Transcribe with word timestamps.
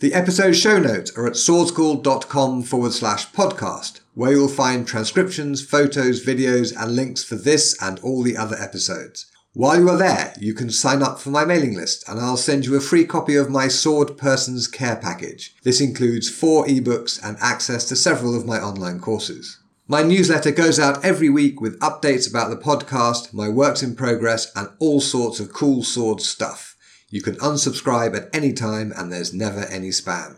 The 0.00 0.14
episode 0.14 0.52
show 0.52 0.78
notes 0.78 1.10
are 1.16 1.26
at 1.26 1.32
swordschool.com 1.32 2.62
forward 2.62 2.92
slash 2.92 3.32
podcast, 3.32 3.98
where 4.14 4.30
you'll 4.30 4.46
find 4.46 4.86
transcriptions, 4.86 5.60
photos, 5.60 6.24
videos, 6.24 6.72
and 6.80 6.94
links 6.94 7.24
for 7.24 7.34
this 7.34 7.76
and 7.82 7.98
all 7.98 8.22
the 8.22 8.36
other 8.36 8.54
episodes. 8.60 9.26
While 9.54 9.80
you 9.80 9.88
are 9.90 9.96
there, 9.96 10.34
you 10.38 10.54
can 10.54 10.70
sign 10.70 11.02
up 11.02 11.18
for 11.18 11.30
my 11.30 11.44
mailing 11.44 11.74
list 11.74 12.08
and 12.08 12.20
I'll 12.20 12.36
send 12.36 12.64
you 12.64 12.76
a 12.76 12.80
free 12.80 13.04
copy 13.04 13.34
of 13.34 13.50
my 13.50 13.66
Sword 13.66 14.16
Person's 14.16 14.68
Care 14.68 14.94
package. 14.94 15.56
This 15.64 15.80
includes 15.80 16.30
four 16.30 16.64
ebooks 16.66 17.18
and 17.20 17.36
access 17.40 17.84
to 17.86 17.96
several 17.96 18.36
of 18.36 18.46
my 18.46 18.60
online 18.60 19.00
courses. 19.00 19.58
My 19.88 20.04
newsletter 20.04 20.52
goes 20.52 20.78
out 20.78 21.04
every 21.04 21.28
week 21.28 21.60
with 21.60 21.80
updates 21.80 22.30
about 22.30 22.50
the 22.50 22.56
podcast, 22.56 23.34
my 23.34 23.48
works 23.48 23.82
in 23.82 23.96
progress, 23.96 24.52
and 24.54 24.68
all 24.78 25.00
sorts 25.00 25.40
of 25.40 25.52
cool 25.52 25.82
sword 25.82 26.20
stuff. 26.20 26.67
You 27.10 27.22
can 27.22 27.36
unsubscribe 27.36 28.16
at 28.16 28.34
any 28.34 28.52
time 28.52 28.92
and 28.96 29.12
there's 29.12 29.32
never 29.32 29.60
any 29.60 29.88
spam. 29.88 30.36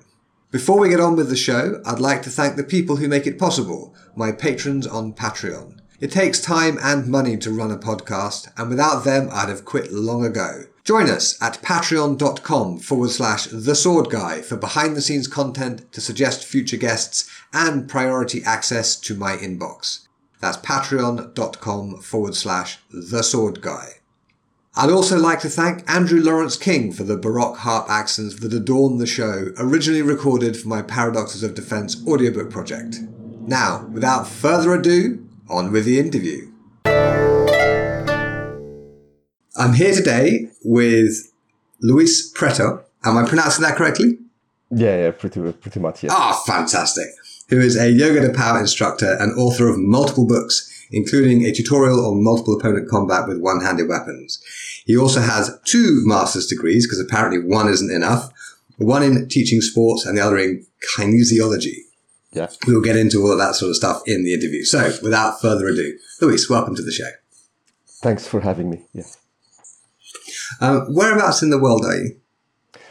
Before 0.51 0.79
we 0.79 0.89
get 0.89 1.01
on 1.01 1.17
with 1.17 1.29
the 1.29 1.37
show, 1.37 1.81
I'd 1.85 2.01
like 2.01 2.23
to 2.23 2.31
thank 2.31 2.57
the 2.57 2.65
people 2.65 2.97
who 2.97 3.09
make 3.09 3.27
it 3.27 3.39
possible, 3.39 3.95
my 4.17 4.33
patrons 4.33 4.87
on 4.87 5.13
Patreon. 5.13 5.79
It 6.01 6.11
takes 6.11 6.41
time 6.41 6.79
and 6.83 7.07
money 7.07 7.37
to 7.37 7.53
run 7.53 7.71
a 7.71 7.77
podcast, 7.77 8.51
and 8.57 8.71
without 8.71 9.05
them, 9.05 9.29
I'd 9.33 9.49
have 9.49 9.65
quit 9.65 9.93
long 9.93 10.25
ago. 10.25 10.65
Join 10.83 11.11
us 11.11 11.41
at 11.43 11.63
patreon.com 11.63 12.79
forward 12.79 13.11
slash 13.11 13.47
the 13.47 13.75
sword 13.75 14.11
guy 14.11 14.41
for 14.41 14.57
behind 14.57 14.97
the 14.97 15.03
scenes 15.03 15.29
content 15.29 15.93
to 15.93 16.01
suggest 16.01 16.45
future 16.45 16.79
guests 16.79 17.31
and 17.53 17.89
priority 17.89 18.43
access 18.45 18.97
to 18.97 19.15
my 19.15 19.37
inbox. 19.37 20.09
That's 20.41 20.57
patreon.com 20.57 22.01
forward 22.01 22.35
slash 22.35 22.79
the 22.91 23.23
sword 23.23 23.61
guy. 23.61 24.00
I'd 24.77 24.91
also 24.91 25.19
like 25.19 25.41
to 25.41 25.49
thank 25.49 25.89
Andrew 25.91 26.23
Lawrence 26.23 26.57
King 26.57 26.93
for 26.93 27.03
the 27.03 27.17
Baroque 27.17 27.57
harp 27.57 27.91
accents 27.91 28.39
that 28.39 28.55
adorn 28.55 28.99
the 28.99 29.07
show, 29.07 29.53
originally 29.59 30.01
recorded 30.01 30.57
for 30.57 30.69
my 30.69 30.81
Paradoxes 30.81 31.43
of 31.43 31.57
Defense 31.57 32.01
audiobook 32.07 32.51
project. 32.51 32.99
Now, 33.47 33.87
without 33.93 34.29
further 34.29 34.73
ado, 34.73 35.27
on 35.49 35.73
with 35.73 35.87
the 35.87 35.99
interview. 35.99 36.53
I'm 39.57 39.73
here 39.75 39.93
today 39.93 40.51
with 40.65 41.33
Luis 41.83 42.33
Preto. 42.33 42.85
Am 43.05 43.19
I 43.19 43.29
pronouncing 43.29 43.63
that 43.65 43.77
correctly? 43.77 44.19
Yeah, 44.71 44.97
yeah, 44.99 45.11
pretty, 45.11 45.53
pretty 45.53 45.81
much, 45.81 46.05
yeah. 46.05 46.11
Ah, 46.13 46.41
fantastic. 46.47 47.09
Who 47.49 47.59
is 47.59 47.75
a 47.75 47.93
Jogo 47.93 48.21
do 48.21 48.33
Pau 48.33 48.57
instructor 48.57 49.17
and 49.19 49.37
author 49.37 49.69
of 49.69 49.79
multiple 49.79 50.29
books, 50.29 50.80
including 50.91 51.45
a 51.45 51.53
tutorial 51.53 52.07
on 52.07 52.25
multiple 52.25 52.59
opponent 52.59 52.89
combat 52.89 53.29
with 53.29 53.41
one-handed 53.41 53.89
weapons. 53.89 54.43
He 54.85 54.97
also 54.97 55.21
has 55.21 55.59
two 55.65 56.03
master's 56.05 56.47
degrees, 56.47 56.87
because 56.87 57.01
apparently 57.01 57.39
one 57.39 57.69
isn't 57.69 57.91
enough. 57.91 58.33
One 58.79 59.03
in 59.03 59.29
teaching 59.29 59.61
sports 59.61 60.07
and 60.07 60.17
the 60.17 60.23
other 60.23 60.39
in 60.39 60.67
kinesiology. 60.97 61.77
Yeah. 62.33 62.49
We'll 62.67 62.81
get 62.81 62.97
into 62.97 63.23
all 63.23 63.33
of 63.33 63.39
that 63.39 63.57
sort 63.57 63.71
of 63.71 63.77
stuff 63.77 64.03
in 64.07 64.25
the 64.25 64.35
interview. 64.35 64.65
So, 64.65 64.93
without 65.03 65.41
further 65.41 65.67
ado, 65.67 65.99
Luis, 66.21 66.49
welcome 66.49 66.77
to 66.77 66.83
the 66.83 66.93
show. 66.93 67.11
Thanks 68.03 68.27
for 68.27 68.41
having 68.41 68.71
me. 68.71 68.87
Yeah. 68.93 69.05
Um, 70.61 70.95
whereabouts 70.95 71.43
in 71.43 71.51
the 71.51 71.59
world 71.59 71.85
are 71.85 71.97
you? 71.97 72.17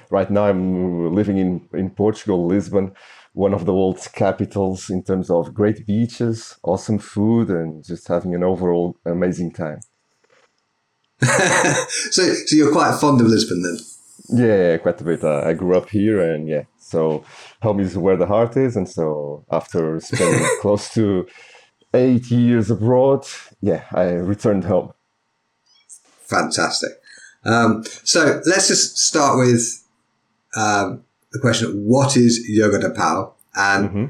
Right 0.10 0.30
now, 0.30 0.46
I'm 0.46 1.14
living 1.14 1.38
in, 1.38 1.68
in 1.74 1.90
Portugal, 1.92 2.46
Lisbon, 2.46 2.94
one 3.34 3.54
of 3.54 3.66
the 3.66 3.74
world's 3.74 4.08
capitals 4.08 4.90
in 4.90 5.04
terms 5.04 5.30
of 5.30 5.54
great 5.54 5.86
beaches, 5.86 6.58
awesome 6.64 7.00
food, 7.00 7.50
and 7.50 7.84
just 7.84 8.08
having 8.08 8.36
an 8.36 8.44
overall 8.44 8.98
amazing 9.06 9.52
time. 9.52 9.80
so, 11.22 12.34
so 12.34 12.56
you're 12.56 12.72
quite 12.72 13.00
fond 13.00 13.22
of 13.22 13.28
Lisbon 13.28 13.62
then? 13.62 13.78
Yeah, 14.32 14.78
quite 14.78 15.02
a 15.02 15.04
bit. 15.04 15.24
Uh, 15.24 15.42
I 15.46 15.54
grew 15.54 15.76
up 15.76 15.90
here, 15.90 16.22
and 16.22 16.48
yeah, 16.48 16.64
so 16.78 17.24
home 17.62 17.80
is 17.80 17.98
where 17.98 18.18
the 18.18 18.28
heart 18.28 18.56
is. 18.58 18.76
And 18.76 18.88
so 18.88 19.46
after 19.52 20.00
spending 20.00 20.48
close 20.62 20.94
to 20.94 21.28
eight 21.94 22.30
years 22.30 22.70
abroad, 22.70 23.26
yeah, 23.62 23.86
I 23.92 24.12
returned 24.12 24.66
home. 24.66 24.94
Fantastic. 26.28 26.92
Um, 27.44 27.84
so 28.04 28.42
let's 28.46 28.68
just 28.68 28.98
start 28.98 29.38
with 29.38 29.84
um, 30.56 31.04
the 31.32 31.40
question: 31.40 31.86
What 31.86 32.18
is 32.18 32.48
Jogo 32.50 32.82
do 32.82 32.90
Pau? 32.92 33.34
And 33.56 33.90
mm-hmm. 33.90 34.06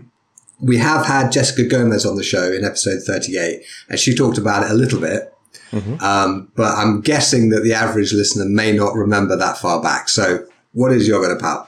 we 0.65 0.77
have 0.77 1.05
had 1.05 1.31
Jessica 1.31 1.63
Gomez 1.63 2.05
on 2.05 2.15
the 2.15 2.23
show 2.23 2.51
in 2.51 2.63
episode 2.63 3.01
thirty-eight, 3.05 3.63
and 3.89 3.99
she 3.99 4.15
talked 4.15 4.37
about 4.37 4.63
it 4.63 4.71
a 4.71 4.75
little 4.75 4.99
bit. 4.99 5.33
Mm-hmm. 5.71 6.03
Um, 6.03 6.51
but 6.55 6.75
I'm 6.77 7.01
guessing 7.01 7.49
that 7.49 7.61
the 7.61 7.73
average 7.73 8.13
listener 8.13 8.45
may 8.45 8.71
not 8.71 8.95
remember 8.95 9.35
that 9.37 9.57
far 9.57 9.81
back. 9.81 10.09
So, 10.09 10.45
what 10.73 10.91
is 10.91 11.07
Jogo 11.07 11.33
do 11.33 11.39
Pau? 11.39 11.67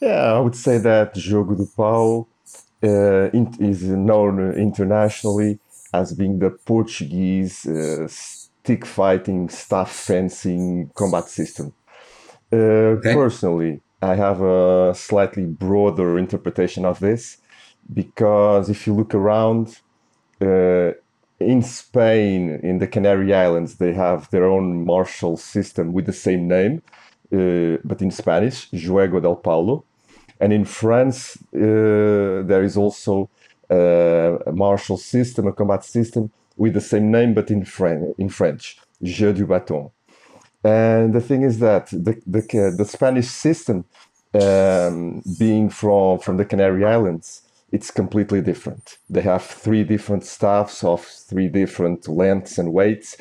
Yeah, 0.00 0.34
I 0.34 0.40
would 0.40 0.56
say 0.56 0.78
that 0.78 1.14
Jogo 1.14 1.56
do 1.56 1.68
Pau 1.76 2.26
uh, 2.82 3.30
is 3.58 3.84
known 3.84 4.52
internationally 4.54 5.58
as 5.92 6.12
being 6.12 6.40
the 6.40 6.50
Portuguese 6.50 7.66
uh, 7.66 8.06
stick 8.08 8.84
fighting, 8.84 9.48
staff 9.48 9.90
fencing 9.90 10.90
combat 10.94 11.28
system. 11.28 11.72
Uh, 12.52 12.96
okay. 12.96 13.14
Personally, 13.14 13.80
I 14.04 14.16
have 14.16 14.42
a 14.42 14.94
slightly 14.94 15.46
broader 15.46 16.18
interpretation 16.18 16.84
of 16.84 17.00
this 17.00 17.38
because 17.92 18.68
if 18.68 18.86
you 18.86 18.92
look 18.92 19.14
around, 19.14 19.80
uh, 20.42 20.90
in 21.40 21.62
Spain, 21.62 22.60
in 22.62 22.78
the 22.80 22.86
Canary 22.86 23.32
Islands, 23.32 23.76
they 23.76 23.94
have 23.94 24.28
their 24.30 24.44
own 24.44 24.84
martial 24.84 25.36
system 25.38 25.92
with 25.94 26.04
the 26.04 26.12
same 26.12 26.46
name, 26.46 26.82
uh, 27.32 27.78
but 27.82 28.02
in 28.02 28.10
Spanish, 28.10 28.68
Juego 28.72 29.20
del 29.20 29.36
Palo. 29.36 29.84
And 30.38 30.52
in 30.52 30.66
France, 30.66 31.38
uh, 31.54 32.42
there 32.50 32.62
is 32.62 32.76
also 32.76 33.30
a 33.70 34.52
martial 34.52 34.98
system, 34.98 35.46
a 35.46 35.52
combat 35.52 35.82
system 35.82 36.30
with 36.58 36.74
the 36.74 36.80
same 36.92 37.10
name, 37.10 37.32
but 37.32 37.50
in, 37.50 37.64
Fran- 37.64 38.14
in 38.18 38.28
French, 38.28 38.78
Jeu 39.02 39.32
du 39.32 39.46
Bâton. 39.46 39.90
And 40.64 41.12
the 41.14 41.20
thing 41.20 41.42
is 41.42 41.58
that 41.58 41.88
the, 41.88 42.20
the, 42.26 42.74
the 42.76 42.84
Spanish 42.86 43.28
system, 43.28 43.84
um, 44.40 45.22
being 45.38 45.68
from, 45.68 46.18
from 46.18 46.38
the 46.38 46.44
Canary 46.44 46.84
Islands, 46.84 47.42
it's 47.70 47.90
completely 47.90 48.40
different. 48.40 48.98
They 49.10 49.20
have 49.22 49.42
three 49.44 49.84
different 49.84 50.24
staffs 50.24 50.82
of 50.82 51.04
three 51.04 51.48
different 51.48 52.08
lengths 52.08 52.56
and 52.58 52.72
weights. 52.72 53.16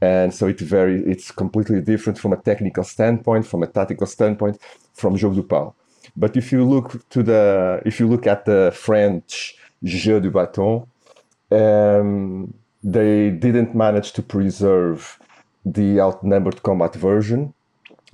And 0.00 0.32
so 0.34 0.46
it 0.46 0.60
very 0.60 1.02
it's 1.04 1.30
completely 1.30 1.80
different 1.80 2.18
from 2.18 2.32
a 2.32 2.36
technical 2.36 2.84
standpoint, 2.84 3.46
from 3.46 3.62
a 3.62 3.66
tactical 3.66 4.06
standpoint, 4.06 4.58
from 4.94 5.16
Jogo 5.16 5.36
do 5.36 5.42
Pau. 5.42 5.74
But 6.16 6.36
if 6.36 6.52
you 6.52 6.64
look 6.64 7.08
to 7.10 7.22
the 7.22 7.82
if 7.84 8.00
you 8.00 8.06
look 8.08 8.26
at 8.26 8.44
the 8.44 8.72
French 8.74 9.56
Jeu 9.84 10.20
du 10.20 10.30
Bâton, 10.30 10.86
um, 11.50 12.54
they 12.82 13.30
didn't 13.30 13.74
manage 13.74 14.12
to 14.12 14.22
preserve 14.22 15.18
the 15.72 16.00
outnumbered 16.00 16.62
combat 16.62 16.94
version, 16.94 17.54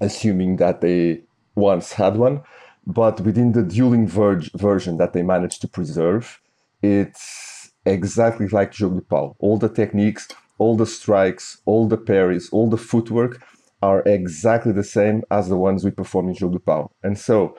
assuming 0.01 0.57
that 0.57 0.81
they 0.81 1.23
once 1.55 1.93
had 1.95 2.17
one 2.17 2.43
but 2.87 3.21
within 3.21 3.53
the 3.53 3.63
dueling 3.63 4.07
ver- 4.07 4.43
version 4.57 4.99
that 4.99 5.13
they 5.13 5.23
managed 5.23 5.61
to 5.63 5.69
preserve, 5.69 6.41
it's 6.83 7.73
exactly 7.87 8.49
like 8.49 8.73
Jogo 8.73 9.07
Pau. 9.09 9.37
All 9.39 9.57
the 9.57 9.69
techniques, 9.69 10.29
all 10.59 10.77
the 10.77 10.87
strikes, 10.87 11.61
all 11.65 11.89
the 11.89 11.97
parries, 11.97 12.49
all 12.51 12.69
the 12.69 12.77
footwork 12.77 13.43
are 13.83 14.03
exactly 14.07 14.73
the 14.73 14.85
same 14.85 15.23
as 15.31 15.49
the 15.49 15.57
ones 15.57 15.85
we 15.85 15.91
perform 15.91 16.29
in 16.29 16.35
Jogo 16.35 16.63
Pau. 16.65 16.91
And 17.03 17.19
so 17.19 17.57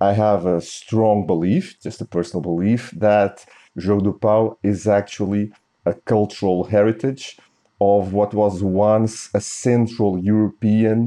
I 0.00 0.12
have 0.12 0.46
a 0.46 0.60
strong 0.60 1.26
belief, 1.26 1.80
just 1.80 2.00
a 2.00 2.04
personal 2.04 2.42
belief, 2.42 2.90
that 2.92 3.44
Jogo 3.78 4.20
Pau 4.20 4.58
is 4.62 4.86
actually 4.86 5.52
a 5.84 5.94
cultural 5.94 6.64
heritage 6.64 7.38
of 7.84 8.12
what 8.12 8.34
was 8.34 8.62
once 8.62 9.30
a 9.34 9.40
Central 9.40 10.18
European 10.18 10.98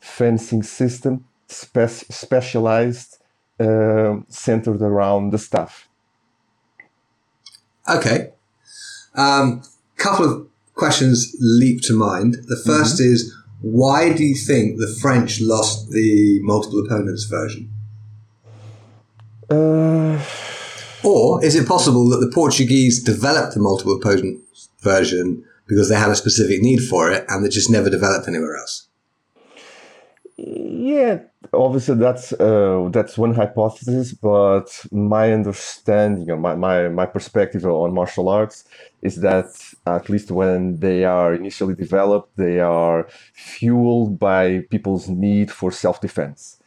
fencing 0.00 0.62
system 0.62 1.24
spe- 1.48 2.06
specialized, 2.22 3.18
uh, 3.60 4.16
centered 4.28 4.82
around 4.82 5.30
the 5.30 5.38
staff. 5.38 5.88
Okay. 7.88 8.32
Um, 9.14 9.62
couple 9.96 10.24
of 10.26 10.48
questions 10.74 11.34
leap 11.40 11.80
to 11.82 11.94
mind. 11.94 12.34
The 12.46 12.62
1st 12.66 13.00
mm-hmm. 13.00 13.12
is 13.12 13.34
why 13.60 14.12
do 14.12 14.22
you 14.22 14.36
think 14.36 14.78
the 14.78 14.94
French 15.00 15.40
lost 15.40 15.90
the 15.90 16.40
multiple 16.42 16.84
opponents 16.84 17.24
version? 17.24 17.70
Uh, 19.50 20.22
or 21.02 21.42
is 21.44 21.54
it 21.54 21.66
possible 21.66 22.08
that 22.10 22.18
the 22.18 22.30
Portuguese 22.32 23.02
developed 23.02 23.54
the 23.54 23.60
multiple 23.60 23.96
opponents 23.96 24.68
version 24.80 25.44
because 25.66 25.88
they 25.88 25.96
had 25.96 26.10
a 26.10 26.16
specific 26.16 26.62
need 26.62 26.80
for 26.80 27.10
it 27.10 27.24
and 27.28 27.44
it 27.44 27.50
just 27.50 27.70
never 27.70 27.90
developed 27.90 28.28
anywhere 28.28 28.56
else. 28.56 28.88
Yeah, 30.38 31.20
obviously 31.52 31.94
that's 31.96 32.32
uh, 32.34 32.88
that's 32.92 33.16
one 33.16 33.34
hypothesis, 33.34 34.12
but 34.12 34.68
my 34.92 35.32
understanding 35.32 36.30
or 36.30 36.36
my, 36.36 36.54
my, 36.54 36.88
my 36.88 37.06
perspective 37.06 37.64
on 37.64 37.94
martial 37.94 38.28
arts 38.28 38.64
is 39.00 39.16
that 39.22 39.46
at 39.86 40.10
least 40.10 40.30
when 40.30 40.78
they 40.80 41.04
are 41.04 41.32
initially 41.32 41.74
developed, 41.74 42.36
they 42.36 42.60
are 42.60 43.08
fueled 43.32 44.18
by 44.18 44.60
people's 44.70 45.08
need 45.08 45.50
for 45.50 45.72
self-defense. 45.72 46.58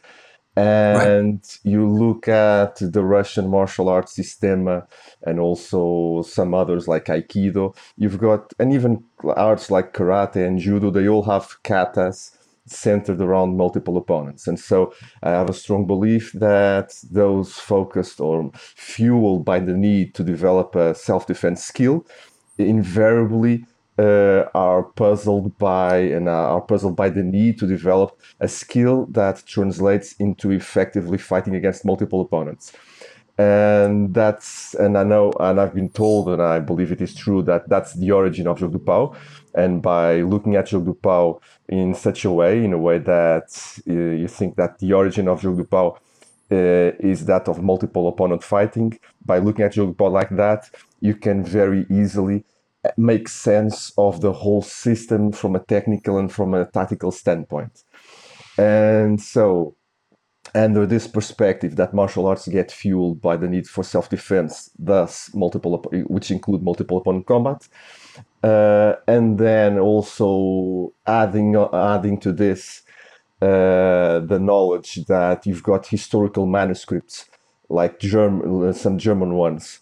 And 0.56 1.34
right. 1.34 1.58
you 1.62 1.88
look 1.88 2.28
at 2.28 2.76
the 2.76 3.04
Russian 3.04 3.48
martial 3.48 3.88
arts 3.88 4.12
system 4.12 4.68
uh, 4.68 4.80
and 5.22 5.38
also 5.38 6.22
some 6.22 6.54
others 6.54 6.88
like 6.88 7.06
Aikido, 7.06 7.76
you've 7.96 8.18
got, 8.18 8.52
and 8.58 8.72
even 8.72 9.04
arts 9.24 9.70
like 9.70 9.92
karate 9.92 10.46
and 10.46 10.58
judo, 10.58 10.90
they 10.90 11.08
all 11.08 11.22
have 11.22 11.62
katas 11.62 12.36
centered 12.66 13.20
around 13.20 13.56
multiple 13.56 13.96
opponents. 13.96 14.46
And 14.46 14.58
so 14.58 14.92
I 15.22 15.30
have 15.30 15.50
a 15.50 15.54
strong 15.54 15.86
belief 15.86 16.32
that 16.32 16.94
those 17.10 17.54
focused 17.54 18.20
or 18.20 18.50
fueled 18.54 19.44
by 19.44 19.60
the 19.60 19.74
need 19.74 20.14
to 20.14 20.24
develop 20.24 20.74
a 20.74 20.94
self 20.94 21.26
defense 21.26 21.62
skill 21.62 22.06
invariably 22.58 23.64
uh, 24.00 24.48
are 24.54 24.82
puzzled 24.82 25.58
by 25.58 25.96
and 25.98 26.26
uh, 26.28 26.54
are 26.54 26.62
puzzled 26.62 26.96
by 26.96 27.10
the 27.10 27.22
need 27.22 27.58
to 27.58 27.66
develop 27.66 28.18
a 28.40 28.48
skill 28.48 29.06
that 29.10 29.42
translates 29.46 30.14
into 30.14 30.50
effectively 30.50 31.18
fighting 31.18 31.54
against 31.54 31.84
multiple 31.84 32.20
opponents. 32.22 32.72
And 33.36 34.14
that's 34.14 34.74
and 34.74 34.96
I 34.96 35.04
know 35.04 35.32
and 35.40 35.60
I've 35.60 35.74
been 35.74 35.90
told 35.90 36.28
and 36.28 36.42
I 36.42 36.60
believe 36.60 36.92
it 36.92 37.00
is 37.00 37.14
true 37.14 37.42
that 37.42 37.68
that's 37.68 37.94
the 37.94 38.10
origin 38.10 38.46
of 38.46 38.58
Jogo 38.58 38.72
do 38.72 38.78
Pau 38.78 39.14
and 39.54 39.82
by 39.82 40.20
looking 40.22 40.56
at 40.56 40.66
Jogo 40.68 40.86
do 40.86 40.94
Pau 40.94 41.40
in 41.68 41.94
such 41.94 42.24
a 42.26 42.30
way 42.30 42.64
in 42.64 42.72
a 42.74 42.78
way 42.78 42.98
that 42.98 43.48
uh, 43.88 43.92
you 44.22 44.28
think 44.28 44.56
that 44.56 44.78
the 44.78 44.92
origin 44.92 45.26
of 45.28 45.40
Jogo 45.40 45.56
do 45.56 45.64
Pau 45.64 45.98
uh, 46.52 46.92
is 47.12 47.24
that 47.26 47.48
of 47.48 47.62
multiple 47.62 48.08
opponent 48.08 48.42
fighting 48.44 48.98
by 49.24 49.38
looking 49.38 49.64
at 49.64 49.72
Jogo 49.72 49.88
do 49.88 49.94
Pau 49.94 50.08
like 50.08 50.30
that 50.36 50.70
you 51.00 51.14
can 51.14 51.42
very 51.42 51.86
easily 51.88 52.44
make 52.96 53.28
sense 53.28 53.92
of 53.98 54.20
the 54.20 54.32
whole 54.32 54.62
system 54.62 55.32
from 55.32 55.54
a 55.54 55.60
technical 55.60 56.18
and 56.18 56.32
from 56.32 56.54
a 56.54 56.66
tactical 56.66 57.10
standpoint. 57.10 57.84
And 58.58 59.20
so 59.20 59.76
under 60.54 60.86
this 60.86 61.06
perspective 61.06 61.76
that 61.76 61.94
martial 61.94 62.26
arts 62.26 62.48
get 62.48 62.72
fueled 62.72 63.20
by 63.20 63.36
the 63.36 63.48
need 63.48 63.66
for 63.68 63.84
self-defense 63.84 64.70
thus 64.78 65.30
multiple 65.34 65.78
which 66.08 66.30
include 66.30 66.62
multiple 66.62 66.98
opponent 66.98 67.26
combat 67.26 67.68
uh, 68.42 68.94
and 69.06 69.38
then 69.38 69.78
also 69.78 70.92
adding 71.06 71.54
adding 71.72 72.18
to 72.18 72.32
this 72.32 72.82
uh, 73.42 74.18
the 74.20 74.38
knowledge 74.40 75.04
that 75.06 75.46
you've 75.46 75.62
got 75.62 75.86
historical 75.86 76.46
manuscripts 76.46 77.26
like 77.68 78.00
German, 78.00 78.72
some 78.74 78.98
German 78.98 79.34
ones 79.34 79.80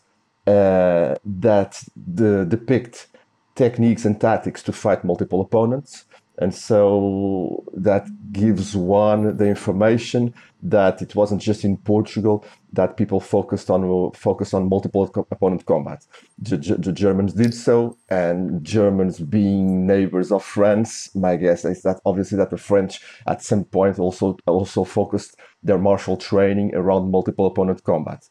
uh, 0.49 1.15
that 1.25 1.73
the, 1.97 2.45
depict 2.49 3.09
techniques 3.55 4.05
and 4.05 4.21
tactics 4.21 4.62
to 4.62 4.73
fight 4.73 5.05
multiple 5.05 5.41
opponents 5.41 6.05
and 6.41 6.55
so 6.55 7.65
that 7.75 8.06
gives 8.33 8.77
one 8.77 9.37
the 9.37 9.47
information 9.47 10.33
that 10.62 11.03
it 11.03 11.15
wasn't 11.17 11.43
just 11.43 11.65
in 11.65 11.77
Portugal 11.77 12.45
that 12.73 12.97
people 12.97 13.19
focused 13.19 13.71
on 13.71 14.12
focused 14.12 14.55
on 14.55 14.69
multiple 14.69 15.11
opponent 15.33 15.67
combat. 15.67 16.06
The, 16.39 16.56
the, 16.56 16.93
Germans 16.93 17.33
did 17.35 17.55
so, 17.55 17.97
and 18.09 18.62
Germans 18.65 19.19
being 19.19 19.87
neighbors 19.87 20.31
of 20.31 20.44
France, 20.44 21.12
my 21.15 21.37
guess 21.37 21.65
is 21.65 21.83
that 21.83 22.01
obviously 22.05 22.39
that 22.39 22.51
the 22.51 22.56
French 22.56 23.01
at 23.27 23.43
some 23.43 23.65
point 23.65 23.99
also 23.99 24.37
also 24.47 24.85
focused 24.85 25.37
their 25.65 25.79
martial 25.79 26.17
training 26.17 26.73
around 26.75 27.11
multiple 27.11 27.47
opponent 27.47 27.83
combat. 27.83 28.29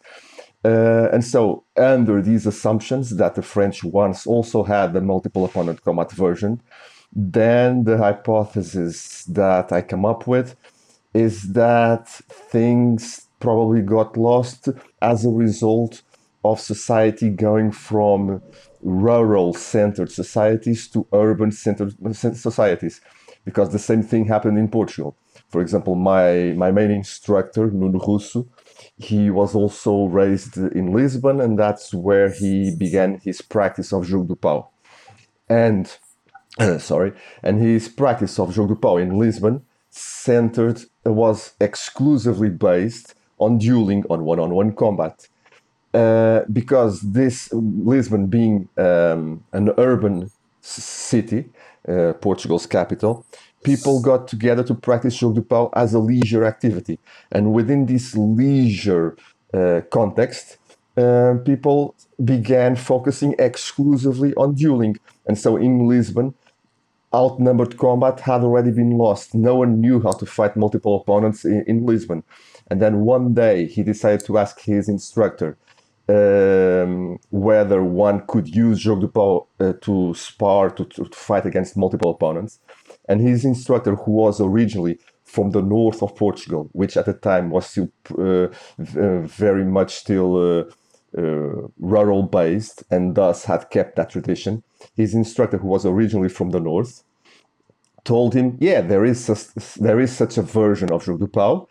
Uh, 0.65 1.09
and 1.13 1.23
so, 1.23 1.63
under 1.77 2.21
these 2.21 2.45
assumptions 2.45 3.15
that 3.17 3.35
the 3.35 3.41
French 3.41 3.83
once 3.83 4.25
also 4.25 4.63
had 4.63 4.93
the 4.93 5.01
multiple 5.01 5.45
opponent 5.45 5.81
combat 5.83 6.11
version, 6.11 6.61
then 7.13 7.83
the 7.83 7.97
hypothesis 7.97 9.23
that 9.25 9.71
I 9.71 9.81
come 9.81 10.05
up 10.05 10.27
with 10.27 10.55
is 11.13 11.53
that 11.53 12.07
things 12.07 13.27
probably 13.39 13.81
got 13.81 14.17
lost 14.17 14.69
as 15.01 15.25
a 15.25 15.29
result 15.29 16.01
of 16.43 16.59
society 16.59 17.29
going 17.29 17.71
from 17.71 18.41
rural 18.81 19.53
centered 19.53 20.11
societies 20.11 20.87
to 20.89 21.07
urban 21.13 21.51
centered 21.51 21.95
societies 22.37 23.01
because 23.45 23.71
the 23.71 23.79
same 23.79 24.03
thing 24.03 24.25
happened 24.25 24.57
in 24.57 24.67
Portugal. 24.67 25.15
For 25.49 25.61
example, 25.61 25.95
my, 25.95 26.53
my 26.57 26.71
main 26.71 26.91
instructor, 26.91 27.71
Nuno 27.71 27.99
Russo, 27.99 28.47
he 28.97 29.29
was 29.29 29.53
also 29.55 30.05
raised 30.05 30.57
in 30.57 30.91
Lisbon, 30.91 31.39
and 31.39 31.57
that's 31.57 31.93
where 31.93 32.29
he 32.29 32.75
began 32.75 33.19
his 33.23 33.41
practice 33.41 33.93
of 33.93 34.05
Jogo 34.05 34.27
do 34.27 34.35
Pau. 34.35 34.69
And 35.49 35.95
sorry, 36.79 37.13
and 37.43 37.61
his 37.61 37.87
practice 37.87 38.39
of 38.39 38.49
jogo 38.49 38.69
do 38.69 38.75
pau 38.75 38.97
in 38.97 39.19
Lisbon 39.19 39.63
centered 39.89 40.81
was 41.05 41.53
exclusively 41.59 42.49
based 42.49 43.15
on 43.39 43.57
dueling 43.57 44.03
on 44.09 44.23
one-on-one 44.23 44.73
combat. 44.73 45.27
Uh, 45.93 46.41
because 46.51 47.01
this 47.01 47.51
Lisbon 47.53 48.27
being 48.27 48.67
um, 48.77 49.43
an 49.53 49.71
urban 49.77 50.29
city, 50.61 51.49
uh, 51.87 52.13
Portugal's 52.13 52.65
capital, 52.65 53.25
people 53.67 54.01
got 54.01 54.27
together 54.27 54.63
to 54.63 54.73
practice 54.73 55.17
jogo 55.19 55.35
do 55.35 55.41
pau 55.41 55.69
as 55.73 55.93
a 55.93 55.99
leisure 55.99 56.43
activity, 56.43 56.99
and 57.31 57.53
within 57.53 57.85
this 57.85 58.15
leisure 58.15 59.17
uh, 59.53 59.81
context, 59.91 60.57
uh, 60.97 61.35
people 61.45 61.95
began 62.23 62.75
focusing 62.75 63.35
exclusively 63.37 64.33
on 64.35 64.55
dueling. 64.55 64.97
And 65.27 65.37
so 65.37 65.55
in 65.55 65.87
Lisbon, 65.87 66.33
outnumbered 67.13 67.77
combat 67.77 68.19
had 68.21 68.41
already 68.41 68.71
been 68.71 68.97
lost. 68.97 69.35
No 69.35 69.55
one 69.55 69.79
knew 69.79 70.01
how 70.01 70.11
to 70.13 70.25
fight 70.25 70.55
multiple 70.55 70.95
opponents 70.99 71.45
in, 71.45 71.63
in 71.67 71.85
Lisbon. 71.85 72.23
And 72.69 72.81
then 72.81 73.01
one 73.01 73.33
day 73.33 73.67
he 73.67 73.83
decided 73.83 74.25
to 74.25 74.37
ask 74.37 74.59
his 74.61 74.89
instructor 74.89 75.57
um, 76.09 77.19
whether 77.31 77.83
one 77.83 78.25
could 78.27 78.47
use 78.47 78.83
Jogo 78.83 79.01
do 79.01 79.07
Pau 79.07 79.47
uh, 79.59 79.73
to 79.81 80.13
spar, 80.13 80.69
to, 80.71 80.85
to, 80.85 81.05
fight 81.11 81.45
against 81.45 81.75
multiple 81.75 82.11
opponents. 82.11 82.59
And 83.07 83.21
his 83.21 83.45
instructor, 83.45 83.95
who 83.95 84.11
was 84.11 84.41
originally 84.41 84.99
from 85.23 85.51
the 85.51 85.61
north 85.61 86.01
of 86.01 86.15
Portugal, 86.15 86.69
which 86.73 86.97
at 86.97 87.05
the 87.05 87.13
time 87.13 87.49
was 87.49 87.67
still 87.67 87.89
uh, 88.17 88.47
very 88.77 89.65
much 89.65 89.95
still 89.95 90.35
uh, 90.37 90.63
uh, 91.17 91.67
rural 91.79 92.23
based 92.23 92.83
and 92.91 93.15
thus 93.15 93.45
had 93.45 93.69
kept 93.69 93.95
that 93.95 94.09
tradition. 94.09 94.63
His 94.95 95.13
instructor, 95.13 95.57
who 95.57 95.67
was 95.67 95.85
originally 95.85 96.29
from 96.29 96.51
the 96.51 96.59
north, 96.59 97.03
told 98.03 98.33
him, 98.33 98.57
"Yeah, 98.59 98.81
there 98.81 99.05
is 99.05 99.29
a, 99.29 99.37
there 99.81 99.99
is 99.99 100.15
such 100.15 100.37
a 100.37 100.41
version 100.41 100.91
of 100.91 101.05
Jogo 101.05 101.19
do 101.19 101.27
Pau. 101.27 101.67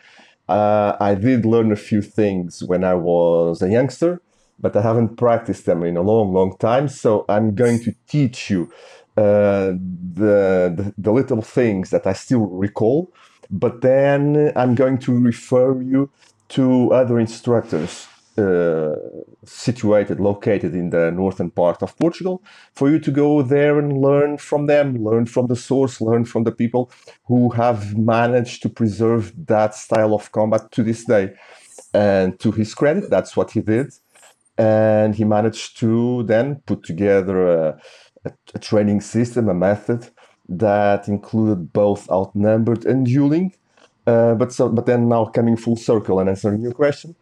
Uh, 0.47 0.95
I 0.99 1.15
did 1.15 1.45
learn 1.45 1.71
a 1.71 1.75
few 1.75 2.01
things 2.01 2.63
when 2.63 2.83
I 2.83 2.93
was 2.93 3.61
a 3.61 3.69
youngster, 3.69 4.21
but 4.59 4.75
I 4.75 4.81
haven't 4.81 5.17
practiced 5.17 5.65
them 5.65 5.83
in 5.83 5.97
a 5.97 6.01
long, 6.01 6.33
long 6.33 6.57
time. 6.57 6.87
So 6.87 7.25
I'm 7.27 7.53
going 7.53 7.79
to 7.83 7.93
teach 8.07 8.49
you 8.49 8.71
the, 9.17 10.73
the, 10.75 10.93
the 10.97 11.11
little 11.11 11.41
things 11.41 11.89
that 11.89 12.07
I 12.07 12.13
still 12.13 12.45
recall, 12.47 13.11
but 13.49 13.81
then 13.81 14.51
I'm 14.55 14.75
going 14.75 14.97
to 14.99 15.19
refer 15.19 15.81
you 15.81 16.09
to 16.49 16.93
other 16.93 17.19
instructors 17.19 18.07
uh, 18.37 18.95
situated, 19.45 20.19
located 20.19 20.75
in 20.75 20.91
the 20.91 21.11
northern 21.11 21.49
part 21.49 21.81
of 21.81 21.97
Portugal, 21.97 22.43
for 22.73 22.89
you 22.89 22.99
to 22.99 23.11
go 23.11 23.41
there 23.41 23.79
and 23.79 24.01
learn 24.01 24.37
from 24.37 24.67
them, 24.67 25.03
learn 25.03 25.25
from 25.25 25.47
the 25.47 25.55
source, 25.55 25.99
learn 25.99 26.23
from 26.23 26.43
the 26.43 26.51
people 26.51 26.91
who 27.25 27.49
have 27.49 27.97
managed 27.97 28.61
to 28.61 28.69
preserve 28.69 29.33
that 29.47 29.73
style 29.73 30.13
of 30.13 30.31
combat 30.31 30.71
to 30.71 30.83
this 30.83 31.05
day. 31.05 31.33
And 31.93 32.39
to 32.39 32.51
his 32.51 32.75
credit, 32.75 33.09
that's 33.09 33.35
what 33.35 33.51
he 33.51 33.61
did. 33.61 33.87
And 34.57 35.15
he 35.15 35.23
managed 35.23 35.77
to 35.79 36.23
then 36.23 36.61
put 36.65 36.83
together 36.83 37.47
a, 37.47 37.79
a, 38.27 38.31
a 38.55 38.59
training 38.59 39.01
system, 39.01 39.49
a 39.49 39.53
method 39.53 40.09
that 40.49 41.07
included 41.07 41.73
both 41.73 42.09
outnumbered 42.09 42.85
and 42.85 43.05
dueling. 43.05 43.53
Uh, 44.05 44.35
but 44.35 44.53
so, 44.53 44.69
but 44.69 44.85
then 44.85 45.09
now 45.09 45.25
coming 45.25 45.57
full 45.57 45.75
circle 45.75 46.19
and 46.19 46.29
answering 46.29 46.61
your 46.61 46.71
question, 46.73 47.15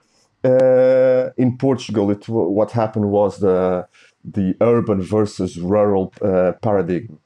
uh, 0.44 1.32
in 1.38 1.58
Portugal, 1.58 2.12
it 2.12 2.30
what 2.30 2.72
happened 2.72 3.10
was 3.10 3.40
the 3.40 3.88
the 4.24 4.56
urban 4.62 5.02
versus 5.02 5.58
rural 5.58 6.14
uh, 6.22 6.52
paradigm 6.62 7.20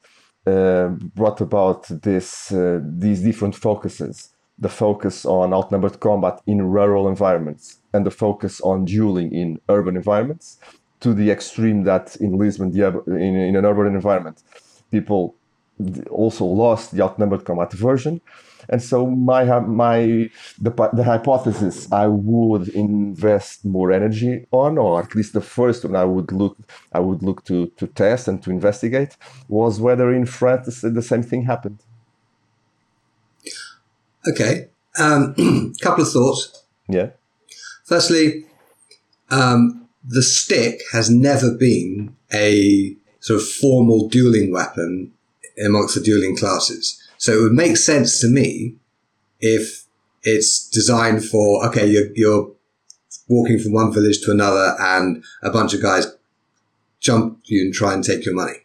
uh, 0.46 0.88
brought 1.14 1.40
about 1.40 1.86
this 2.02 2.50
uh, 2.52 2.80
these 2.82 3.20
different 3.22 3.54
focuses. 3.54 4.30
The 4.58 4.68
focus 4.68 5.24
on 5.24 5.54
outnumbered 5.54 6.00
combat 6.00 6.40
in 6.46 6.62
rural 6.62 7.08
environments 7.08 7.78
and 7.94 8.04
the 8.04 8.10
focus 8.10 8.60
on 8.60 8.84
dueling 8.84 9.32
in 9.32 9.58
urban 9.68 9.96
environments. 9.96 10.58
To 11.00 11.14
the 11.14 11.30
extreme 11.30 11.84
that 11.84 12.16
in 12.16 12.36
Lisbon, 12.38 12.70
the, 12.72 13.02
in, 13.06 13.36
in 13.36 13.56
an 13.56 13.64
urban 13.64 13.94
environment, 13.94 14.42
people 14.90 15.34
also 16.10 16.44
lost 16.44 16.94
the 16.94 17.02
outnumbered 17.02 17.44
combat 17.44 17.72
version. 17.72 18.20
And 18.68 18.82
so 18.82 19.06
my 19.06 19.44
my 19.60 20.30
the, 20.60 20.70
the 20.92 21.02
hypothesis 21.02 21.90
I 21.90 22.06
would 22.06 22.68
invest 22.68 23.64
more 23.64 23.90
energy 23.90 24.46
on, 24.52 24.78
or 24.78 25.02
at 25.02 25.14
least 25.14 25.32
the 25.32 25.40
first 25.40 25.84
one 25.84 25.96
I 25.96 26.04
would 26.04 26.30
look 26.30 26.56
I 26.92 27.00
would 27.00 27.22
look 27.22 27.44
to 27.46 27.66
to 27.78 27.86
test 27.86 28.28
and 28.28 28.42
to 28.42 28.50
investigate, 28.50 29.16
was 29.48 29.80
whether 29.80 30.12
in 30.12 30.26
France 30.26 30.82
the 30.82 31.02
same 31.02 31.22
thing 31.22 31.44
happened. 31.44 31.78
Okay, 34.28 34.68
um, 34.98 35.34
couple 35.80 36.04
of 36.04 36.12
thoughts. 36.12 36.64
Yeah. 36.88 37.10
Firstly, 37.86 38.44
um, 39.30 39.79
the 40.04 40.22
stick 40.22 40.80
has 40.92 41.10
never 41.10 41.54
been 41.54 42.16
a 42.32 42.96
sort 43.20 43.40
of 43.40 43.48
formal 43.48 44.08
dueling 44.08 44.52
weapon 44.52 45.12
amongst 45.64 45.94
the 45.94 46.00
dueling 46.00 46.36
classes. 46.36 47.02
So 47.18 47.38
it 47.38 47.42
would 47.42 47.52
make 47.52 47.76
sense 47.76 48.20
to 48.20 48.28
me 48.28 48.76
if 49.40 49.84
it's 50.22 50.68
designed 50.68 51.24
for, 51.24 51.66
okay, 51.66 51.86
you're, 51.86 52.08
you're 52.14 52.50
walking 53.28 53.58
from 53.58 53.72
one 53.72 53.92
village 53.92 54.20
to 54.22 54.30
another 54.30 54.74
and 54.80 55.22
a 55.42 55.50
bunch 55.50 55.74
of 55.74 55.82
guys 55.82 56.06
jump 57.00 57.40
you 57.44 57.62
and 57.62 57.74
try 57.74 57.94
and 57.94 58.04
take 58.04 58.24
your 58.24 58.34
money. 58.34 58.58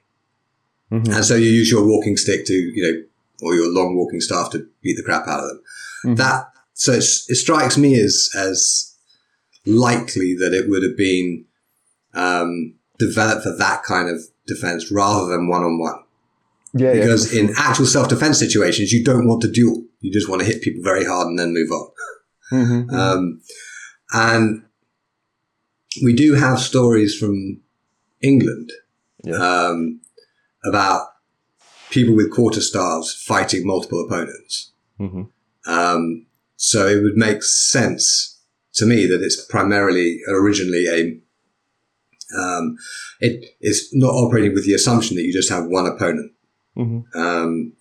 Mm-hmm. 0.91 1.11
And 1.11 1.25
so 1.25 1.35
you 1.35 1.49
use 1.49 1.71
your 1.71 1.85
walking 1.85 2.17
stick 2.17 2.45
to, 2.45 2.53
you 2.53 2.83
know, 2.83 3.03
or 3.41 3.55
your 3.55 3.71
long 3.71 3.95
walking 3.95 4.21
staff 4.21 4.51
to 4.51 4.67
beat 4.81 4.95
the 4.95 5.03
crap 5.03 5.27
out 5.27 5.41
of 5.41 5.49
them. 5.49 5.61
Mm-hmm. 6.05 6.15
That, 6.15 6.49
so 6.73 6.93
it 6.93 7.03
strikes 7.03 7.77
me 7.77 7.99
as, 7.99 8.29
as 8.35 8.94
likely 9.65 10.35
that 10.35 10.53
it 10.53 10.69
would 10.69 10.83
have 10.83 10.97
been, 10.97 11.45
um, 12.13 12.75
developed 12.97 13.43
for 13.43 13.55
that 13.57 13.83
kind 13.83 14.09
of 14.09 14.21
defense 14.47 14.91
rather 14.91 15.27
than 15.27 15.47
one 15.47 15.63
on 15.63 15.79
one. 15.79 16.01
Yeah, 16.73 16.93
because 16.93 17.33
yeah, 17.33 17.43
in 17.43 17.53
actual 17.57 17.85
self 17.85 18.09
defense 18.09 18.37
situations, 18.37 18.91
you 18.91 19.03
don't 19.03 19.27
want 19.27 19.41
to 19.43 19.51
duel. 19.51 19.83
You 20.01 20.11
just 20.11 20.29
want 20.29 20.41
to 20.41 20.47
hit 20.47 20.61
people 20.61 20.83
very 20.83 21.05
hard 21.05 21.27
and 21.27 21.39
then 21.39 21.53
move 21.53 21.71
on. 21.71 21.89
Mm-hmm, 22.51 22.89
um, 22.95 23.41
and 24.11 24.65
we 26.03 26.13
do 26.13 26.33
have 26.33 26.59
stories 26.59 27.17
from 27.17 27.61
England 28.21 28.71
yeah. 29.23 29.35
um, 29.35 30.01
about 30.65 31.07
people 31.89 32.15
with 32.15 32.31
quarter 32.31 32.61
staves 32.61 33.13
fighting 33.13 33.65
multiple 33.65 34.05
opponents. 34.05 34.71
Mm-hmm. 34.99 35.23
Um, 35.71 36.25
so 36.57 36.87
it 36.87 37.01
would 37.01 37.15
make 37.15 37.43
sense 37.43 38.34
to 38.75 38.85
me 38.85 39.05
that 39.05 39.21
it's 39.21 39.43
primarily 39.45 40.21
originally 40.27 40.87
a 40.87 41.17
um, 42.37 42.77
it 43.19 43.55
is 43.61 43.89
not 43.93 44.09
operating 44.09 44.53
with 44.53 44.65
the 44.65 44.73
assumption 44.73 45.15
that 45.15 45.23
you 45.23 45.33
just 45.33 45.49
have 45.49 45.65
one 45.65 45.85
opponent. 45.85 46.31
Mm-hmm. 46.75 47.17
Um, 47.17 47.73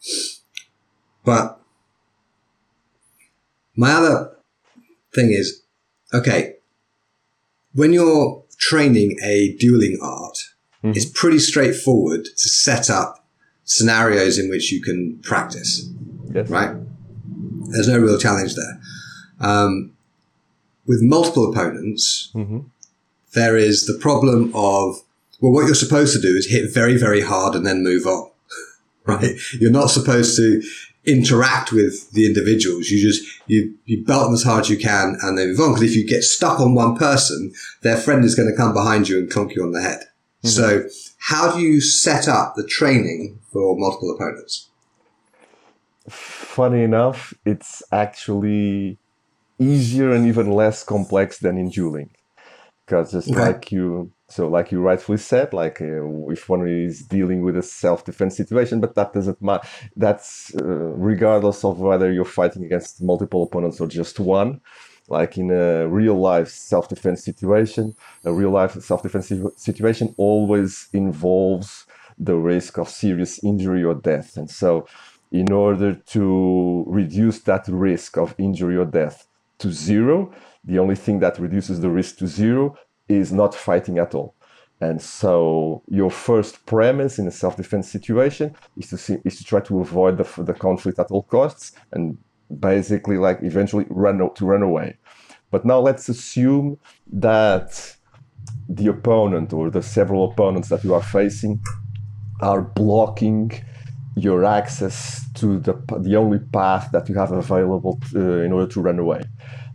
but 1.24 1.60
my 3.74 3.92
other 3.92 4.36
thing 5.14 5.32
is, 5.32 5.62
okay, 6.12 6.56
when 7.72 7.92
you're 7.92 8.44
training 8.58 9.16
a 9.22 9.56
dueling 9.58 9.98
art, 10.02 10.36
mm-hmm. 10.82 10.90
it's 10.90 11.06
pretty 11.06 11.38
straightforward 11.38 12.24
to 12.24 12.48
set 12.48 12.90
up 12.90 13.26
scenarios 13.64 14.38
in 14.38 14.50
which 14.50 14.70
you 14.70 14.82
can 14.82 15.18
practice, 15.22 15.88
yes. 16.32 16.48
right? 16.50 16.76
There's 17.68 17.88
no 17.88 17.98
real 17.98 18.18
challenge 18.18 18.54
there. 18.54 18.80
Um, 19.40 19.93
with 20.86 21.02
multiple 21.02 21.50
opponents, 21.50 22.30
mm-hmm. 22.34 22.60
there 23.32 23.56
is 23.56 23.86
the 23.86 23.98
problem 24.00 24.52
of, 24.54 25.02
well, 25.40 25.52
what 25.52 25.66
you're 25.66 25.74
supposed 25.74 26.14
to 26.14 26.20
do 26.20 26.36
is 26.36 26.46
hit 26.46 26.72
very, 26.72 26.96
very 26.96 27.20
hard 27.20 27.54
and 27.54 27.66
then 27.66 27.82
move 27.82 28.06
on 28.06 28.30
right? 29.06 29.36
You're 29.60 29.70
not 29.70 29.90
supposed 29.90 30.36
to 30.36 30.62
interact 31.04 31.72
with 31.72 32.10
the 32.12 32.26
individuals. 32.26 32.88
You 32.88 33.02
just, 33.06 33.22
you, 33.46 33.74
you 33.84 34.04
belt 34.04 34.24
them 34.24 34.34
as 34.34 34.42
hard 34.42 34.62
as 34.62 34.70
you 34.70 34.78
can 34.78 35.18
and 35.20 35.36
then 35.36 35.48
move 35.48 35.60
on. 35.60 35.74
Because 35.74 35.90
if 35.90 35.96
you 35.96 36.06
get 36.06 36.24
stuck 36.24 36.58
on 36.58 36.74
one 36.74 36.96
person, 36.96 37.52
their 37.82 37.98
friend 37.98 38.24
is 38.24 38.34
going 38.34 38.50
to 38.50 38.56
come 38.56 38.72
behind 38.72 39.08
you 39.08 39.18
and 39.18 39.30
clunk 39.30 39.54
you 39.54 39.62
on 39.62 39.72
the 39.72 39.82
head. 39.82 40.00
Mm-hmm. 40.42 40.48
So 40.48 40.88
how 41.18 41.54
do 41.54 41.60
you 41.60 41.80
set 41.82 42.28
up 42.28 42.54
the 42.56 42.66
training 42.66 43.40
for 43.52 43.76
multiple 43.76 44.14
opponents? 44.14 44.70
Funny 46.08 46.82
enough, 46.82 47.34
it's 47.44 47.82
actually 47.92 48.98
easier 49.72 50.12
and 50.12 50.26
even 50.26 50.50
less 50.50 50.84
complex 50.84 51.38
than 51.38 51.58
in 51.58 51.70
dueling. 51.70 52.10
Because 52.84 53.12
just 53.12 53.30
okay. 53.30 53.40
like 53.40 53.72
you 53.72 54.12
so, 54.28 54.48
like 54.48 54.72
you 54.72 54.80
rightfully 54.80 55.18
said, 55.18 55.52
like 55.52 55.80
uh, 55.80 56.28
if 56.28 56.48
one 56.48 56.66
is 56.66 57.02
dealing 57.02 57.42
with 57.42 57.56
a 57.56 57.62
self-defense 57.62 58.36
situation, 58.36 58.80
but 58.80 58.94
that 58.94 59.12
doesn't 59.12 59.40
matter. 59.40 59.66
That's 59.96 60.54
uh, 60.56 60.64
regardless 60.64 61.64
of 61.64 61.78
whether 61.78 62.10
you're 62.12 62.24
fighting 62.24 62.64
against 62.64 63.02
multiple 63.02 63.42
opponents 63.42 63.80
or 63.80 63.86
just 63.86 64.18
one. 64.18 64.60
Like 65.08 65.36
in 65.36 65.50
a 65.50 65.86
real 65.86 66.14
life 66.14 66.48
self-defense 66.48 67.22
situation, 67.22 67.94
a 68.24 68.32
real 68.32 68.50
life 68.50 68.72
self-defense 68.72 69.30
situation 69.56 70.14
always 70.16 70.88
involves 70.94 71.86
the 72.18 72.36
risk 72.36 72.78
of 72.78 72.88
serious 72.88 73.42
injury 73.44 73.84
or 73.84 73.94
death. 73.94 74.38
And 74.38 74.50
so, 74.50 74.88
in 75.30 75.52
order 75.52 75.94
to 75.94 76.84
reduce 76.86 77.40
that 77.42 77.68
risk 77.68 78.16
of 78.16 78.34
injury 78.38 78.76
or 78.76 78.86
death 78.86 79.28
to 79.58 79.72
zero, 79.72 80.32
the 80.64 80.78
only 80.78 80.96
thing 80.96 81.20
that 81.20 81.38
reduces 81.38 81.80
the 81.80 81.90
risk 81.90 82.18
to 82.18 82.26
zero 82.26 82.76
is 83.08 83.32
not 83.32 83.54
fighting 83.54 83.98
at 83.98 84.14
all. 84.14 84.34
And 84.80 85.00
so 85.00 85.82
your 85.88 86.10
first 86.10 86.66
premise 86.66 87.18
in 87.18 87.26
a 87.26 87.30
self-defense 87.30 87.90
situation 87.90 88.54
is 88.76 88.88
to 88.90 88.98
see, 88.98 89.18
is 89.24 89.38
to 89.38 89.44
try 89.44 89.60
to 89.60 89.80
avoid 89.80 90.18
the, 90.18 90.42
the 90.42 90.54
conflict 90.54 90.98
at 90.98 91.10
all 91.10 91.22
costs 91.22 91.72
and 91.92 92.18
basically 92.60 93.16
like 93.16 93.38
eventually 93.42 93.86
run 93.88 94.18
to 94.34 94.46
run 94.46 94.62
away. 94.62 94.98
But 95.50 95.64
now 95.64 95.78
let's 95.78 96.08
assume 96.08 96.78
that 97.12 97.96
the 98.68 98.88
opponent 98.88 99.52
or 99.52 99.70
the 99.70 99.82
several 99.82 100.30
opponents 100.30 100.68
that 100.68 100.82
you 100.84 100.94
are 100.94 101.02
facing 101.02 101.60
are 102.40 102.62
blocking 102.62 103.52
your 104.16 104.44
access 104.44 105.24
to 105.34 105.58
the 105.58 105.74
the 106.00 106.16
only 106.16 106.38
path 106.38 106.90
that 106.92 107.08
you 107.08 107.14
have 107.16 107.32
available 107.32 108.00
to, 108.10 108.40
uh, 108.40 108.44
in 108.44 108.52
order 108.52 108.70
to 108.72 108.80
run 108.80 108.98
away. 108.98 109.22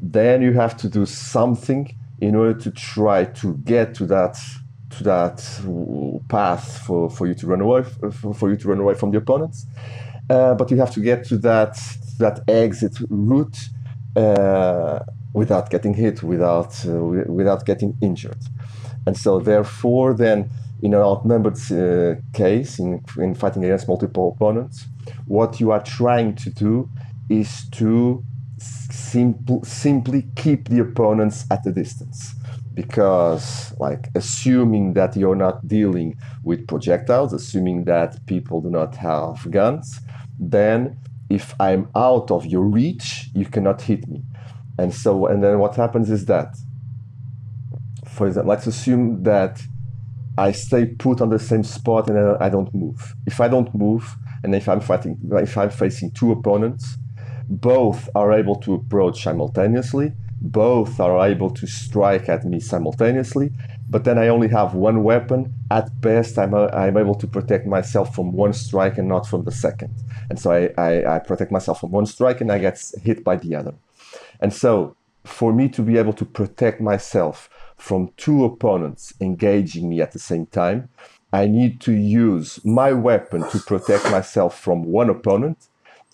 Then 0.02 0.42
you 0.42 0.54
have 0.54 0.78
to 0.78 0.90
do 0.90 1.06
something 1.06 1.96
in 2.22 2.36
order 2.36 2.54
to 2.60 2.72
try 2.72 3.26
to 3.26 3.56
get 3.66 3.94
to 3.96 4.06
that 4.08 4.38
to 4.98 5.04
that 5.04 5.38
path 6.30 6.80
for, 6.86 7.10
for 7.10 7.28
you 7.28 7.36
to 7.36 7.48
run 7.48 7.62
away 7.62 7.84
for, 8.34 8.50
you 8.50 8.58
to 8.58 8.68
run 8.68 8.80
away 8.80 8.96
from 8.96 9.12
the 9.12 9.18
opponents. 9.18 9.68
Uh, 10.30 10.56
but 10.56 10.72
you 10.72 10.78
have 10.78 10.92
to 10.92 11.00
get 11.00 11.24
to 11.26 11.38
that 11.38 11.80
that 12.18 12.42
exit 12.48 12.98
route 13.10 13.58
uh, 14.16 15.00
without 15.34 15.70
getting 15.70 15.94
hit, 15.94 16.24
without 16.24 16.86
uh, 16.86 16.92
without 17.28 17.66
getting 17.66 17.98
injured, 18.02 18.42
and 19.06 19.18
so 19.18 19.40
therefore, 19.40 20.14
then 20.14 20.50
in 20.82 20.94
an 20.94 21.02
outnumbered 21.02 21.58
uh, 21.72 22.16
case, 22.34 22.80
in 22.80 23.04
in 23.18 23.34
fighting 23.34 23.64
against 23.64 23.88
multiple 23.88 24.36
opponents, 24.36 24.86
what 25.26 25.60
you 25.60 25.72
are 25.72 25.82
trying 25.82 26.36
to 26.36 26.50
do 26.50 26.90
is 27.30 27.70
to 27.72 28.24
simple, 29.12 29.64
simply 29.64 30.28
keep 30.36 30.70
the 30.70 30.80
opponents 30.80 31.46
at 31.52 31.66
a 31.66 31.72
distance. 31.72 32.36
Because 32.74 33.74
like 33.80 34.08
assuming 34.16 34.94
that 34.94 35.16
you're 35.16 35.36
not 35.36 35.68
dealing 35.68 36.18
with 36.44 36.68
projectiles 36.68 37.34
assuming 37.34 37.84
that 37.86 38.26
people 38.26 38.62
do 38.62 38.70
not 38.70 38.96
have 38.96 39.50
guns 39.52 40.00
then 40.40 40.98
if 41.30 41.54
i'm 41.60 41.90
out 41.96 42.32
of 42.32 42.46
your 42.46 42.64
reach 42.64 43.30
you 43.36 43.46
cannot 43.46 43.82
hit 43.82 44.08
me. 44.08 44.24
And 44.78 44.94
so 44.94 45.28
and 45.28 45.44
then 45.44 45.60
what 45.60 45.76
happens 45.76 46.10
is 46.10 46.26
that 46.26 46.56
for 48.08 48.28
example 48.28 48.50
let's 48.50 48.68
assume 48.68 49.24
that 49.24 49.62
i 50.38 50.54
stay 50.54 50.86
put 50.86 51.20
on 51.20 51.30
the 51.30 51.40
same 51.40 51.64
spot 51.64 52.10
and 52.10 52.38
i 52.40 52.48
don't 52.48 52.74
move. 52.74 53.14
If 53.26 53.42
i 53.42 53.50
don't 53.50 53.74
move 53.76 54.16
and 54.44 54.56
if 54.56 54.70
i'm 54.70 54.80
fighting 54.80 55.18
if 55.34 55.58
i'm 55.58 55.70
facing 55.70 56.12
two 56.12 56.32
opponents 56.32 56.98
both 57.50 58.08
are 58.14 58.32
able 58.32 58.56
to 58.56 58.76
approach 58.76 59.24
simultaneously, 59.24 60.14
both 60.42 61.00
are 61.00 61.28
able 61.28 61.50
to 61.50 61.66
strike 61.68 62.30
at 62.30 62.46
me 62.46 62.60
simultaneously, 62.60 63.52
but 63.90 64.04
then 64.04 64.20
I 64.20 64.28
only 64.28 64.48
have 64.50 64.76
one 64.76 65.04
weapon. 65.04 65.54
At 65.72 66.00
best, 66.00 66.38
I'm, 66.38 66.54
a, 66.54 66.68
I'm 66.68 66.96
able 66.96 67.16
to 67.16 67.28
protect 67.28 67.66
myself 67.66 68.14
from 68.14 68.32
one 68.32 68.54
strike 68.54 68.98
and 69.00 69.08
not 69.08 69.28
from 69.28 69.44
the 69.44 69.52
second. 69.52 69.94
And 70.30 70.40
so 70.40 70.52
I, 70.52 70.70
I, 70.78 71.16
I 71.16 71.20
protect 71.20 71.52
myself 71.52 71.82
from 71.82 71.92
one 71.92 72.06
strike 72.06 72.40
and 72.40 72.52
I 72.52 72.60
get 72.60 72.80
hit 73.02 73.24
by 73.24 73.36
the 73.36 73.56
other. 73.56 73.74
And 74.40 74.54
so, 74.54 74.96
for 75.26 75.52
me 75.52 75.68
to 75.70 75.82
be 75.82 75.98
able 75.98 76.14
to 76.14 76.26
protect 76.26 76.80
myself 76.80 77.50
from 77.78 78.12
two 78.16 78.46
opponents 78.46 79.14
engaging 79.20 79.90
me 79.90 80.02
at 80.02 80.12
the 80.12 80.20
same 80.20 80.46
time, 80.46 80.90
I 81.34 81.46
need 81.46 81.82
to 81.82 81.92
use 81.92 82.64
my 82.64 82.94
weapon 82.94 83.48
to 83.50 83.60
protect 83.60 84.10
myself 84.10 84.60
from 84.60 84.84
one 84.84 85.10
opponent 85.10 85.68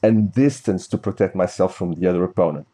and 0.05 0.31
distance 0.31 0.87
to 0.87 0.97
protect 0.97 1.35
myself 1.35 1.75
from 1.75 1.93
the 1.93 2.07
other 2.09 2.23
opponent. 2.23 2.67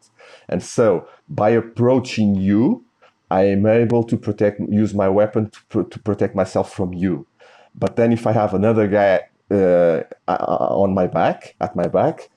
And 0.48 0.62
so 0.62 1.08
by 1.28 1.50
approaching 1.50 2.34
you, 2.34 2.84
I 3.30 3.42
am 3.44 3.64
able 3.66 4.04
to 4.04 4.16
protect, 4.16 4.60
use 4.60 4.92
my 4.94 5.08
weapon 5.08 5.50
to, 5.50 5.60
pr- 5.70 5.88
to 5.92 5.98
protect 5.98 6.34
myself 6.34 6.72
from 6.72 6.92
you. 6.92 7.26
But 7.74 7.96
then 7.96 8.12
if 8.12 8.26
I 8.26 8.32
have 8.32 8.52
another 8.54 8.86
guy 8.86 9.12
uh, 9.50 10.02
on 10.28 10.94
my 10.94 11.06
back, 11.06 11.54
at 11.60 11.74
my 11.74 11.88
back, 11.88 12.28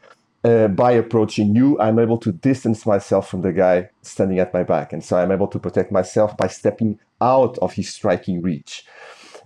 uh, 0.46 0.68
by 0.68 0.92
approaching 0.92 1.56
you, 1.56 1.80
I'm 1.80 2.00
able 2.00 2.20
to 2.20 2.32
distance 2.32 2.86
myself 2.86 3.30
from 3.30 3.42
the 3.42 3.52
guy 3.52 3.90
standing 4.04 4.40
at 4.40 4.54
my 4.54 4.64
back. 4.64 4.94
And 4.94 5.04
so 5.04 5.18
I'm 5.18 5.32
able 5.32 5.48
to 5.48 5.60
protect 5.60 5.92
myself 5.92 6.38
by 6.38 6.48
stepping 6.48 7.00
out 7.20 7.58
of 7.58 7.74
his 7.74 7.90
striking 7.90 8.42
reach. 8.42 8.86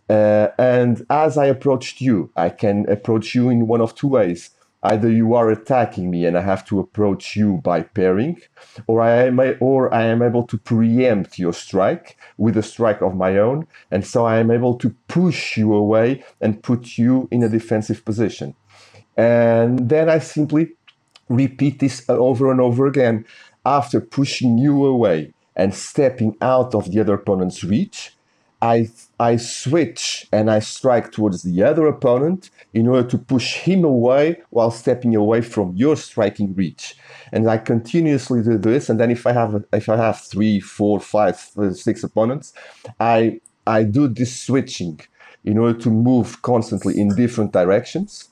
Uh, 0.10 0.48
and 0.58 1.06
as 1.10 1.38
I 1.38 1.46
approached 1.46 2.02
you, 2.02 2.32
I 2.36 2.50
can 2.50 2.90
approach 2.90 3.34
you 3.34 3.50
in 3.50 3.68
one 3.68 3.82
of 3.82 3.96
two 3.96 4.08
ways. 4.08 4.50
Either 4.82 5.10
you 5.10 5.34
are 5.34 5.50
attacking 5.50 6.10
me 6.10 6.26
and 6.26 6.38
I 6.38 6.42
have 6.42 6.66
to 6.68 6.80
approach 6.80 7.36
you 7.36 7.58
by 7.58 7.82
pairing, 7.82 8.40
or 8.88 9.02
I 9.02 9.26
am, 9.26 9.40
or 9.60 9.94
I 9.94 10.04
am 10.04 10.22
able 10.22 10.48
to 10.48 10.58
preempt 10.58 11.38
your 11.38 11.52
strike 11.54 12.18
with 12.38 12.56
a 12.56 12.64
strike 12.64 13.02
of 13.02 13.16
my 13.16 13.38
own. 13.38 13.68
And 13.92 14.06
so 14.06 14.26
I 14.26 14.38
am 14.38 14.50
able 14.52 14.76
to 14.78 14.96
push 15.10 15.58
you 15.58 15.74
away 15.74 16.24
and 16.40 16.64
put 16.64 16.98
you 16.98 17.28
in 17.30 17.44
a 17.44 17.50
defensive 17.50 18.06
position. 18.06 18.56
And 19.18 19.90
then 19.90 20.10
I 20.10 20.20
simply 20.20 20.72
repeat 21.28 21.80
this 21.80 22.10
over 22.10 22.50
and 22.50 22.62
over 22.62 22.88
again. 22.88 23.26
After 23.66 24.00
pushing 24.00 24.58
you 24.58 24.86
away 24.86 25.34
and 25.56 25.76
stepping 25.76 26.38
out 26.42 26.74
of 26.74 26.90
the 26.90 27.02
other 27.02 27.16
opponent's 27.16 27.64
reach, 27.66 28.16
I 28.62 28.90
I 29.20 29.38
switch 29.38 30.28
and 30.32 30.52
I 30.52 30.60
strike 30.60 31.12
towards 31.12 31.44
the 31.44 31.64
other 31.64 31.88
opponent 31.88 32.50
in 32.74 32.88
order 32.88 33.08
to 33.10 33.18
push 33.18 33.56
him 33.56 33.84
away 33.84 34.42
while 34.50 34.72
stepping 34.72 35.16
away 35.16 35.42
from 35.42 35.76
your 35.76 35.96
striking 35.96 36.54
reach. 36.56 36.96
And 37.32 37.50
I 37.50 37.58
continuously 37.58 38.44
do 38.44 38.58
this. 38.58 38.90
And 38.90 39.00
then 39.00 39.12
if 39.12 39.26
I 39.26 39.32
have 39.32 39.64
if 39.72 39.88
I 39.88 39.98
have 39.98 40.20
three, 40.20 40.60
four, 40.60 41.00
five, 41.00 41.50
uh, 41.58 41.72
opponents, 42.04 42.54
I 43.00 43.40
I 43.66 43.84
do 43.84 44.08
this 44.08 44.38
switching 44.38 45.00
in 45.46 45.58
order 45.58 45.80
to 45.80 45.90
move 45.90 46.42
constantly 46.42 47.00
in 47.00 47.16
different 47.16 47.54
directions. 47.54 48.30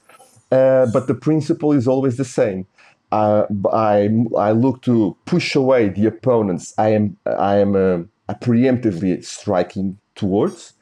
Uh, 0.52 0.88
but 0.88 1.08
the 1.08 1.16
principle 1.16 1.72
is 1.72 1.88
always 1.88 2.18
the 2.18 2.26
same. 2.26 2.66
Uh, 3.14 3.46
I 3.72 4.10
I 4.38 4.52
look 4.52 4.82
to 4.82 5.16
push 5.26 5.56
away 5.56 5.88
the 5.88 6.06
opponents. 6.08 6.74
I 6.78 6.90
am 6.90 7.18
I 7.26 7.58
am 7.58 7.76
uh, 7.76 8.34
preemptively 8.36 9.24
striking 9.24 9.98
towards, 10.18 10.74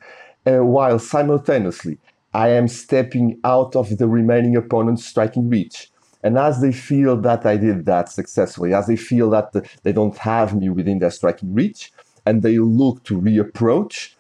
uh, 0.47 0.63
while 0.63 0.97
simultaneously 0.97 1.99
I 2.33 2.49
am 2.49 2.67
stepping 2.67 3.39
out 3.43 3.75
of 3.75 3.97
the 3.97 4.07
remaining 4.07 4.55
opponent's 4.55 5.05
striking 5.05 5.49
reach. 5.49 5.91
And 6.23 6.37
as 6.39 6.59
they 6.59 6.71
feel 6.71 7.15
that 7.21 7.45
I 7.45 7.55
did 7.55 7.85
that 7.85 8.09
successfully, 8.09 8.73
as 8.73 8.87
they 8.87 8.95
feel 8.95 9.29
that 9.29 9.51
the, 9.53 9.69
they 9.83 9.93
don't 9.93 10.17
have 10.17 10.55
me 10.55 10.69
within 10.69 10.99
their 10.99 11.11
striking 11.11 11.53
reach, 11.53 11.93
and 12.25 12.41
they 12.41 12.57
look 12.57 13.03
to 13.03 13.21
reapproach, 13.21 14.15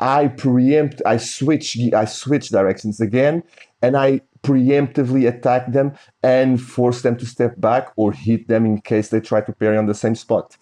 I 0.00 0.28
preempt, 0.28 1.00
I 1.06 1.16
switch, 1.16 1.78
I 1.94 2.04
switch 2.06 2.48
directions 2.48 3.00
again, 3.00 3.44
and 3.80 3.96
I 3.96 4.22
preemptively 4.42 5.26
attack 5.26 5.72
them 5.72 5.92
and 6.22 6.60
force 6.60 7.02
them 7.02 7.16
to 7.16 7.24
step 7.24 7.58
back 7.60 7.92
or 7.96 8.12
hit 8.12 8.48
them 8.48 8.66
in 8.66 8.80
case 8.80 9.08
they 9.08 9.20
try 9.20 9.40
to 9.40 9.52
parry 9.52 9.78
on 9.78 9.86
the 9.86 9.94
same 9.94 10.16
spot. 10.16 10.56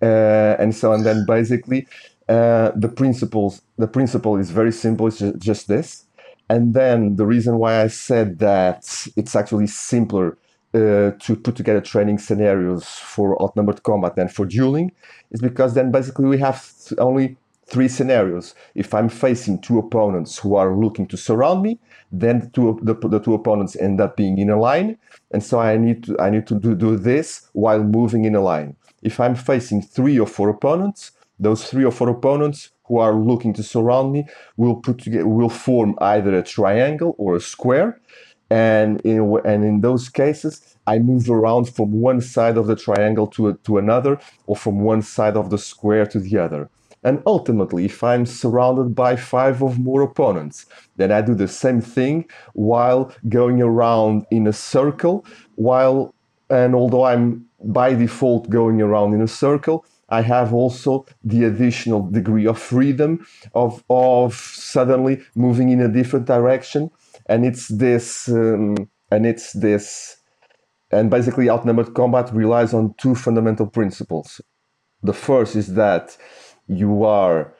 Uh, 0.00 0.54
and 0.58 0.74
so, 0.74 0.92
and 0.92 1.04
then 1.04 1.26
basically, 1.26 1.88
uh, 2.28 2.72
the 2.76 2.88
principles 2.88 3.62
the 3.78 3.88
principle 3.88 4.36
is 4.36 4.50
very 4.50 4.72
simple 4.72 5.06
it's 5.06 5.22
just, 5.38 5.68
this. 5.68 6.04
And 6.50 6.74
then 6.74 7.16
the 7.16 7.26
reason 7.26 7.58
why 7.58 7.82
i 7.82 7.88
said 7.88 8.38
that 8.38 8.82
it's 9.16 9.34
actually 9.34 9.66
simpler 9.66 10.36
uh, 10.74 11.12
to 11.18 11.36
put 11.42 11.56
together 11.56 11.80
training 11.80 12.18
scenarios 12.18 12.84
for 12.84 13.40
outnumbered 13.42 13.82
combat 13.82 14.16
than 14.16 14.28
for 14.28 14.44
dueling 14.44 14.92
is 15.30 15.40
because 15.40 15.72
then 15.74 15.90
basically 15.90 16.26
we 16.26 16.38
have 16.38 16.70
only 16.98 17.36
three 17.66 17.88
scenarios. 17.88 18.54
If 18.74 18.92
i'm 18.94 19.08
facing 19.08 19.60
two 19.60 19.78
opponents 19.78 20.38
who 20.38 20.54
are 20.56 20.74
looking 20.76 21.06
to 21.08 21.16
surround 21.16 21.62
me 21.62 21.78
then 22.10 22.40
the 22.40 22.48
two, 22.48 22.78
the, 22.82 22.94
the 22.94 23.20
two 23.20 23.34
opponents 23.34 23.76
end 23.76 24.00
up 24.00 24.16
being 24.16 24.38
in 24.38 24.48
a 24.48 24.58
line. 24.58 24.96
And 25.30 25.42
so 25.42 25.60
i 25.60 25.76
need 25.76 26.04
to 26.04 26.18
i 26.18 26.28
need 26.28 26.46
to 26.48 26.54
do, 26.54 26.74
do 26.74 26.96
this 26.96 27.48
while 27.52 27.82
moving 27.82 28.24
in 28.26 28.34
a 28.34 28.40
line. 28.40 28.76
If 29.02 29.20
i'm 29.20 29.34
facing 29.34 29.80
three 29.82 30.18
or 30.18 30.26
four 30.26 30.48
opponents 30.50 31.12
those 31.38 31.64
three 31.64 31.84
or 31.84 31.92
four 31.92 32.08
opponents 32.08 32.70
who 32.84 32.98
are 32.98 33.14
looking 33.14 33.52
to 33.54 33.62
surround 33.62 34.12
me 34.12 34.26
will 34.56 34.76
put 34.76 34.98
together 34.98 35.26
will 35.26 35.50
form 35.50 35.94
either 36.00 36.34
a 36.34 36.42
triangle 36.42 37.14
or 37.18 37.36
a 37.36 37.40
square. 37.40 38.00
And 38.50 39.00
in 39.02 39.20
and 39.44 39.62
in 39.62 39.80
those 39.80 40.08
cases 40.08 40.76
I 40.86 40.98
move 40.98 41.28
around 41.30 41.68
from 41.68 41.92
one 41.92 42.20
side 42.22 42.56
of 42.56 42.66
the 42.66 42.76
triangle 42.76 43.26
to 43.28 43.54
to 43.54 43.78
another 43.78 44.18
or 44.46 44.56
from 44.56 44.80
one 44.80 45.02
side 45.02 45.36
of 45.36 45.50
the 45.50 45.58
square 45.58 46.06
to 46.06 46.18
the 46.18 46.38
other. 46.38 46.70
And 47.04 47.22
ultimately 47.26 47.84
if 47.84 48.02
I'm 48.02 48.24
surrounded 48.26 48.94
by 48.94 49.16
five 49.16 49.62
or 49.62 49.74
more 49.74 50.02
opponents 50.02 50.66
then 50.96 51.12
I 51.12 51.20
do 51.20 51.34
the 51.34 51.48
same 51.48 51.80
thing 51.82 52.24
while 52.54 53.12
going 53.28 53.60
around 53.60 54.26
in 54.30 54.46
a 54.46 54.52
circle 54.52 55.26
while 55.56 56.14
and 56.50 56.74
although 56.74 57.04
I'm 57.04 57.44
by 57.62 57.94
default 57.94 58.48
going 58.48 58.80
around 58.80 59.12
in 59.14 59.20
a 59.20 59.28
circle 59.28 59.84
I 60.08 60.22
have 60.22 60.54
also 60.54 61.06
the 61.22 61.44
additional 61.44 62.08
degree 62.10 62.46
of 62.46 62.58
freedom 62.58 63.26
of, 63.54 63.84
of 63.90 64.34
suddenly 64.34 65.20
moving 65.34 65.68
in 65.68 65.80
a 65.80 65.88
different 65.88 66.26
direction. 66.26 66.90
And 67.26 67.44
it's 67.44 67.68
this, 67.68 68.28
um, 68.28 68.88
and 69.10 69.26
it's 69.26 69.52
this, 69.52 70.16
and 70.90 71.10
basically 71.10 71.50
outnumbered 71.50 71.94
combat 71.94 72.32
relies 72.32 72.72
on 72.72 72.94
two 72.96 73.14
fundamental 73.14 73.66
principles. 73.66 74.40
The 75.02 75.12
first 75.12 75.56
is 75.56 75.74
that 75.74 76.16
you 76.66 77.04
are, 77.04 77.54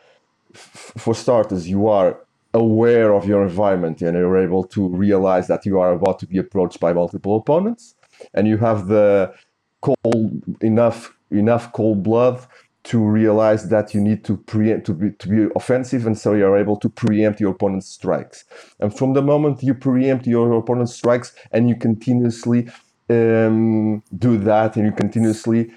f- 0.55 0.93
for 0.97 1.15
starters, 1.15 1.69
you 1.69 1.89
are 1.89 2.19
aware 2.55 3.13
of 3.13 3.27
your 3.27 3.43
environment 3.43 4.01
and 4.01 4.17
you're 4.17 4.39
able 4.39 4.65
to 4.65 4.89
realize 4.89 5.49
that 5.49 5.67
you 5.67 5.79
are 5.79 5.93
about 5.93 6.19
to 6.21 6.27
be 6.27 6.39
approached 6.39 6.81
by 6.81 6.95
multiple 6.95 7.37
opponents. 7.37 7.95
And 8.33 8.49
you 8.49 8.57
have 8.57 8.89
the 8.89 9.35
cold 9.83 10.43
enough 10.63 11.18
enough 11.31 11.73
cold 11.73 12.03
blood 12.03 12.47
to 12.85 12.99
realize 12.99 13.69
that 13.69 13.93
you 13.93 14.01
need 14.01 14.25
to 14.25 14.37
preempt 14.37 14.87
to 14.87 14.95
be 14.95 15.11
to 15.19 15.29
be 15.29 15.53
offensive 15.55 16.07
and 16.07 16.17
so 16.17 16.33
you're 16.33 16.57
able 16.57 16.77
to 16.77 16.89
preempt 16.89 17.41
your 17.41 17.53
opponent's 17.53 17.89
strikes. 17.89 18.45
And 18.81 18.97
from 18.97 19.13
the 19.13 19.23
moment 19.23 19.63
you 19.63 19.75
preempt 19.75 20.27
your 20.27 20.53
opponent's 20.53 20.95
strikes 20.95 21.35
and 21.53 21.69
you 21.69 21.77
continuously 21.77 22.69
um, 23.11 24.03
do 24.17 24.39
that 24.39 24.77
and 24.77 24.87
you 24.87 24.93
continuously 24.93 25.71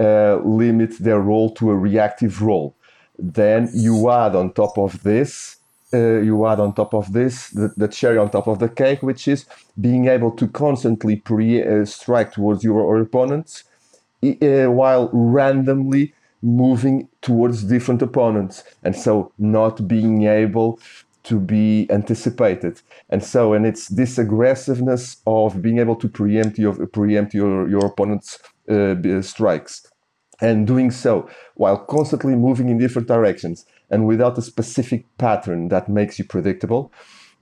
uh, 0.00 0.36
limit 0.44 0.98
their 0.98 1.20
role 1.20 1.50
to 1.54 1.70
a 1.70 1.76
reactive 1.76 2.42
role 2.42 2.74
then 3.18 3.68
you 3.74 4.10
add 4.10 4.34
on 4.36 4.52
top 4.52 4.78
of 4.78 5.02
this 5.02 5.56
uh, 5.92 6.20
you 6.20 6.46
add 6.46 6.60
on 6.60 6.74
top 6.74 6.94
of 6.94 7.12
this 7.12 7.50
the, 7.50 7.72
the, 7.76 7.88
cherry 7.88 8.18
on 8.18 8.30
top 8.30 8.46
of 8.46 8.58
the 8.58 8.68
cake 8.68 9.02
which 9.02 9.26
is 9.26 9.46
being 9.80 10.06
able 10.06 10.30
to 10.30 10.46
constantly 10.46 11.16
pre 11.16 11.62
uh, 11.62 11.84
strike 11.84 12.32
towards 12.32 12.62
your 12.62 13.00
opponents 13.00 13.64
uh, 14.22 14.70
while 14.70 15.10
randomly 15.12 16.14
moving 16.42 17.08
towards 17.20 17.64
different 17.64 18.00
opponents 18.00 18.62
and 18.84 18.94
so 18.94 19.32
not 19.38 19.88
being 19.88 20.24
able 20.24 20.78
to 21.24 21.40
be 21.40 21.86
anticipated. 21.90 22.80
And 23.10 23.22
so 23.22 23.52
and 23.52 23.66
it's 23.66 23.88
this 23.88 24.18
aggressiveness 24.18 25.18
of 25.26 25.60
being 25.60 25.78
able 25.78 25.96
to 25.96 26.08
preempt 26.08 26.58
your 26.58 26.86
preempt 26.86 27.34
your 27.34 27.68
your 27.68 27.86
opponent's 27.86 28.38
uh, 28.68 28.94
strikes. 29.22 29.86
And 30.40 30.66
doing 30.66 30.92
so 30.92 31.28
while 31.54 31.78
constantly 31.78 32.36
moving 32.36 32.68
in 32.68 32.78
different 32.78 33.08
directions 33.08 33.66
and 33.90 34.06
without 34.06 34.38
a 34.38 34.42
specific 34.42 35.04
pattern 35.18 35.68
that 35.68 35.88
makes 35.88 36.18
you 36.18 36.24
predictable 36.24 36.92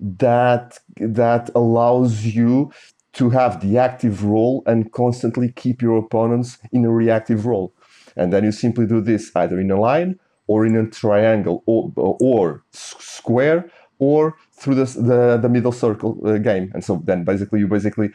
that 0.01 0.79
that 0.97 1.51
allows 1.55 2.25
you 2.25 2.73
to 3.16 3.31
have 3.31 3.61
the 3.61 3.79
active 3.79 4.24
role 4.24 4.62
and 4.66 4.92
constantly 4.92 5.50
keep 5.52 5.81
your 5.81 5.96
opponents 5.96 6.59
in 6.70 6.85
a 6.85 6.90
reactive 6.90 7.46
role. 7.46 7.72
And 8.14 8.33
then 8.33 8.44
you 8.44 8.52
simply 8.52 8.87
do 8.87 9.00
this 9.00 9.35
either 9.35 9.59
in 9.59 9.70
a 9.70 9.81
line 9.81 10.18
or 10.46 10.66
in 10.66 10.76
a 10.76 10.87
triangle 10.88 11.62
or, 11.66 11.92
or 11.96 12.62
square 12.72 13.70
or 13.98 14.37
through 14.52 14.74
the, 14.74 14.85
the, 14.85 15.38
the 15.40 15.48
middle 15.48 15.72
circle 15.72 16.20
uh, 16.26 16.37
game. 16.38 16.70
And 16.74 16.85
so 16.85 17.02
then 17.05 17.24
basically 17.24 17.61
you 17.61 17.68
basically 17.68 18.11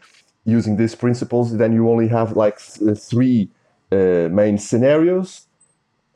using 0.46 0.78
these 0.78 0.96
principles, 0.96 1.58
then 1.58 1.74
you 1.74 1.90
only 1.90 2.08
have 2.08 2.38
like 2.38 2.60
th- 2.60 2.98
three 2.98 3.50
uh, 3.92 4.30
main 4.32 4.60
scenarios. 4.60 5.48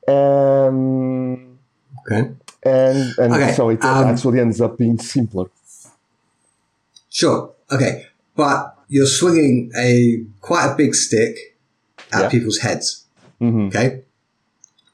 Um, 0.07 1.57
okay. 2.05 2.31
And, 2.63 3.13
and 3.17 3.33
okay. 3.33 3.53
so 3.53 3.69
it 3.69 3.83
um, 3.83 4.05
actually 4.05 4.39
ends 4.39 4.61
up 4.61 4.77
being 4.77 4.99
simpler. 4.99 5.45
Sure. 7.09 7.51
Okay. 7.71 8.07
But 8.35 8.74
you're 8.87 9.05
swinging 9.05 9.71
a 9.77 10.23
quite 10.41 10.71
a 10.71 10.75
big 10.75 10.95
stick 10.95 11.57
at 12.13 12.23
yeah. 12.23 12.29
people's 12.29 12.59
heads. 12.59 13.05
Mm-hmm. 13.41 13.67
Okay. 13.67 14.03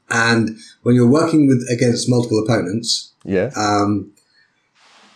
And 0.10 0.58
when 0.84 0.95
you're 0.95 1.10
working 1.10 1.47
with 1.47 1.65
against 1.69 2.10
multiple 2.10 2.43
opponents, 2.43 3.13
yeah, 3.23 3.51
um, 3.56 4.12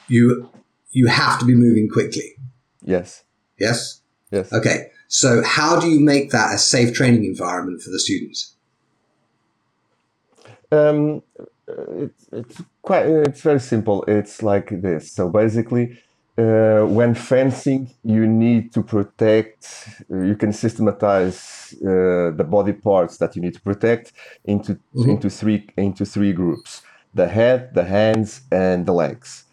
you 0.07 0.49
you 0.91 1.07
have 1.07 1.39
to 1.39 1.45
be 1.45 1.53
moving 1.53 1.89
quickly. 1.89 2.35
Yes. 2.81 3.23
Yes. 3.59 4.01
Yes. 4.31 4.51
Okay. 4.53 4.91
So 5.07 5.43
how 5.43 5.79
do 5.79 5.87
you 5.89 5.99
make 5.99 6.31
that 6.31 6.53
a 6.53 6.57
safe 6.57 6.93
training 6.93 7.25
environment 7.25 7.81
for 7.81 7.89
the 7.89 7.99
students? 7.99 8.55
Um, 10.71 11.21
it's, 11.67 12.27
it's 12.31 12.61
quite 12.81 13.05
it's 13.05 13.41
very 13.41 13.59
simple. 13.59 14.03
It's 14.07 14.41
like 14.41 14.81
this. 14.81 15.11
So 15.11 15.29
basically, 15.29 15.99
uh, 16.37 16.81
when 16.81 17.15
fencing, 17.15 17.89
you 18.03 18.27
need 18.27 18.73
to 18.73 18.83
protect. 18.83 19.87
Uh, 20.11 20.21
you 20.21 20.35
can 20.35 20.51
systematize 20.51 21.73
uh, 21.81 22.35
the 22.35 22.43
body 22.43 22.73
parts 22.73 23.17
that 23.17 23.35
you 23.35 23.41
need 23.41 23.53
to 23.53 23.61
protect 23.61 24.11
into 24.43 24.73
mm-hmm. 24.73 25.11
into 25.11 25.29
three 25.29 25.67
into 25.77 26.05
three 26.05 26.33
groups: 26.33 26.81
the 27.13 27.27
head, 27.27 27.73
the 27.73 27.85
hands, 27.85 28.41
and 28.51 28.85
the 28.85 28.91
legs. 28.93 29.45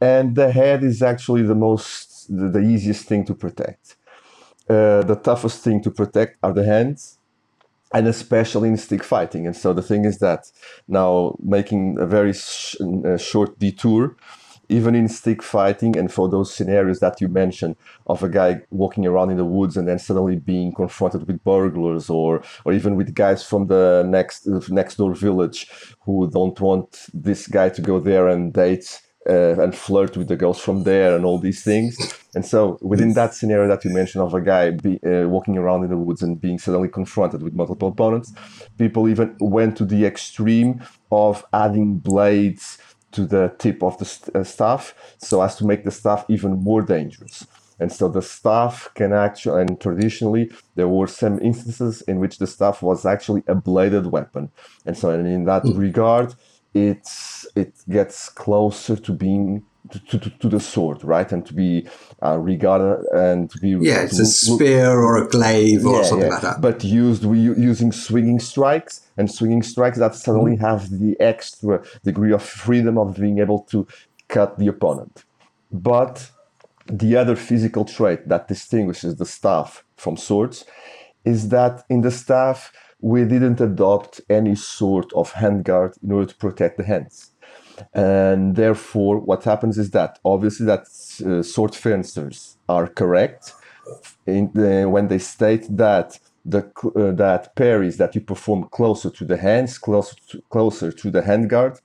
And 0.00 0.36
the 0.36 0.52
head 0.52 0.84
is 0.84 1.02
actually 1.02 1.42
the 1.42 1.54
most 1.54 2.28
the, 2.28 2.48
the 2.48 2.60
easiest 2.60 3.06
thing 3.06 3.24
to 3.24 3.34
protect. 3.34 3.96
Uh, 4.68 5.02
the 5.02 5.16
toughest 5.16 5.64
thing 5.64 5.82
to 5.82 5.90
protect 5.90 6.36
are 6.42 6.52
the 6.52 6.64
hands 6.64 7.18
and 7.92 8.06
especially 8.06 8.68
in 8.68 8.76
stick 8.76 9.02
fighting. 9.02 9.46
And 9.46 9.56
so 9.56 9.72
the 9.72 9.82
thing 9.82 10.04
is 10.04 10.18
that 10.18 10.50
now 10.86 11.36
making 11.42 11.98
a 11.98 12.06
very 12.06 12.34
sh- 12.34 12.76
a 13.04 13.18
short 13.18 13.58
detour, 13.58 14.14
even 14.68 14.94
in 14.94 15.08
stick 15.08 15.42
fighting, 15.42 15.96
and 15.96 16.12
for 16.12 16.28
those 16.28 16.54
scenarios 16.54 17.00
that 17.00 17.20
you 17.20 17.28
mentioned 17.28 17.76
of 18.06 18.22
a 18.22 18.28
guy 18.28 18.60
walking 18.70 19.06
around 19.06 19.30
in 19.30 19.36
the 19.36 19.44
woods 19.44 19.76
and 19.76 19.88
then 19.88 19.98
suddenly 19.98 20.36
being 20.36 20.72
confronted 20.72 21.26
with 21.26 21.42
burglars, 21.44 22.10
or 22.10 22.42
or 22.64 22.72
even 22.72 22.96
with 22.96 23.14
guys 23.14 23.46
from 23.46 23.66
the 23.66 24.04
next 24.06 24.46
next 24.68 24.96
door 24.96 25.14
village 25.14 25.70
who 26.04 26.30
don't 26.30 26.60
want 26.60 27.06
this 27.14 27.46
guy 27.46 27.68
to 27.68 27.82
go 27.82 28.00
there 28.00 28.28
and 28.28 28.52
date 28.52 29.00
uh, 29.28 29.60
and 29.62 29.74
flirt 29.74 30.16
with 30.16 30.28
the 30.28 30.36
girls 30.36 30.58
from 30.58 30.84
there 30.84 31.14
and 31.14 31.24
all 31.24 31.38
these 31.38 31.62
things. 31.62 31.96
And 32.34 32.44
so 32.44 32.78
within 32.80 33.14
that 33.14 33.34
scenario 33.34 33.68
that 33.68 33.84
you 33.84 33.90
mentioned 33.90 34.22
of 34.22 34.34
a 34.34 34.40
guy 34.40 34.70
be, 34.70 34.98
uh, 35.04 35.28
walking 35.28 35.58
around 35.58 35.84
in 35.84 35.90
the 35.90 35.96
woods 35.96 36.22
and 36.22 36.40
being 36.40 36.58
suddenly 36.58 36.88
confronted 36.88 37.42
with 37.42 37.54
multiple 37.54 37.88
opponents, 37.88 38.32
people 38.78 39.08
even 39.08 39.36
went 39.40 39.76
to 39.78 39.84
the 39.84 40.06
extreme 40.06 40.82
of 41.10 41.44
adding 41.52 41.98
blades 41.98 42.78
to 43.12 43.26
the 43.26 43.54
tip 43.58 43.82
of 43.82 43.98
the 43.98 44.04
st- 44.04 44.36
uh, 44.36 44.44
staff 44.44 44.94
so 45.18 45.40
as 45.42 45.56
to 45.56 45.66
make 45.66 45.84
the 45.84 45.90
staff 45.90 46.24
even 46.28 46.62
more 46.62 46.82
dangerous. 46.82 47.46
And 47.80 47.92
so 47.92 48.08
the 48.08 48.22
staff 48.22 48.90
can 48.94 49.12
actually, 49.12 49.62
and 49.62 49.80
traditionally, 49.80 50.50
there 50.74 50.88
were 50.88 51.06
some 51.06 51.38
instances 51.40 52.02
in 52.02 52.18
which 52.18 52.38
the 52.38 52.46
staff 52.46 52.82
was 52.82 53.06
actually 53.06 53.44
a 53.46 53.54
bladed 53.54 54.06
weapon. 54.10 54.50
And 54.84 54.98
so, 54.98 55.10
and 55.10 55.26
in 55.26 55.44
that 55.44 55.62
mm. 55.62 55.78
regard, 55.78 56.34
it's 56.74 57.46
it 57.56 57.74
gets 57.88 58.28
closer 58.28 58.96
to 58.96 59.12
being 59.12 59.64
to, 59.90 60.18
to, 60.18 60.30
to 60.30 60.48
the 60.48 60.60
sword, 60.60 61.02
right? 61.04 61.30
And 61.32 61.46
to 61.46 61.54
be 61.54 61.86
uh, 62.22 62.38
regarded 62.38 63.04
and 63.12 63.50
to 63.50 63.58
be 63.58 63.70
yeah, 63.70 64.02
it's 64.02 64.16
to, 64.16 64.22
a 64.22 64.26
spear 64.26 64.98
or 64.98 65.16
a 65.16 65.28
glaive 65.28 65.86
or 65.86 65.98
yeah, 65.98 66.02
something 66.02 66.28
yeah. 66.28 66.34
like 66.34 66.42
that. 66.42 66.60
But 66.60 66.84
used 66.84 67.24
we 67.24 67.38
using 67.38 67.92
swinging 67.92 68.40
strikes 68.40 69.06
and 69.16 69.30
swinging 69.30 69.62
strikes 69.62 69.98
that 69.98 70.14
suddenly 70.14 70.56
mm. 70.56 70.60
have 70.60 70.90
the 70.90 71.16
extra 71.20 71.82
degree 72.04 72.32
of 72.32 72.42
freedom 72.42 72.98
of 72.98 73.16
being 73.16 73.38
able 73.38 73.60
to 73.70 73.86
cut 74.28 74.58
the 74.58 74.66
opponent. 74.66 75.24
But 75.70 76.30
the 76.86 77.16
other 77.16 77.36
physical 77.36 77.84
trait 77.84 78.28
that 78.28 78.48
distinguishes 78.48 79.16
the 79.16 79.26
staff 79.26 79.84
from 79.96 80.16
swords 80.16 80.64
is 81.24 81.48
that 81.50 81.84
in 81.88 82.00
the 82.00 82.10
staff 82.10 82.72
we 83.00 83.24
didn't 83.24 83.60
adopt 83.60 84.20
any 84.28 84.54
sort 84.54 85.12
of 85.12 85.34
handguard 85.34 85.92
in 86.02 86.10
order 86.12 86.26
to 86.26 86.34
protect 86.34 86.78
the 86.78 86.84
hands. 86.84 87.30
And 87.92 88.56
therefore, 88.56 89.18
what 89.18 89.44
happens 89.44 89.78
is 89.78 89.90
that 89.90 90.18
obviously 90.24 90.66
that 90.66 90.86
uh, 91.26 91.42
sword 91.42 91.74
fencers 91.74 92.56
are 92.68 92.86
correct. 92.86 93.54
The, 94.26 94.86
when 94.88 95.08
they 95.08 95.18
state 95.18 95.66
that 95.70 96.18
the 96.44 96.70
uh, 96.96 97.12
that 97.12 97.54
parries 97.56 97.96
that 97.96 98.14
you 98.14 98.20
perform 98.20 98.64
closer 98.64 99.10
to 99.10 99.24
the 99.24 99.36
hands, 99.36 99.78
closer 99.78 100.16
to, 100.30 100.42
closer 100.50 100.92
to 100.92 101.10
the 101.10 101.22
handguard, 101.22 101.80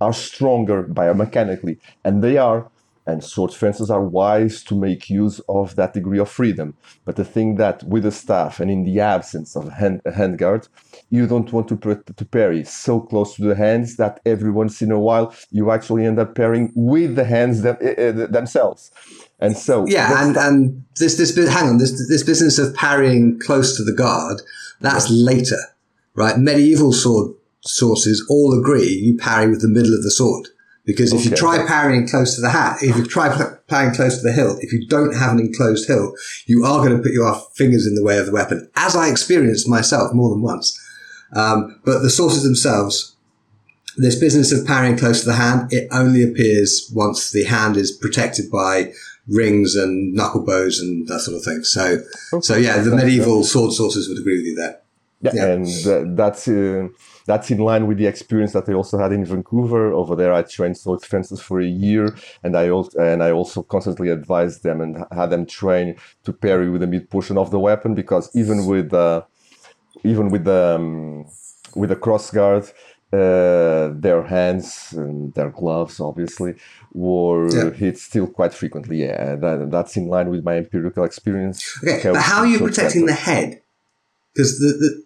are 0.00 0.12
stronger 0.12 0.84
biomechanically, 0.84 1.78
and 2.04 2.22
they 2.22 2.36
are 2.36 2.70
and 3.06 3.22
sword 3.22 3.52
fencers 3.52 3.90
are 3.90 4.02
wise 4.02 4.62
to 4.64 4.74
make 4.74 5.10
use 5.10 5.40
of 5.48 5.76
that 5.76 5.92
degree 5.92 6.18
of 6.18 6.28
freedom. 6.28 6.74
But 7.04 7.16
the 7.16 7.24
thing 7.24 7.56
that 7.56 7.82
with 7.82 8.06
a 8.06 8.10
staff 8.10 8.60
and 8.60 8.70
in 8.70 8.84
the 8.84 9.00
absence 9.00 9.56
of 9.56 9.68
a 9.68 9.72
hand, 9.72 10.00
a 10.06 10.12
handguard, 10.12 10.68
you 11.10 11.26
don't 11.26 11.52
want 11.52 11.68
to, 11.68 11.76
to 11.76 12.24
parry 12.24 12.64
so 12.64 13.00
close 13.00 13.36
to 13.36 13.42
the 13.42 13.54
hands 13.54 13.96
that 13.96 14.20
every 14.24 14.50
once 14.50 14.80
in 14.80 14.90
a 14.90 14.98
while 14.98 15.34
you 15.50 15.70
actually 15.70 16.06
end 16.06 16.18
up 16.18 16.34
parrying 16.34 16.72
with 16.74 17.16
the 17.16 17.24
hands 17.24 17.62
them, 17.62 17.76
uh, 17.80 18.26
themselves. 18.26 18.90
And 19.38 19.56
so 19.56 19.84
yeah, 19.86 20.24
and, 20.24 20.36
and 20.36 20.84
this 20.96 21.16
this 21.16 21.36
hang 21.36 21.68
on 21.68 21.78
this 21.78 21.92
this 22.08 22.22
business 22.22 22.58
of 22.58 22.74
parrying 22.74 23.38
close 23.40 23.76
to 23.76 23.84
the 23.84 23.92
guard 23.92 24.40
that's 24.80 25.10
later, 25.10 25.58
right? 26.14 26.38
Medieval 26.38 26.92
sword 26.92 27.34
sources 27.60 28.24
all 28.28 28.58
agree 28.58 28.88
you 28.88 29.16
parry 29.16 29.48
with 29.48 29.62
the 29.62 29.68
middle 29.68 29.94
of 29.94 30.02
the 30.02 30.10
sword. 30.10 30.48
Because 30.86 31.14
if 31.14 31.20
okay. 31.20 31.30
you 31.30 31.36
try 31.36 31.66
parrying 31.66 32.06
close 32.06 32.34
to 32.36 32.42
the 32.42 32.50
hat, 32.50 32.78
if 32.82 32.96
you 32.96 33.06
try 33.06 33.34
parrying 33.68 33.94
close 33.94 34.18
to 34.18 34.22
the 34.22 34.32
hilt, 34.32 34.58
if 34.60 34.70
you 34.72 34.86
don't 34.86 35.14
have 35.14 35.32
an 35.32 35.40
enclosed 35.40 35.88
hilt, 35.88 36.14
you 36.46 36.64
are 36.64 36.84
going 36.84 36.94
to 36.94 37.02
put 37.02 37.12
your 37.12 37.34
fingers 37.54 37.86
in 37.86 37.94
the 37.94 38.04
way 38.04 38.18
of 38.18 38.26
the 38.26 38.32
weapon, 38.32 38.70
as 38.76 38.94
I 38.94 39.08
experienced 39.08 39.68
myself 39.68 40.12
more 40.12 40.30
than 40.30 40.42
once. 40.42 40.78
Um, 41.34 41.80
but 41.84 42.00
the 42.00 42.10
sources 42.10 42.42
themselves, 42.42 43.16
this 43.96 44.18
business 44.18 44.52
of 44.52 44.66
parrying 44.66 44.98
close 44.98 45.20
to 45.20 45.26
the 45.26 45.36
hand, 45.36 45.72
it 45.72 45.88
only 45.90 46.22
appears 46.22 46.90
once 46.94 47.30
the 47.30 47.44
hand 47.44 47.78
is 47.78 47.90
protected 47.90 48.50
by 48.50 48.92
rings 49.26 49.74
and 49.74 50.12
knuckle 50.12 50.44
bows 50.44 50.78
and 50.80 51.08
that 51.08 51.20
sort 51.20 51.38
of 51.38 51.44
thing. 51.44 51.64
So, 51.64 51.98
okay. 52.34 52.42
so 52.42 52.56
yeah, 52.56 52.78
the 52.78 52.94
medieval 52.94 53.42
sword 53.42 53.72
sources 53.72 54.06
would 54.08 54.18
agree 54.18 54.36
with 54.36 54.46
you 54.46 54.54
there. 54.54 54.80
Yeah, 55.22 55.30
yeah. 55.34 55.46
and 55.46 56.18
that's. 56.18 56.46
Uh, 56.46 56.88
that's 57.26 57.50
in 57.50 57.58
line 57.58 57.86
with 57.86 57.98
the 57.98 58.06
experience 58.06 58.52
that 58.52 58.68
I 58.68 58.72
also 58.72 58.98
had 58.98 59.12
in 59.12 59.24
Vancouver. 59.24 59.92
Over 59.92 60.14
there, 60.14 60.32
I 60.32 60.42
trained 60.42 60.76
sword 60.76 61.02
fencers 61.02 61.40
for 61.40 61.60
a 61.60 61.66
year, 61.66 62.14
and 62.42 62.56
I 62.56 62.68
also 62.68 62.98
and 62.98 63.22
I 63.22 63.30
also 63.30 63.62
constantly 63.62 64.10
advised 64.10 64.62
them 64.62 64.80
and 64.80 65.04
had 65.12 65.30
them 65.30 65.46
train 65.46 65.96
to 66.24 66.32
parry 66.32 66.68
with 66.68 66.82
the 66.82 66.86
mid 66.86 67.10
portion 67.10 67.38
of 67.38 67.50
the 67.50 67.58
weapon 67.58 67.94
because 67.94 68.30
even 68.34 68.66
with 68.66 68.92
uh, 68.92 69.22
even 70.04 70.28
with 70.28 70.44
the 70.44 70.76
um, 70.76 71.26
with 71.74 71.90
the 71.90 71.96
cross 71.96 72.30
guard. 72.30 72.70
Uh, 73.12 73.92
their 73.94 74.24
hands 74.24 74.92
and 74.96 75.32
their 75.34 75.50
gloves, 75.50 76.00
obviously, 76.00 76.52
were 76.94 77.48
yeah. 77.54 77.70
hit 77.70 77.96
still 77.96 78.26
quite 78.26 78.52
frequently. 78.52 79.02
Yeah, 79.04 79.36
that, 79.36 79.70
that's 79.70 79.96
in 79.96 80.08
line 80.08 80.30
with 80.30 80.42
my 80.42 80.56
empirical 80.56 81.04
experience. 81.04 81.78
Okay, 81.84 82.10
but 82.10 82.20
how 82.20 82.40
are 82.40 82.46
you 82.46 82.58
protecting 82.58 83.06
the 83.06 83.12
head? 83.12 83.62
Because 84.34 84.58
the, 84.58 84.66
the 84.66 85.04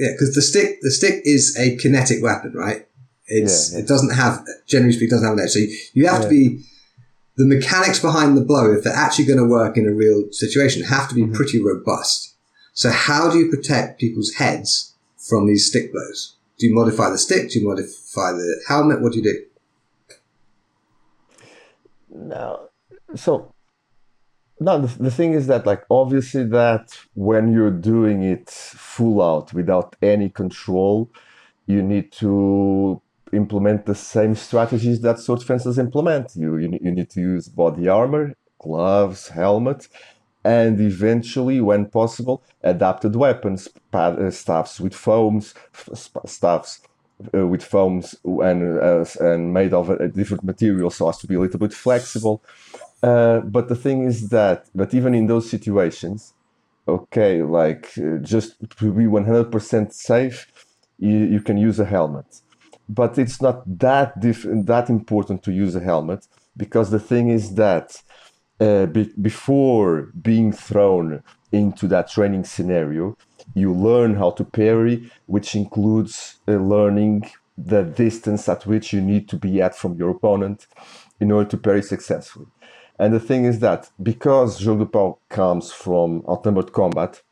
yeah, 0.00 0.12
because 0.12 0.34
the 0.34 0.42
stick 0.42 0.78
the 0.80 0.90
stick 0.90 1.20
is 1.24 1.56
a 1.58 1.76
kinetic 1.76 2.22
weapon, 2.22 2.52
right? 2.54 2.86
It's 3.26 3.70
yeah, 3.70 3.78
yeah. 3.78 3.84
it 3.84 3.88
doesn't 3.88 4.14
have 4.14 4.44
generally 4.66 4.92
speaking 4.92 5.10
doesn't 5.10 5.28
have 5.28 5.36
an 5.36 5.44
edge. 5.44 5.50
So 5.50 5.58
you, 5.58 5.76
you 5.92 6.06
have 6.06 6.22
yeah. 6.22 6.28
to 6.28 6.30
be 6.30 6.64
the 7.36 7.46
mechanics 7.46 7.98
behind 7.98 8.36
the 8.36 8.44
blow, 8.44 8.72
if 8.72 8.82
they're 8.82 8.92
actually 8.92 9.26
going 9.26 9.38
to 9.38 9.46
work 9.46 9.76
in 9.76 9.86
a 9.86 9.92
real 9.92 10.30
situation, 10.32 10.82
have 10.84 11.08
to 11.10 11.14
be 11.14 11.22
mm-hmm. 11.22 11.34
pretty 11.34 11.62
robust. 11.62 12.34
So 12.72 12.90
how 12.90 13.30
do 13.30 13.38
you 13.38 13.50
protect 13.50 14.00
people's 14.00 14.32
heads 14.34 14.94
from 15.16 15.46
these 15.46 15.66
stick 15.66 15.92
blows? 15.92 16.36
Do 16.58 16.66
you 16.66 16.74
modify 16.74 17.10
the 17.10 17.18
stick? 17.18 17.50
Do 17.50 17.58
you 17.58 17.68
modify 17.68 18.32
the 18.32 18.62
helmet? 18.68 19.00
What 19.00 19.12
do 19.12 19.18
you 19.18 19.24
do? 19.24 19.44
No. 22.10 22.68
So 23.14 23.52
no 24.60 24.80
the, 24.80 25.02
the 25.02 25.10
thing 25.10 25.32
is 25.32 25.46
that 25.46 25.66
like 25.66 25.84
obviously 25.90 26.44
that 26.44 26.96
when 27.14 27.52
you're 27.52 27.70
doing 27.70 28.22
it 28.22 28.48
full 28.48 29.20
out 29.22 29.52
without 29.52 29.96
any 30.02 30.28
control 30.28 31.10
you 31.66 31.82
need 31.82 32.12
to 32.12 33.00
implement 33.32 33.86
the 33.86 33.94
same 33.94 34.34
strategies 34.34 35.00
that 35.02 35.18
sword 35.18 35.42
fencers 35.42 35.78
implement. 35.78 36.34
You, 36.34 36.56
you, 36.56 36.78
you 36.82 36.90
need 36.90 37.10
to 37.10 37.20
use 37.20 37.48
body 37.48 37.88
armor 37.88 38.34
gloves 38.58 39.28
helmet 39.28 39.88
and 40.44 40.80
eventually 40.80 41.60
when 41.60 41.86
possible 41.86 42.42
adapted 42.62 43.16
weapons 43.16 43.68
uh, 43.92 44.30
staffs 44.30 44.78
with 44.80 44.94
foams 44.94 45.54
staffs 46.26 46.80
uh, 47.34 47.46
with 47.46 47.62
foams 47.62 48.14
and 48.24 48.78
uh, 48.78 49.04
and 49.20 49.54
made 49.54 49.72
of 49.72 49.88
a 49.88 50.08
different 50.08 50.44
material 50.44 50.90
so 50.90 51.08
as 51.08 51.18
to 51.18 51.26
be 51.26 51.36
a 51.36 51.40
little 51.40 51.58
bit 51.58 51.72
flexible 51.72 52.42
uh, 53.02 53.40
but 53.40 53.68
the 53.68 53.76
thing 53.76 54.04
is 54.04 54.28
that, 54.28 54.66
but 54.74 54.92
even 54.94 55.14
in 55.14 55.26
those 55.26 55.48
situations, 55.50 56.34
okay, 56.86 57.42
like 57.42 57.90
uh, 57.98 58.18
just 58.18 58.56
to 58.78 58.92
be 58.92 59.04
100% 59.04 59.92
safe, 59.92 60.46
you, 60.98 61.18
you 61.18 61.40
can 61.40 61.56
use 61.56 61.78
a 61.80 61.84
helmet. 61.84 62.40
But 62.88 63.18
it's 63.18 63.40
not 63.40 63.62
that 63.78 64.18
diff- 64.20 64.46
that 64.66 64.90
important 64.90 65.42
to 65.44 65.52
use 65.52 65.74
a 65.76 65.80
helmet 65.80 66.26
because 66.56 66.90
the 66.90 66.98
thing 66.98 67.28
is 67.28 67.54
that 67.54 68.02
uh, 68.60 68.86
be- 68.86 69.12
before 69.20 70.10
being 70.20 70.52
thrown 70.52 71.22
into 71.52 71.86
that 71.88 72.10
training 72.10 72.44
scenario, 72.44 73.16
you 73.54 73.72
learn 73.72 74.16
how 74.16 74.30
to 74.32 74.44
parry, 74.44 75.10
which 75.26 75.54
includes 75.54 76.36
uh, 76.48 76.52
learning 76.52 77.30
the 77.56 77.82
distance 77.82 78.48
at 78.48 78.66
which 78.66 78.92
you 78.92 79.00
need 79.00 79.28
to 79.28 79.36
be 79.36 79.62
at 79.62 79.74
from 79.74 79.94
your 79.94 80.10
opponent 80.10 80.66
in 81.20 81.30
order 81.30 81.48
to 81.48 81.56
parry 81.56 81.82
successfully. 81.82 82.46
And 83.00 83.14
the 83.14 83.18
thing 83.18 83.46
is 83.46 83.60
that 83.60 83.88
because 84.02 84.60
Jogo 84.60 84.80
do 84.80 84.84
Pau 84.84 85.18
comes 85.30 85.72
from 85.72 86.22
outnumbered 86.28 86.74
combat, 86.74 87.22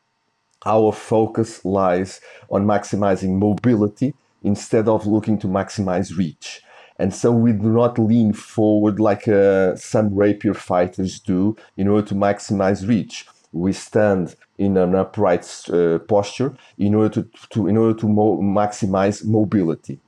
our 0.65 0.91
focus 0.91 1.63
lies 1.63 2.21
on 2.49 2.65
maximizing 2.65 3.37
mobility 3.37 4.15
instead 4.41 4.87
of 4.87 5.05
looking 5.05 5.37
to 5.37 5.47
maximize 5.47 6.17
reach. 6.17 6.63
And 6.97 7.13
so 7.13 7.31
we 7.31 7.51
do 7.51 7.69
not 7.69 7.99
lean 7.99 8.33
forward 8.33 8.99
like 8.99 9.27
uh, 9.27 9.75
some 9.75 10.15
rapier 10.15 10.55
fighters 10.55 11.19
do 11.19 11.55
in 11.77 11.87
order 11.87 12.07
to 12.07 12.15
maximize 12.15 12.87
reach. 12.87 13.27
We 13.51 13.71
stand 13.73 14.35
in 14.57 14.75
an 14.75 14.95
upright 14.95 15.45
uh, 15.71 15.99
posture 15.99 16.55
in 16.79 16.95
order 16.95 17.21
to, 17.21 17.29
to 17.51 17.67
in 17.67 17.77
order 17.77 17.97
to 17.99 18.07
mo- 18.07 18.41
maximize 18.41 19.23
mobility. 19.23 19.99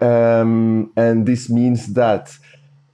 Um, 0.00 0.90
and 0.96 1.26
this 1.26 1.50
means 1.50 1.92
that 1.94 2.36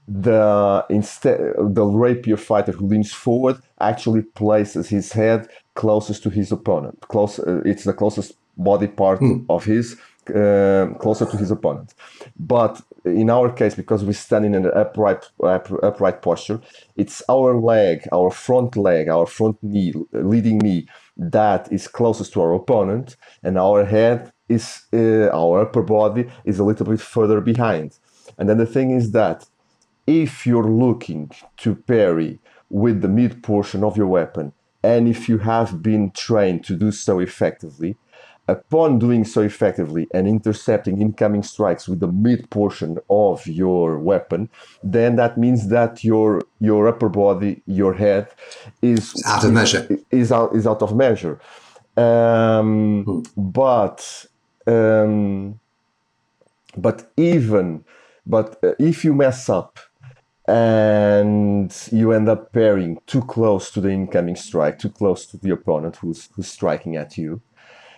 the 0.09 0.85
instead 0.91 1.39
the 1.59 1.85
rapier 1.85 2.37
fighter 2.37 2.73
who 2.73 2.87
leans 2.87 3.13
forward 3.13 3.57
actually 3.81 4.23
places 4.23 4.89
his 4.89 5.13
head 5.13 5.49
closest 5.75 6.23
to 6.25 6.31
his 6.31 6.53
opponent. 6.53 7.01
Close, 7.09 7.39
uh, 7.39 7.63
it's 7.65 7.85
the 7.85 7.93
closest 7.93 8.35
body 8.57 8.89
part 8.89 9.19
Hmm. 9.21 9.45
of 9.49 9.65
his 9.65 9.97
uh, 10.29 10.87
closer 10.99 11.27
to 11.27 11.37
his 11.37 11.51
opponent. 11.51 11.95
But 12.39 12.81
in 13.05 13.29
our 13.31 13.51
case, 13.53 13.75
because 13.75 14.05
we 14.05 14.13
stand 14.13 14.45
in 14.45 14.55
an 14.55 14.67
upright 14.75 15.25
up, 15.43 15.69
upright 15.83 16.23
posture, 16.23 16.61
it's 16.97 17.23
our 17.29 17.57
leg, 17.59 18.07
our 18.13 18.31
front 18.31 18.77
leg, 18.77 19.09
our 19.09 19.27
front 19.27 19.57
knee, 19.63 19.93
leading 20.13 20.59
knee 20.59 20.87
that 21.17 21.73
is 21.73 21.89
closest 21.89 22.33
to 22.35 22.41
our 22.43 22.55
opponent, 22.55 23.17
and 23.43 23.59
our 23.59 23.85
head 23.85 24.33
is 24.49 24.83
uh, 24.93 25.29
our 25.33 25.63
upper 25.63 25.83
body 25.83 26.29
is 26.45 26.59
a 26.59 26.65
little 26.65 26.87
bit 26.87 27.01
further 27.01 27.41
behind. 27.41 27.99
And 28.39 28.49
then 28.49 28.59
the 28.59 28.67
thing 28.67 28.91
is 28.93 29.13
that 29.13 29.45
if 30.07 30.47
you're 30.47 30.71
looking 30.71 31.31
to 31.59 31.75
parry 31.75 32.39
with 32.71 33.03
the 33.03 33.09
mid 33.09 33.43
portion 33.43 33.85
of 33.85 33.97
your 33.97 34.07
weapon, 34.09 34.53
and 34.83 35.09
if 35.09 35.29
you 35.29 35.39
have 35.39 35.83
been 35.83 36.11
trained 36.11 36.65
to 36.65 36.77
do 36.77 36.91
so 36.91 37.21
effectively, 37.21 37.97
upon 38.49 38.99
doing 38.99 39.25
so 39.25 39.41
effectively 39.43 40.09
and 40.13 40.27
intercepting 40.27 41.01
incoming 41.01 41.43
strikes 41.43 41.89
with 41.89 42.01
the 42.01 42.09
mid 42.09 42.51
portion 42.51 42.99
of 43.09 43.47
your 43.47 43.99
weapon, 43.99 44.49
then 44.83 45.17
that 45.17 45.39
means 45.39 45.69
that 45.69 46.03
your 46.03 46.43
your 46.61 46.89
upper 46.89 47.09
body, 47.09 47.63
your 47.67 47.95
head, 47.95 48.29
is 48.83 49.23
out 49.27 49.45
of 49.45 49.53
measure. 49.53 49.87
is 50.11 50.33
out 50.33 50.55
is 50.57 50.67
out 50.67 50.83
of 50.83 50.95
measure. 50.97 51.39
Um, 51.97 53.23
But 53.37 54.27
um, 54.67 55.61
but 56.77 57.11
even 57.17 57.85
but 58.27 58.59
uh, 58.63 58.73
if 58.79 59.05
you 59.05 59.15
mess 59.15 59.49
up 59.49 59.79
and 60.53 61.75
you 61.91 62.13
end 62.13 62.29
up 62.29 62.53
pairing 62.53 62.99
too 63.07 63.23
close 63.23 63.71
to 63.71 63.81
the 63.81 63.89
incoming 63.89 64.37
strike, 64.37 64.79
too 64.79 64.91
close 64.91 65.25
to 65.25 65.39
the 65.39 65.51
opponent 65.51 65.97
who's 65.97 66.29
who's 66.35 66.47
striking 66.47 66.95
at 66.95 67.17
you, 67.17 67.41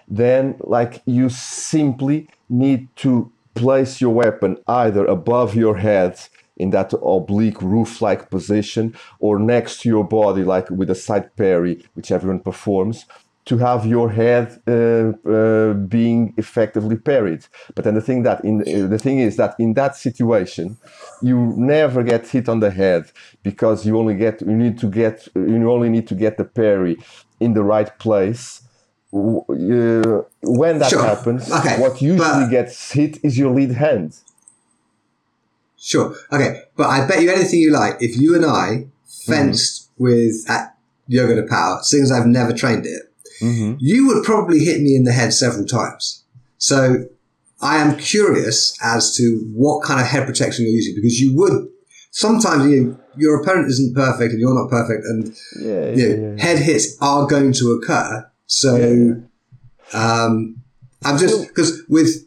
then 0.07 0.55
like 0.61 1.03
you 1.05 1.29
simply 1.29 2.29
need 2.49 2.87
to 2.95 3.33
place 3.57 4.01
your 4.01 4.15
weapon 4.15 4.57
either 4.69 5.05
above 5.07 5.57
your 5.57 5.77
head 5.79 6.21
in 6.57 6.71
that 6.71 6.93
oblique 7.03 7.61
roof-like 7.61 8.31
position 8.31 8.95
or 9.19 9.41
next 9.41 9.81
to 9.81 9.89
your 9.89 10.05
body 10.05 10.45
like 10.45 10.71
with 10.71 10.91
a 10.91 10.95
side 10.95 11.35
parry 11.37 11.85
which 11.95 12.13
everyone 12.13 12.39
performs 12.39 13.07
to 13.47 13.59
have 13.59 13.85
your 13.85 14.11
head 14.11 14.47
uh, 14.67 15.13
uh, 15.29 15.75
being 15.75 16.33
effectively 16.37 16.97
parried 16.97 17.45
but 17.75 17.85
then 17.85 17.95
the 17.95 18.01
thing 18.01 18.23
that 18.23 18.45
in 18.45 18.61
uh, 18.63 18.87
the 18.89 18.99
thing 18.99 19.19
is 19.19 19.37
that 19.37 19.55
in 19.59 19.75
that 19.75 19.95
situation 19.97 20.77
you 21.23 21.53
never 21.57 22.03
get 22.03 22.27
hit 22.27 22.49
on 22.49 22.61
the 22.61 22.71
head 22.71 23.11
because 23.43 23.85
you 23.87 23.99
only 23.99 24.15
get 24.15 24.41
you 24.41 24.57
need 24.65 24.79
to 24.79 24.87
get 24.87 25.29
you 25.35 25.71
only 25.71 25.89
need 25.91 26.07
to 26.09 26.15
get 26.15 26.37
the 26.39 26.45
parry 26.45 26.97
in 27.41 27.53
the 27.55 27.63
right 27.63 27.99
place 27.99 28.63
uh, 29.13 30.23
when 30.43 30.79
that 30.81 30.91
Sure. 30.91 31.05
happens, 31.05 31.49
Okay, 31.53 31.79
what 31.81 32.03
usually 32.03 32.47
but- 32.47 32.51
gets 32.51 32.91
hit 32.93 33.19
is 33.23 33.39
your 33.39 33.53
lead 33.55 33.71
hand. 33.73 34.17
Sure. 35.77 36.15
Okay. 36.33 36.63
But 36.77 36.89
I 36.89 37.07
bet 37.07 37.23
you 37.23 37.31
anything 37.31 37.61
you 37.61 37.71
like, 37.71 37.97
if 38.01 38.17
you 38.17 38.35
and 38.35 38.45
I 38.45 38.87
fenced 39.27 39.91
with 39.99 40.45
at 40.49 40.77
Jogo 41.11 41.35
do 41.37 41.47
Pau, 41.47 41.79
seeing 41.83 42.03
as 42.03 42.11
I've 42.11 42.27
never 42.27 42.53
trained 42.53 42.87
it, 42.87 43.03
Mm-hmm. 43.41 43.77
you 43.79 44.07
would 44.09 44.25
probably 44.25 44.61
hit 44.61 44.81
me 44.81 44.95
in 44.95 45.05
the 45.05 45.13
head 45.13 45.33
several 45.33 45.65
times. 45.67 46.25
So 46.59 47.05
I 47.61 47.79
am 47.79 47.97
curious 47.97 48.77
as 48.83 49.15
to 49.17 49.25
what 49.55 49.83
kind 49.85 50.01
of 50.01 50.07
head 50.07 50.27
protection 50.27 50.65
you're 50.65 50.75
using 50.75 50.95
because 50.95 51.19
you 51.21 51.35
would 51.37 51.69
sometimes 52.11 52.71
you, 52.71 52.99
your 53.17 53.41
opponent 53.41 53.69
isn't 53.69 53.95
perfect 53.95 54.33
and 54.33 54.41
you're 54.41 54.55
not 54.55 54.71
perfect 54.71 55.05
and 55.05 55.37
Yeah, 55.61 55.91
you 55.91 55.97
yeah, 56.09 56.15
know, 56.17 56.35
yeah. 56.37 56.43
head 56.43 56.59
hits 56.59 56.97
are 57.01 57.27
going 57.27 57.53
to 57.55 57.73
occur. 57.73 58.31
So 58.47 59.23
um, 59.93 60.57
I'm 61.05 61.19
just 61.19 61.49
because 61.49 61.83
with 61.89 62.27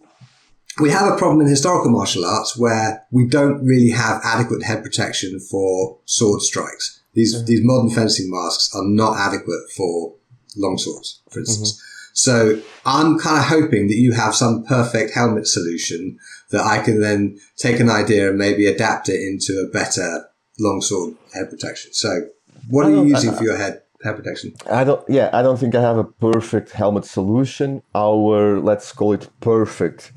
we 0.80 0.90
have 0.92 1.12
a 1.12 1.18
problem 1.18 1.42
in 1.42 1.48
historical 1.48 1.90
martial 1.90 2.24
arts 2.26 2.58
where 2.58 3.04
we 3.12 3.28
don't 3.28 3.64
really 3.66 3.90
have 3.90 4.22
adequate 4.24 4.64
head 4.64 4.84
protection 4.84 5.40
for 5.40 5.98
sword 6.06 6.42
strikes. 6.42 7.02
These 7.14 7.46
these 7.46 7.62
modern 7.64 7.90
fencing 7.90 8.30
masks 8.30 8.70
are 8.76 8.86
not 8.86 9.18
adequate 9.18 9.62
for 9.76 10.14
long 10.58 10.78
swords, 10.78 11.22
for 11.30 11.40
instance. 11.40 11.74
Mm-hmm. 11.74 11.84
So 12.14 12.62
I'm 12.86 13.20
kind 13.20 13.38
of 13.38 13.46
hoping 13.46 13.88
that 13.90 13.98
you 13.98 14.14
have 14.14 14.34
some 14.34 14.64
perfect 14.64 15.14
helmet 15.14 15.46
solution 15.48 16.18
that 16.50 16.66
I 16.66 16.82
can 16.82 17.00
then 17.00 17.38
take 17.58 17.80
an 17.80 17.92
idea 17.92 18.30
and 18.30 18.40
maybe 18.40 18.66
adapt 18.66 19.08
it 19.08 19.22
into 19.22 19.64
a 19.64 19.72
better 19.72 20.26
longsword 20.60 21.16
head 21.36 21.50
protection. 21.52 21.94
So 21.94 22.30
what 22.70 22.88
are 22.88 22.92
you 22.92 23.04
using 23.04 23.34
for 23.34 23.44
your 23.44 23.58
head 23.58 23.84
head 24.04 24.16
protection? 24.16 24.54
I 24.70 24.84
don't. 24.84 25.08
Yeah, 25.08 25.30
I 25.32 25.44
don't 25.44 25.60
think 25.60 25.76
I 25.76 25.82
have 25.82 25.98
a 25.98 26.04
perfect 26.04 26.72
helmet 26.72 27.06
solution. 27.06 27.84
Our 27.94 28.60
let's 28.60 28.92
call 28.92 29.14
it 29.14 29.30
perfect 29.40 30.12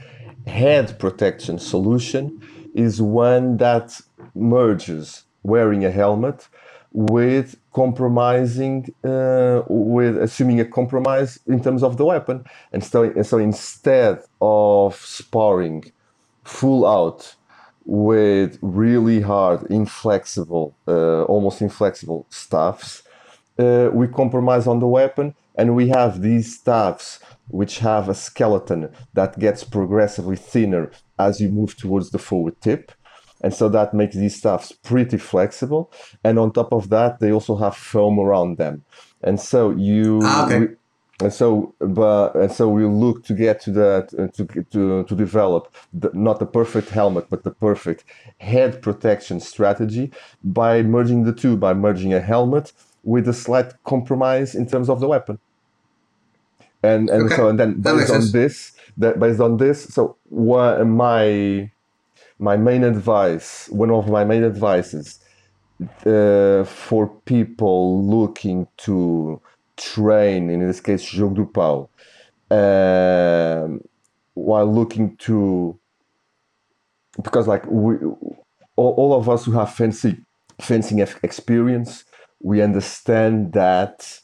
head 0.46 0.98
protection 0.98 1.58
solution 1.58 2.40
is 2.74 3.02
one 3.02 3.58
that 3.58 4.00
merges 4.34 5.24
wearing 5.42 5.84
a 5.84 5.90
helmet 5.90 6.48
with 6.92 7.56
compromising 7.72 8.92
uh, 9.04 9.62
with 9.68 10.16
assuming 10.18 10.60
a 10.60 10.64
compromise 10.64 11.38
in 11.46 11.62
terms 11.62 11.82
of 11.82 11.96
the 11.96 12.04
weapon. 12.04 12.44
And 12.72 12.82
so, 12.82 13.22
so 13.22 13.38
instead 13.38 14.22
of 14.40 14.96
sparring 14.96 15.92
full 16.44 16.86
out 16.86 17.34
with 17.84 18.58
really 18.60 19.20
hard 19.20 19.62
inflexible 19.70 20.74
uh, 20.86 21.22
almost 21.24 21.60
inflexible 21.60 22.26
staffs 22.30 23.02
uh, 23.60 23.90
we 23.92 24.06
compromise 24.08 24.66
on 24.66 24.80
the 24.80 24.86
weapon. 24.86 25.34
And 25.56 25.76
we 25.76 25.88
have 25.88 26.22
these 26.22 26.58
staffs 26.58 27.20
which 27.48 27.80
have 27.80 28.08
a 28.08 28.14
skeleton 28.14 28.88
that 29.12 29.38
gets 29.38 29.64
progressively 29.64 30.36
thinner 30.36 30.90
as 31.18 31.40
you 31.40 31.48
move 31.50 31.76
towards 31.76 32.10
the 32.10 32.18
forward 32.18 32.58
tip 32.60 32.92
and 33.42 33.54
so 33.54 33.68
that 33.68 33.94
makes 33.94 34.16
these 34.16 34.36
stuffs 34.36 34.72
pretty 34.72 35.18
flexible 35.18 35.92
and 36.24 36.38
on 36.38 36.52
top 36.52 36.72
of 36.72 36.90
that 36.90 37.20
they 37.20 37.32
also 37.32 37.56
have 37.56 37.76
foam 37.76 38.18
around 38.18 38.58
them 38.58 38.84
and 39.22 39.40
so 39.40 39.70
you 39.70 40.20
Ah, 40.24 40.46
okay. 40.46 40.58
we- 40.60 40.68
and 41.22 41.32
so 41.32 41.74
but 41.80 42.34
and 42.34 42.50
so 42.52 42.68
we 42.68 42.84
look 42.86 43.24
to 43.24 43.34
get 43.34 43.60
to 43.60 43.70
that 43.72 44.12
uh, 44.18 44.28
to 44.36 44.44
to 44.70 45.04
to 45.04 45.14
develop 45.14 45.74
the, 45.92 46.10
not 46.14 46.38
the 46.38 46.46
perfect 46.46 46.88
helmet 46.90 47.26
but 47.30 47.44
the 47.44 47.50
perfect 47.50 48.04
head 48.38 48.80
protection 48.82 49.38
strategy 49.40 50.10
by 50.42 50.82
merging 50.82 51.24
the 51.24 51.32
two 51.32 51.56
by 51.56 51.74
merging 51.74 52.14
a 52.14 52.20
helmet 52.20 52.72
with 53.02 53.28
a 53.28 53.34
slight 53.34 53.74
compromise 53.84 54.54
in 54.54 54.66
terms 54.66 54.88
of 54.88 55.00
the 55.00 55.08
weapon 55.08 55.38
and 56.82 57.10
and 57.10 57.26
Okay. 57.26 57.36
so 57.36 57.48
and 57.48 57.58
then 57.60 57.82
That 57.82 57.94
based 57.96 58.10
on 58.10 58.20
sense. 58.22 58.32
this 58.32 58.72
that 58.96 59.18
based 59.20 59.40
on 59.40 59.58
this 59.58 59.84
so 59.94 60.16
what 60.30 60.86
my 60.86 61.70
my 62.40 62.56
main 62.56 62.82
advice 62.82 63.68
one 63.68 63.90
of 63.90 64.08
my 64.08 64.24
main 64.24 64.42
advices 64.42 65.20
uh, 66.06 66.64
for 66.64 67.06
people 67.26 68.02
looking 68.04 68.66
to 68.78 69.40
train 69.76 70.50
in 70.50 70.66
this 70.66 70.80
case 70.80 71.04
jogo 71.04 71.34
do 71.36 71.46
pau 71.46 71.88
um, 72.50 73.80
while 74.34 74.66
looking 74.66 75.16
to 75.16 75.78
because 77.22 77.46
like 77.46 77.64
we 77.66 77.96
all, 78.76 78.94
all 78.96 79.14
of 79.14 79.28
us 79.28 79.44
who 79.44 79.52
have 79.52 79.72
fencing 79.72 80.24
fencing 80.60 80.98
experience 80.98 82.04
we 82.42 82.62
understand 82.62 83.52
that 83.52 84.18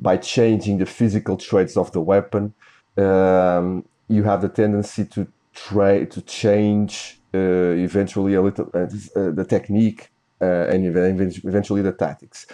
by 0.00 0.16
changing 0.16 0.78
the 0.78 0.86
physical 0.86 1.36
traits 1.36 1.76
of 1.76 1.92
the 1.92 2.00
weapon 2.00 2.52
um, 2.96 3.84
you 4.08 4.24
have 4.24 4.42
the 4.42 4.48
tendency 4.48 5.04
to 5.04 5.26
try 5.54 6.04
to 6.04 6.20
change 6.22 7.19
uh, 7.19 7.19
eventually 7.38 8.34
a 8.34 8.42
little 8.42 8.70
uh, 8.74 8.80
uh, 8.80 9.30
the 9.30 9.46
technique 9.48 10.10
uh, 10.42 10.66
and 10.68 10.84
eventually 10.86 11.82
the 11.82 11.92
tactics. 11.92 12.46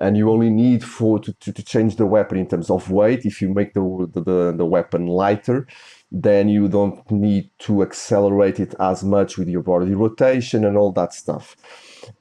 And 0.00 0.16
you 0.16 0.30
only 0.30 0.50
need 0.50 0.82
for 0.82 1.18
to, 1.18 1.32
to, 1.32 1.52
to 1.52 1.62
change 1.62 1.96
the 1.96 2.06
weapon 2.06 2.38
in 2.38 2.48
terms 2.48 2.70
of 2.70 2.90
weight. 2.90 3.26
If 3.26 3.42
you 3.42 3.52
make 3.52 3.74
the, 3.74 3.82
the, 4.12 4.54
the 4.56 4.64
weapon 4.64 5.06
lighter 5.06 5.66
then 6.14 6.48
you 6.48 6.68
don't 6.68 7.10
need 7.10 7.50
to 7.58 7.82
accelerate 7.82 8.60
it 8.60 8.72
as 8.78 9.02
much 9.02 9.36
with 9.36 9.48
your 9.48 9.62
body 9.62 9.94
rotation 9.94 10.64
and 10.64 10.76
all 10.76 10.92
that 10.92 11.12
stuff. 11.12 11.56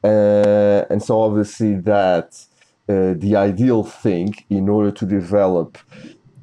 Uh, 0.03 0.83
and 0.89 1.03
so 1.03 1.21
obviously 1.21 1.75
that 1.75 2.43
uh, 2.89 3.13
the 3.15 3.35
ideal 3.35 3.83
thing 3.83 4.33
in 4.49 4.67
order 4.67 4.91
to 4.91 5.05
develop 5.05 5.77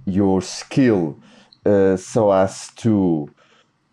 your 0.04 0.40
skill 0.40 1.18
uh, 1.66 1.96
so 1.96 2.30
as 2.30 2.70
to 2.76 3.28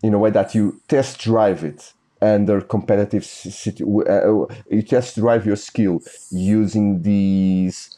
in 0.02 0.14
a 0.14 0.18
way 0.18 0.30
that 0.30 0.54
you 0.54 0.80
test 0.88 1.20
drive 1.20 1.64
it 1.64 1.92
under 2.20 2.60
competitive 2.60 3.24
situ- 3.24 4.02
uh, 4.04 4.46
you 4.70 4.82
test 4.82 5.16
drive 5.16 5.46
your 5.46 5.56
skill 5.56 6.00
using 6.30 7.02
these 7.02 7.96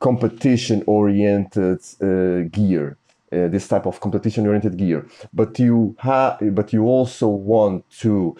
competition 0.00 0.82
oriented 0.86 1.80
uh, 2.00 2.48
gear 2.50 2.96
uh, 3.32 3.48
this 3.48 3.68
type 3.68 3.86
of 3.86 4.00
competition 4.00 4.46
oriented 4.46 4.76
gear. 4.76 5.06
But 5.32 5.58
you 5.58 5.96
have 5.98 6.38
but 6.52 6.72
you 6.72 6.84
also 6.84 7.28
want 7.28 7.84
to 8.00 8.36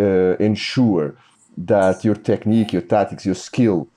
uh, 0.00 0.36
ensure 0.38 1.16
that 1.58 2.04
your 2.04 2.14
technique 2.14 2.72
your 2.72 2.82
tactics 2.82 3.26
your 3.26 3.34
skill 3.34 3.88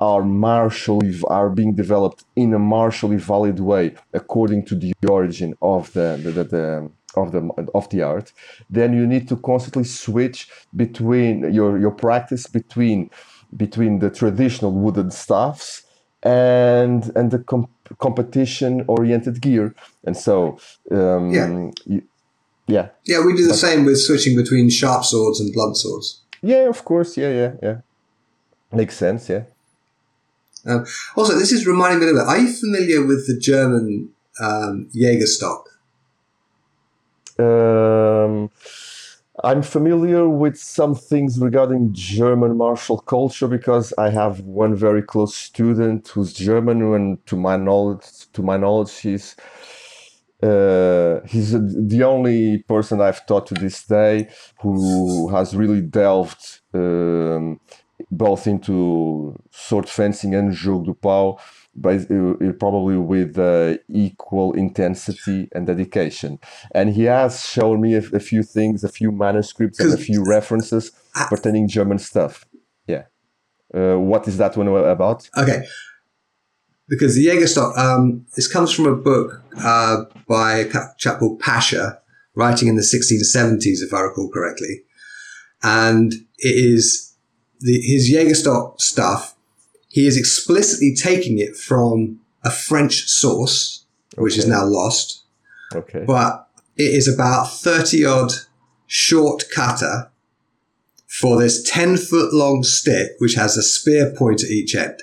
are 0.00 0.24
martially 0.24 1.14
are 1.28 1.48
being 1.48 1.74
developed 1.74 2.24
in 2.34 2.52
a 2.52 2.58
martially 2.58 3.16
valid 3.16 3.60
way 3.60 3.94
according 4.12 4.64
to 4.66 4.74
the 4.74 4.92
origin 5.08 5.54
of 5.62 5.92
the, 5.92 6.20
the, 6.24 6.30
the, 6.32 6.44
the 6.44 6.90
of 7.16 7.32
the 7.32 7.40
of 7.74 7.88
the 7.90 8.02
art 8.02 8.32
then 8.70 8.92
you 8.92 9.06
need 9.06 9.28
to 9.28 9.36
constantly 9.36 9.84
switch 9.84 10.48
between 10.76 11.52
your 11.52 11.78
your 11.78 11.90
practice 11.92 12.46
between 12.46 13.10
between 13.56 13.98
the 14.00 14.10
traditional 14.10 14.72
wooden 14.72 15.10
staffs 15.10 15.82
and 16.22 17.10
and 17.16 17.30
the 17.30 17.38
com- 17.38 17.68
competition 17.98 18.84
oriented 18.88 19.40
gear 19.40 19.74
and 20.06 20.16
so 20.16 20.58
um, 20.90 21.30
Yeah. 21.30 21.70
you- 21.86 22.02
yeah 22.66 22.88
Yeah, 23.06 23.20
we 23.26 23.32
do 23.36 23.46
the 23.46 23.54
same 23.66 23.84
with 23.84 23.98
switching 24.00 24.34
between 24.36 24.70
sharp 24.70 25.04
swords 25.04 25.38
and 25.40 25.52
blunt 25.52 25.76
swords. 25.76 26.20
yeah 26.42 26.68
of 26.68 26.84
course 26.84 27.16
yeah 27.22 27.32
yeah 27.40 27.52
yeah 27.62 27.76
makes 28.72 28.96
sense 28.96 29.28
yeah 29.34 29.44
Um, 30.66 30.84
also, 31.14 31.32
this 31.38 31.52
is 31.52 31.66
reminding 31.66 31.98
me 32.00 32.04
a 32.06 32.08
little 32.08 32.24
bit. 32.24 32.28
Are 32.32 32.38
you 32.44 32.50
familiar 32.64 33.00
with 33.10 33.26
the 33.28 33.36
German 33.50 34.08
um, 34.40 34.88
Jägerstock? 34.96 35.64
Um, 37.38 38.50
I'm 39.42 39.62
familiar 39.62 40.28
with 40.28 40.56
some 40.56 40.94
things 40.94 41.38
regarding 41.38 41.92
German 41.92 42.56
martial 42.56 42.98
culture 42.98 43.48
because 43.48 43.92
I 43.98 44.10
have 44.10 44.40
one 44.40 44.76
very 44.76 45.02
close 45.02 45.34
student 45.34 46.06
who's 46.08 46.32
German, 46.32 46.82
and 46.94 47.26
to 47.26 47.36
my 47.36 47.56
knowledge, 47.56 48.30
to 48.32 48.42
my 48.42 48.56
knowledge, 48.56 48.96
he's 49.00 49.34
uh, 50.42 51.20
he's 51.26 51.52
the 51.52 52.02
only 52.04 52.58
person 52.58 53.00
I've 53.00 53.24
taught 53.26 53.46
to 53.48 53.54
this 53.54 53.82
day 53.84 54.28
who 54.60 55.28
has 55.28 55.56
really 55.56 55.80
delved 55.80 56.60
um, 56.74 57.60
both 58.10 58.46
into 58.46 59.36
sword 59.50 59.88
fencing 59.88 60.34
and 60.34 60.52
jogo 60.52 60.84
do 60.86 60.94
pau, 60.94 61.38
probably 61.80 62.96
with 62.96 63.38
uh, 63.38 63.76
equal 63.88 64.52
intensity 64.52 65.48
and 65.52 65.66
dedication. 65.66 66.38
And 66.74 66.90
he 66.90 67.04
has 67.04 67.44
shown 67.44 67.80
me 67.80 67.94
a, 67.94 68.02
a 68.12 68.20
few 68.20 68.42
things, 68.42 68.84
a 68.84 68.88
few 68.88 69.10
manuscripts, 69.10 69.80
and 69.80 69.92
a 69.92 69.96
few 69.96 70.24
references 70.24 70.92
I- 71.14 71.26
pertaining 71.28 71.68
German 71.68 71.98
stuff. 71.98 72.44
Yeah. 72.86 73.04
Uh, 73.74 73.98
what 73.98 74.28
is 74.28 74.36
that 74.38 74.56
one 74.56 74.68
about? 74.68 75.28
Okay. 75.36 75.64
Because 76.88 77.14
the 77.14 77.26
Jägerstock, 77.26 77.76
um, 77.78 78.26
this 78.36 78.46
comes 78.46 78.70
from 78.70 78.86
a 78.86 78.94
book 78.94 79.42
uh, 79.58 80.04
by 80.28 80.56
a 80.58 80.70
chap 80.98 81.18
called 81.18 81.40
Pascha, 81.40 81.98
writing 82.34 82.68
in 82.68 82.76
the 82.76 82.82
1670s, 82.82 83.82
if 83.82 83.92
I 83.94 84.00
recall 84.00 84.30
correctly. 84.30 84.82
And 85.62 86.12
it 86.38 86.56
is 86.56 87.16
the, 87.60 87.80
his 87.80 88.12
Jägerstock 88.12 88.80
stuff. 88.80 89.33
He 89.94 90.06
is 90.08 90.16
explicitly 90.16 90.92
taking 90.92 91.38
it 91.38 91.56
from 91.56 92.18
a 92.44 92.50
French 92.50 93.04
source, 93.08 93.84
which 94.16 94.36
is 94.36 94.46
now 94.48 94.64
lost. 94.64 95.22
Okay. 95.74 96.04
but 96.06 96.48
it 96.76 96.90
is 96.98 97.06
about 97.12 97.44
30 97.50 98.04
odd 98.04 98.32
short 98.86 99.44
kata 99.54 100.10
for 101.06 101.38
this 101.40 101.62
10 101.70 101.96
foot 101.96 102.32
long 102.32 102.62
stick, 102.64 103.12
which 103.18 103.34
has 103.34 103.56
a 103.56 103.62
spear 103.62 104.12
point 104.18 104.42
at 104.42 104.50
each 104.50 104.74
end, 104.74 105.00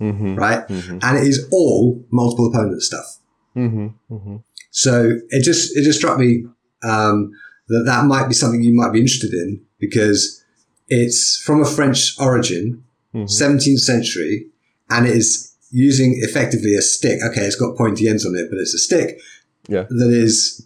Mm-hmm. 0.00 0.36
right? 0.36 0.66
Mm-hmm. 0.68 0.98
And 1.02 1.18
it 1.18 1.26
is 1.26 1.48
all 1.50 2.04
multiple 2.10 2.46
opponent 2.46 2.82
stuff. 2.82 3.18
Mm-hmm. 3.56 3.88
Mm-hmm. 4.14 4.36
So 4.70 5.18
it 5.30 5.42
just, 5.42 5.76
it 5.76 5.82
just 5.82 5.98
struck 5.98 6.16
me, 6.18 6.44
um, 6.84 7.32
that 7.68 7.82
that 7.86 8.04
might 8.06 8.28
be 8.28 8.34
something 8.34 8.62
you 8.62 8.72
might 8.74 8.92
be 8.92 9.00
interested 9.00 9.32
in 9.32 9.60
because 9.80 10.44
it's 10.88 11.40
from 11.44 11.60
a 11.60 11.66
French 11.66 12.14
origin, 12.20 12.84
Mhm. 13.18 13.30
17th 13.30 13.80
century, 13.80 14.46
and 14.90 15.06
it 15.06 15.16
is 15.16 15.52
using 15.70 16.18
effectively 16.22 16.74
a 16.74 16.82
stick. 16.82 17.18
Okay, 17.22 17.44
it's 17.46 17.56
got 17.56 17.76
pointy 17.76 18.08
ends 18.08 18.24
on 18.24 18.34
it, 18.36 18.46
but 18.50 18.58
it's 18.58 18.74
a 18.74 18.78
stick 18.78 19.20
Yeah. 19.68 19.84
that 19.88 20.10
is 20.10 20.64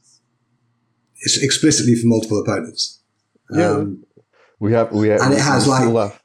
it's 1.24 1.36
explicitly 1.38 1.94
for 1.94 2.06
multiple 2.08 2.40
opponents. 2.40 2.98
Yeah. 3.54 3.70
Um, 3.70 4.04
We 4.60 4.72
have 4.72 4.92
we 4.92 5.08
have 5.08 5.20
And 5.22 5.32
it 5.34 5.40
has, 5.40 5.64
we 5.64 5.70
like- 5.70 5.84
have- 5.94 6.20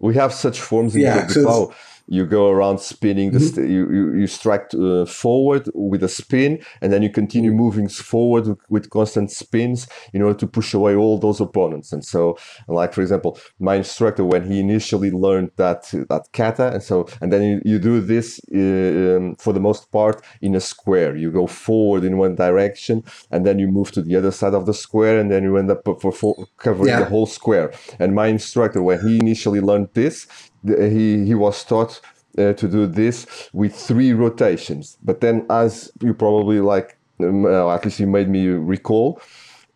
we 0.00 0.14
have 0.14 0.32
such 0.34 0.60
forms 0.60 0.94
in 0.96 1.02
Yeah, 1.02 1.16
yeah, 1.16 1.26
so 1.28 1.40
it's- 1.40 1.46
Pau. 1.46 1.74
You 2.06 2.26
go 2.26 2.50
around 2.50 2.78
spinning 2.80 3.30
the 3.32 3.40
st- 3.40 3.68
you, 3.70 3.90
you 3.90 4.14
you 4.20 4.26
strike 4.26 4.66
uh, 4.74 5.06
forward 5.06 5.68
with 5.74 6.02
a 6.04 6.08
spin, 6.08 6.58
and 6.82 6.92
then 6.92 7.02
you 7.02 7.10
continue 7.10 7.50
moving 7.52 7.88
forward 7.88 8.46
with, 8.46 8.58
with 8.68 8.90
constant 8.90 9.30
spins 9.30 9.86
in 10.12 10.20
order 10.22 10.38
to 10.38 10.46
push 10.46 10.74
away 10.74 10.94
all 10.94 11.18
those 11.18 11.40
opponents. 11.40 11.92
And 11.92 12.04
so, 12.04 12.36
like 12.68 12.92
for 12.92 13.00
example, 13.02 13.38
my 13.58 13.76
instructor 13.76 14.24
when 14.24 14.50
he 14.50 14.60
initially 14.60 15.10
learned 15.10 15.50
that 15.56 15.84
that 16.10 16.24
kata, 16.32 16.72
and 16.74 16.82
so 16.82 17.06
and 17.20 17.32
then 17.32 17.42
you, 17.42 17.60
you 17.64 17.78
do 17.78 18.00
this 18.00 18.40
uh, 18.54 19.16
um, 19.16 19.34
for 19.36 19.52
the 19.54 19.60
most 19.60 19.90
part 19.90 20.22
in 20.42 20.54
a 20.54 20.60
square. 20.60 21.16
You 21.16 21.30
go 21.30 21.46
forward 21.46 22.04
in 22.04 22.18
one 22.18 22.34
direction, 22.34 23.02
and 23.30 23.46
then 23.46 23.58
you 23.58 23.66
move 23.68 23.92
to 23.92 24.02
the 24.02 24.16
other 24.16 24.30
side 24.30 24.54
of 24.54 24.66
the 24.66 24.74
square, 24.74 25.18
and 25.18 25.30
then 25.30 25.42
you 25.42 25.56
end 25.56 25.70
up 25.70 25.82
for, 26.00 26.12
for 26.12 26.46
covering 26.58 26.88
Yeah. 26.90 27.00
the 27.00 27.06
whole 27.06 27.26
square. 27.26 27.72
And 27.98 28.14
my 28.14 28.26
instructor, 28.26 28.82
when 28.82 29.00
he 29.06 29.16
initially 29.18 29.60
learned 29.60 29.88
this, 29.94 30.26
th- 30.26 30.50
he 30.66 31.24
he 31.24 31.34
was 31.34 31.64
taught 31.64 32.00
uh, 32.38 32.52
to 32.54 32.68
do 32.68 32.86
this 32.86 33.26
with 33.52 33.74
three 33.74 34.12
rotations. 34.12 34.98
But 35.02 35.20
then, 35.20 35.46
as 35.50 35.90
you 36.00 36.14
probably 36.14 36.60
like, 36.60 36.98
um, 37.20 37.44
uh, 37.46 37.74
at 37.74 37.84
least 37.84 38.00
you 38.00 38.06
made 38.06 38.28
me 38.28 38.48
recall, 38.48 39.20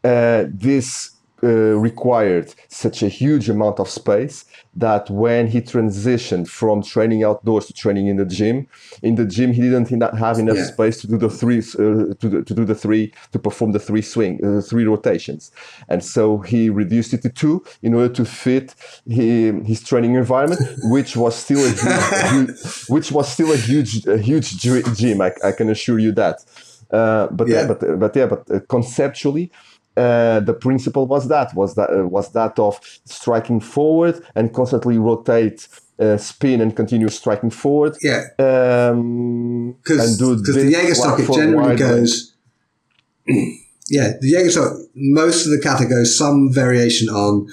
uh, 0.05 0.45
this. 0.49 1.18
Uh, 1.41 1.79
required 1.79 2.53
such 2.67 3.01
a 3.01 3.09
huge 3.09 3.49
amount 3.49 3.79
of 3.79 3.89
space 3.89 4.45
that 4.75 5.09
when 5.09 5.47
he 5.47 5.61
transitioned 5.61 6.49
from 6.49 6.83
training 6.83 7.23
outdoors 7.23 7.67
to 7.67 7.73
training 7.73 8.09
in 8.09 8.17
the 8.17 8.25
gym, 8.27 8.67
in 9.03 9.15
the 9.15 9.25
gym 9.25 9.53
he 9.53 9.61
didn't 9.63 9.89
have 10.19 10.41
enough 10.41 10.57
Yeah. 10.57 10.65
space 10.65 11.01
to 11.03 11.07
do 11.07 11.17
the 11.17 11.31
three 11.31 11.59
uh, 11.59 12.13
to, 12.21 12.29
do- 12.33 12.43
to 12.43 12.55
do 12.55 12.65
the 12.65 12.75
three 12.75 13.13
to 13.31 13.39
perform 13.39 13.71
the 13.71 13.79
three 13.79 14.03
swing 14.03 14.41
uh, 14.45 14.61
three 14.63 14.85
rotations, 14.85 15.53
and 15.89 16.03
so 16.03 16.39
he 16.39 16.71
reduced 16.71 17.15
it 17.15 17.23
to 17.23 17.29
two 17.29 17.63
in 17.83 17.95
order 17.95 18.13
to 18.15 18.25
fit 18.25 18.75
he, 19.07 19.53
his 19.65 19.81
training 19.85 20.15
environment, 20.17 20.61
which 20.91 21.17
was 21.17 21.37
still 21.37 21.61
a 21.65 21.71
huge, 21.71 22.31
huge- 22.33 22.89
which 22.89 23.13
was 23.13 23.29
still 23.33 23.53
a 23.53 23.57
huge 23.57 24.05
a 24.09 24.19
huge 24.19 24.57
gym. 25.01 25.21
I, 25.21 25.31
I 25.45 25.53
can 25.53 25.71
assure 25.71 26.01
you 26.01 26.11
that. 26.15 26.45
Uh, 26.91 27.27
but 27.31 27.47
yeah. 27.49 27.61
Yeah. 27.61 27.67
but 27.69 27.99
but 28.01 28.17
yeah, 28.17 28.27
but 28.27 28.51
uh, 28.51 28.59
conceptually, 28.69 29.53
uh, 29.99 30.41
the 30.41 30.55
principle 30.55 31.07
was 31.07 31.29
that 31.29 31.55
was 31.55 31.75
that 31.75 31.91
uh, 31.91 32.07
was 32.07 32.31
that 32.33 32.59
of 32.59 32.79
striking 33.05 33.61
forward 33.61 34.25
and 34.35 34.55
constantly 34.55 34.99
rotate, 34.99 35.67
uh, 35.99 36.17
spin 36.17 36.61
and 36.61 36.77
continue 36.77 37.09
striking 37.09 37.51
forward. 37.51 37.97
yeah, 38.01 38.23
Um, 38.39 39.73
because 39.83 40.11
and 40.11 40.19
do 40.19 40.37
the 40.37 40.53
this 40.53 40.75
Jägerstock 40.75 41.19
it 41.19 41.35
generally 41.35 41.77
goes. 41.77 42.35
yeah, 43.27 44.13
the 44.21 44.33
Jägerstock 44.33 44.87
most 44.95 45.47
of 45.47 45.51
the 45.51 45.61
kata 45.61 45.87
goes 45.87 46.17
some 46.17 46.53
variation 46.53 47.09
on 47.09 47.49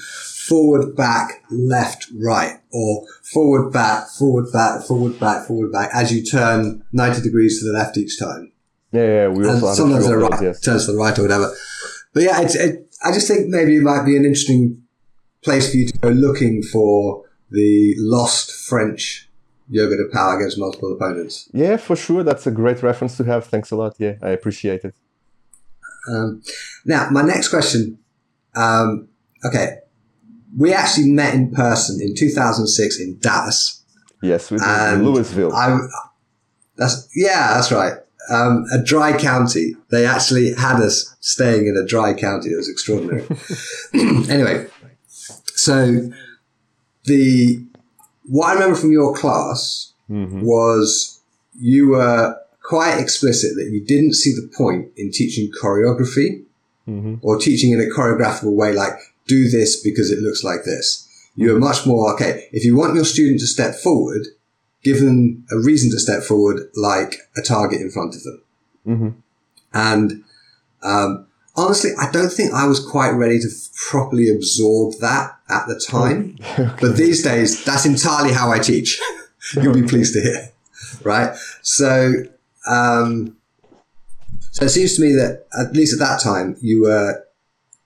forward, 0.48 0.96
back, 0.96 1.44
left, 1.50 2.08
right, 2.24 2.60
or 2.72 3.08
forward, 3.34 3.72
back, 3.72 4.08
forward, 4.10 4.52
back, 4.54 4.84
forward, 4.84 5.20
back, 5.20 5.48
forward, 5.48 5.72
back 5.72 5.90
as 5.96 6.14
you 6.14 6.24
turn 6.24 6.84
ninety 6.92 7.22
degrees 7.22 7.60
to 7.60 7.66
the 7.66 7.74
left 7.74 7.98
each 7.98 8.20
time. 8.20 8.52
Yeah, 8.92 9.02
yeah, 9.02 9.28
we 9.28 9.44
and 9.44 9.48
also 9.48 9.66
have 9.68 9.74
a 9.74 9.76
sometimes 9.76 10.08
they're 10.08 10.20
right, 10.20 10.42
yes. 10.42 10.62
turns 10.62 10.86
to 10.86 10.94
the 10.94 10.98
right 10.98 11.18
or 11.18 11.24
whatever. 11.24 11.54
But 12.16 12.24
yeah, 12.24 12.42
it's, 12.42 12.56
it, 12.56 12.96
I 13.04 13.12
just 13.12 13.28
think 13.28 13.50
maybe 13.50 13.76
it 13.76 13.82
might 13.82 14.06
be 14.06 14.16
an 14.16 14.24
interesting 14.24 14.82
place 15.44 15.70
for 15.70 15.78
you 15.78 15.86
to 15.88 15.98
go 16.00 16.10
looking 16.10 16.64
for 16.64 17.26
the 17.52 17.94
lost 17.98 18.52
French 18.52 19.30
Jogo 19.72 19.98
do 19.98 20.10
Pau 20.14 20.38
against 20.38 20.58
multiple 20.58 20.94
opponents. 20.94 21.50
Yeah, 21.52 21.76
for 21.78 21.96
sure. 21.96 22.24
That's 22.24 22.48
a 22.48 22.52
great 22.52 22.82
reference 22.82 23.18
to 23.18 23.26
have. 23.26 23.48
Thanks 23.48 23.70
a 23.72 23.76
lot. 23.76 23.96
Yeah, 24.00 24.14
I 24.22 24.30
appreciate 24.30 24.86
it. 24.86 24.96
Um, 26.08 26.42
now, 26.86 27.10
my 27.10 27.22
next 27.22 27.50
question. 27.50 27.98
Um, 28.56 29.10
okay, 29.44 29.80
we 30.58 30.74
actually 30.74 31.12
met 31.12 31.34
in 31.34 31.52
person 31.52 32.00
in 32.02 32.16
2006 32.16 33.00
in 33.00 33.18
Dallas. 33.20 33.84
Yes, 34.22 34.52
we 34.52 34.58
did. 34.58 34.68
And 34.68 35.06
Louisville. 35.06 35.54
I, 35.54 35.80
that's 36.78 37.10
yeah, 37.14 37.56
that's 37.56 37.72
right. 37.74 38.05
Um, 38.30 38.66
a 38.72 38.82
dry 38.82 39.18
county. 39.18 39.76
They 39.90 40.06
actually 40.06 40.54
had 40.54 40.82
us 40.82 41.16
staying 41.20 41.68
in 41.68 41.78
a 41.78 41.86
dry 41.86 42.14
county. 42.14 42.50
It 42.50 42.58
was 42.58 42.70
extraordinary. 42.70 43.24
anyway, 44.30 44.68
so 45.08 46.10
the 47.06 47.64
what 48.28 48.48
I 48.48 48.54
remember 48.54 48.76
from 48.76 48.92
your 48.92 49.14
class 49.14 49.94
Mhm. 50.10 50.44
was 50.44 51.20
you 51.60 51.90
were 51.90 52.36
quite 52.62 53.00
explicit 53.00 53.56
that 53.56 53.70
you 53.72 53.84
didn't 53.84 54.14
see 54.14 54.32
the 54.34 54.50
point 54.56 54.90
in 54.98 55.12
teaching 55.12 55.52
choreography 55.62 56.44
mm-hmm. 56.88 57.16
or 57.22 57.38
teaching 57.38 57.72
in 57.72 57.80
a 57.80 57.86
choreographical 57.86 58.54
way, 58.54 58.74
like 58.74 58.94
do 59.28 59.50
this 59.50 59.82
because 59.82 60.12
it 60.12 60.20
looks 60.20 60.44
like 60.44 60.64
this. 60.64 61.08
You're 61.36 61.60
much 61.60 61.86
more, 61.86 62.14
okay, 62.14 62.48
if 62.54 62.64
you 62.64 62.78
want 62.78 62.96
your 62.96 63.04
student 63.04 63.40
to 63.42 63.48
step 63.48 63.76
forward, 63.76 64.26
give 64.86 65.00
them 65.00 65.44
a 65.52 65.58
reason 65.58 65.90
to 65.90 66.00
step 66.00 66.22
forward, 66.22 66.70
like 66.76 67.16
a 67.36 67.42
target 67.42 67.82
in 67.82 67.90
front 67.90 68.16
of 68.16 68.24
them. 68.24 68.42
Mm-hmm. 68.88 69.10
And, 69.74 70.24
um, 70.84 71.28
honestly, 71.56 71.92
I 72.00 72.12
don't 72.12 72.32
think 72.32 72.54
I 72.54 72.68
was 72.68 72.80
quite 72.80 73.10
ready 73.10 73.40
to 73.40 73.50
properly 73.90 74.30
absorb 74.30 74.94
that 75.02 75.38
at 75.50 75.68
the 75.68 75.80
time. 75.80 76.38
okay. 76.60 76.70
But 76.80 76.98
these 76.98 77.24
days, 77.24 77.66
that's 77.66 77.88
entirely 77.88 78.32
how 78.32 78.52
I 78.52 78.60
teach. 78.60 79.02
You'll 79.54 79.74
be 79.74 79.88
pleased 79.88 80.14
to 80.14 80.22
hear. 80.22 80.52
Right. 81.04 81.36
So, 81.64 82.14
um, 82.68 83.36
so 84.52 84.66
it 84.66 84.70
seems 84.70 84.96
to 84.96 85.02
me 85.02 85.14
that 85.14 85.48
at 85.60 85.74
least 85.74 85.94
at 85.94 86.00
that 86.00 86.22
time, 86.22 86.58
you 86.62 86.84
were 86.84 87.26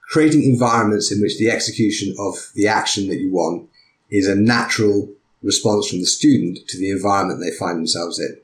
creating 0.10 0.43
environments 0.43 1.14
in 1.14 1.22
which 1.22 1.38
the 1.38 1.50
execution 1.50 2.14
of 2.20 2.52
the 2.56 2.68
action 2.68 3.08
that 3.08 3.18
you 3.18 3.32
want 3.32 3.70
is 4.10 4.28
a 4.28 4.36
natural 4.36 5.10
response 5.41 5.87
from 5.89 5.99
the 5.99 6.05
student 6.05 6.59
to 6.67 6.77
the 6.77 6.89
environment 6.91 7.39
they 7.39 7.55
find 7.57 7.77
themselves 7.77 8.19
in. 8.19 8.39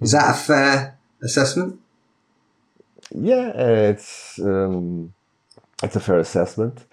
Is 0.00 0.12
that 0.12 0.34
a 0.34 0.38
fair 0.38 0.98
assessment? 1.22 1.80
Yeah, 3.14 3.50
it's 3.50 4.38
um, 4.38 5.12
it's 5.82 5.96
a 5.96 6.00
fair 6.00 6.18
assessment. 6.18 6.84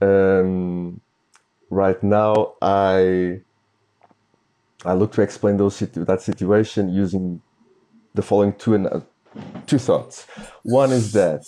Um, 0.00 1.00
right 1.70 2.00
now, 2.02 2.54
I 2.60 3.40
I 4.84 4.92
look 4.94 5.12
to 5.12 5.22
explain 5.22 5.56
those 5.56 5.76
situ- 5.76 6.04
that 6.04 6.22
situation 6.22 6.92
using 6.92 7.40
the 8.14 8.22
following 8.22 8.52
two 8.52 8.74
and 8.74 8.86
uh, 8.86 9.00
two 9.66 9.78
thoughts. 9.78 10.26
One 10.62 10.92
is 10.92 11.12
that 11.12 11.42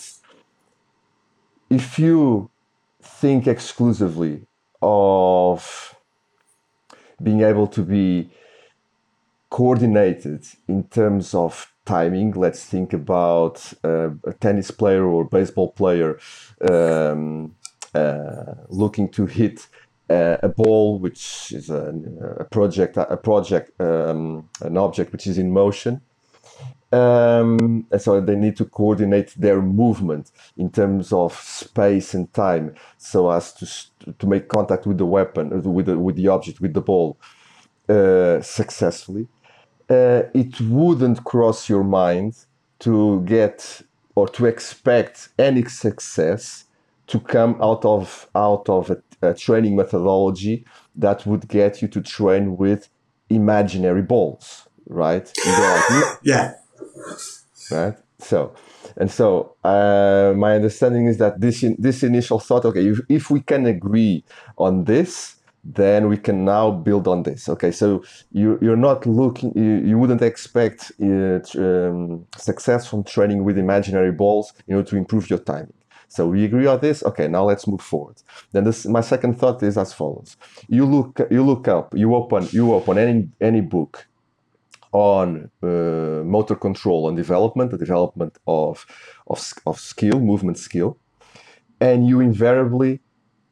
if 1.69 1.99
you 1.99 2.51
think 3.03 3.47
exclusively 3.47 4.47
of 4.81 5.95
being 7.23 7.43
able 7.43 7.67
to 7.69 7.83
be 7.83 8.31
coordinated 9.51 10.45
in 10.69 10.85
terms 10.85 11.35
of 11.35 11.73
timing, 11.85 12.33
let's 12.33 12.65
think 12.65 12.93
about 12.93 13.73
uh, 13.85 14.11
a 14.25 14.33
tennis 14.41 14.71
player 14.71 15.05
or 15.05 15.25
baseball 15.25 15.71
player 15.73 16.19
um, 16.69 17.55
uh, 17.95 18.55
looking 18.69 19.09
to 19.09 19.27
hit 19.27 19.67
uh, 20.11 20.37
a 20.43 20.49
ball, 20.49 20.99
which 20.99 21.53
is 21.53 21.71
a, 21.71 21.95
a 22.39 22.45
project, 22.45 22.97
a 22.97 23.17
project, 23.17 23.81
um, 23.81 24.49
an 24.61 24.77
object 24.77 25.13
which 25.13 25.27
is 25.27 25.39
in 25.39 25.53
motion 25.53 26.01
um, 26.95 27.87
and 27.93 28.03
so 28.03 28.21
they 28.21 28.37
need 28.37 28.57
to 28.59 28.67
coordinate 28.67 29.35
their 29.37 29.63
movement 29.63 30.33
in 30.59 30.71
terms 30.71 31.13
of 31.13 31.35
space 31.35 32.15
and 32.15 32.33
time, 32.35 32.75
so 32.99 33.31
as 33.31 33.53
to 33.55 34.13
to 34.21 34.27
make 34.29 34.49
contact 34.49 34.87
with 34.87 34.99
the 34.99 35.07
weapon, 35.07 35.53
uh, 35.53 35.71
with 35.71 35.87
the, 35.87 35.99
with 35.99 36.17
the 36.17 36.29
object, 36.29 36.61
with 36.61 36.75
the 36.75 36.83
ball, 36.83 37.19
uh, 37.89 38.41
successfully. 38.43 39.29
Uh, 39.91 40.25
it 40.35 40.61
wouldn't 40.63 41.25
cross 41.25 41.69
your 41.69 41.85
mind 41.85 42.37
to 42.81 43.23
get 43.27 43.83
or 44.17 44.29
to 44.29 44.47
expect 44.47 45.31
any 45.39 45.65
success 45.67 46.65
to 47.09 47.21
come 47.21 47.57
out 47.63 47.85
of 47.85 48.29
out 48.37 48.69
of 48.71 48.91
a, 48.91 49.03
a 49.23 49.35
training 49.35 49.77
methodology 49.77 50.65
that 50.97 51.27
would 51.27 51.49
get 51.49 51.83
you 51.83 51.89
to 51.89 52.03
train 52.03 52.57
with 52.59 52.89
imaginary 53.31 54.03
balls, 54.03 54.69
right? 54.89 55.35
yeah 56.23 56.55
right? 57.71 57.95
So, 58.19 58.55
and 58.97 59.11
so 59.11 59.55
uh, 59.65 60.33
my 60.37 60.55
understanding 60.55 61.07
is 61.07 61.19
that 61.19 61.41
this 61.41 61.63
in, 61.63 61.77
this 61.79 62.03
initial 62.03 62.39
thought, 62.39 62.65
okay, 62.65 62.87
if, 62.87 63.01
if 63.09 63.31
we 63.31 63.41
can 63.41 63.67
agree 63.67 64.25
on 64.57 64.85
this, 64.85 65.37
then 65.65 66.09
we 66.09 66.17
can 66.17 66.45
now 66.45 66.71
build 66.71 67.09
on 67.09 67.23
this. 67.23 67.49
Okay, 67.49 67.71
so 67.71 68.05
you 68.33 68.59
you're 68.61 68.77
not 68.77 69.07
looking, 69.07 69.53
you, 69.57 69.89
you 69.89 69.99
wouldn't 69.99 70.23
expect 70.23 70.93
uh, 71.03 71.41
um, 71.59 72.27
success 72.37 72.87
from 72.87 73.03
training 73.03 73.45
with 73.45 73.59
imaginary 73.59 74.13
balls 74.13 74.53
in 74.69 74.77
order 74.77 74.89
to 74.91 74.97
improve 74.97 75.29
your 75.31 75.39
timing. 75.39 75.73
So 76.09 76.29
we 76.29 76.45
agree 76.45 76.67
on 76.67 76.81
this. 76.81 77.03
Okay, 77.03 77.29
now 77.29 77.45
let's 77.45 77.67
move 77.67 77.81
forward. 77.81 78.23
Then 78.53 78.65
this, 78.65 78.87
my 78.87 79.01
second 79.01 79.39
thought 79.39 79.63
is 79.63 79.77
as 79.79 79.93
follows: 79.93 80.37
you 80.69 80.85
look 80.85 81.21
you 81.31 81.43
look 81.43 81.67
up, 81.67 81.95
you 81.97 82.15
open 82.15 82.47
you 82.53 82.73
open 82.73 82.99
any 82.99 83.29
any 83.41 83.63
book 83.63 84.07
on 84.95 85.51
uh, 85.63 85.67
motor 86.25 86.55
control 86.55 87.09
and 87.09 87.17
development, 87.17 87.73
the 87.73 87.77
development 87.77 88.39
of, 88.47 88.87
of, 89.27 89.53
of 89.67 89.79
skill, 89.79 90.21
movement 90.21 90.57
skill, 90.57 90.97
and 91.81 92.07
you 92.07 92.21
invariably 92.21 93.01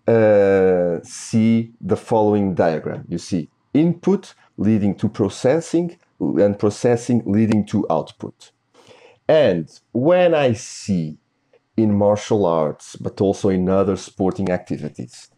uh, 0.07 0.99
see 1.03 1.73
the 1.81 1.97
following 1.97 2.55
diagram. 2.55 3.05
You 3.09 3.19
see 3.19 3.51
input 3.75 4.35
leading 4.57 4.95
to 4.95 5.09
processing 5.09 5.99
and 6.21 6.57
processing 6.59 7.23
leading 7.27 7.67
to 7.67 7.85
output. 7.91 8.53
And 9.27 9.69
when 9.93 10.35
I 10.35 10.53
see 10.53 11.19
in 11.77 11.93
martial 11.97 12.47
arts, 12.47 12.95
but 12.95 13.21
also 13.21 13.49
in 13.49 13.69
other 13.69 13.97
sporting 13.97 14.51
activities, 14.51 15.29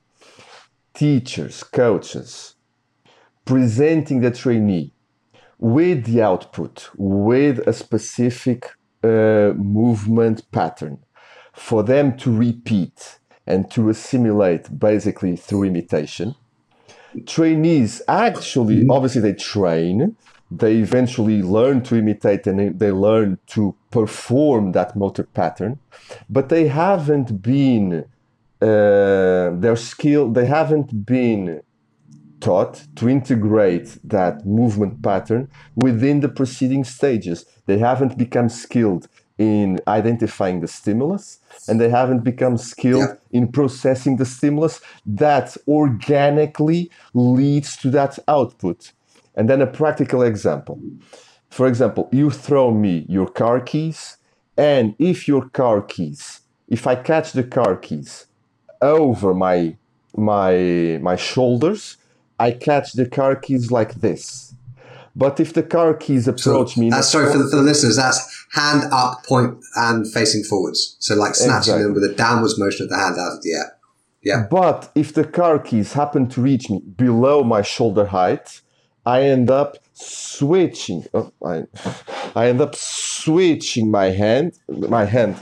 teachers, 0.93 1.63
coaches 1.63 2.57
presenting 3.47 4.21
the 4.21 4.31
trainee 4.31 4.93
with 5.65 6.05
the 6.05 6.21
output, 6.21 6.91
with 6.95 7.67
a 7.67 7.73
specific 7.73 8.73
uh, 9.03 9.55
movement 9.57 10.43
pattern 10.53 10.99
for 11.55 11.83
them 11.83 12.15
to 12.19 12.31
repeat 12.31 13.19
and 13.47 13.71
to 13.71 13.89
assimilate 13.89 14.79
basically 14.79 15.37
through 15.37 15.65
imitation. 15.65 16.35
Trainees 17.25 18.03
actually, 18.09 18.81
mm-hmm. 18.81 18.91
obviously, 18.91 19.23
they 19.23 19.33
train, 19.33 20.15
they 20.51 20.77
eventually 20.77 21.41
learn 21.41 21.83
to 21.85 21.97
imitate 21.97 22.47
and 22.47 22.79
they 22.79 22.93
learn 22.93 23.39
to 23.47 23.75
perform 23.91 24.73
that 24.73 24.95
motor 24.95 25.23
pattern, 25.23 25.79
but 26.29 26.51
they 26.51 26.69
haven't 26.69 27.41
been, 27.41 28.05
uh, 28.61 29.49
their 29.65 29.77
skill, 29.77 30.29
they 30.31 30.45
haven't 30.45 31.07
been 31.07 31.63
taught 32.45 32.87
to 32.95 33.09
integrate 33.09 33.99
that 34.05 34.45
movement 34.45 35.03
pattern 35.03 35.49
within 35.77 36.21
the 36.21 36.29
preceding 36.29 36.85
stages. 36.85 37.47
They 37.65 37.79
haven't 37.79 38.19
become 38.19 38.51
skilled 38.51 39.09
in 39.39 39.81
identifying 39.89 40.61
the 40.61 40.69
stimulus 40.69 41.41
and 41.69 41.81
they 41.81 41.89
haven't 41.89 42.23
become 42.23 42.59
skilled 42.59 43.09
yeah. 43.09 43.39
in 43.39 43.51
processing 43.51 44.19
the 44.19 44.27
stimulus 44.27 44.83
that 45.07 45.57
organically 45.67 46.91
leads 47.15 47.79
to 47.79 47.89
that 47.91 48.19
output. 48.29 48.93
And 49.35 49.49
then 49.49 49.63
a 49.63 49.67
practical 49.67 50.23
example. 50.23 50.79
For 51.49 51.67
example, 51.67 52.11
you 52.13 52.31
throw 52.31 52.71
me 52.73 53.07
your 53.09 53.29
car 53.29 53.61
keys, 53.61 54.19
and 54.57 54.95
if 54.99 55.27
your 55.27 55.49
car 55.49 55.83
keys, 55.83 56.41
if 56.69 56.87
I 56.87 56.95
catch 56.95 57.33
the 57.33 57.43
car 57.43 57.77
keys 57.77 58.27
over 58.83 59.35
my 59.35 59.77
my 60.17 60.99
my 61.01 61.17
shoulders, 61.17 61.97
I 62.39 62.53
catch 62.53 62.93
the 62.93 63.07
car 63.07 63.37
keys 63.37 63.71
like 63.71 63.95
this. 63.95 64.55
But 65.17 65.39
if 65.39 65.53
the 65.53 65.63
car 65.63 65.95
keys 65.95 66.27
approach 66.27 66.75
so, 66.75 66.81
me, 66.81 66.91
uh, 66.91 67.01
sorry 67.03 67.31
for 67.31 67.39
the, 67.39 67.49
for 67.49 67.57
the, 67.57 67.63
listeners, 67.63 67.97
that's 67.97 68.47
hand 68.53 68.83
up, 68.93 69.25
point, 69.25 69.63
and 69.77 70.11
facing 70.13 70.43
forwards. 70.43 70.97
So 70.99 71.15
like 71.15 71.37
snatching 71.37 71.75
exactly. 71.75 71.83
them 71.85 71.95
with 71.95 72.05
a 72.05 72.15
downwards 72.15 72.59
motion 72.59 72.85
of 72.85 72.91
the 72.91 72.97
hand 72.97 73.17
out 73.19 73.37
of 73.37 73.43
the 73.43 73.53
air. 73.53 73.77
Yeah. 74.23 74.47
But 74.51 74.91
if 74.95 75.13
the 75.13 75.25
car 75.25 75.59
keys 75.59 75.93
happen 75.93 76.29
to 76.31 76.41
reach 76.41 76.69
me 76.69 76.81
below 76.81 77.45
my 77.45 77.63
shoulder 77.63 78.07
height, 78.07 78.63
I 79.07 79.23
end 79.23 79.51
up 79.51 79.77
switching. 79.93 81.05
Oh, 81.15 81.33
I, 81.45 81.65
I 82.35 82.49
end 82.49 82.61
up 82.61 82.75
switching 82.75 83.91
my 83.91 84.07
hand, 84.07 84.59
my 84.69 85.05
hand. 85.05 85.37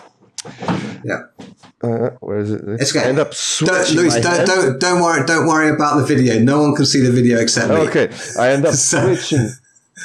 Yeah. 1.05 1.22
Uh, 1.82 2.11
where 2.20 2.38
is 2.38 2.50
it? 2.50 2.62
It's 2.80 2.94
okay. 2.94 3.09
End 3.09 3.18
up 3.18 3.32
don't, 3.59 3.94
Luis, 3.94 4.14
don't, 4.20 4.46
don't, 4.46 4.80
don't 4.80 5.03
worry. 5.03 5.26
Don't 5.26 5.46
worry 5.46 5.68
about 5.68 5.96
the 5.98 6.05
video. 6.05 6.38
No 6.38 6.62
one 6.62 6.74
can 6.74 6.86
see 6.86 7.00
the 7.00 7.11
video 7.11 7.38
except 7.38 7.70
me. 7.70 7.76
Okay, 7.88 8.11
I 8.38 8.50
end 8.50 8.64
up 8.64 8.74
so. 8.90 9.14
switching. 9.14 9.50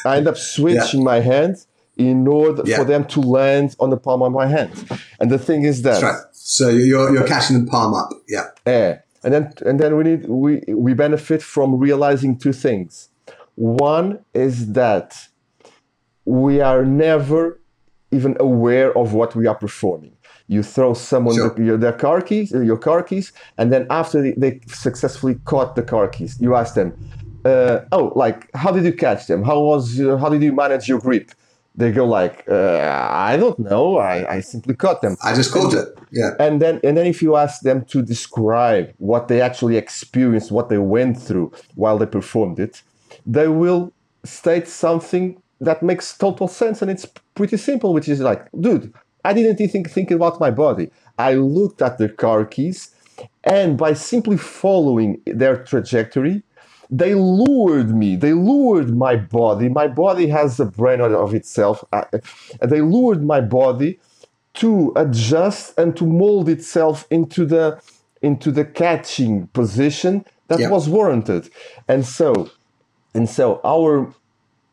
I 0.05 0.17
end 0.17 0.27
up 0.27 0.37
switching 0.37 1.01
yeah. 1.01 1.05
my 1.05 1.19
hand 1.19 1.57
in 1.97 2.27
order 2.27 2.63
yeah. 2.65 2.77
for 2.77 2.83
them 2.83 3.05
to 3.05 3.21
land 3.21 3.75
on 3.79 3.89
the 3.89 3.97
palm 3.97 4.21
of 4.21 4.31
my 4.31 4.47
hand. 4.47 4.71
And 5.19 5.31
the 5.31 5.39
thing 5.39 5.63
is 5.63 5.81
that. 5.83 6.01
Right. 6.01 6.21
So 6.31 6.69
you're 6.69 7.13
you're 7.13 7.27
catching 7.27 7.65
the 7.65 7.69
palm 7.69 7.93
up. 7.93 8.09
Yeah. 8.27 8.47
Yeah. 8.65 8.99
And 9.23 9.33
then 9.33 9.53
and 9.65 9.79
then 9.79 9.97
we 9.97 10.03
need 10.03 10.25
we 10.27 10.61
we 10.67 10.93
benefit 10.93 11.41
from 11.43 11.77
realizing 11.77 12.37
two 12.37 12.53
things. 12.53 13.09
One 13.55 14.19
is 14.33 14.73
that 14.73 15.27
we 16.25 16.61
are 16.61 16.83
never 16.85 17.59
even 18.11 18.37
aware 18.39 18.97
of 18.97 19.13
what 19.13 19.35
we 19.35 19.47
are 19.47 19.55
performing 19.55 20.16
you 20.47 20.63
throw 20.63 20.93
someone 20.93 21.35
sure. 21.35 21.53
the, 21.53 21.63
your, 21.63 21.77
their 21.77 21.93
car 21.93 22.21
keys, 22.21 22.53
uh, 22.53 22.61
your 22.61 22.77
car 22.77 23.03
keys, 23.03 23.33
and 23.57 23.71
then 23.71 23.85
after 23.89 24.31
they, 24.31 24.59
successfully 24.67 25.35
caught 25.45 25.75
the 25.75 25.83
car 25.83 26.07
keys, 26.07 26.37
you 26.39 26.55
ask 26.55 26.73
them, 26.73 26.93
uh, 27.45 27.81
"Oh, 27.91 28.13
like 28.15 28.49
how 28.55 28.71
did 28.71 28.85
you 28.85 28.93
catch 28.93 29.27
them? 29.27 29.43
How 29.43 29.59
was 29.59 29.97
your, 29.97 30.17
how 30.17 30.29
did 30.29 30.41
you 30.41 30.53
manage 30.53 30.87
your 30.87 30.99
grip?" 30.99 31.31
they 31.77 31.91
go 31.91 32.05
like, 32.05 32.43
uh, 32.49 33.07
I 33.11 33.37
don't 33.37 33.59
know, 33.59 33.97
I, 33.97 34.37
I 34.37 34.39
simply 34.39 34.73
caught 34.73 35.03
them. 35.03 35.15
I 35.23 35.35
just 35.35 35.53
caught 35.53 35.75
it. 35.75 35.87
Yeah. 36.11 36.31
And 36.39 36.59
then 36.59 36.81
and 36.83 36.97
then 36.97 37.05
if 37.05 37.21
you 37.21 37.35
ask 37.35 37.61
them 37.61 37.85
to 37.85 38.01
describe 38.01 38.93
what 38.97 39.27
they 39.27 39.41
actually 39.41 39.77
experienced, 39.77 40.51
what 40.51 40.69
they 40.69 40.79
went 40.79 41.21
through 41.21 41.53
while 41.75 41.99
they 41.99 42.07
performed 42.07 42.59
it, 42.59 42.81
they 43.27 43.47
will 43.47 43.93
state 44.23 44.67
something 44.67 45.41
that 45.61 45.83
makes 45.83 46.17
total 46.17 46.47
sense 46.47 46.81
and 46.81 46.89
it's 46.89 47.05
pretty 47.35 47.57
simple, 47.57 47.93
which 47.93 48.09
is 48.09 48.19
like, 48.21 48.47
dude, 48.59 48.91
I 49.27 49.33
didn't 49.33 49.59
even 49.59 49.69
think, 49.69 49.89
think 49.89 50.11
about 50.11 50.39
my 50.39 50.51
body. 50.51 50.89
I 51.17 51.33
looked 51.33 51.81
at 51.81 51.97
the 51.97 52.09
car 52.09 52.45
keys 52.45 52.91
and 53.43 53.77
by 53.77 53.93
simply 53.93 54.37
following 54.37 55.21
their 55.25 55.57
trajectory, 55.63 56.43
they 56.89 57.13
lured 57.15 57.93
me. 57.93 58.15
They 58.15 58.33
lured 58.33 58.95
my 58.95 59.17
body. 59.17 59.67
My 59.67 59.87
body 59.87 60.27
has 60.27 60.59
a 60.59 60.65
brain 60.65 61.01
of 61.01 61.33
itself. 61.33 61.83
They 62.61 62.81
lured 62.81 63.23
my 63.23 63.41
body 63.41 63.99
to 64.55 64.93
adjust 64.95 65.77
and 65.77 65.95
to 65.97 66.05
mold 66.05 66.47
itself 66.49 67.05
into 67.09 67.45
the 67.45 67.81
into 68.21 68.51
the 68.51 68.65
catching 68.65 69.47
position 69.47 70.25
that 70.47 70.59
yeah. 70.59 70.69
was 70.69 70.89
warranted. 70.89 71.49
And 71.87 72.05
so, 72.05 72.49
and 73.13 73.29
so 73.29 73.59
our 73.63 74.13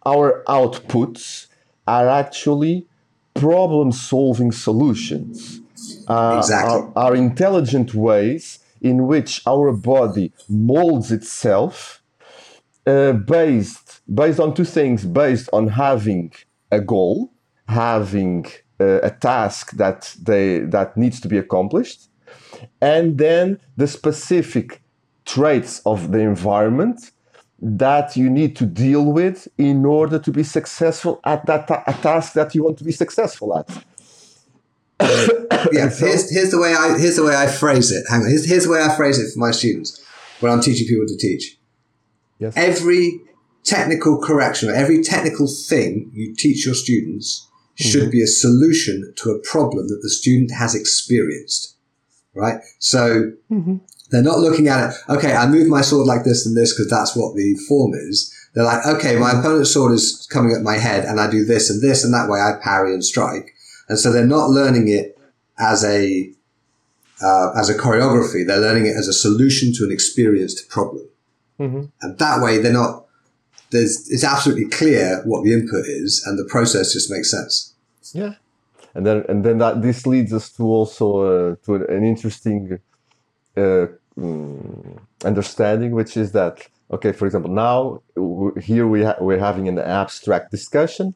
our 0.06 0.44
outputs 0.46 1.48
are 1.86 2.08
actually 2.08 2.86
problem 3.34 3.92
solving 3.92 4.52
solutions. 4.52 5.60
Uh, 6.08 6.36
exactly. 6.38 6.72
Are, 6.74 6.92
are 6.96 7.14
intelligent 7.14 7.94
ways 7.94 8.60
in 8.80 9.06
which 9.06 9.42
our 9.46 9.72
body 9.72 10.32
molds 10.48 11.10
itself 11.10 12.02
uh, 12.86 13.12
based 13.12 14.02
based 14.14 14.38
on 14.38 14.54
two 14.54 14.64
things 14.64 15.04
based 15.06 15.48
on 15.52 15.68
having 15.68 16.32
a 16.70 16.80
goal 16.80 17.32
having 17.68 18.44
uh, 18.78 19.00
a 19.02 19.10
task 19.10 19.70
that 19.72 20.14
they 20.22 20.58
that 20.58 20.96
needs 20.96 21.18
to 21.20 21.28
be 21.28 21.38
accomplished 21.38 22.08
and 22.82 23.16
then 23.16 23.58
the 23.76 23.86
specific 23.86 24.82
traits 25.24 25.80
of 25.86 26.12
the 26.12 26.18
environment 26.18 27.10
that 27.66 28.16
you 28.16 28.28
need 28.28 28.54
to 28.56 28.66
deal 28.66 29.04
with 29.04 29.48
in 29.56 29.84
order 29.86 30.18
to 30.18 30.30
be 30.30 30.42
successful 30.42 31.20
at 31.24 31.44
that 31.46 31.66
ta- 31.66 31.82
task 32.02 32.34
that 32.34 32.54
you 32.54 32.62
want 32.62 32.76
to 32.76 32.84
be 32.84 32.92
successful 32.92 33.58
at 33.58 33.68
yeah 35.72 35.88
so, 35.88 36.06
here's, 36.06 36.30
here's 36.30 36.50
the 36.50 36.60
way 36.60 36.74
i 36.74 36.98
here's 36.98 37.16
the 37.16 37.24
way 37.24 37.34
i 37.34 37.46
phrase 37.46 37.90
it 37.90 38.04
hang 38.08 38.20
on 38.20 38.28
here's, 38.28 38.46
here's 38.46 38.64
the 38.64 38.70
way 38.70 38.82
i 38.82 38.94
phrase 38.94 39.18
it 39.18 39.32
for 39.32 39.40
my 39.40 39.50
students 39.50 40.04
when 40.40 40.52
i'm 40.52 40.60
teaching 40.60 40.86
people 40.86 41.06
to 41.06 41.16
teach 41.16 41.58
Yes. 42.38 42.54
Every 42.56 43.20
technical 43.64 44.20
correction 44.20 44.68
or 44.68 44.74
every 44.74 45.02
technical 45.02 45.46
thing 45.46 46.10
you 46.12 46.34
teach 46.34 46.66
your 46.66 46.74
students 46.74 47.48
should 47.76 48.02
mm-hmm. 48.02 48.10
be 48.10 48.22
a 48.22 48.26
solution 48.26 49.14
to 49.16 49.30
a 49.30 49.40
problem 49.40 49.88
that 49.88 50.00
the 50.02 50.10
student 50.10 50.50
has 50.52 50.74
experienced. 50.74 51.76
Right? 52.34 52.60
So 52.78 53.32
mm-hmm. 53.50 53.76
They're 54.14 54.22
not 54.22 54.38
looking 54.38 54.68
at 54.68 54.90
it, 54.90 54.96
okay, 55.08 55.34
I 55.34 55.46
move 55.46 55.68
my 55.68 55.80
sword 55.80 56.06
like 56.06 56.24
this 56.24 56.46
and 56.46 56.56
this 56.56 56.72
because 56.72 56.88
that's 56.90 57.16
what 57.16 57.34
the 57.34 57.54
form 57.68 57.92
is. 57.94 58.32
They're 58.54 58.64
like, 58.64 58.86
okay, 58.86 59.16
my 59.16 59.32
opponent's 59.32 59.72
sword 59.72 59.92
is 59.92 60.28
coming 60.30 60.52
at 60.52 60.62
my 60.62 60.78
head 60.78 61.04
and 61.04 61.20
I 61.20 61.30
do 61.30 61.44
this 61.44 61.70
and 61.70 61.82
this 61.82 62.04
and 62.04 62.14
that 62.14 62.28
way 62.28 62.38
I 62.38 62.52
parry 62.62 62.94
and 62.94 63.04
strike. 63.04 63.54
And 63.88 63.98
so 63.98 64.12
they're 64.12 64.26
not 64.26 64.50
learning 64.50 64.88
it 64.88 65.18
as 65.58 65.84
a, 65.84 66.32
uh, 67.22 67.52
as 67.56 67.68
a 67.68 67.74
choreography. 67.74 68.46
They're 68.46 68.60
learning 68.60 68.86
it 68.86 68.96
as 68.96 69.08
a 69.08 69.12
solution 69.12 69.72
to 69.74 69.84
an 69.84 69.92
experienced 69.92 70.68
problem. 70.68 71.08
Mm-hmm. 71.58 71.84
And 72.02 72.18
that 72.18 72.42
way, 72.42 72.58
they're 72.58 72.72
not. 72.72 73.06
There's 73.70 74.08
it's 74.10 74.24
absolutely 74.24 74.68
clear 74.68 75.22
what 75.24 75.44
the 75.44 75.52
input 75.52 75.86
is, 75.86 76.22
and 76.26 76.38
the 76.38 76.44
process 76.44 76.92
just 76.92 77.10
makes 77.10 77.30
sense. 77.30 77.74
Yeah, 78.12 78.34
and 78.94 79.06
then 79.06 79.24
and 79.28 79.44
then 79.44 79.58
that 79.58 79.82
this 79.82 80.06
leads 80.06 80.32
us 80.32 80.50
to 80.56 80.64
also 80.64 81.52
uh, 81.52 81.56
to 81.64 81.74
an 81.74 82.04
interesting 82.04 82.80
uh, 83.56 83.86
um, 84.16 85.06
understanding, 85.24 85.92
which 85.92 86.16
is 86.16 86.32
that 86.32 86.68
okay, 86.90 87.12
for 87.12 87.26
example, 87.26 87.50
now 87.50 88.02
here 88.60 88.86
we 88.86 89.02
ha- 89.02 89.16
we're 89.20 89.38
having 89.38 89.68
an 89.68 89.78
abstract 89.78 90.50
discussion, 90.50 91.14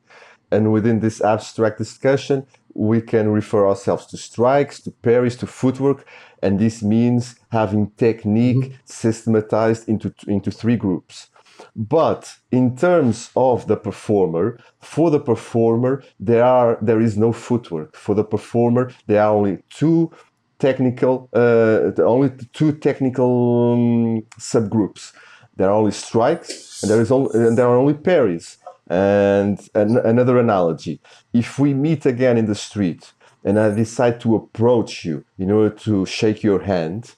and 0.51 0.73
within 0.73 1.01
this 1.01 1.21
abstract 1.21 1.79
discussion, 1.79 2.47
we 2.75 3.01
can 3.01 3.29
refer 3.29 3.67
ourselves 3.67 4.07
to 4.07 4.17
strikes, 4.17 4.81
to 4.81 4.91
parries, 4.91 5.37
to 5.37 5.47
footwork, 5.47 6.07
and 6.43 6.59
this 6.59 6.83
means 6.83 7.37
having 7.51 7.91
technique 7.97 8.57
mm-hmm. 8.57 8.75
systematized 8.85 9.89
into, 9.89 10.15
into 10.27 10.51
three 10.51 10.77
groups. 10.77 11.29
But 11.75 12.37
in 12.53 12.77
terms 12.77 13.31
of 13.35 13.67
the 13.67 13.77
performer, 13.77 14.59
for 14.81 15.11
the 15.11 15.19
performer, 15.19 16.05
there 16.21 16.45
are 16.45 16.79
there 16.81 17.01
is 17.01 17.19
no 17.19 17.33
footwork. 17.33 17.97
For 17.97 18.15
the 18.15 18.23
performer, 18.23 18.93
there 19.09 19.23
are 19.23 19.35
only 19.35 19.59
two 19.71 20.13
technical, 20.59 21.29
uh, 21.33 21.91
only 22.03 22.31
two 22.53 22.73
technical 22.73 23.73
um, 23.73 24.23
subgroups. 24.39 25.13
There 25.57 25.69
are 25.69 25.75
only 25.75 25.93
strikes, 25.93 26.83
and 26.83 26.91
there 26.91 27.01
is 27.01 27.11
only, 27.11 27.31
and 27.35 27.57
there 27.59 27.67
are 27.67 27.77
only 27.77 27.95
parries. 27.95 28.59
And 28.89 29.61
an, 29.75 29.99
another 29.99 30.39
analogy: 30.39 31.01
if 31.33 31.59
we 31.59 31.75
meet 31.75 32.07
again 32.07 32.39
in 32.39 32.47
the 32.47 32.55
street 32.55 33.13
and 33.45 33.59
I 33.59 33.71
decide 33.71 34.21
to 34.21 34.37
approach 34.37 35.05
you 35.05 35.25
in 35.39 35.51
order 35.51 35.75
to 35.77 36.07
shake 36.07 36.43
your 36.43 36.63
hand, 36.63 37.15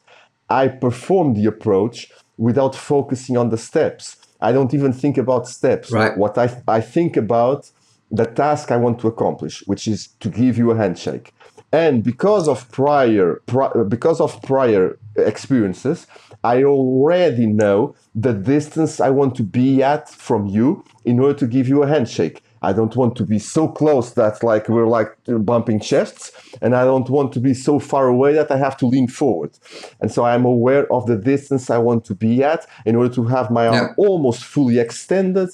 I 0.48 0.68
perform 0.68 1.34
the 1.34 1.46
approach 1.46 2.10
without 2.36 2.74
focusing 2.74 3.36
on 3.36 3.50
the 3.50 3.58
steps. 3.58 4.16
I 4.40 4.52
don't 4.52 4.72
even 4.74 4.92
think 4.92 5.18
about 5.18 5.46
steps. 5.46 5.92
Right. 5.92 6.16
What 6.16 6.38
I, 6.38 6.62
I 6.66 6.80
think 6.80 7.16
about 7.16 7.70
the 8.10 8.24
task 8.24 8.70
I 8.70 8.76
want 8.76 8.98
to 9.00 9.08
accomplish, 9.08 9.62
which 9.66 9.86
is 9.86 10.08
to 10.20 10.28
give 10.28 10.58
you 10.58 10.70
a 10.70 10.76
handshake. 10.76 11.32
And 11.72 12.02
because 12.02 12.48
of 12.48 12.70
prior, 12.72 13.40
pri- 13.46 13.84
because 13.88 14.20
of 14.20 14.42
prior 14.42 14.98
experiences, 15.16 16.06
I 16.42 16.64
already 16.64 17.46
know 17.46 17.94
the 18.14 18.32
distance 18.32 19.00
I 19.00 19.10
want 19.10 19.34
to 19.36 19.42
be 19.42 19.82
at 19.82 20.08
from 20.08 20.46
you 20.46 20.84
in 21.04 21.20
order 21.20 21.38
to 21.38 21.46
give 21.46 21.68
you 21.68 21.82
a 21.82 21.86
handshake. 21.86 22.42
I 22.62 22.72
don't 22.72 22.94
want 22.94 23.16
to 23.16 23.24
be 23.24 23.38
so 23.38 23.68
close 23.68 24.12
that 24.14 24.42
like 24.42 24.68
we're 24.68 24.86
like 24.86 25.16
bumping 25.26 25.80
chests, 25.80 26.30
and 26.60 26.74
I 26.74 26.84
don't 26.84 27.08
want 27.08 27.32
to 27.32 27.40
be 27.40 27.54
so 27.54 27.78
far 27.78 28.08
away 28.08 28.34
that 28.34 28.50
I 28.50 28.58
have 28.58 28.76
to 28.78 28.86
lean 28.86 29.08
forward. 29.08 29.52
And 30.00 30.12
so 30.12 30.24
I'm 30.24 30.44
aware 30.44 30.92
of 30.92 31.06
the 31.06 31.16
distance 31.16 31.70
I 31.70 31.78
want 31.78 32.04
to 32.06 32.14
be 32.14 32.42
at 32.42 32.66
in 32.84 32.96
order 32.96 33.14
to 33.14 33.24
have 33.24 33.50
my 33.50 33.68
arm 33.68 33.94
almost 33.96 34.44
fully 34.44 34.78
extended 34.78 35.50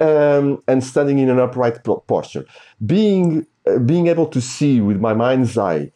um, 0.00 0.62
and 0.66 0.82
standing 0.82 1.18
in 1.18 1.28
an 1.28 1.38
upright 1.38 1.84
posture. 2.06 2.44
Being 2.84 3.46
Uh, 3.66 3.78
being 3.78 4.06
able 4.06 4.26
to 4.26 4.40
see 4.40 4.80
with 4.80 5.00
my 5.00 5.12
mind's 5.12 5.58
eye 5.58 5.90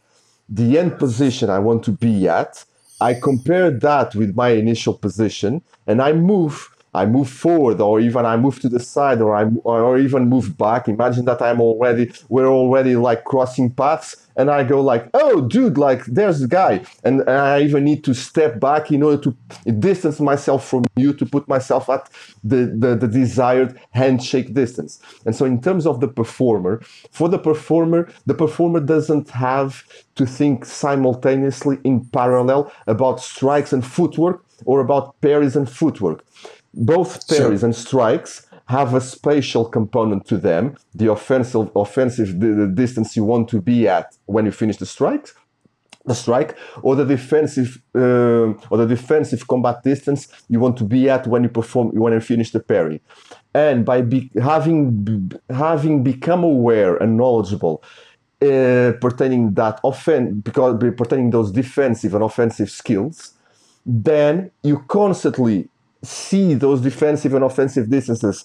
the 0.48 0.78
end 0.78 0.98
position 0.98 1.48
I 1.48 1.60
want 1.60 1.84
to 1.84 1.92
be 1.92 2.28
at, 2.28 2.64
I 3.00 3.14
compare 3.14 3.70
that 3.70 4.14
with 4.14 4.34
my 4.34 4.48
initial 4.48 4.94
position, 4.94 5.62
and 5.86 6.02
I 6.02 6.12
move 6.12 6.68
I 6.94 7.06
move 7.06 7.30
forward 7.30 7.80
or 7.80 8.00
even 8.00 8.26
I 8.26 8.36
move 8.36 8.60
to 8.60 8.68
the 8.68 8.80
side 8.80 9.20
or 9.20 9.34
I 9.34 9.44
or 9.64 9.98
even 9.98 10.28
move 10.28 10.58
back. 10.58 10.88
Imagine 10.88 11.24
that 11.26 11.40
I'm 11.40 11.60
already 11.60 12.12
we're 12.28 12.48
already 12.48 12.96
like 12.96 13.24
crossing 13.24 13.70
paths 13.70 14.16
and 14.36 14.50
I 14.50 14.64
go 14.64 14.80
like, 14.80 15.08
oh 15.14 15.42
dude, 15.42 15.76
like 15.76 16.04
there's 16.06 16.40
the 16.40 16.48
guy. 16.48 16.82
And, 17.04 17.20
and 17.20 17.30
I 17.30 17.60
even 17.60 17.84
need 17.84 18.04
to 18.04 18.14
step 18.14 18.58
back 18.58 18.90
in 18.90 19.02
order 19.02 19.22
to 19.24 19.72
distance 19.72 20.18
myself 20.18 20.66
from 20.66 20.84
you 20.96 21.12
to 21.14 21.26
put 21.26 21.46
myself 21.46 21.88
at 21.88 22.08
the, 22.42 22.74
the, 22.76 22.96
the 22.96 23.08
desired 23.08 23.78
handshake 23.90 24.54
distance. 24.54 25.00
And 25.26 25.36
so 25.36 25.44
in 25.44 25.60
terms 25.60 25.86
of 25.86 26.00
the 26.00 26.08
performer, 26.08 26.80
for 27.10 27.28
the 27.28 27.38
performer, 27.38 28.10
the 28.26 28.34
performer 28.34 28.80
doesn't 28.80 29.30
have 29.30 29.84
to 30.14 30.26
think 30.26 30.64
simultaneously 30.64 31.78
in 31.84 32.04
parallel 32.06 32.72
about 32.86 33.20
strikes 33.20 33.72
and 33.72 33.86
footwork 33.86 34.44
or 34.64 34.80
about 34.80 35.20
parries 35.20 35.56
and 35.56 35.70
footwork 35.70 36.24
both 36.74 37.28
parries 37.28 37.62
and 37.62 37.74
strikes 37.74 38.46
have 38.66 38.94
a 38.94 39.00
spatial 39.00 39.64
component 39.64 40.26
to 40.26 40.38
them. 40.38 40.76
The 40.94 41.10
offensive, 41.10 41.70
offensive, 41.74 42.38
the, 42.40 42.48
the, 42.54 42.66
distance 42.68 43.16
you 43.16 43.24
want 43.24 43.48
to 43.48 43.60
be 43.60 43.88
at 43.88 44.16
when 44.26 44.44
you 44.44 44.52
finish 44.52 44.76
the 44.76 44.86
strike, 44.86 45.30
the 46.06 46.14
strike, 46.14 46.56
or 46.82 46.94
the 46.94 47.04
defensive, 47.04 47.82
uh, 47.96 48.52
or 48.70 48.76
the 48.78 48.86
defensive 48.86 49.48
combat 49.48 49.82
distance 49.82 50.28
you 50.48 50.60
want 50.60 50.76
to 50.76 50.84
be 50.84 51.10
at 51.10 51.26
when 51.26 51.42
you 51.42 51.48
perform, 51.48 51.88
when 51.88 52.12
you 52.12 52.20
finish 52.20 52.52
the 52.52 52.60
parry. 52.60 53.00
And 53.54 53.84
by 53.84 54.02
be, 54.02 54.30
having 54.40 55.32
having 55.50 56.04
become 56.04 56.44
aware 56.44 56.96
and 56.96 57.16
knowledgeable 57.16 57.82
uh, 58.40 58.92
pertaining 59.00 59.54
that 59.54 59.80
offen- 59.82 60.40
because 60.40 60.78
pertaining 60.96 61.30
those 61.30 61.50
defensive 61.50 62.14
and 62.14 62.22
offensive 62.22 62.70
skills, 62.70 63.34
then 63.84 64.52
you 64.62 64.78
constantly 64.86 65.68
see 66.02 66.54
those 66.54 66.80
defensive 66.80 67.34
and 67.34 67.44
offensive 67.44 67.90
distances 67.90 68.44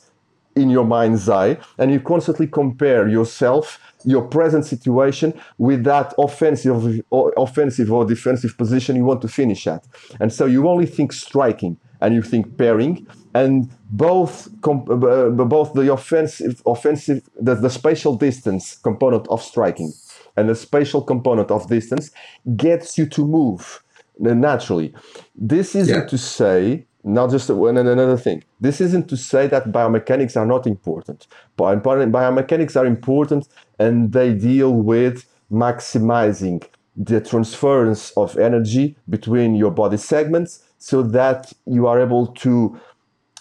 in 0.56 0.70
your 0.70 0.86
mind's 0.86 1.28
eye 1.28 1.58
and 1.78 1.92
you 1.92 2.00
constantly 2.00 2.48
compare 2.48 3.08
yourself 3.08 3.80
your 4.06 4.22
present 4.22 4.66
situation 4.66 5.34
with 5.58 5.84
that 5.84 6.14
offensive 6.18 7.02
or 7.10 7.34
offensive 7.38 7.92
or 7.92 8.06
defensive 8.06 8.58
position 8.58 8.96
you 8.96 9.04
want 9.04 9.22
to 9.22 9.28
finish 9.28 9.68
at 9.68 9.86
and 10.22 10.32
so 10.32 10.46
you 10.46 10.68
only 10.68 10.86
think 10.86 11.12
striking 11.12 11.78
and 12.02 12.14
you 12.14 12.22
think 12.22 12.58
parrying, 12.58 13.08
and 13.34 13.70
both 13.90 14.50
comp- 14.62 14.90
uh, 14.90 15.30
both 15.30 15.74
the 15.74 15.92
offensive 15.92 16.62
offensive 16.66 17.24
the, 17.40 17.56
the 17.56 17.70
spatial 17.70 18.16
distance 18.18 18.76
component 18.76 19.26
of 19.30 19.42
striking 19.42 19.92
and 20.36 20.50
the 20.50 20.56
spatial 20.56 21.02
component 21.02 21.50
of 21.52 21.68
distance 21.68 22.12
gets 22.58 22.98
you 22.98 23.06
to 23.08 23.26
move 23.26 23.82
naturally. 24.20 24.94
This 25.36 25.74
isn't 25.76 26.02
Yeah. 26.02 26.06
to 26.08 26.18
say 26.18 26.86
not 27.06 27.30
just 27.32 27.50
one 27.50 27.78
and 27.78 27.88
another 27.88 28.18
thing. 28.18 28.44
This 28.60 28.82
isn't 28.82 29.08
to 29.10 29.18
say 29.18 29.48
that 29.48 29.72
biomechanics 29.72 30.36
are 30.36 30.46
not 30.46 30.66
important. 30.68 31.28
Bio- 31.56 31.78
bio- 31.78 32.06
Biomechanics 32.08 32.76
are 32.76 32.86
important 32.86 33.48
and 33.80 34.12
they 34.12 34.34
deal 34.34 34.74
with 34.74 35.26
maximizing 35.52 36.64
the 36.98 37.22
transference 37.22 38.12
of 38.18 38.38
energy 38.38 38.96
between 39.10 39.56
your 39.56 39.72
body 39.72 39.98
segments 39.98 40.64
so 40.80 41.04
that 41.04 41.52
you 41.66 41.88
are 41.88 42.00
able 42.02 42.28
to 42.28 42.80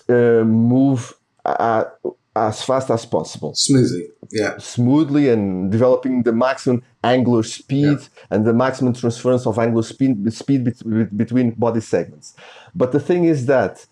uh, 0.08 0.44
move 0.44 1.14
uh, 1.44 1.84
as 2.36 2.62
fast 2.64 2.90
as 2.90 3.06
possible 3.06 3.54
Smoothly. 3.54 4.08
Yeah. 4.32 4.56
smoothly 4.58 5.28
and 5.28 5.70
developing 5.70 6.24
the 6.24 6.32
maximum 6.32 6.82
angular 7.04 7.42
speed 7.42 7.98
and 8.30 8.46
the 8.46 8.52
maximum 8.52 8.92
transference 8.94 9.46
of 9.46 9.58
angular 9.58 9.82
speed, 9.82 10.32
speed 10.32 10.64
bet- 10.64 11.16
between 11.16 11.50
body 11.52 11.80
segments. 11.80 12.34
But 12.74 12.92
the 12.92 13.00
thing 13.00 13.24
is 13.24 13.46
that 13.46 13.86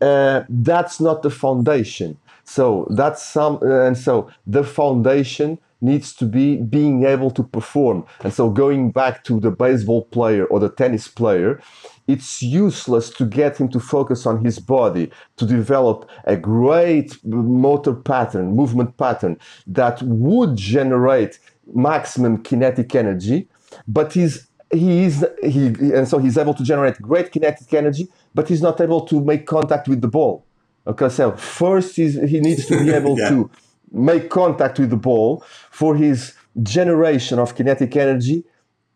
uh, 0.00 0.44
that's 0.48 1.00
not 1.00 1.22
the 1.22 1.30
foundation. 1.30 2.18
So 2.44 2.86
that's 2.90 3.22
some, 3.24 3.62
and 3.62 3.96
so 3.96 4.30
the 4.46 4.64
foundation 4.64 5.58
needs 5.80 6.12
to 6.14 6.24
be 6.24 6.56
being 6.56 7.04
able 7.04 7.30
to 7.30 7.42
perform. 7.42 8.04
And 8.24 8.32
so 8.32 8.50
going 8.50 8.90
back 8.90 9.22
to 9.24 9.38
the 9.38 9.50
baseball 9.50 10.04
player 10.06 10.44
or 10.46 10.58
the 10.58 10.70
tennis 10.70 11.08
player, 11.08 11.60
it's 12.08 12.42
useless 12.42 13.10
to 13.10 13.26
get 13.26 13.58
him 13.58 13.68
to 13.68 13.78
focus 13.78 14.26
on 14.26 14.44
his 14.44 14.58
body 14.58 15.10
to 15.36 15.46
develop 15.46 16.08
a 16.24 16.36
great 16.36 17.22
motor 17.24 17.94
pattern, 17.94 18.56
movement 18.56 18.96
pattern 18.96 19.38
that 19.66 20.02
would 20.02 20.56
generate 20.56 21.38
maximum 21.74 22.42
kinetic 22.42 22.94
energy, 22.94 23.48
but 23.86 24.12
he's 24.12 24.46
he 24.72 25.04
is 25.04 25.26
he 25.42 25.66
and 25.94 26.06
so 26.06 26.18
he's 26.18 26.36
able 26.36 26.54
to 26.54 26.62
generate 26.62 27.00
great 27.00 27.32
kinetic 27.32 27.72
energy, 27.72 28.08
but 28.34 28.48
he's 28.48 28.62
not 28.62 28.80
able 28.80 29.02
to 29.06 29.20
make 29.22 29.46
contact 29.46 29.88
with 29.88 30.00
the 30.00 30.08
ball. 30.08 30.44
Okay, 30.86 31.08
so 31.08 31.32
first 31.36 31.96
he's, 31.96 32.14
he 32.30 32.40
needs 32.40 32.66
to 32.66 32.78
be 32.78 32.90
able 33.00 33.18
Yeah. 33.18 33.28
to 33.30 33.50
make 33.92 34.30
contact 34.30 34.78
with 34.78 34.90
the 34.90 34.96
ball 34.96 35.42
for 35.70 35.96
his 35.96 36.34
generation 36.62 37.38
of 37.38 37.54
kinetic 37.54 37.96
energy 37.96 38.44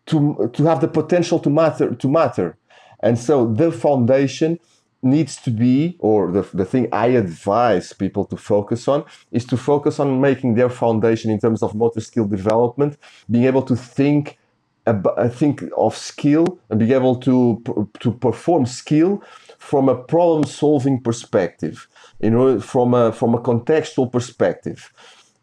to 0.06 0.50
to 0.52 0.64
have 0.64 0.80
the 0.80 0.88
potential 0.88 1.38
to 1.38 1.48
matter 1.50 1.94
to 1.94 2.08
matter 2.08 2.56
and 3.00 3.18
so 3.18 3.46
the 3.52 3.70
foundation 3.70 4.58
needs 5.02 5.36
to 5.36 5.50
be 5.50 5.96
or 5.98 6.30
the, 6.30 6.42
the 6.54 6.64
thing 6.64 6.88
i 6.92 7.06
advise 7.06 7.92
people 7.92 8.24
to 8.24 8.36
focus 8.36 8.86
on 8.86 9.04
is 9.32 9.44
to 9.44 9.56
focus 9.56 9.98
on 9.98 10.20
making 10.20 10.54
their 10.54 10.70
foundation 10.70 11.30
in 11.30 11.38
terms 11.38 11.62
of 11.62 11.74
motor 11.74 12.00
skill 12.00 12.26
development 12.26 12.96
being 13.30 13.44
able 13.44 13.62
to 13.62 13.76
think 13.76 14.38
ab- 14.86 15.14
uh, 15.16 15.28
think 15.28 15.62
of 15.76 15.96
skill 15.96 16.58
and 16.70 16.78
be 16.80 16.92
able 16.92 17.16
to 17.16 17.62
to 18.00 18.12
perform 18.12 18.66
skill 18.66 19.22
from 19.58 19.88
a 19.88 19.94
problem 19.94 20.44
solving 20.44 21.00
perspective 21.00 21.88
you 22.20 22.30
know 22.30 22.60
from 22.60 22.94
a 22.94 23.12
from 23.12 23.34
a 23.34 23.40
contextual 23.40 24.10
perspective. 24.10 24.92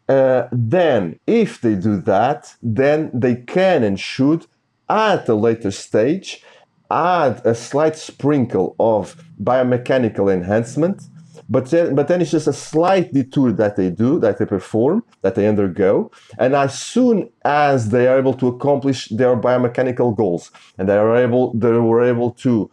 Uh, 0.08 0.48
then 0.50 1.20
if 1.26 1.60
they 1.60 1.76
do 1.76 2.00
that 2.00 2.54
then 2.62 3.10
they 3.14 3.36
can 3.36 3.84
and 3.84 4.00
should 4.00 4.44
at 4.88 5.28
a 5.28 5.34
later 5.34 5.70
stage 5.70 6.42
add 6.90 7.44
a 7.44 7.54
slight 7.54 7.96
sprinkle 7.96 8.74
of 8.78 9.22
biomechanical 9.42 10.32
enhancement 10.32 11.02
but 11.48 11.68
then, 11.70 11.96
but 11.96 12.06
then 12.06 12.20
it's 12.20 12.30
just 12.30 12.46
a 12.46 12.52
slight 12.52 13.12
detour 13.12 13.50
that 13.52 13.74
they 13.74 13.90
do 13.90 14.20
that 14.20 14.38
they 14.38 14.46
perform 14.46 15.02
that 15.22 15.34
they 15.34 15.48
undergo 15.48 16.10
and 16.38 16.54
as 16.54 16.80
soon 16.80 17.28
as 17.44 17.88
they 17.90 18.06
are 18.06 18.18
able 18.18 18.34
to 18.34 18.46
accomplish 18.48 19.08
their 19.08 19.36
biomechanical 19.36 20.16
goals 20.16 20.50
and 20.78 20.88
they 20.88 20.96
are 20.96 21.16
able 21.16 21.52
they 21.54 21.70
were 21.70 22.02
able 22.02 22.30
to 22.30 22.70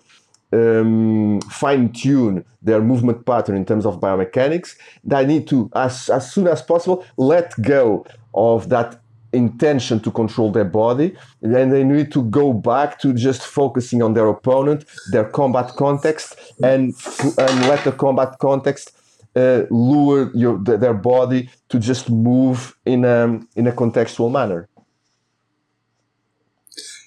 um, 0.53 1.41
fine 1.41 1.91
tune 1.91 2.45
their 2.61 2.81
movement 2.81 3.25
pattern 3.25 3.55
in 3.55 3.65
terms 3.65 3.85
of 3.85 3.99
biomechanics. 3.99 4.75
They 5.03 5.25
need 5.25 5.47
to, 5.49 5.69
as, 5.75 6.09
as 6.09 6.31
soon 6.31 6.47
as 6.47 6.61
possible, 6.61 7.05
let 7.17 7.59
go 7.61 8.05
of 8.33 8.69
that 8.69 8.99
intention 9.33 9.99
to 10.01 10.11
control 10.11 10.51
their 10.51 10.65
body. 10.65 11.15
And 11.41 11.71
they 11.71 11.83
need 11.83 12.11
to 12.13 12.23
go 12.23 12.53
back 12.53 12.99
to 12.99 13.13
just 13.13 13.41
focusing 13.43 14.01
on 14.01 14.13
their 14.13 14.27
opponent, 14.27 14.85
their 15.11 15.25
combat 15.25 15.71
context, 15.75 16.35
and, 16.63 16.93
and 17.37 17.61
let 17.67 17.83
the 17.83 17.91
combat 17.91 18.39
context 18.39 18.91
uh, 19.35 19.63
lure 19.69 20.31
your, 20.33 20.57
th- 20.63 20.79
their 20.79 20.93
body 20.93 21.49
to 21.69 21.79
just 21.79 22.09
move 22.09 22.75
in 22.85 23.05
a, 23.05 23.39
in 23.55 23.67
a 23.67 23.71
contextual 23.71 24.31
manner. 24.31 24.67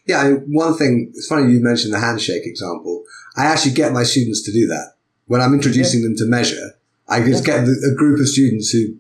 Yeah, 0.07 0.21
I 0.21 0.29
mean, 0.29 0.45
one 0.49 0.77
thing, 0.77 1.13
it's 1.15 1.27
funny 1.27 1.53
you 1.53 1.61
mentioned 1.63 1.93
the 1.93 2.01
handshake 2.01 2.43
example. 2.45 3.05
I 3.37 3.47
actually 3.47 3.75
get 3.75 3.93
my 3.93 4.03
students 4.03 4.43
to 4.43 4.53
do 4.53 4.67
that. 4.69 4.95
When 5.27 5.41
I'm 5.41 5.55
introducing 5.55 6.03
them 6.03 6.17
to 6.17 6.25
measure, 6.27 6.75
I 7.09 7.23
just 7.23 7.45
get 7.45 7.65
a 7.65 7.95
group 7.97 8.21
of 8.21 8.29
students 8.29 8.71
who 8.71 8.97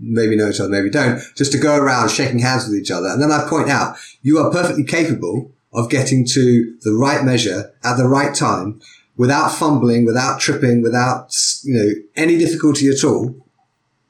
maybe 0.00 0.36
know 0.36 0.48
each 0.48 0.60
other, 0.60 0.68
maybe 0.68 0.90
don't, 0.90 1.20
just 1.36 1.52
to 1.52 1.58
go 1.58 1.76
around 1.76 2.10
shaking 2.10 2.38
hands 2.38 2.66
with 2.66 2.76
each 2.76 2.90
other. 2.90 3.08
And 3.08 3.22
then 3.22 3.32
I 3.32 3.48
point 3.48 3.70
out, 3.70 3.96
you 4.22 4.38
are 4.38 4.50
perfectly 4.50 4.84
capable 4.84 5.52
of 5.72 5.88
getting 5.88 6.24
to 6.26 6.76
the 6.82 6.92
right 6.92 7.24
measure 7.24 7.72
at 7.84 7.96
the 7.96 8.08
right 8.08 8.34
time 8.34 8.80
without 9.16 9.50
fumbling, 9.50 10.04
without 10.04 10.40
tripping, 10.40 10.82
without, 10.82 11.32
you 11.64 11.74
know, 11.74 11.90
any 12.16 12.38
difficulty 12.38 12.88
at 12.88 13.04
all. 13.04 13.34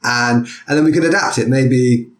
And, 0.03 0.47
and 0.67 0.77
then 0.77 0.83
we 0.83 0.91
could 0.91 1.03
adapt 1.03 1.37
it. 1.37 1.47
Maybe 1.47 2.11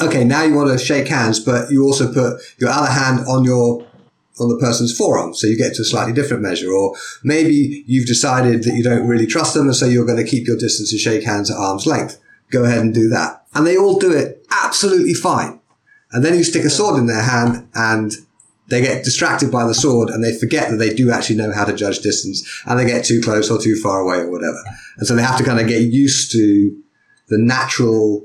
okay, 0.00 0.24
now 0.24 0.42
you 0.42 0.54
want 0.54 0.70
to 0.70 0.84
shake 0.84 1.08
hands, 1.08 1.40
but 1.40 1.70
you 1.70 1.84
also 1.84 2.12
put 2.12 2.40
your 2.58 2.70
other 2.70 2.90
hand 2.90 3.26
on 3.26 3.44
your 3.44 3.84
on 4.40 4.48
the 4.48 4.58
person's 4.58 4.96
forearm, 4.96 5.34
so 5.34 5.48
you 5.48 5.56
get 5.56 5.74
to 5.74 5.82
a 5.82 5.84
slightly 5.84 6.12
different 6.12 6.42
measure. 6.42 6.70
Or 6.70 6.94
maybe 7.24 7.82
you've 7.88 8.06
decided 8.06 8.62
that 8.62 8.74
you 8.74 8.84
don't 8.84 9.08
really 9.08 9.26
trust 9.26 9.54
them, 9.54 9.66
and 9.66 9.74
so 9.74 9.86
you're 9.86 10.06
going 10.06 10.24
to 10.24 10.30
keep 10.30 10.46
your 10.46 10.56
distance 10.56 10.92
and 10.92 11.00
shake 11.00 11.24
hands 11.24 11.50
at 11.50 11.56
arm's 11.56 11.86
length. 11.86 12.20
Go 12.50 12.64
ahead 12.64 12.78
and 12.78 12.94
do 12.94 13.08
that, 13.10 13.44
and 13.54 13.66
they 13.66 13.76
all 13.76 13.98
do 13.98 14.12
it 14.12 14.46
absolutely 14.50 15.14
fine. 15.14 15.60
And 16.12 16.24
then 16.24 16.34
you 16.34 16.44
stick 16.44 16.64
a 16.64 16.70
sword 16.70 16.98
in 16.98 17.06
their 17.06 17.22
hand, 17.22 17.68
and 17.74 18.12
they 18.68 18.80
get 18.80 19.04
distracted 19.04 19.50
by 19.50 19.66
the 19.66 19.74
sword, 19.74 20.08
and 20.08 20.24
they 20.24 20.38
forget 20.38 20.70
that 20.70 20.76
they 20.76 20.94
do 20.94 21.10
actually 21.10 21.36
know 21.36 21.52
how 21.52 21.64
to 21.64 21.74
judge 21.74 22.00
distance, 22.00 22.62
and 22.66 22.78
they 22.78 22.86
get 22.86 23.04
too 23.04 23.20
close 23.20 23.50
or 23.50 23.60
too 23.60 23.76
far 23.76 24.00
away 24.00 24.18
or 24.18 24.30
whatever. 24.30 24.62
And 24.96 25.06
so 25.06 25.14
they 25.14 25.22
have 25.22 25.38
to 25.38 25.44
kind 25.44 25.60
of 25.60 25.68
get 25.68 25.82
used 25.82 26.32
to 26.32 26.82
the 27.28 27.38
natural 27.38 28.24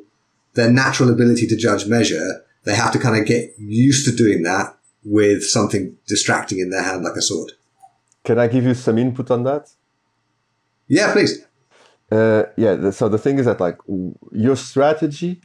their 0.53 0.71
natural 0.71 1.09
ability 1.09 1.47
to 1.47 1.55
judge 1.55 1.88
measure, 1.88 2.43
they 2.63 2.76
have 2.76 2.91
to 2.91 2.99
kind 2.99 3.19
of 3.19 3.28
get 3.28 3.53
used 3.57 4.05
to 4.05 4.15
doing 4.15 4.43
that 4.43 4.78
with 5.03 5.43
something 5.43 5.97
distracting 6.07 6.59
in 6.59 6.69
their 6.69 6.84
hand 6.84 7.03
like 7.03 7.15
a 7.15 7.21
sword. 7.21 7.51
Can 8.24 8.39
I 8.39 8.47
give 8.47 8.63
you 8.63 8.74
some 8.74 8.97
input 8.97 9.32
on 9.32 9.43
that? 9.43 9.69
Yeah, 10.88 11.11
please. 11.11 11.43
Uh, 12.12 12.43
yeah. 12.58 12.91
So 12.91 13.10
the 13.10 13.18
thing 13.18 13.39
is 13.39 13.45
that 13.45 13.60
like 13.60 13.78
your 14.32 14.56
strategy 14.56 15.41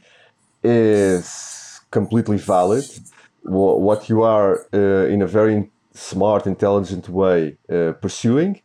is 0.63 1.81
completely 1.91 2.37
valid. 2.37 2.91
Wha- 3.43 3.75
What 3.77 4.09
you 4.09 4.23
are 4.23 4.67
uh, 4.73 5.07
in 5.13 5.21
a 5.21 5.27
very 5.27 5.71
smart, 5.93 6.47
intelligent 6.47 7.09
way 7.09 7.57
uh, 7.71 7.93
pursuing 8.01 8.61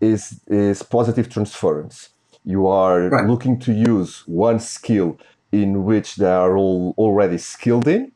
is 0.00 0.40
is 0.48 0.82
positive 0.82 1.28
transference. 1.30 2.10
You 2.44 2.66
are 2.68 3.12
Right. 3.12 3.30
looking 3.30 3.58
to 3.60 3.72
use 3.72 4.22
one 4.26 4.60
skill 4.60 5.18
in 5.52 5.84
which 5.84 6.16
they 6.16 6.30
are 6.32 6.56
all 6.56 6.94
already 6.98 7.38
skilled 7.38 7.88
in, 7.88 8.12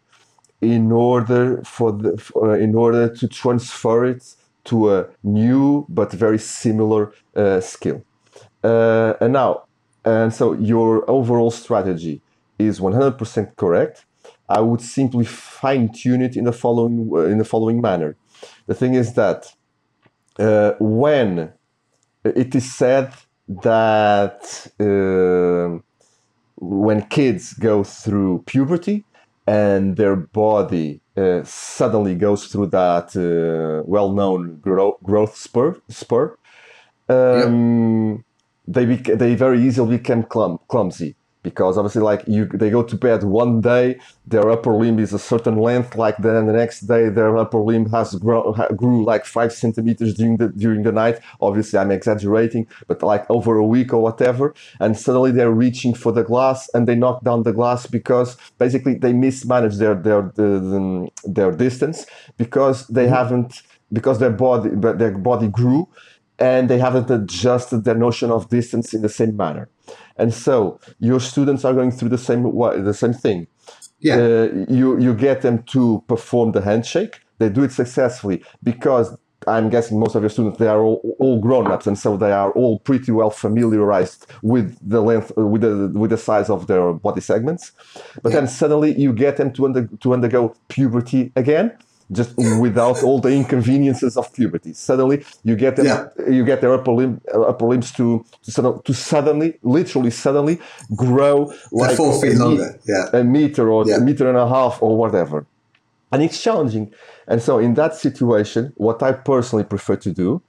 in 0.60 0.92
order 0.92 1.62
for 1.64 1.92
the 1.92 2.18
for, 2.18 2.56
in 2.56 2.74
order 2.74 3.08
to 3.14 3.28
transfer 3.28 4.04
it 4.06 4.22
to 4.64 4.94
a 4.94 5.06
new 5.22 5.86
but 5.88 6.12
very 6.12 6.38
similar 6.38 7.12
uh, 7.36 7.60
skill. 7.60 8.02
Uh, 8.62 9.14
and 9.20 9.32
now, 9.32 9.64
and 10.04 10.32
so 10.32 10.52
your 10.54 11.08
overall 11.10 11.50
strategy 11.50 12.20
is 12.58 12.80
100% 12.80 13.56
correct. 13.56 14.04
I 14.48 14.60
would 14.60 14.80
simply 14.80 15.24
fine 15.24 15.92
tune 15.92 16.22
it 16.22 16.36
in 16.36 16.44
the 16.44 16.52
following 16.52 17.10
in 17.30 17.38
the 17.38 17.44
following 17.44 17.80
manner. 17.80 18.16
The 18.66 18.74
thing 18.74 18.94
is 18.94 19.14
that 19.14 19.54
uh, 20.38 20.72
when 20.80 21.52
it 22.24 22.54
is 22.54 22.72
said 22.72 23.12
that 23.48 24.66
um 24.78 25.82
when 26.56 27.02
kids 27.02 27.54
go 27.54 27.82
through 27.82 28.42
puberty 28.46 29.04
and 29.46 29.96
their 29.96 30.14
body 30.14 31.00
uh, 31.16 31.42
suddenly 31.44 32.14
goes 32.14 32.46
through 32.46 32.66
that 32.66 33.16
uh, 33.16 33.82
well-known 33.86 34.58
grow- 34.60 34.98
growth 35.02 35.36
spur, 35.36 35.76
spur 35.88 36.36
um, 37.08 38.24
they 38.70 38.86
bec- 38.86 39.18
they 39.18 39.34
very 39.34 39.60
easily 39.66 39.98
become 39.98 40.22
clum- 40.22 40.60
clumsy. 40.68 41.16
because 41.42 41.78
obviously 41.78 42.02
like 42.02 42.22
you 42.26 42.44
they 42.62 42.70
go 42.70 42.82
to 42.82 42.96
bed 42.96 43.24
one 43.24 43.60
day 43.62 43.98
their 44.26 44.50
upper 44.50 44.74
limb 44.74 44.98
is 44.98 45.12
a 45.14 45.18
certain 45.18 45.56
length 45.56 45.96
like 45.96 46.16
then 46.18 46.46
the 46.46 46.52
next 46.52 46.80
day 46.92 47.08
their 47.08 47.34
upper 47.36 47.60
limb 47.70 47.86
has 47.88 48.14
grown 48.16 48.54
grew 48.76 48.98
like 49.12 49.24
five 49.24 49.52
centimeters 49.62 50.12
during 50.18 50.36
the 50.36 50.48
during 50.64 50.82
the 50.82 50.92
night 50.92 51.18
obviously 51.40 51.78
i'm 51.78 51.90
exaggerating 51.90 52.66
but 52.88 53.02
like 53.02 53.24
over 53.30 53.56
a 53.56 53.64
week 53.64 53.90
or 53.94 54.02
whatever 54.02 54.54
and 54.80 54.98
suddenly 54.98 55.32
they're 55.32 55.58
reaching 55.66 55.94
for 55.94 56.12
the 56.12 56.24
glass 56.30 56.68
and 56.74 56.86
they 56.86 56.94
knock 56.94 57.24
down 57.24 57.42
the 57.42 57.54
glass 57.60 57.86
because 57.86 58.36
basically 58.58 58.94
they 58.94 59.14
mismanage 59.14 59.76
their 59.76 59.94
their 59.94 60.22
their, 60.36 61.08
their 61.24 61.52
distance 61.52 61.98
because 62.36 62.86
they 62.88 63.06
mm-hmm. 63.06 63.14
haven't 63.14 63.62
because 63.92 64.18
their 64.18 64.36
body 64.46 64.70
but 64.70 64.98
their 64.98 65.16
body 65.16 65.48
grew 65.48 65.88
and 66.40 66.70
they 66.70 66.78
haven't 66.78 67.10
adjusted 67.10 67.84
their 67.84 67.94
notion 67.94 68.30
of 68.30 68.48
distance 68.48 68.94
in 68.94 69.02
the 69.02 69.08
same 69.08 69.36
manner. 69.36 69.68
And 70.16 70.32
so 70.32 70.80
your 70.98 71.20
students 71.20 71.64
are 71.64 71.74
going 71.74 71.92
through 71.92 72.08
the 72.08 72.18
same 72.18 72.42
the 72.42 72.94
same 72.94 73.12
thing. 73.12 73.46
Yeah. 74.00 74.16
Uh, 74.16 74.64
you 74.68 74.98
you 74.98 75.14
get 75.14 75.42
them 75.42 75.62
to 75.64 76.02
perform 76.08 76.52
the 76.52 76.62
handshake. 76.62 77.20
They 77.38 77.48
do 77.48 77.62
it 77.62 77.72
successfully 77.72 78.42
because 78.62 79.16
I'm 79.46 79.70
guessing 79.70 79.98
most 79.98 80.14
of 80.14 80.22
your 80.22 80.28
students 80.28 80.58
they 80.58 80.66
are 80.66 80.80
all, 80.80 81.16
all 81.18 81.40
grown-ups 81.40 81.86
and 81.86 81.98
so 81.98 82.16
they 82.16 82.32
are 82.32 82.52
all 82.52 82.78
pretty 82.80 83.12
well 83.12 83.30
familiarized 83.30 84.26
with 84.42 84.76
the 84.86 85.00
length 85.00 85.32
with 85.36 85.62
the 85.62 85.90
with 85.98 86.10
the 86.10 86.18
size 86.18 86.50
of 86.50 86.66
their 86.66 86.92
body 86.92 87.20
segments. 87.20 87.72
But 88.22 88.32
yeah. 88.32 88.40
then 88.40 88.48
suddenly 88.48 88.98
you 88.98 89.12
get 89.12 89.36
them 89.36 89.52
to 89.54 89.66
under, 89.66 89.86
to 89.86 90.12
undergo 90.12 90.54
puberty 90.68 91.32
again 91.36 91.76
just 92.12 92.36
without 92.36 93.02
all 93.02 93.20
the 93.20 93.30
inconveniences 93.30 94.16
of 94.16 94.32
puberty. 94.32 94.72
Suddenly, 94.72 95.24
you 95.44 95.56
get 95.56 95.76
them, 95.76 95.86
yeah. 95.86 96.08
you 96.28 96.44
get 96.44 96.60
their 96.60 96.74
upper 96.74 96.92
limb, 96.92 97.20
uh, 97.32 97.42
upper 97.42 97.66
limbs 97.66 97.92
to 97.92 98.24
to, 98.42 98.82
to 98.84 98.94
suddenly, 98.94 99.58
literally 99.62 100.10
suddenly, 100.10 100.60
grow 100.96 101.52
like 101.72 101.96
four 101.96 102.20
feet 102.20 102.36
a, 102.36 102.38
longer, 102.38 102.78
yeah, 102.86 103.20
a 103.20 103.24
meter 103.24 103.70
or 103.70 103.86
yeah. 103.86 103.96
a 103.96 104.00
meter 104.00 104.28
and 104.28 104.36
a 104.36 104.48
half 104.48 104.82
or 104.82 104.96
whatever, 104.96 105.46
and 106.12 106.22
it's 106.22 106.42
challenging. 106.42 106.92
And 107.26 107.40
so, 107.40 107.58
in 107.58 107.74
that 107.74 107.94
situation, 107.94 108.72
what 108.76 109.02
I 109.02 109.12
personally 109.12 109.64
prefer 109.64 109.96
to 109.96 110.10
do 110.10 110.42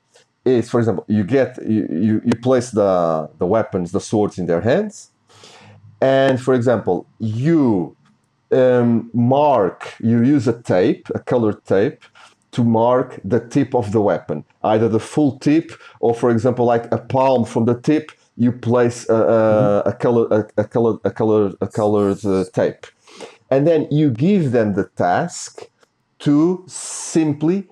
is, 0.46 0.70
for 0.70 0.80
example, 0.80 1.06
you 1.08 1.24
get 1.24 1.58
you 1.68 1.88
you, 1.92 2.22
you 2.26 2.34
place 2.42 2.72
the 2.72 3.30
the 3.38 3.46
weapons, 3.46 3.92
the 3.92 4.02
swords 4.02 4.40
in 4.40 4.48
their 4.48 4.62
hands, 4.62 5.12
and 6.02 6.42
for 6.42 6.56
example, 6.56 7.06
you 7.20 7.96
um, 8.52 9.10
mark, 9.14 9.96
you 10.00 10.24
use 10.24 10.48
a 10.48 10.62
tape, 10.62 11.08
a 11.16 11.20
colored 11.20 11.64
tape, 11.66 12.04
to 12.52 12.64
mark 12.64 13.20
the 13.24 13.40
tip 13.40 13.74
of 13.74 13.92
the 13.92 14.02
weapon, 14.02 14.44
either 14.64 14.90
the 14.90 15.00
full 15.00 15.40
tip 15.40 15.72
or, 16.00 16.14
for 16.14 16.30
example, 16.30 16.66
like 16.66 16.92
a 16.92 16.98
palm 16.98 17.46
from 17.46 17.66
the 17.66 17.80
tip, 17.80 18.12
you 18.36 18.52
place 18.52 19.08
a, 19.10 19.14
a, 19.14 19.18
mm-hmm. 19.18 19.90
a 19.90 19.94
color, 19.94 20.28
a, 20.32 20.62
a 20.62 20.66
color, 20.66 21.00
a 21.04 21.12
color, 21.12 21.54
a 21.62 21.68
colored 21.68 22.26
uh, 22.26 22.44
tape, 22.54 22.88
and 23.50 23.68
then 23.68 23.88
you 23.92 24.10
give 24.10 24.52
them 24.52 24.74
the 24.74 24.86
task 24.96 25.68
to 26.20 26.64
simply 26.68 27.68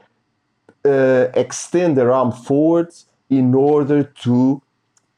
uh, 0.86 1.28
extend 1.34 1.98
their 1.98 2.12
arm 2.12 2.32
forwards 2.32 3.06
in 3.30 3.54
order 3.54 4.04
to 4.04 4.62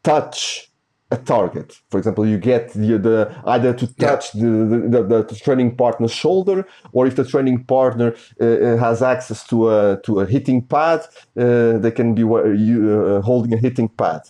touch 0.04 0.71
a 1.12 1.18
target. 1.18 1.80
For 1.90 1.98
example, 1.98 2.26
you 2.26 2.38
get 2.38 2.74
the, 2.74 2.98
the 2.98 3.42
either 3.46 3.74
to 3.74 3.88
touch 3.96 4.34
yeah. 4.34 4.44
the, 4.44 5.04
the, 5.10 5.24
the, 5.24 5.36
training 5.36 5.76
partner's 5.76 6.14
shoulder, 6.14 6.66
or 6.94 7.06
if 7.06 7.16
the 7.18 7.26
training 7.26 7.66
partner 7.66 8.16
uh, 8.40 8.46
uh, 8.46 8.78
has 8.78 9.02
access 9.02 9.46
to 9.48 9.70
a 9.70 10.00
to 10.06 10.22
a 10.22 10.26
hitting 10.26 10.62
pad, 10.62 11.02
uh, 11.38 11.78
they 11.78 11.92
can 11.92 12.16
be 12.16 12.24
uh, 12.24 13.22
holding 13.22 13.54
a 13.54 13.58
hitting 13.58 13.90
pad, 13.90 14.22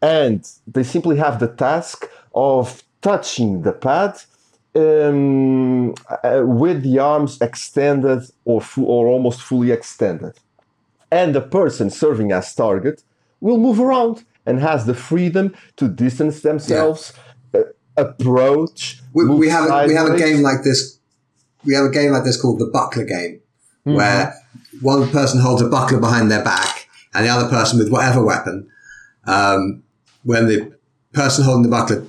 and 0.00 0.50
they 0.66 0.82
simply 0.82 1.16
have 1.16 1.38
the 1.38 1.48
task 1.48 2.08
of 2.34 2.82
touching 3.02 3.62
the 3.62 3.72
pad 3.72 4.14
um, 4.74 5.90
uh, 5.90 6.42
with 6.42 6.82
the 6.82 6.98
arms 6.98 7.38
extended 7.40 8.22
or 8.46 8.62
or 8.78 9.06
almost 9.06 9.42
fully 9.42 9.70
extended, 9.70 10.32
and 11.10 11.34
the 11.34 11.42
person 11.42 11.90
serving 11.90 12.32
as 12.32 12.54
target 12.54 13.02
will 13.40 13.58
move 13.58 13.78
around 13.78 14.24
and 14.46 14.60
has 14.60 14.86
the 14.86 14.94
freedom 14.94 15.54
to 15.76 15.88
distance 15.88 16.40
themselves, 16.40 17.12
yeah. 17.52 17.60
uh, 17.60 17.64
approach. 17.96 19.00
We, 19.12 19.26
we 19.26 19.48
have 19.48 19.70
a, 19.70 19.86
we 19.86 19.94
have 19.94 20.08
a 20.08 20.18
game 20.18 20.42
like 20.42 20.62
this. 20.64 20.98
We 21.64 21.74
have 21.74 21.86
a 21.86 21.90
game 21.90 22.12
like 22.12 22.24
this 22.24 22.40
called 22.40 22.58
the 22.58 22.66
buckler 22.66 23.04
game, 23.04 23.40
mm-hmm. 23.86 23.94
where 23.94 24.34
one 24.82 25.08
person 25.10 25.40
holds 25.40 25.62
a 25.62 25.68
buckler 25.68 25.98
behind 25.98 26.30
their 26.30 26.44
back, 26.44 26.88
and 27.14 27.24
the 27.24 27.30
other 27.30 27.48
person 27.48 27.78
with 27.78 27.90
whatever 27.90 28.24
weapon. 28.24 28.68
Um, 29.26 29.82
when 30.24 30.46
the 30.46 30.76
person 31.12 31.44
holding 31.44 31.62
the 31.62 31.68
buckler 31.68 32.04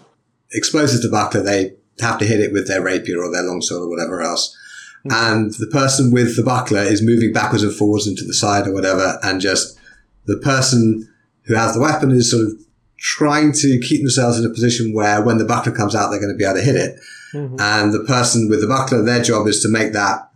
exposes 0.52 1.02
the 1.02 1.10
buckler, 1.10 1.42
they 1.42 1.76
have 2.00 2.18
to 2.20 2.26
hit 2.26 2.42
it 2.42 2.52
with 2.52 2.68
their 2.68 2.82
rapier 2.82 3.20
or 3.20 3.32
their 3.32 3.44
longsword 3.44 3.84
or 3.84 3.90
whatever 3.90 4.22
else. 4.22 4.58
Mm-hmm. 5.06 5.12
And 5.14 5.54
the 5.54 5.68
person 5.68 6.12
with 6.12 6.36
the 6.36 6.44
buckler 6.44 6.82
is 6.82 7.02
moving 7.02 7.32
backwards 7.32 7.64
and 7.64 7.74
forwards 7.74 8.08
and 8.08 8.18
to 8.18 8.26
the 8.26 8.34
side 8.34 8.68
or 8.68 8.74
whatever, 8.74 9.20
and 9.24 9.40
just 9.40 9.80
the 10.26 10.38
person 10.38 11.08
who 11.46 11.56
has 11.56 11.74
the 11.74 11.80
weapon 11.80 12.12
is 12.12 12.32
sort 12.32 12.46
of 12.46 12.54
trying 12.98 13.52
to 13.52 13.80
keep 13.80 14.02
themselves 14.02 14.40
in 14.40 14.46
a 14.46 14.50
position 14.50 14.94
where 14.94 15.22
when 15.22 15.38
the 15.38 15.46
buckler 15.46 15.72
comes 15.72 15.96
out, 15.96 16.10
they're 16.10 16.20
going 16.20 16.34
to 16.34 16.38
be 16.38 16.46
able 16.46 16.56
to 16.56 16.62
hit 16.62 16.76
it. 16.76 17.00
Mm-hmm. 17.34 17.58
And 17.60 17.94
the 17.94 18.04
person 18.04 18.50
with 18.50 18.62
the 18.62 18.68
buckler, 18.68 19.04
their 19.04 19.22
job 19.22 19.48
is 19.48 19.62
to 19.62 19.70
make 19.70 19.94
that 19.94 20.30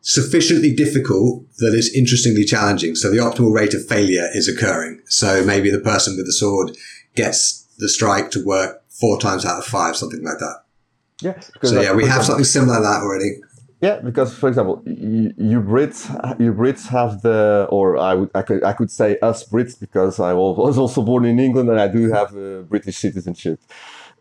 sufficiently 0.00 0.72
difficult 0.72 1.42
that 1.58 1.74
it's 1.74 1.92
interestingly 1.94 2.44
challenging. 2.44 2.94
So 2.94 3.10
the 3.10 3.16
optimal 3.16 3.52
rate 3.52 3.74
of 3.74 3.84
failure 3.86 4.28
is 4.34 4.48
occurring. 4.48 5.02
So 5.06 5.44
maybe 5.44 5.68
the 5.70 5.80
person 5.80 6.16
with 6.16 6.26
the 6.26 6.32
sword 6.32 6.76
gets 7.16 7.66
the 7.78 7.88
strike 7.88 8.30
to 8.30 8.44
work 8.44 8.82
four 8.88 9.18
times 9.20 9.44
out 9.44 9.58
of 9.58 9.64
five, 9.64 9.96
something 9.96 10.22
like 10.22 10.38
that. 10.38 10.62
Yeah. 11.20 11.40
So 11.64 11.80
yeah, 11.80 11.92
we 11.92 12.06
have 12.06 12.24
something 12.24 12.44
similar 12.44 12.76
to 12.76 12.82
that 12.82 13.02
already. 13.02 13.40
Yeah, 13.80 14.00
because 14.00 14.34
for 14.34 14.48
example, 14.48 14.82
you, 14.86 15.34
you, 15.36 15.60
Brits, 15.60 16.08
you 16.40 16.52
Brits 16.54 16.88
have 16.88 17.20
the, 17.20 17.66
or 17.70 17.98
I 17.98 18.14
would, 18.14 18.30
I 18.34 18.42
could, 18.42 18.64
I 18.64 18.72
could 18.72 18.90
say 18.90 19.18
us 19.20 19.46
Brits 19.46 19.78
because 19.78 20.18
I 20.18 20.32
was 20.32 20.78
also 20.78 21.02
born 21.02 21.26
in 21.26 21.38
England 21.38 21.68
and 21.68 21.78
I 21.78 21.88
do 21.88 22.10
have 22.10 22.34
a 22.34 22.62
British 22.62 22.96
citizenship. 22.96 23.60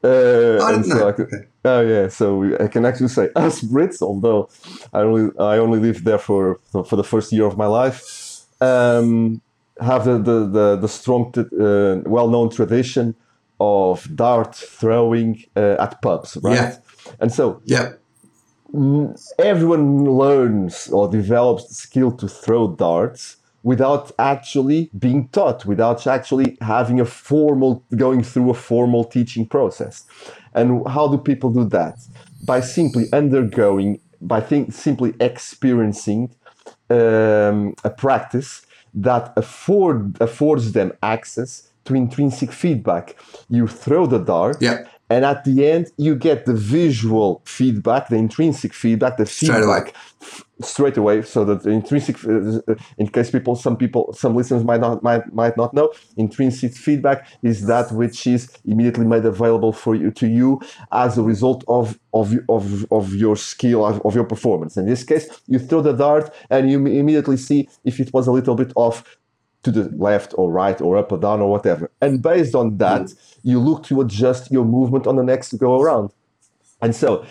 Uh, 0.03 0.61
I 0.61 0.71
don't 0.73 0.87
know. 0.87 1.13
Could, 1.13 1.27
okay. 1.27 1.47
Oh 1.63 1.81
yeah, 1.81 2.09
so 2.09 2.43
I 2.59 2.67
can 2.67 2.85
actually 2.85 3.07
say 3.07 3.29
us 3.35 3.61
Brits, 3.61 4.01
although 4.01 4.49
I 4.93 4.99
only 4.99 5.31
I 5.39 5.57
only 5.57 5.79
lived 5.79 6.03
there 6.03 6.19
for 6.19 6.59
for 6.71 6.95
the 6.95 7.03
first 7.03 7.31
year 7.31 7.45
of 7.45 7.57
my 7.57 7.65
life. 7.65 8.45
Um, 8.61 9.41
have 9.79 10.05
the 10.05 10.17
the 10.19 10.45
the, 10.45 10.75
the 10.75 10.87
strong, 10.87 11.33
uh, 11.37 12.07
well 12.07 12.27
known 12.27 12.49
tradition 12.49 13.15
of 13.59 14.07
dart 14.15 14.53
throwing 14.53 15.43
uh, 15.55 15.77
at 15.79 16.01
pubs, 16.01 16.37
right? 16.43 16.55
Yeah. 16.55 16.75
And 17.19 17.31
so 17.31 17.61
yeah 17.63 17.93
everyone 19.39 20.05
learns 20.05 20.87
or 20.89 21.07
develops 21.07 21.67
the 21.67 21.73
skill 21.73 22.11
to 22.13 22.27
throw 22.27 22.75
darts 22.75 23.37
without 23.63 24.11
actually 24.19 24.89
being 24.97 25.27
taught, 25.29 25.65
without 25.65 26.05
actually 26.05 26.55
having 26.61 26.99
a 26.99 27.05
formal, 27.05 27.83
going 27.95 28.21
through 28.23 28.51
a 28.51 28.53
formal 28.53 29.03
teaching 29.03 29.45
process. 29.45 30.05
And 30.53 30.87
how 30.87 31.07
do 31.07 31.17
people 31.17 31.49
do 31.49 31.65
that? 31.69 31.97
By 32.45 32.61
simply 32.61 33.05
undergoing, 33.11 33.99
by 34.21 34.41
simply 34.69 35.15
experiencing 35.19 36.35
um, 36.89 37.75
a 37.83 37.89
practice 37.89 38.65
that 38.93 39.33
afford, 39.35 40.21
affords 40.21 40.71
them 40.73 40.93
access 41.01 41.69
to 41.85 41.95
intrinsic 41.95 42.51
feedback. 42.51 43.15
You 43.49 43.67
throw 43.67 44.05
the 44.05 44.19
dart, 44.19 44.57
yeah. 44.61 44.85
And 45.09 45.23
at 45.23 45.43
the 45.45 45.67
end, 45.69 45.91
you 45.97 46.15
get 46.15 46.45
the 46.45 46.53
visual 46.53 47.41
feedback, 47.45 48.09
the 48.09 48.15
intrinsic 48.15 48.73
feedback, 48.73 49.17
the 49.17 49.25
feedback 49.27 49.93
straight, 50.19 50.65
straight 50.65 50.97
away. 50.97 51.21
So 51.21 51.45
that 51.45 51.61
the 51.61 51.69
intrinsic, 51.69 52.23
uh, 52.25 52.59
uh, 52.67 52.75
in 52.97 53.07
case 53.09 53.29
people, 53.29 53.55
some 53.55 53.77
people, 53.77 54.13
some 54.13 54.35
listeners 54.35 54.63
might 54.63 54.81
not 54.81 55.03
might 55.03 55.31
might 55.31 55.57
not 55.57 55.73
know, 55.75 55.93
intrinsic 56.17 56.73
feedback 56.73 57.27
is 57.43 57.67
that 57.67 57.91
which 57.91 58.25
is 58.25 58.49
immediately 58.65 59.05
made 59.05 59.25
available 59.25 59.73
for 59.73 59.93
you 59.93 60.09
to 60.11 60.27
you 60.27 60.59
as 60.91 61.17
a 61.19 61.23
result 61.23 61.63
of 61.67 61.99
of 62.13 62.33
of, 62.49 62.91
of 62.91 63.13
your 63.13 63.35
skill 63.35 63.85
of, 63.85 64.01
of 64.05 64.15
your 64.15 64.25
performance. 64.25 64.75
In 64.75 64.87
this 64.87 65.03
case, 65.03 65.27
you 65.45 65.59
throw 65.59 65.81
the 65.81 65.93
dart 65.93 66.33
and 66.49 66.69
you 66.69 66.77
immediately 66.77 67.37
see 67.37 67.69
if 67.83 67.99
it 67.99 68.11
was 68.11 68.25
a 68.25 68.31
little 68.31 68.55
bit 68.55 68.71
off 68.75 69.03
to 69.65 69.71
the 69.71 69.89
left 69.97 70.33
or 70.37 70.51
right 70.51 70.79
or 70.79 70.97
up 70.97 71.11
or 71.11 71.17
down 71.17 71.41
or 71.41 71.49
whatever. 71.49 71.91
And 72.01 72.21
based 72.21 72.55
on 72.55 72.77
that, 72.77 73.01
mm. 73.01 73.37
you 73.43 73.59
look 73.59 73.83
to 73.85 74.01
adjust 74.01 74.51
your 74.51 74.65
movement 74.65 75.07
on 75.07 75.15
the 75.17 75.23
next 75.23 75.53
go 75.53 75.81
around. 75.81 76.11
And 76.81 76.95
so, 76.95 77.25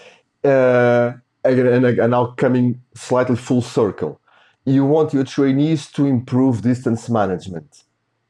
uh, 0.44 1.12
again, 1.44 1.66
and, 1.66 1.86
and 1.86 2.10
now 2.10 2.26
coming 2.36 2.82
slightly 2.94 3.36
full 3.36 3.62
circle, 3.62 4.20
you 4.64 4.84
want 4.84 5.14
your 5.14 5.24
trainees 5.24 5.90
to 5.92 6.06
improve 6.06 6.62
distance 6.62 7.08
management. 7.08 7.84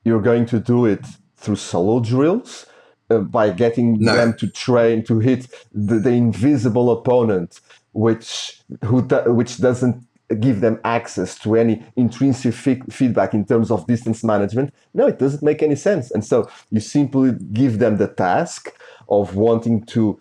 You're 0.04 0.22
going 0.22 0.46
to 0.46 0.60
do 0.60 0.84
it 0.84 1.04
through 1.36 1.56
solo 1.56 2.00
drills. 2.00 2.66
Uh, 3.10 3.18
by 3.18 3.50
getting 3.50 3.98
no. 4.00 4.16
them 4.16 4.32
to 4.32 4.46
train 4.48 5.04
to 5.04 5.18
hit 5.18 5.46
the, 5.74 5.96
the 5.98 6.08
invisible 6.08 6.90
opponent, 6.90 7.60
which 7.92 8.62
who 8.82 9.02
which 9.26 9.58
doesn't 9.58 10.02
give 10.40 10.60
them 10.60 10.80
access 10.84 11.38
to 11.38 11.54
any 11.54 11.84
intrinsic 11.96 12.54
feedback 12.54 13.34
in 13.34 13.44
terms 13.44 13.70
of 13.70 13.86
distance 13.86 14.24
management, 14.24 14.72
no, 14.94 15.06
it 15.06 15.18
doesn't 15.18 15.42
make 15.42 15.62
any 15.62 15.76
sense. 15.76 16.10
And 16.10 16.24
so 16.24 16.48
you 16.70 16.80
simply 16.80 17.32
give 17.52 17.78
them 17.78 17.98
the 17.98 18.08
task 18.08 18.74
of 19.08 19.36
wanting 19.36 19.84
to 19.86 20.18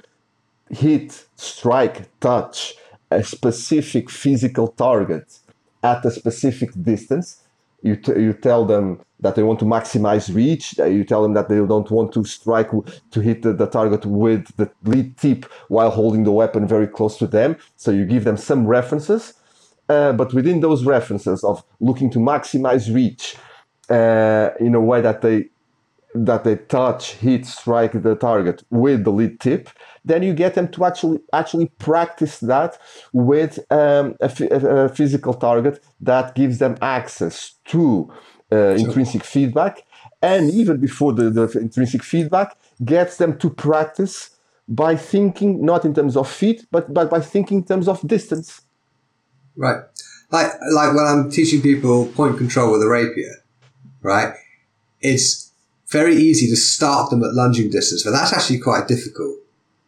hit, 0.69 1.25
strike, 1.35 2.09
touch 2.19 2.75
a 3.11 3.23
specific 3.23 4.09
physical 4.09 4.67
target 4.67 5.39
at 5.83 6.03
a 6.05 6.11
specific 6.11 6.71
distance. 6.81 7.43
You, 7.81 7.95
t- 7.97 8.19
you 8.19 8.33
tell 8.33 8.65
them 8.65 9.01
that 9.19 9.35
they 9.35 9.43
want 9.43 9.59
to 9.59 9.65
maximize 9.65 10.33
reach. 10.33 10.77
You 10.77 11.03
tell 11.03 11.21
them 11.21 11.33
that 11.33 11.49
they 11.49 11.55
don't 11.55 11.91
want 11.91 12.13
to 12.13 12.23
strike 12.23 12.71
to 13.11 13.19
hit 13.19 13.41
the, 13.41 13.53
the, 13.53 13.67
target 13.67 14.05
with 14.05 14.55
the 14.57 14.71
lead 14.83 15.17
tip 15.17 15.45
while 15.67 15.89
holding 15.89 16.23
the 16.23 16.31
weapon 16.31 16.67
very 16.67 16.87
close 16.87 17.17
to 17.17 17.27
them. 17.27 17.57
So 17.75 17.91
you 17.91 18.05
give 18.05 18.23
them 18.23 18.37
some 18.37 18.65
references, 18.65 19.33
uh, 19.89 20.13
but 20.13 20.33
within 20.33 20.59
those 20.61 20.85
references 20.85 21.43
of 21.43 21.63
looking 21.79 22.09
to 22.11 22.19
maximize 22.19 22.93
reach 22.93 23.35
uh, 23.89 24.49
in 24.59 24.75
a 24.75 24.81
way 24.81 25.01
that 25.01 25.21
they 25.21 25.49
that 26.15 26.43
they 26.43 26.55
touch, 26.55 27.13
hit, 27.13 27.45
strike 27.45 28.03
the 28.03 28.15
target 28.15 28.63
with 28.69 29.03
the 29.03 29.09
lead 29.09 29.39
tip, 29.39 29.69
then 30.05 30.21
you 30.21 30.33
get 30.33 30.53
them 30.53 30.67
to 30.67 30.85
actually 30.85 31.19
actually 31.33 31.71
practice 31.79 32.39
that 32.39 32.77
with 33.13 33.59
um, 33.71 34.15
a, 34.21 34.31
a, 34.51 34.89
physical 34.89 35.33
target 35.33 35.83
that 35.99 36.35
gives 36.35 36.59
them 36.59 36.77
access 36.81 37.55
to 37.65 38.13
uh, 38.51 38.75
intrinsic 38.77 39.23
feedback, 39.23 39.83
and 40.21 40.51
even 40.51 40.77
before 40.77 41.13
the, 41.13 41.29
the 41.29 41.47
intrinsic 41.59 42.03
feedback, 42.03 42.55
gets 42.85 43.17
them 43.17 43.37
to 43.39 43.49
practice 43.49 44.29
by 44.67 44.95
thinking 44.95 45.65
not 45.65 45.83
in 45.83 45.93
terms 45.93 46.15
of 46.15 46.29
feet, 46.29 46.65
but 46.71 46.93
but 46.93 47.09
by 47.09 47.19
thinking 47.19 47.59
in 47.59 47.63
terms 47.65 47.87
of 47.87 48.05
distance. 48.07 48.61
Right, 49.55 49.83
like 50.31 50.51
like 50.71 50.95
when 50.95 51.05
I'm 51.05 51.29
teaching 51.29 51.61
people 51.61 52.07
point 52.07 52.37
control 52.37 52.71
with 52.71 52.81
a 52.81 52.87
rapier, 52.87 53.43
right? 54.01 54.33
It's 55.01 55.51
very 55.89 56.15
easy 56.15 56.47
to 56.47 56.55
start 56.55 57.11
them 57.11 57.23
at 57.23 57.33
lunging 57.33 57.69
distance, 57.69 58.03
but 58.03 58.11
that's 58.11 58.33
actually 58.33 58.59
quite 58.59 58.87
difficult. 58.87 59.37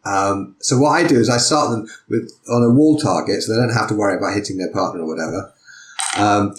Um, 0.04 0.54
so 0.60 0.78
what 0.78 0.90
I 0.90 1.06
do 1.06 1.18
is 1.18 1.28
I 1.28 1.38
start 1.38 1.70
them 1.70 1.88
with 2.08 2.30
on 2.48 2.62
a 2.62 2.70
wall 2.70 2.96
target, 2.96 3.42
so 3.42 3.52
they 3.52 3.60
don't 3.60 3.74
have 3.74 3.88
to 3.88 3.94
worry 3.94 4.16
about 4.16 4.34
hitting 4.34 4.56
their 4.56 4.70
partner 4.70 5.02
or 5.02 5.06
whatever. 5.06 5.52
Um, 6.16 6.54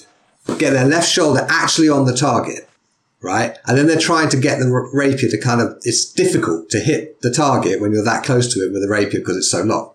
get 0.57 0.71
their 0.71 0.85
left 0.85 1.09
shoulder 1.09 1.45
actually 1.49 1.87
on 1.87 2.05
the 2.05 2.15
target, 2.15 2.69
right? 3.21 3.57
And 3.65 3.77
then 3.77 3.87
they're 3.87 3.97
trying 3.97 4.29
to 4.29 4.37
get 4.37 4.59
the 4.59 4.89
rapier 4.93 5.29
to 5.29 5.37
kind 5.39 5.61
of. 5.61 5.77
It's 5.83 6.11
difficult 6.11 6.69
to 6.71 6.79
hit 6.79 7.21
the 7.21 7.31
target 7.31 7.79
when 7.79 7.93
you're 7.93 8.03
that 8.03 8.25
close 8.25 8.53
to 8.53 8.59
it 8.59 8.73
with 8.73 8.83
a 8.83 8.89
rapier 8.89 9.21
because 9.21 9.37
it's 9.37 9.49
so 9.49 9.63
long. 9.63 9.93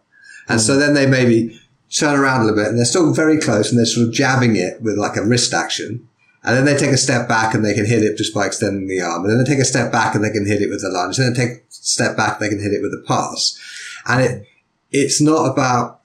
And 0.49 0.59
mm. 0.59 0.63
so 0.63 0.79
then 0.79 0.95
they 0.95 1.07
maybe 1.07 1.61
turn 1.93 2.18
around 2.18 2.40
a 2.40 2.45
little 2.45 2.59
bit 2.59 2.68
and 2.68 2.78
they're 2.78 2.84
still 2.84 3.12
very 3.12 3.38
close 3.38 3.70
and 3.70 3.78
they're 3.78 3.86
sort 3.86 4.09
of 4.09 4.14
jabbing 4.14 4.57
it 4.57 4.80
with 4.80 4.97
like 4.97 5.16
a 5.16 5.22
wrist 5.22 5.53
action. 5.53 6.09
And 6.45 6.57
then 6.57 6.64
they 6.64 6.76
take 6.76 6.93
a 6.93 6.99
step 6.99 7.28
back 7.28 7.55
and 7.55 7.64
they 7.64 7.74
can 7.74 7.86
hit 7.86 8.03
it 8.03 8.16
just 8.16 8.34
by 8.34 8.47
extending 8.47 8.88
the 8.88 9.01
arm. 9.01 9.22
And 9.22 9.30
then 9.30 9.38
they 9.38 9.49
take 9.49 9.62
a 9.62 9.64
step 9.64 9.93
back 9.93 10.14
and 10.14 10.24
they 10.24 10.30
can 10.30 10.47
hit 10.47 10.61
it 10.61 10.70
with 10.70 10.82
a 10.82 10.88
lunge. 10.88 11.18
And 11.18 11.28
then 11.28 11.34
take 11.34 11.59
a 11.59 11.62
step 11.68 12.16
back, 12.16 12.38
they 12.38 12.49
can 12.49 12.61
hit 12.61 12.72
it 12.72 12.82
with 12.82 12.93
a 12.93 13.05
pass. 13.07 13.59
And 14.07 14.22
it, 14.22 14.47
it's 14.90 15.20
not 15.20 15.53
about 15.53 16.01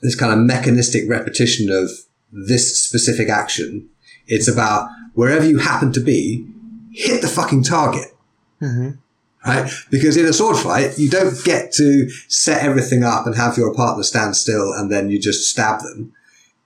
this 0.00 0.14
kind 0.14 0.32
of 0.32 0.38
mechanistic 0.38 1.08
repetition 1.08 1.70
of 1.70 1.90
this 2.32 2.82
specific 2.82 3.28
action. 3.28 3.88
It's 4.26 4.48
about 4.48 4.88
wherever 5.14 5.46
you 5.46 5.58
happen 5.58 5.92
to 5.92 6.00
be, 6.00 6.46
hit 6.92 7.20
the 7.20 7.28
fucking 7.28 7.64
target. 7.64 8.16
Mm-hmm. 8.62 8.98
Right? 9.46 9.70
Because 9.90 10.16
in 10.16 10.26
a 10.26 10.32
sword 10.32 10.56
fight, 10.56 10.98
you 10.98 11.08
don't 11.08 11.42
get 11.44 11.72
to 11.74 12.10
set 12.28 12.64
everything 12.64 13.04
up 13.04 13.26
and 13.26 13.36
have 13.36 13.56
your 13.56 13.72
partner 13.72 14.02
stand 14.02 14.36
still 14.36 14.72
and 14.72 14.90
then 14.90 15.08
you 15.08 15.20
just 15.20 15.48
stab 15.48 15.80
them. 15.80 16.12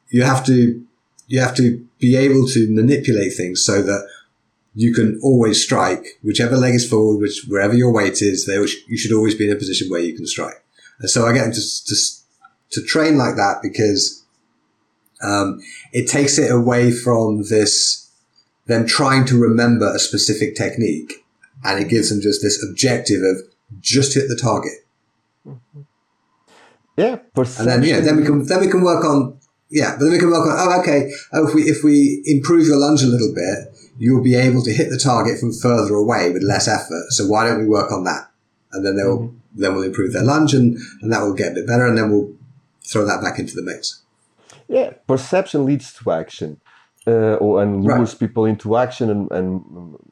You 0.08 0.22
have 0.22 0.44
to 0.46 0.84
you 1.28 1.40
have 1.40 1.54
to 1.56 1.86
be 1.98 2.16
able 2.16 2.46
to 2.48 2.74
manipulate 2.74 3.34
things 3.34 3.64
so 3.64 3.82
that 3.82 4.08
you 4.74 4.92
can 4.92 5.20
always 5.22 5.62
strike 5.62 6.18
whichever 6.22 6.56
leg 6.56 6.74
is 6.74 6.88
forward, 6.88 7.20
which 7.20 7.44
wherever 7.46 7.74
your 7.74 7.92
weight 7.92 8.22
is, 8.22 8.46
they, 8.46 8.54
you 8.88 8.96
should 8.96 9.12
always 9.12 9.34
be 9.34 9.48
in 9.48 9.52
a 9.54 9.58
position 9.58 9.88
where 9.88 10.00
you 10.00 10.14
can 10.14 10.26
strike. 10.26 10.64
And 10.98 11.08
so 11.08 11.26
I 11.26 11.32
get 11.32 11.42
them 11.44 11.52
to, 11.52 11.84
to, 11.86 11.96
to 12.70 12.82
train 12.82 13.16
like 13.16 13.36
that 13.36 13.60
because, 13.62 14.24
um, 15.22 15.60
it 15.92 16.08
takes 16.08 16.38
it 16.38 16.50
away 16.50 16.90
from 16.90 17.44
this, 17.48 18.10
them 18.66 18.86
trying 18.86 19.24
to 19.26 19.38
remember 19.38 19.92
a 19.94 19.98
specific 19.98 20.56
technique 20.56 21.24
and 21.64 21.80
it 21.82 21.88
gives 21.88 22.10
them 22.10 22.20
just 22.20 22.42
this 22.42 22.62
objective 22.62 23.22
of 23.22 23.38
just 23.80 24.14
hit 24.14 24.28
the 24.28 24.38
target. 24.40 24.72
Yeah, 26.96 27.16
perception. 27.34 27.72
and 27.72 27.82
then 27.84 27.88
yeah, 27.88 28.00
then 28.00 28.16
we 28.16 28.24
can 28.24 28.44
then 28.46 28.60
we 28.60 28.68
can 28.68 28.82
work 28.82 29.04
on 29.04 29.40
yeah, 29.70 29.92
but 29.92 30.04
then 30.04 30.12
we 30.12 30.18
can 30.18 30.30
work 30.30 30.46
on, 30.46 30.56
oh, 30.58 30.80
okay, 30.80 31.10
oh, 31.32 31.46
if 31.46 31.54
we, 31.54 31.62
if 31.62 31.84
we 31.84 32.22
improve 32.26 32.66
your 32.66 32.76
lunge 32.76 33.02
a 33.02 33.06
little 33.06 33.32
bit, 33.32 33.72
you'll 33.98 34.22
be 34.22 34.34
able 34.34 34.62
to 34.62 34.72
hit 34.72 34.90
the 34.90 34.98
target 34.98 35.38
from 35.38 35.52
further 35.52 35.94
away 35.94 36.30
with 36.30 36.42
less 36.42 36.66
effort. 36.66 37.10
So 37.10 37.26
why 37.26 37.46
don't 37.46 37.60
we 37.60 37.66
work 37.66 37.92
on 37.92 38.02
that? 38.04 38.30
And 38.72 38.84
then 38.84 38.96
they'll, 38.96 39.18
mm-hmm. 39.18 39.60
then 39.60 39.74
we'll 39.74 39.84
improve 39.84 40.12
their 40.12 40.24
lunge 40.24 40.54
and, 40.54 40.76
and 41.00 41.12
that 41.12 41.22
will 41.22 41.34
get 41.34 41.52
a 41.52 41.54
bit 41.54 41.68
better 41.68 41.86
and 41.86 41.96
then 41.96 42.10
we'll 42.10 42.32
throw 42.84 43.06
that 43.06 43.22
back 43.22 43.38
into 43.38 43.54
the 43.54 43.62
mix. 43.62 44.02
Yeah, 44.66 44.94
perception 45.06 45.64
leads 45.64 45.92
to 45.94 46.10
action. 46.10 46.60
Uh, 47.10 47.36
or, 47.44 47.62
and 47.62 47.82
lures 47.82 48.12
right. 48.12 48.20
people 48.20 48.44
into 48.44 48.76
action 48.76 49.10
and, 49.10 49.22
and 49.32 49.44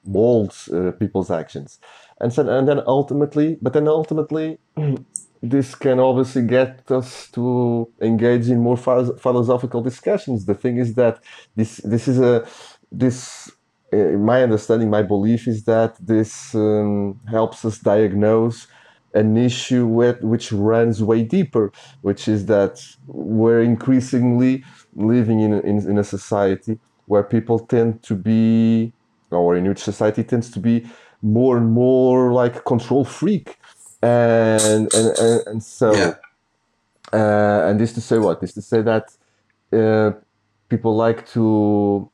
molds 0.04 0.68
uh, 0.68 0.90
people's 0.98 1.30
actions. 1.30 1.78
And, 2.20 2.32
so, 2.32 2.40
and 2.48 2.66
then 2.66 2.80
ultimately, 2.86 3.56
but 3.62 3.72
then 3.72 3.86
ultimately, 3.86 4.58
this 5.42 5.74
can 5.74 6.00
obviously 6.00 6.42
get 6.42 6.90
us 6.90 7.30
to 7.36 7.88
engage 8.00 8.48
in 8.48 8.58
more 8.58 8.76
philosophical 8.76 9.80
discussions. 9.80 10.46
The 10.46 10.54
thing 10.54 10.78
is 10.78 10.94
that 10.94 11.22
this 11.54 11.76
this 11.84 12.08
is 12.08 12.18
a 12.18 12.46
this 12.90 13.50
in 13.92 14.24
my 14.24 14.42
understanding, 14.42 14.90
my 14.90 15.02
belief 15.02 15.46
is 15.46 15.64
that 15.64 15.94
this 16.04 16.54
um, 16.54 17.20
helps 17.28 17.64
us 17.64 17.78
diagnose 17.78 18.66
an 19.14 19.36
issue 19.36 19.86
with, 19.86 20.22
which 20.22 20.52
runs 20.52 21.02
way 21.02 21.22
deeper, 21.22 21.72
which 22.02 22.28
is 22.28 22.46
that 22.46 22.82
we're 23.06 23.62
increasingly 23.62 24.64
living 24.94 25.40
in, 25.40 25.52
in, 25.60 25.78
in 25.90 25.98
a 25.98 26.04
society 26.04 26.78
where 27.08 27.22
people 27.22 27.58
tend 27.58 28.02
to 28.04 28.14
be, 28.14 28.92
or 29.30 29.56
in 29.56 29.66
which 29.68 29.80
society 29.80 30.22
tends 30.22 30.50
to 30.52 30.60
be 30.60 30.86
more 31.22 31.56
and 31.56 31.72
more 31.72 32.32
like 32.32 32.64
control 32.64 33.04
freak 33.04 33.56
and 34.02 34.88
and 34.94 35.18
and, 35.18 35.46
and 35.46 35.62
so 35.62 35.92
yeah. 35.92 36.14
uh, 37.12 37.68
and 37.68 37.80
this 37.80 37.92
to 37.92 38.00
say 38.00 38.18
what 38.18 38.40
this 38.40 38.52
to 38.52 38.62
say 38.62 38.82
that 38.82 39.10
uh, 39.72 40.12
people 40.68 40.94
like 40.96 41.26
to 41.28 42.08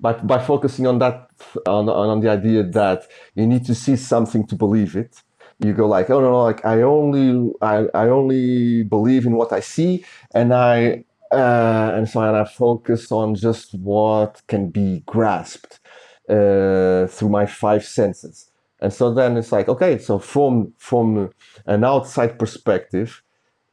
by, 0.00 0.12
by 0.14 0.38
focusing 0.38 0.86
on 0.86 0.98
that 0.98 1.30
on, 1.66 1.88
on 1.88 2.20
the 2.20 2.30
idea 2.30 2.62
that 2.62 3.06
you 3.34 3.46
need 3.46 3.64
to 3.64 3.74
see 3.74 3.96
something 3.96 4.46
to 4.46 4.54
believe 4.54 4.96
it 4.96 5.22
you 5.58 5.72
go 5.72 5.86
like 5.86 6.10
oh 6.10 6.20
no, 6.20 6.30
no 6.30 6.42
like 6.42 6.64
i 6.64 6.82
only 6.82 7.52
I, 7.62 7.86
I 7.94 8.08
only 8.08 8.82
believe 8.82 9.26
in 9.26 9.36
what 9.36 9.52
i 9.52 9.60
see 9.60 10.04
and 10.34 10.52
i 10.52 11.04
uh, 11.32 11.92
and 11.94 12.08
so 12.08 12.20
and 12.20 12.36
i 12.36 12.44
focus 12.44 13.10
on 13.10 13.34
just 13.34 13.74
what 13.74 14.42
can 14.46 14.68
be 14.68 15.02
grasped 15.06 15.80
uh, 16.28 17.06
through 17.06 17.28
my 17.28 17.46
five 17.46 17.84
senses. 17.84 18.50
And 18.80 18.92
so 18.92 19.14
then 19.14 19.36
it's 19.36 19.52
like 19.52 19.68
okay 19.68 19.96
so 19.96 20.18
from 20.18 20.74
from 20.76 21.30
an 21.64 21.82
outside 21.82 22.38
perspective 22.38 23.22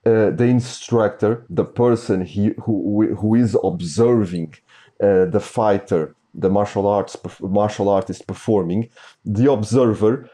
uh, 0.06 0.30
the 0.30 0.46
instructor 0.46 1.46
the 1.50 1.66
person 1.66 2.26
he, 2.26 2.54
who 2.64 3.14
who 3.16 3.36
is 3.36 3.58
observing 3.64 4.54
uh, 5.02 5.26
the 5.26 5.42
fighter 5.42 6.16
the 6.34 6.50
martial 6.50 6.88
arts 6.88 7.18
martial 7.42 7.90
artist 7.90 8.28
performing 8.28 8.90
the 9.26 9.52
observer 9.52 10.30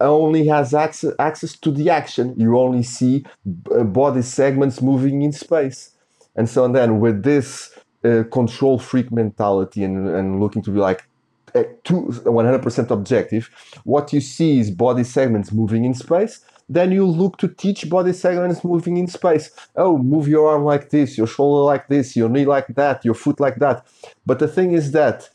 only 0.00 0.46
has 0.46 0.72
access 0.72 1.12
access 1.18 1.56
to 1.58 1.70
the 1.70 1.90
action. 1.90 2.34
You 2.36 2.58
only 2.58 2.82
see 2.82 3.24
uh, 3.74 3.84
body 3.84 4.22
segments 4.22 4.80
moving 4.80 5.22
in 5.22 5.32
space 5.32 5.95
and 6.36 6.48
so 6.48 6.64
and 6.64 6.74
then 6.74 7.00
with 7.00 7.22
this 7.22 7.76
uh, 8.04 8.22
control 8.30 8.78
freak 8.78 9.10
mentality 9.10 9.82
and, 9.82 10.08
and 10.08 10.40
looking 10.40 10.62
to 10.62 10.70
be 10.70 10.78
like 10.78 11.08
to 11.84 11.92
100% 11.94 12.90
objective, 12.90 13.50
what 13.84 14.12
you 14.12 14.20
see 14.20 14.58
is 14.58 14.70
body 14.70 15.04
segments 15.04 15.52
moving 15.52 15.84
in 15.84 15.94
space. 15.94 16.40
Then 16.68 16.90
you 16.90 17.06
look 17.06 17.38
to 17.38 17.48
teach 17.48 17.88
body 17.88 18.12
segments 18.12 18.64
moving 18.64 18.96
in 18.96 19.06
space. 19.06 19.50
Oh, 19.76 19.98
move 19.98 20.26
your 20.28 20.48
arm 20.48 20.64
like 20.64 20.90
this, 20.90 21.16
your 21.16 21.26
shoulder 21.26 21.62
like 21.62 21.88
this, 21.88 22.16
your 22.16 22.28
knee 22.28 22.44
like 22.44 22.66
that, 22.74 23.04
your 23.04 23.14
foot 23.14 23.38
like 23.40 23.56
that. 23.56 23.86
But 24.24 24.40
the 24.40 24.48
thing 24.48 24.72
is 24.72 24.90
that 24.92 25.30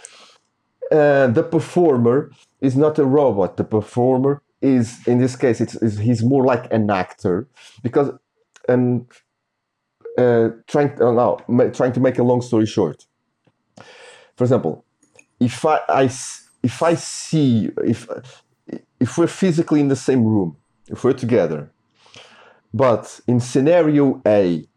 uh, 0.91 1.27
the 1.27 1.43
performer 1.43 2.31
is 2.59 2.75
not 2.75 2.99
a 2.99 3.05
robot. 3.05 3.55
The 3.57 3.63
performer 3.63 4.41
is, 4.61 4.99
in 5.07 5.19
this 5.19 5.35
case, 5.35 5.61
it's, 5.61 5.75
it's 5.75 5.97
he's 5.97 6.21
more 6.21 6.43
like 6.43 6.71
an 6.71 6.89
actor 6.89 7.47
because, 7.81 8.11
and 8.67 9.07
uh, 10.17 10.49
trying 10.67 11.01
uh, 11.01 11.11
now 11.11 11.37
trying 11.71 11.93
to 11.93 11.99
make 11.99 12.19
a 12.19 12.23
long 12.23 12.41
story 12.41 12.65
short. 12.65 13.05
For 14.35 14.43
example, 14.43 14.85
if 15.39 15.65
I, 15.65 15.79
I 15.87 16.03
if 16.63 16.83
I 16.83 16.95
see 16.95 17.69
if 17.83 18.07
if 18.99 19.17
we're 19.17 19.27
physically 19.27 19.79
in 19.79 19.87
the 19.87 19.95
same 19.95 20.23
room, 20.23 20.57
if 20.87 21.03
we're 21.03 21.13
together, 21.13 21.71
but 22.73 23.19
in 23.27 23.39
scenario 23.39 24.21
A, 24.25 24.67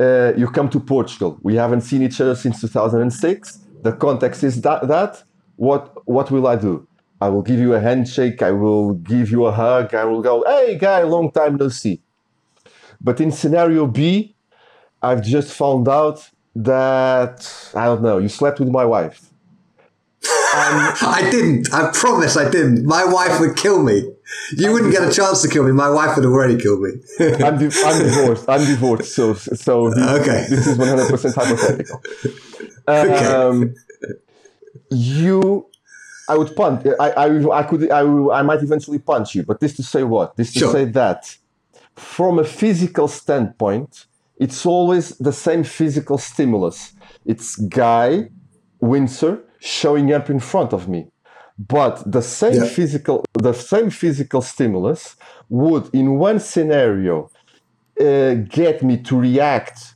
uh, 0.00 0.32
you 0.36 0.48
come 0.48 0.68
to 0.70 0.80
Portugal. 0.80 1.38
We 1.42 1.56
haven't 1.56 1.82
seen 1.82 2.02
each 2.02 2.20
other 2.20 2.34
since 2.34 2.60
2006. 2.60 3.58
The 3.82 3.92
context 3.92 4.42
is 4.44 4.60
that, 4.62 4.88
that. 4.88 5.22
What, 5.56 6.06
what 6.08 6.30
will 6.30 6.46
I 6.46 6.56
do? 6.56 6.86
I 7.20 7.28
will 7.28 7.42
give 7.42 7.60
you 7.60 7.74
a 7.74 7.80
handshake. 7.80 8.42
I 8.42 8.50
will 8.50 8.94
give 8.94 9.30
you 9.30 9.46
a 9.46 9.52
hug. 9.52 9.94
I 9.94 10.04
will 10.04 10.22
go, 10.22 10.44
hey, 10.46 10.76
guy, 10.76 11.02
long 11.02 11.30
time 11.30 11.56
no 11.56 11.68
see. 11.68 12.00
But 13.02 13.20
in 13.20 13.30
scenario 13.32 13.86
B, 13.86 14.36
I've 15.02 15.22
just 15.24 15.52
found 15.52 15.88
out 15.88 16.30
that, 16.54 17.70
I 17.74 17.86
don't 17.86 18.02
know, 18.02 18.18
you 18.18 18.28
slept 18.28 18.60
with 18.60 18.68
my 18.68 18.84
wife. 18.84 19.28
I 20.54 21.26
didn't. 21.30 21.72
I 21.72 21.90
promise 21.92 22.36
I 22.36 22.48
didn't. 22.48 22.84
My 22.84 23.04
wife 23.04 23.40
would 23.40 23.56
kill 23.56 23.82
me. 23.82 24.08
You 24.56 24.72
wouldn't 24.72 24.92
get 24.92 25.02
a 25.02 25.10
chance 25.12 25.42
to 25.42 25.48
kill 25.48 25.64
me. 25.64 25.72
My 25.72 25.90
wife 25.90 26.14
would 26.16 26.24
have 26.24 26.32
already 26.32 26.58
killed 26.58 26.80
me. 26.82 26.90
I'm, 27.20 27.58
di- 27.58 27.74
I'm 27.84 28.02
divorced. 28.04 28.48
I'm 28.48 28.64
divorced. 28.66 29.14
So, 29.14 29.34
so 29.34 29.90
this, 29.90 30.20
Okay. 30.20 30.46
this 30.48 30.66
is 30.66 30.78
100% 30.78 31.34
hypothetical. 31.34 32.02
Um, 32.88 33.74
You, 34.90 35.66
I 36.28 36.36
would 36.36 36.54
punch. 36.54 36.86
I, 37.00 37.10
I, 37.10 37.58
I 37.60 37.62
could. 37.64 37.90
I, 37.90 38.00
I 38.00 38.42
might 38.42 38.62
eventually 38.62 38.98
punch 38.98 39.34
you. 39.34 39.42
But 39.44 39.60
this 39.60 39.74
to 39.76 39.82
say 39.82 40.02
what? 40.04 40.36
This 40.36 40.52
to 40.54 40.58
Sure. 40.60 40.72
say 40.72 40.84
that, 40.86 41.36
from 41.96 42.38
a 42.38 42.44
physical 42.44 43.08
standpoint, 43.08 44.06
it's 44.38 44.66
always 44.66 45.10
the 45.18 45.32
same 45.32 45.62
physical 45.64 46.18
stimulus. 46.18 46.92
It's 47.24 47.56
Guy 47.56 48.28
Windsor 48.80 49.44
showing 49.60 50.12
up 50.12 50.28
in 50.30 50.40
front 50.40 50.72
of 50.72 50.88
me. 50.88 51.08
But 51.58 52.02
the 52.10 52.22
same 52.22 52.54
Yeah. 52.62 52.64
physical, 52.64 53.24
the 53.34 53.52
same 53.52 53.90
physical 53.90 54.40
stimulus 54.40 55.16
would, 55.48 55.84
in 55.92 56.18
one 56.18 56.40
scenario, 56.40 57.30
uh, 58.00 58.34
get 58.48 58.82
me 58.82 58.96
to 59.02 59.16
react 59.18 59.94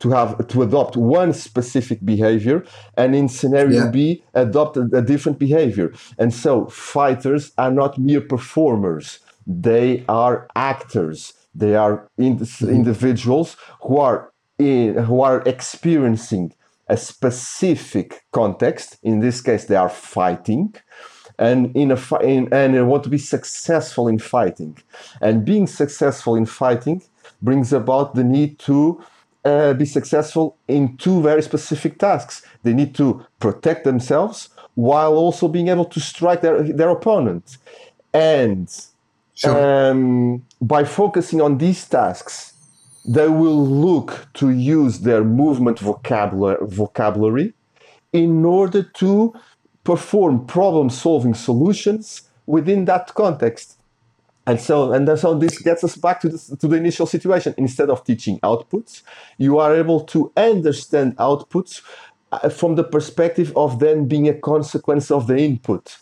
to 0.00 0.10
have 0.10 0.46
to 0.46 0.62
adopt 0.62 0.96
one 0.96 1.32
specific 1.32 1.98
behavior 2.04 2.62
and 2.96 3.16
in 3.16 3.28
scenario 3.28 3.84
Yeah. 3.84 3.90
b 3.90 4.22
adopt 4.34 4.76
a, 4.76 4.84
a 4.92 5.02
different 5.02 5.38
behavior 5.40 5.92
and 6.18 6.32
so 6.32 6.66
fighters 6.66 7.50
are 7.58 7.72
not 7.72 7.98
mere 7.98 8.20
performers 8.20 9.18
they 9.46 10.04
are 10.08 10.46
actors 10.54 11.32
they 11.58 11.74
are 11.74 12.08
in, 12.16 12.46
individuals 12.62 13.56
who 13.82 13.98
are 13.98 14.32
in 14.58 14.94
who 15.08 15.20
are 15.20 15.42
experiencing 15.54 16.52
a 16.88 16.96
specific 16.96 18.24
context. 18.32 18.98
In 19.02 19.20
this 19.20 19.40
case 19.40 19.64
they 19.66 19.76
are 19.76 19.88
fighting. 19.88 20.74
And 21.38 21.76
in 21.76 21.92
a 21.92 21.96
fi- 21.96 22.22
in, 22.22 22.52
and 22.52 22.74
they 22.74 22.82
want 22.82 23.04
to 23.04 23.10
be 23.10 23.18
successful 23.18 24.08
in 24.08 24.18
fighting. 24.18 24.76
And 25.20 25.44
being 25.44 25.66
successful 25.68 26.34
in 26.34 26.46
fighting 26.46 27.02
brings 27.40 27.72
about 27.72 28.14
the 28.14 28.24
need 28.24 28.58
to 28.60 29.00
uh, 29.44 29.72
be 29.74 29.84
successful 29.84 30.56
in 30.66 30.96
two 30.96 31.22
very 31.22 31.42
specific 31.42 31.98
tasks. 31.98 32.42
They 32.64 32.74
need 32.74 32.92
to 32.96 33.24
protect 33.38 33.84
themselves 33.84 34.48
while 34.74 35.14
also 35.14 35.46
being 35.46 35.68
able 35.68 35.84
to 35.84 36.00
strike 36.00 36.40
their, 36.40 36.60
their 36.62 36.90
opponent. 36.90 37.58
And 38.12 38.68
Sure. 39.34 39.90
um, 39.90 40.42
by 40.60 40.84
focusing 40.84 41.40
on 41.40 41.58
these 41.58 41.86
tasks 41.88 42.54
they 43.08 43.28
will 43.28 43.66
look 43.66 44.28
to 44.34 44.50
use 44.50 45.00
their 45.00 45.24
movement 45.24 45.78
vocabulary, 45.78 46.58
vocabulary 46.60 47.54
in 48.12 48.44
order 48.44 48.82
to 48.82 49.32
perform 49.82 50.44
problem 50.46 50.90
solving 50.90 51.32
solutions 51.32 52.28
within 52.46 52.84
that 52.84 53.14
context. 53.14 53.78
And 54.46 54.60
so, 54.60 54.92
and 54.92 55.18
so 55.18 55.34
this 55.34 55.58
gets 55.58 55.84
us 55.84 55.96
back 55.96 56.20
to, 56.20 56.28
this, 56.28 56.48
to 56.48 56.68
the 56.68 56.76
initial 56.76 57.06
situation. 57.06 57.54
Instead 57.56 57.88
of 57.88 58.04
teaching 58.04 58.38
outputs, 58.40 59.02
you 59.38 59.58
are 59.58 59.74
able 59.74 60.00
to 60.00 60.30
understand 60.36 61.16
outputs 61.16 61.82
uh, 62.32 62.50
from 62.50 62.74
the 62.74 62.84
perspective 62.84 63.52
of 63.56 63.78
them 63.78 64.06
being 64.06 64.28
a 64.28 64.34
consequence 64.34 65.10
of 65.10 65.26
the 65.26 65.38
input. 65.38 65.96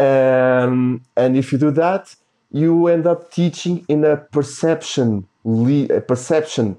Um, 0.00 1.02
and 1.16 1.36
if 1.36 1.52
you 1.52 1.58
do 1.58 1.70
that, 1.72 2.14
you 2.50 2.88
end 2.88 3.06
up 3.06 3.30
teaching 3.30 3.84
in 3.88 4.04
a 4.04 4.16
perception, 4.16 5.26
a 5.44 6.00
perception 6.00 6.76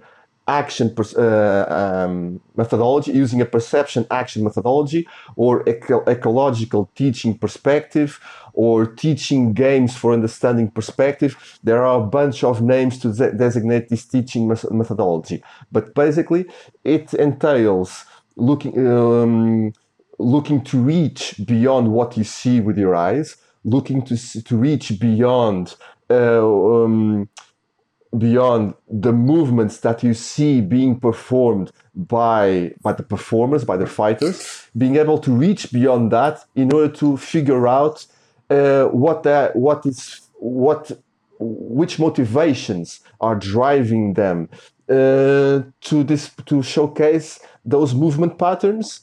action 0.48 0.94
uh, 1.18 1.66
um, 1.70 2.42
methodology, 2.56 3.12
using 3.12 3.40
a 3.42 3.46
perception 3.46 4.06
action 4.12 4.44
methodology, 4.44 5.08
or 5.36 5.68
eco- 5.70 6.04
ecological 6.08 6.90
teaching 6.96 7.38
perspective, 7.38 8.20
or 8.54 8.86
teaching 8.86 9.54
games 9.54 9.96
for 9.96 10.12
understanding 10.12 10.70
perspective. 10.70 11.60
There 11.64 11.86
are 11.86 12.02
a 12.02 12.06
bunch 12.06 12.44
of 12.44 12.62
names 12.62 12.98
to 13.00 13.14
de- 13.14 13.34
designate 13.34 13.90
this 13.90 14.06
teaching 14.06 14.48
methodology, 14.48 15.44
but 15.72 15.94
basically, 15.94 16.46
it 16.84 17.14
entails 17.14 18.06
looking. 18.36 18.74
Um, 18.88 19.74
looking 20.22 20.64
to 20.64 20.78
reach 20.78 21.34
beyond 21.46 21.92
what 21.92 22.16
you 22.16 22.24
see 22.24 22.60
with 22.60 22.78
your 22.78 22.96
eyes, 22.96 23.38
looking 23.64 24.02
to 24.04 24.44
to 24.44 24.58
reach 24.58 25.00
beyond 25.00 25.76
uh, 26.10 26.46
um, 26.46 27.30
beyond 28.18 28.74
the 28.90 29.14
movements 29.14 29.78
that 29.78 30.04
you 30.04 30.14
see 30.14 30.62
being 30.62 31.00
performed 31.00 31.72
by 31.96 32.74
by 32.82 32.94
the 32.94 33.04
performers, 33.04 33.64
by 33.64 33.78
the 33.78 33.88
fighters, 33.88 34.68
being 34.78 34.98
able 34.98 35.18
to 35.20 35.32
reach 35.32 35.72
beyond 35.72 36.12
that 36.12 36.46
in 36.56 36.74
order 36.74 36.92
to 36.92 37.18
figure 37.18 37.68
out 37.68 38.06
uh, 38.50 38.86
what 38.86 39.24
that 39.24 39.56
what 39.56 39.86
is 39.86 40.22
what 40.40 40.92
which 41.40 41.98
motivations 42.00 43.00
are 43.20 43.36
driving 43.36 44.14
them 44.14 44.50
uh, 44.90 45.62
to 45.80 46.04
this 46.04 46.32
to 46.46 46.62
showcase 46.62 47.40
those 47.64 47.96
movement 47.96 48.38
patterns 48.38 49.02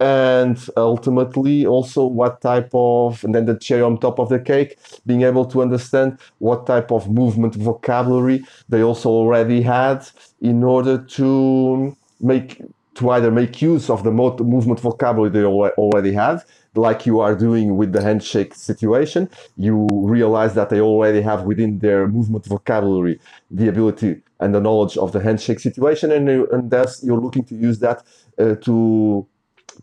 and 0.00 0.68
ultimately 0.76 1.64
also 1.66 2.04
what 2.04 2.40
type 2.40 2.68
of 2.74 3.22
and 3.24 3.34
then 3.34 3.46
the 3.46 3.56
cherry 3.58 3.82
on 3.82 3.96
top 3.98 4.18
of 4.18 4.28
the 4.28 4.40
cake 4.40 4.76
being 5.06 5.22
able 5.22 5.44
to 5.44 5.62
understand 5.62 6.18
what 6.38 6.66
type 6.66 6.90
of 6.90 7.08
movement 7.08 7.54
vocabulary 7.54 8.44
they 8.68 8.82
also 8.82 9.08
already 9.08 9.62
had 9.62 10.04
in 10.40 10.64
order 10.64 10.98
to 10.98 11.96
make 12.20 12.60
to 12.94 13.10
either 13.10 13.30
make 13.30 13.60
use 13.62 13.88
of 13.88 14.02
the 14.04 14.10
movement 14.10 14.80
vocabulary 14.80 15.30
they 15.30 15.44
already 15.44 16.12
have 16.12 16.44
like 16.76 17.06
you 17.06 17.20
are 17.20 17.36
doing 17.36 17.76
with 17.76 17.92
the 17.92 18.02
handshake 18.02 18.52
situation 18.54 19.28
you 19.56 19.86
realize 19.92 20.54
that 20.54 20.70
they 20.70 20.80
already 20.80 21.20
have 21.20 21.42
within 21.44 21.78
their 21.78 22.08
movement 22.08 22.44
vocabulary 22.46 23.20
the 23.50 23.68
ability 23.68 24.20
and 24.40 24.54
the 24.54 24.60
knowledge 24.60 24.96
of 24.96 25.12
the 25.12 25.20
handshake 25.20 25.60
situation 25.60 26.10
and, 26.10 26.26
you- 26.28 26.48
and 26.52 26.70
thus 26.70 27.02
you're 27.04 27.20
looking 27.20 27.44
to 27.44 27.54
use 27.54 27.78
that 27.78 28.02
uh, 28.40 28.54
to 28.56 29.24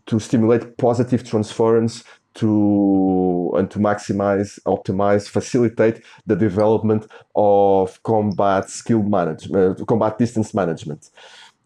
to 0.06 0.18
stimulate 0.18 0.76
positive 0.76 1.24
transference 1.28 2.04
to 2.34 3.52
and 3.56 3.70
to 3.70 3.78
maximize 3.78 4.58
optimize 4.66 5.28
facilitate 5.28 6.02
the 6.26 6.36
development 6.36 7.06
of 7.34 8.02
combat 8.02 8.70
skill 8.70 9.02
management 9.02 9.80
uh, 9.80 9.84
combat 9.84 10.18
distance 10.18 10.54
management. 10.54 11.10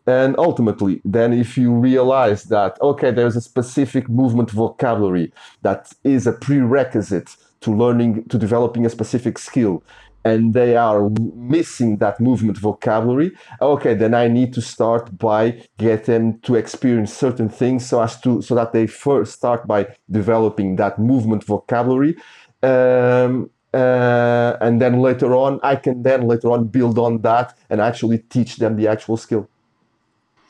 And 0.06 0.36
ultimately 0.38 1.00
then 1.04 1.32
if 1.32 1.56
you 1.56 1.72
realize 1.72 2.44
that 2.44 2.80
okay 2.80 3.10
there's 3.10 3.36
a 3.36 3.40
specific 3.40 4.08
movement 4.08 4.50
vocabulary 4.50 5.32
that 5.62 5.92
is 6.04 6.26
a 6.26 6.32
prerequisite 6.32 7.36
to 7.60 7.74
learning 7.74 8.24
to 8.28 8.38
developing 8.38 8.86
a 8.86 8.90
specific 8.90 9.38
skill 9.38 9.82
and 10.28 10.54
they 10.54 10.72
are 10.76 11.10
missing 11.54 11.98
that 11.98 12.16
movement 12.20 12.58
vocabulary. 12.58 13.30
Okay 13.60 13.94
then 13.94 14.12
i 14.14 14.26
need 14.38 14.50
to 14.54 14.62
start 14.74 15.04
by 15.26 15.42
get 15.78 16.00
them 16.10 16.24
to 16.46 16.54
experience 16.62 17.12
certain 17.26 17.48
things 17.60 17.80
so 17.88 18.02
as 18.06 18.20
to 18.22 18.42
so 18.42 18.54
that 18.54 18.72
they 18.72 18.86
first 18.86 19.30
start 19.40 19.66
by 19.66 19.80
developing 20.10 20.76
that 20.76 20.98
movement 20.98 21.42
vocabulary. 21.44 22.14
Um, 22.62 23.50
uh, 23.74 24.56
and 24.60 24.80
then 24.80 24.94
later 25.08 25.30
on 25.34 25.60
i 25.62 25.76
can 25.76 26.02
then 26.02 26.20
later 26.32 26.50
on 26.50 26.60
build 26.76 26.98
on 26.98 27.20
that 27.20 27.48
and 27.68 27.80
actually 27.80 28.18
teach 28.34 28.56
them 28.56 28.76
the 28.76 28.88
actual 28.88 29.16
skill. 29.16 29.48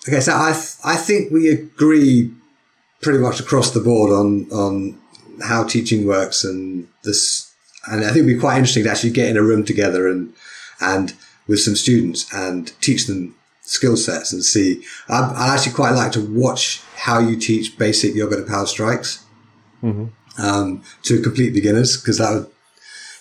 Okay, 0.09 0.21
so 0.21 0.33
I 0.33 0.53
th- 0.53 0.77
I 0.85 0.97
think 1.07 1.33
we 1.33 1.49
agree 1.49 2.31
pretty 3.03 3.19
much 3.19 3.41
across 3.41 3.73
the 3.73 3.81
board 3.81 4.11
on 4.13 4.29
on 4.53 4.97
how 5.43 5.65
teaching 5.65 6.07
works 6.07 6.45
and 6.45 6.89
this, 7.03 7.46
and 7.87 8.01
I 8.01 8.07
think 8.09 8.19
it'd 8.19 8.27
be 8.27 8.39
quite 8.39 8.57
interesting 8.59 8.85
to 8.85 8.91
actually 8.91 9.11
get 9.11 9.29
in 9.29 9.37
a 9.37 9.43
room 9.43 9.65
together 9.65 10.09
and 10.09 10.33
and 10.81 11.15
with 11.47 11.61
some 11.61 11.77
students 11.77 12.33
and 12.33 12.73
teach 12.81 13.07
them 13.07 13.35
skill 13.63 13.97
sets 13.97 14.33
and 14.33 14.45
see. 14.45 14.83
I'd, 15.09 15.33
I'd 15.37 15.55
actually 15.55 15.73
quite 15.75 15.93
like 15.93 16.13
to 16.13 16.21
watch 16.21 16.83
how 16.97 17.19
you 17.19 17.37
teach 17.37 17.77
basic 17.79 18.15
Jogo 18.15 18.37
do 18.37 18.45
Pau 18.45 18.65
strikes 18.65 19.25
um, 20.39 20.83
to 21.03 21.23
complete 21.23 21.53
beginners 21.55 21.97
because 21.97 22.19
that 22.19 22.33
would 22.33 22.51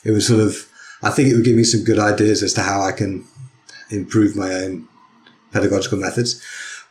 it 0.03 0.11
would 0.11 0.23
sort 0.23 0.39
of 0.41 0.67
I 1.03 1.11
think 1.11 1.29
it 1.29 1.35
would 1.35 1.45
give 1.45 1.55
me 1.55 1.63
some 1.63 1.83
good 1.83 1.99
ideas 1.99 2.41
as 2.43 2.53
to 2.53 2.61
how 2.61 2.81
I 2.81 2.91
can 2.91 3.25
improve 3.91 4.35
my 4.35 4.51
own 4.53 4.87
pedagogical 5.51 5.99
methods. 5.99 6.41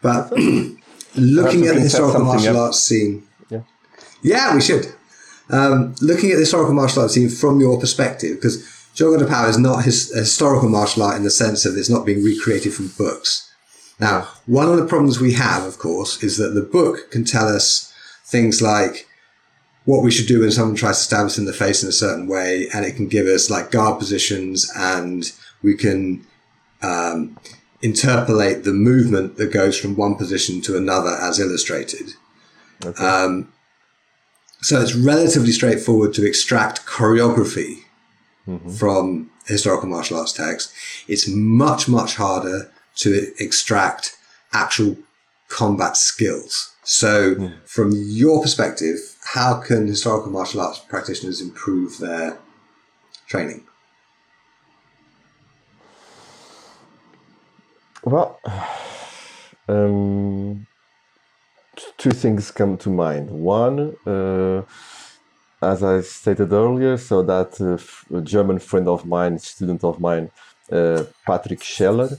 But 0.03 0.31
looking 1.17 1.67
at 1.67 1.75
the 1.75 1.81
historical 1.81 2.25
martial 2.25 2.57
up. 2.57 2.67
arts 2.67 2.81
scene, 2.81 3.25
Yeah. 3.51 3.63
yeah, 4.23 4.55
we 4.55 4.61
should. 4.61 4.87
Um, 5.51 5.95
looking 6.01 6.31
at 6.31 6.35
the 6.35 6.41
historical 6.41 6.75
martial 6.75 7.03
arts 7.03 7.15
scene 7.15 7.29
from 7.29 7.61
your 7.61 7.79
perspective, 7.79 8.37
because 8.37 8.63
Jogo 8.95 9.19
do 9.19 9.27
Pau 9.27 9.47
is 9.47 9.59
not 9.59 9.85
his, 9.85 10.11
a 10.13 10.21
historical 10.21 10.69
martial 10.69 11.03
art 11.03 11.17
in 11.17 11.25
the 11.25 11.31
sense 11.31 11.67
of 11.67 11.77
it's 11.77 11.91
not 11.91 12.07
being 12.07 12.23
recreated 12.23 12.73
from 12.73 12.93
books. 12.97 13.53
Now, 14.01 14.29
one 14.47 14.69
of 14.69 14.77
the 14.77 14.87
problems 14.87 15.21
we 15.21 15.35
have, 15.35 15.65
of 15.65 15.79
course, 15.79 16.23
is 16.23 16.37
that 16.39 16.49
the 16.49 16.63
book 16.63 17.11
can 17.11 17.25
tell 17.25 17.49
us 17.49 17.93
things 18.25 18.63
like 18.63 19.07
what 19.85 20.03
we 20.03 20.11
should 20.11 20.27
do 20.27 20.41
when 20.41 20.51
someone 20.51 20.77
tries 20.77 20.99
to 20.99 21.05
stab 21.05 21.27
us 21.27 21.39
in 21.39 21.45
the 21.45 21.53
face 21.53 21.83
in 21.83 21.89
a 21.89 21.93
certain 21.93 22.27
way, 22.27 22.69
and 22.73 22.87
it 22.87 22.97
can 22.97 23.07
give 23.07 23.27
us 23.27 23.51
like 23.51 23.71
guard 23.71 23.99
positions, 23.99 24.71
and 24.75 25.31
we 25.63 25.77
can 25.77 26.27
um, 26.83 27.39
interpolate 27.83 28.65
the 28.65 28.73
movement 28.73 29.37
that 29.37 29.53
goes 29.53 29.79
from 29.79 29.95
one 29.95 30.15
position 30.15 30.61
to 30.63 30.77
another 30.77 31.11
as 31.21 31.39
illustrated. 31.39 32.15
Okay. 32.85 33.05
Um, 33.05 33.53
so 34.65 34.81
it's 34.81 34.95
relatively 34.95 35.53
straightforward 35.53 36.15
to 36.15 36.27
extract 36.27 36.87
choreography 36.87 37.83
mm-hmm. 38.49 38.71
from 38.71 39.31
historical 39.45 39.91
martial 39.91 40.19
arts 40.19 40.33
text. 40.33 40.73
It's 41.07 41.29
much, 41.29 41.87
much 41.87 42.15
harder 42.17 42.73
to 42.97 43.33
extract 43.39 44.17
actual 44.55 44.97
combat 45.49 45.99
skills. 45.99 46.73
So, 46.83 47.35
mm. 47.35 47.55
from 47.67 47.93
your 47.95 48.41
perspective, 48.41 48.97
how 49.35 49.61
can 49.61 49.87
historical 49.87 50.31
martial 50.31 50.63
arts 50.63 50.79
practitioners 50.79 51.43
improve 51.43 51.99
their 51.99 52.39
training? 53.27 53.67
Well, 58.03 58.41
um, 59.69 60.67
two 61.97 62.11
things 62.11 62.51
come 62.51 62.77
to 62.79 62.91
mind. 62.91 63.31
One, 63.31 63.97
uh, 64.07 64.63
as 65.63 65.83
I 65.83 66.01
stated 66.03 66.53
earlier, 66.53 66.97
so 66.97 67.23
that 67.23 67.61
uh, 67.61 68.21
German 68.21 68.59
friend 68.59 68.89
of 68.89 69.07
mine, 69.07 69.39
student 69.39 69.85
of 69.85 70.01
mine, 70.01 70.31
uh, 70.71 71.05
Patrick 71.27 71.63
Scheller, 71.63 72.11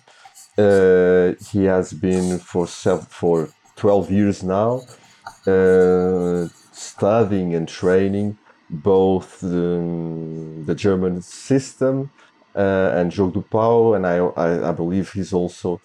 uh, 0.58 1.34
he 1.52 1.66
has 1.66 1.94
been 1.94 2.40
for 2.40 2.68
self, 2.68 3.12
for 3.12 3.50
12 3.76 4.12
years 4.12 4.44
now 4.44 4.82
uh, 5.48 6.48
studying 6.72 7.54
and 7.54 7.68
training 7.68 8.38
both 8.70 9.42
the, 9.42 10.64
the 10.66 10.76
German 10.76 11.22
system 11.22 12.10
uh, 12.56 12.92
and 12.96 13.12
Jogo 13.12 13.44
do 13.52 13.94
and 13.96 14.08
I, 14.08 14.18
I, 14.18 14.70
I 14.70 14.72
believe 14.72 15.12
he's 15.12 15.34
also 15.34 15.82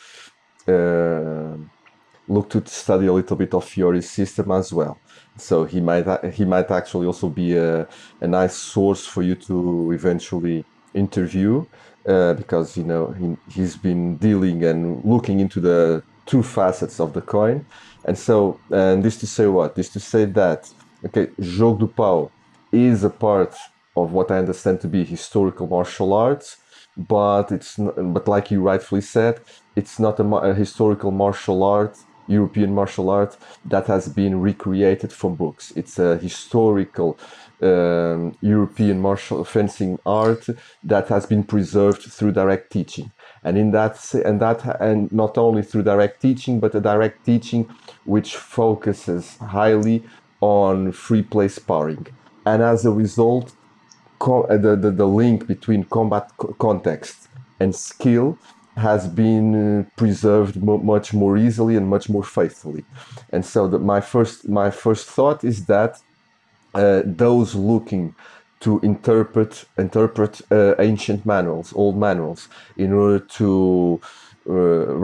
looked 2.31 2.53
to 2.53 2.65
study 2.67 3.07
a 3.07 3.13
little 3.13 3.37
bit 3.37 3.53
of 3.55 3.65
Fiore's 3.65 4.09
system 4.09 4.51
as 4.53 4.73
well. 4.73 4.99
So 5.37 5.65
he 5.65 5.81
might 5.81 6.07
he 6.33 6.45
might 6.45 6.71
actually 6.71 7.07
also 7.07 7.29
be 7.29 7.57
a, 7.57 7.89
a 8.21 8.27
nice 8.27 8.57
source 8.57 9.05
for 9.07 9.23
you 9.23 9.35
to 9.49 9.93
eventually 9.93 10.65
interview 10.95 11.65
uh, 12.07 12.35
because 12.35 12.77
you 12.77 12.85
know 12.85 13.05
he, 13.19 13.37
he's 13.55 13.77
been 13.77 14.17
dealing 14.17 14.65
and 14.65 15.05
looking 15.05 15.41
into 15.41 15.61
the 15.61 16.03
two 16.27 16.43
facets 16.43 17.01
of 17.01 17.13
the 17.13 17.21
coin. 17.21 17.67
And 18.05 18.17
so, 18.17 18.61
and 18.71 19.03
this 19.03 19.17
to 19.19 19.27
say 19.27 19.47
what? 19.47 19.75
This 19.75 19.91
to 19.91 20.01
say 20.01 20.25
that 20.27 20.71
okay, 21.07 21.27
Jogo 21.41 21.81
do 21.81 21.87
Pau 21.89 22.31
is 22.73 23.05
a 23.05 23.11
part 23.11 23.55
of 23.97 24.13
what 24.13 24.31
I 24.31 24.39
understand 24.39 24.81
to 24.83 24.89
be 24.89 25.05
historical 25.05 25.67
martial 25.67 26.13
arts, 26.13 26.59
but 26.97 27.51
it's 27.51 27.79
not, 27.79 27.95
but 28.15 28.29
like 28.29 28.51
you 28.51 28.63
rightfully 28.63 29.01
said, 29.01 29.41
it's 29.75 29.99
not 29.99 30.21
a, 30.21 30.25
a 30.25 30.55
historical 30.55 31.11
martial 31.11 31.63
art 31.65 31.97
European 32.31 32.75
martial 32.75 33.11
art 33.11 33.37
that 33.65 33.87
has 33.87 34.09
been 34.09 34.41
recreated 34.41 35.13
from 35.13 35.35
books. 35.35 35.73
It's 35.77 35.99
a 35.99 36.17
historical 36.17 37.19
um, 37.61 38.37
European 38.41 39.01
martial 39.01 39.45
fencing 39.45 39.99
art 40.07 40.47
that 40.85 41.09
has 41.09 41.27
been 41.27 41.45
preserved 41.45 42.03
through 42.03 42.33
direct 42.33 42.73
teaching. 42.73 43.11
And 43.43 43.59
in 43.59 43.71
that, 43.73 44.15
and 44.15 44.41
that, 44.41 44.81
and 44.81 45.11
not 45.13 45.37
only 45.37 45.63
through 45.63 45.83
direct 45.83 46.23
teaching, 46.23 46.61
but 46.61 46.75
a 46.75 46.81
direct 46.81 47.25
teaching 47.25 47.69
which 48.05 48.37
focuses 48.37 49.37
highly 49.39 50.05
on 50.41 50.93
free 50.93 51.23
play 51.23 51.49
sparring. 51.49 52.07
And 52.47 52.63
as 52.63 52.87
a 52.87 52.91
result, 52.91 53.53
uh, 54.21 54.57
the, 54.57 54.77
the, 54.77 54.91
the 54.91 55.07
link 55.07 55.47
between 55.47 55.85
combat 55.85 56.31
co- 56.37 56.55
context 56.59 57.29
and 57.59 57.75
skill 57.75 58.39
has 58.89 59.07
been 59.07 59.49
uh, 59.55 59.85
preserved 59.97 60.55
much 60.95 61.13
more 61.13 61.37
easily 61.47 61.77
and 61.77 61.87
much 61.89 62.09
more 62.09 62.27
faithfully. 62.39 62.85
And 63.35 63.45
so 63.45 63.69
the, 63.69 63.79
my 63.79 64.01
first 64.01 64.49
my 64.49 64.71
first 64.71 65.05
thought 65.17 65.45
is 65.45 65.67
that 65.67 65.93
uh, 66.75 67.03
those 67.05 67.55
looking 67.55 68.15
to 68.61 68.81
interpret 68.81 69.53
interpret 69.79 70.41
uh, 70.51 70.75
ancient 70.79 71.25
manuals, 71.25 71.73
old 71.75 71.97
manuals, 71.97 72.49
in 72.77 72.93
order 72.93 73.21
to 73.41 74.01
uh, 74.49 74.53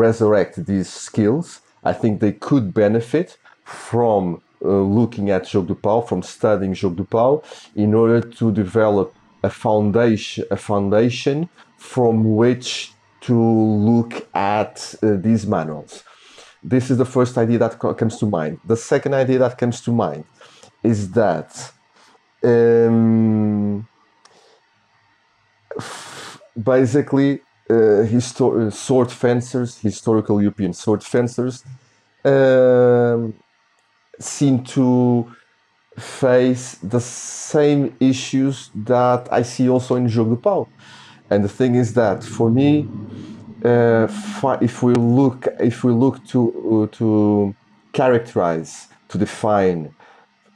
resurrect 0.05 0.55
these 0.67 0.89
skills, 0.89 1.61
I 1.85 1.93
think 1.93 2.21
they 2.21 2.33
could 2.33 2.75
benefit 2.75 3.39
from 3.65 4.43
uh, 4.65 4.69
looking 4.99 5.31
at 5.31 5.43
Jogo 5.45 5.69
do 5.69 5.75
Pau, 5.75 6.01
from 6.01 6.23
studying 6.23 6.75
Jogo 6.75 6.97
do 6.97 7.05
Pau, 7.05 7.43
in 7.75 7.95
order 7.95 8.21
to 8.21 8.53
develop 8.53 9.15
a 9.43 9.51
foundation, 9.51 10.45
a 10.51 10.57
foundation 10.57 11.49
from 11.77 12.37
which 12.37 12.93
to 13.27 13.39
look 13.91 14.29
at 14.35 14.95
uh, 15.03 15.15
these 15.17 15.47
manuals. 15.47 16.05
This 16.63 16.91
is 16.91 16.99
the 16.99 17.05
first 17.05 17.37
idea 17.39 17.59
that 17.59 17.79
co- 17.79 17.95
comes 17.95 18.19
to 18.19 18.27
mind. 18.27 18.59
The 18.65 18.77
second 18.77 19.15
idea 19.15 19.39
that 19.39 19.59
comes 19.59 19.81
to 19.83 19.93
mind 19.93 20.25
is 20.83 21.11
that 21.13 21.73
um, 22.45 23.87
basically 26.63 27.41
uh, 27.69 28.07
histor- 28.13 28.73
sword 28.73 29.11
fencers, 29.11 29.79
historical 29.79 30.41
European 30.41 30.73
sword 30.73 31.03
fencers, 31.03 31.65
um, 32.25 33.35
seem 34.21 34.63
to 34.65 35.31
face 35.99 36.77
the 36.83 37.01
same 37.01 37.97
issues 38.01 38.71
that 38.75 39.29
I 39.33 39.43
see 39.43 39.69
also 39.69 39.97
in 39.97 40.07
Jogo 40.07 40.41
Pau. 40.41 40.69
And 41.31 41.45
the 41.45 41.49
thing 41.49 41.75
is 41.75 41.95
that 41.95 42.23
for 42.23 42.51
me, 42.51 42.89
uh, 43.65 44.07
if 44.61 44.83
we 44.83 44.95
look 44.95 45.49
if 45.59 45.83
we 45.83 45.93
look 45.93 46.25
to 46.27 46.41
uh, 46.93 46.97
to 46.97 47.55
characterize 47.93 48.89
to 49.09 49.19
define 49.19 49.95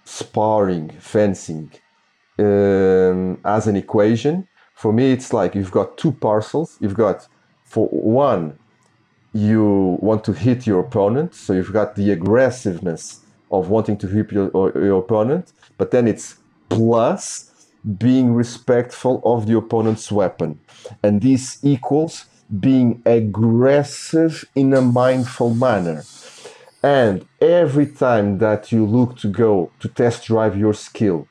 sparring 0.04 0.90
fencing 1.00 1.70
um, 2.38 3.38
as 3.44 3.66
an 3.66 3.76
equation 3.76 4.46
for 4.74 4.92
me 4.92 5.12
it's 5.12 5.32
like 5.32 5.54
you've 5.54 5.70
got 5.70 5.96
two 5.96 6.12
parcels. 6.12 6.76
You've 6.80 6.94
got 6.94 7.26
for 7.64 7.86
one 7.88 8.58
you 9.32 9.98
want 10.00 10.24
to 10.24 10.32
hit 10.32 10.66
your 10.66 10.80
opponent 10.80 11.34
so 11.34 11.52
you've 11.52 11.72
got 11.72 11.96
the 11.96 12.10
aggressiveness 12.10 13.20
of 13.50 13.68
wanting 13.70 13.96
to 13.98 14.06
hit 14.06 14.30
your, 14.32 14.50
your 14.74 14.98
opponent 14.98 15.52
but 15.78 15.90
then 15.90 16.06
it's 16.06 16.36
plus 16.68 17.49
being 17.98 18.34
respectful 18.34 19.20
of 19.24 19.46
the 19.46 19.56
opponent's 19.56 20.10
weapon. 20.12 20.60
And 21.02 21.20
this 21.20 21.58
equals 21.62 22.26
being 22.58 23.02
aggressive 23.06 24.44
in 24.54 24.74
a 24.74 24.82
mindful 24.82 25.54
manner. 25.54 26.04
And 26.82 27.26
every 27.40 27.86
time 27.86 28.38
that 28.38 28.72
you 28.72 28.86
look 28.86 29.18
to 29.18 29.28
go 29.28 29.70
to 29.80 29.88
test 29.88 30.26
drive 30.26 30.56
your 30.56 30.74
skill, 30.74 31.28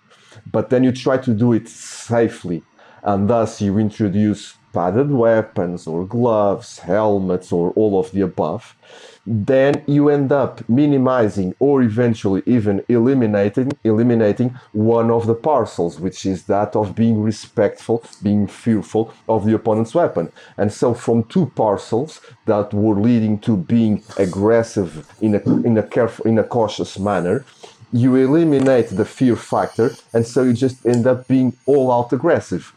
but 0.52 0.70
then 0.70 0.84
you 0.84 0.92
try 0.92 1.18
to 1.18 1.34
do 1.34 1.54
it 1.54 1.68
safely, 1.68 2.64
and 3.04 3.30
thus 3.30 3.62
you 3.62 3.78
introduce 3.78 4.56
padded 4.74 5.12
weapons 5.12 5.88
or 5.88 6.06
gloves, 6.06 6.80
helmets, 6.80 7.52
or 7.52 7.72
all 7.72 8.00
of 8.00 8.12
the 8.12 8.22
above, 8.22 8.76
then 9.26 9.84
you 9.88 10.10
end 10.10 10.32
up 10.32 10.68
minimizing 10.68 11.54
or 11.60 11.84
eventually 11.84 12.42
even 12.46 12.84
eliminating 12.90 13.72
eliminating 13.84 14.50
one 14.72 15.12
of 15.12 15.28
the 15.28 15.36
parcels 15.36 16.00
which 16.00 16.26
is 16.26 16.46
that 16.46 16.76
of 16.76 16.96
being 16.96 17.22
respectful 17.22 18.04
being 18.24 18.48
fearful 18.48 19.14
of 19.28 19.46
the 19.46 19.54
opponent's 19.54 19.94
weapon. 19.94 20.32
And 20.58 20.74
so 20.74 20.94
from 20.94 21.26
two 21.26 21.48
parcels 21.56 22.22
that 22.46 22.74
were 22.74 22.96
leading 22.96 23.40
to 23.42 23.58
being 23.58 24.04
aggressive 24.18 25.08
in 25.22 25.36
a 25.36 25.42
in 25.68 25.78
a 25.78 25.84
careful 25.84 26.26
in 26.26 26.40
a 26.40 26.44
cautious 26.44 26.98
manner 26.98 27.46
you 27.92 28.16
eliminate 28.16 28.90
the 28.90 29.06
fear 29.06 29.36
factor 29.36 29.92
and 30.14 30.26
so 30.26 30.44
you 30.44 30.54
just 30.54 30.86
end 30.86 31.08
up 31.08 31.28
being 31.28 31.56
all 31.66 31.92
out 31.92 32.14
aggressive 32.14 32.74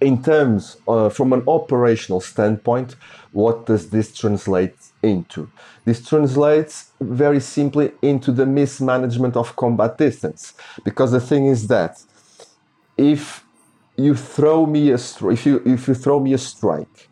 in 0.00 0.22
terms 0.22 0.76
uh, 0.86 1.08
from 1.08 1.32
an 1.32 1.42
operational 1.46 2.20
standpoint 2.20 2.96
what 3.34 3.66
does 3.66 3.90
this 3.90 4.16
translate 4.16 4.76
into? 5.02 5.50
This 5.84 6.06
translates 6.06 6.90
very 7.00 7.40
simply 7.40 7.90
into 8.00 8.30
the 8.30 8.46
mismanagement 8.46 9.36
of 9.36 9.56
combat 9.56 9.98
distance. 9.98 10.54
Because 10.84 11.10
the 11.10 11.20
thing 11.20 11.46
is 11.46 11.66
that 11.66 12.00
if 12.96 13.44
you 13.96 14.14
throw 14.14 14.66
me 14.66 14.90
a 14.90 14.94
if 14.94 15.44
you 15.44 15.60
if 15.66 15.88
you 15.88 15.94
throw 15.94 16.20
me 16.20 16.32
a 16.32 16.38
strike, 16.38 17.08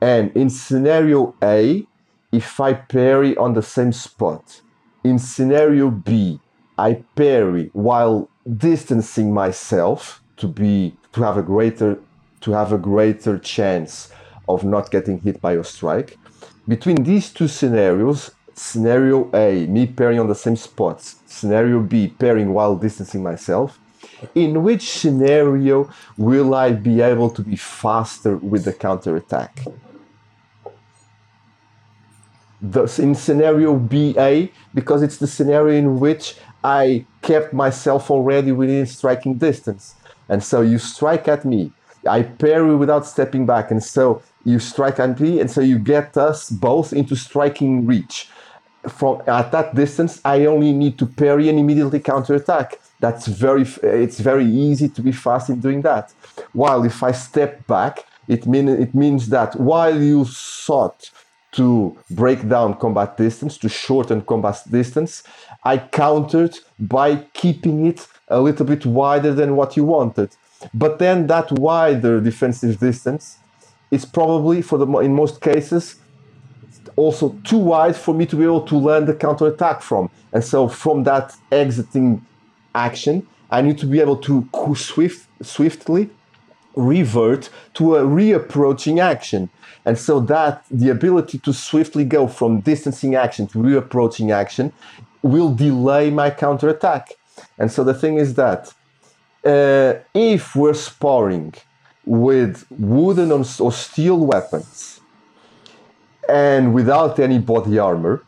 and 0.00 0.30
in 0.36 0.50
scenario 0.50 1.34
A, 1.42 1.86
if 2.32 2.60
I 2.60 2.74
parry 2.74 3.34
on 3.38 3.54
the 3.54 3.62
same 3.62 3.92
spot, 3.92 4.60
in 5.04 5.18
scenario 5.18 5.90
B, 5.90 6.38
I 6.76 7.02
parry 7.14 7.70
while 7.72 8.28
distancing 8.58 9.32
myself 9.32 10.22
to 10.36 10.46
be 10.46 10.94
to 11.12 11.22
have 11.22 11.38
a 11.38 11.42
greater 11.42 11.98
to 12.40 12.52
have 12.52 12.72
a 12.72 12.78
greater 12.78 13.38
chance 13.38 14.10
of 14.48 14.64
not 14.64 14.90
getting 14.90 15.18
hit 15.20 15.40
by 15.40 15.52
your 15.54 15.64
strike 15.64 16.16
between 16.68 17.04
these 17.04 17.30
two 17.30 17.48
scenarios, 17.48 18.32
scenario 18.54 19.30
A, 19.34 19.66
me 19.66 19.86
parrying 19.86 20.20
on 20.20 20.28
the 20.28 20.34
same 20.34 20.56
spots, 20.56 21.16
scenario 21.26 21.80
B, 21.80 22.08
parrying 22.08 22.52
while 22.52 22.76
distancing 22.76 23.22
myself, 23.22 23.78
in 24.34 24.62
which 24.62 24.90
scenario 24.90 25.90
will 26.16 26.54
I 26.54 26.72
be 26.72 27.00
able 27.00 27.30
to 27.30 27.42
be 27.42 27.56
faster 27.56 28.36
with 28.36 28.64
the 28.64 28.72
counter 28.72 29.16
attack? 29.16 29.64
Thus, 32.60 32.98
in 32.98 33.14
scenario 33.14 33.76
BA, 33.76 34.48
because 34.74 35.02
it's 35.02 35.18
the 35.18 35.26
scenario 35.26 35.76
in 35.76 36.00
which 36.00 36.36
I 36.64 37.04
kept 37.22 37.52
myself 37.52 38.10
already 38.10 38.50
within 38.50 38.86
striking 38.86 39.34
distance. 39.34 39.94
And 40.28 40.42
so 40.42 40.62
you 40.62 40.78
strike 40.78 41.28
at 41.28 41.44
me, 41.44 41.72
I 42.06 42.22
parry 42.22 42.74
without 42.76 43.06
stepping 43.06 43.46
back, 43.46 43.70
and 43.70 43.82
so 43.82 44.22
you 44.44 44.58
strike 44.58 44.98
at 45.00 45.18
me, 45.20 45.40
and 45.40 45.50
so 45.50 45.60
you 45.60 45.78
get 45.78 46.16
us 46.16 46.50
both 46.50 46.92
into 46.92 47.16
striking 47.16 47.86
reach. 47.86 48.28
From 48.88 49.20
at 49.26 49.50
that 49.50 49.74
distance, 49.74 50.20
I 50.24 50.46
only 50.46 50.72
need 50.72 50.98
to 50.98 51.06
parry 51.06 51.48
and 51.48 51.58
immediately 51.58 51.98
counterattack. 51.98 52.78
That's 53.00 53.26
very, 53.26 53.62
it's 53.82 54.20
very 54.20 54.46
easy 54.46 54.88
to 54.90 55.02
be 55.02 55.12
fast 55.12 55.50
in 55.50 55.60
doing 55.60 55.82
that. 55.82 56.14
While 56.52 56.84
if 56.84 57.02
I 57.02 57.12
step 57.12 57.66
back, 57.66 58.04
it 58.28 58.46
mean 58.46 58.68
it 58.68 58.94
means 58.94 59.28
that 59.28 59.58
while 59.58 60.00
you 60.00 60.24
sought 60.24 61.10
to 61.52 61.96
break 62.10 62.48
down 62.48 62.74
combat 62.74 63.16
distance, 63.16 63.58
to 63.58 63.68
shorten 63.68 64.20
combat 64.22 64.62
distance, 64.70 65.22
I 65.64 65.78
countered 65.78 66.56
by 66.78 67.16
keeping 67.32 67.86
it 67.86 68.06
a 68.28 68.40
little 68.40 68.66
bit 68.66 68.84
wider 68.84 69.32
than 69.32 69.56
what 69.56 69.76
you 69.76 69.84
wanted. 69.84 70.30
But 70.72 70.98
then 70.98 71.26
that 71.28 71.52
wider 71.52 72.20
defensive 72.20 72.78
distance 72.78 73.38
is 73.90 74.04
probably, 74.04 74.62
for 74.62 74.78
the 74.78 74.86
in 74.98 75.14
most 75.14 75.40
cases, 75.40 75.96
also 76.96 77.36
too 77.44 77.58
wide 77.58 77.96
for 77.96 78.14
me 78.14 78.26
to 78.26 78.36
be 78.36 78.44
able 78.44 78.62
to 78.62 78.76
land 78.76 79.06
the 79.06 79.14
counter 79.14 79.46
attack 79.46 79.82
from. 79.82 80.10
And 80.32 80.42
so 80.44 80.68
from 80.68 81.04
that 81.04 81.34
exiting 81.52 82.24
action, 82.74 83.26
I 83.50 83.62
need 83.62 83.78
to 83.78 83.86
be 83.86 84.00
able 84.00 84.16
to 84.18 84.48
swift, 84.74 85.28
swiftly 85.42 86.10
revert 86.74 87.48
to 87.74 87.96
a 87.96 88.02
reapproaching 88.02 89.00
action. 89.00 89.50
And 89.84 89.96
so 89.96 90.20
that 90.20 90.64
the 90.70 90.90
ability 90.90 91.38
to 91.38 91.52
swiftly 91.52 92.04
go 92.04 92.26
from 92.26 92.60
distancing 92.60 93.14
action 93.14 93.46
to 93.48 93.58
reapproaching 93.58 94.32
action 94.32 94.72
will 95.22 95.54
delay 95.54 96.10
my 96.10 96.30
counterattack. 96.30 97.14
And 97.58 97.70
so 97.70 97.84
the 97.84 97.94
thing 97.94 98.16
is 98.16 98.34
that 98.34 98.72
uh, 99.46 99.94
if 100.14 100.56
we're 100.56 100.74
sparring 100.74 101.54
with 102.04 102.66
wooden 102.70 103.30
or 103.32 103.72
steel 103.72 104.18
weapons 104.18 105.00
and 106.28 106.74
without 106.74 107.18
any 107.18 107.38
body 107.38 107.78
armor, 107.78 108.24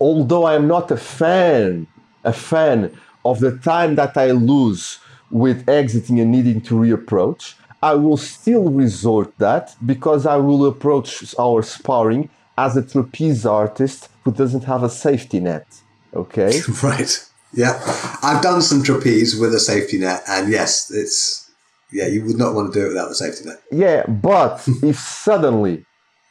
although 0.00 0.46
I'm 0.46 0.66
not 0.68 0.90
a 0.90 0.96
fan, 0.96 1.86
a 2.24 2.32
fan 2.32 2.96
of 3.24 3.40
the 3.40 3.58
time 3.58 3.96
that 3.96 4.16
I 4.16 4.30
lose 4.30 4.98
with 5.30 5.68
exiting 5.68 6.20
and 6.20 6.30
needing 6.30 6.60
to 6.62 6.74
reapproach, 6.74 7.54
I 7.82 7.94
will 7.94 8.16
still 8.16 8.68
resort 8.70 9.36
that 9.38 9.74
because 9.84 10.26
I 10.26 10.36
will 10.36 10.66
approach 10.66 11.34
our 11.38 11.62
sparring 11.62 12.30
as 12.56 12.76
a 12.76 12.82
trapeze 12.82 13.44
artist 13.44 14.08
who 14.24 14.32
doesn't 14.32 14.64
have 14.64 14.82
a 14.82 14.90
safety 14.90 15.40
net. 15.40 15.66
Okay. 16.14 16.60
right. 16.82 17.28
Yeah. 17.56 17.80
I've 18.22 18.42
done 18.42 18.62
some 18.62 18.82
trapeze 18.82 19.38
with 19.38 19.54
a 19.54 19.60
safety 19.60 19.98
net, 19.98 20.22
and 20.28 20.50
yes, 20.50 20.90
it's 20.90 21.50
yeah, 21.92 22.06
you 22.06 22.24
would 22.24 22.36
not 22.36 22.54
want 22.54 22.72
to 22.72 22.78
do 22.78 22.86
it 22.86 22.88
without 22.88 23.08
the 23.08 23.14
safety 23.14 23.48
net. 23.48 23.62
Yeah, 23.70 24.06
but 24.06 24.66
if 24.82 24.98
suddenly 24.98 25.84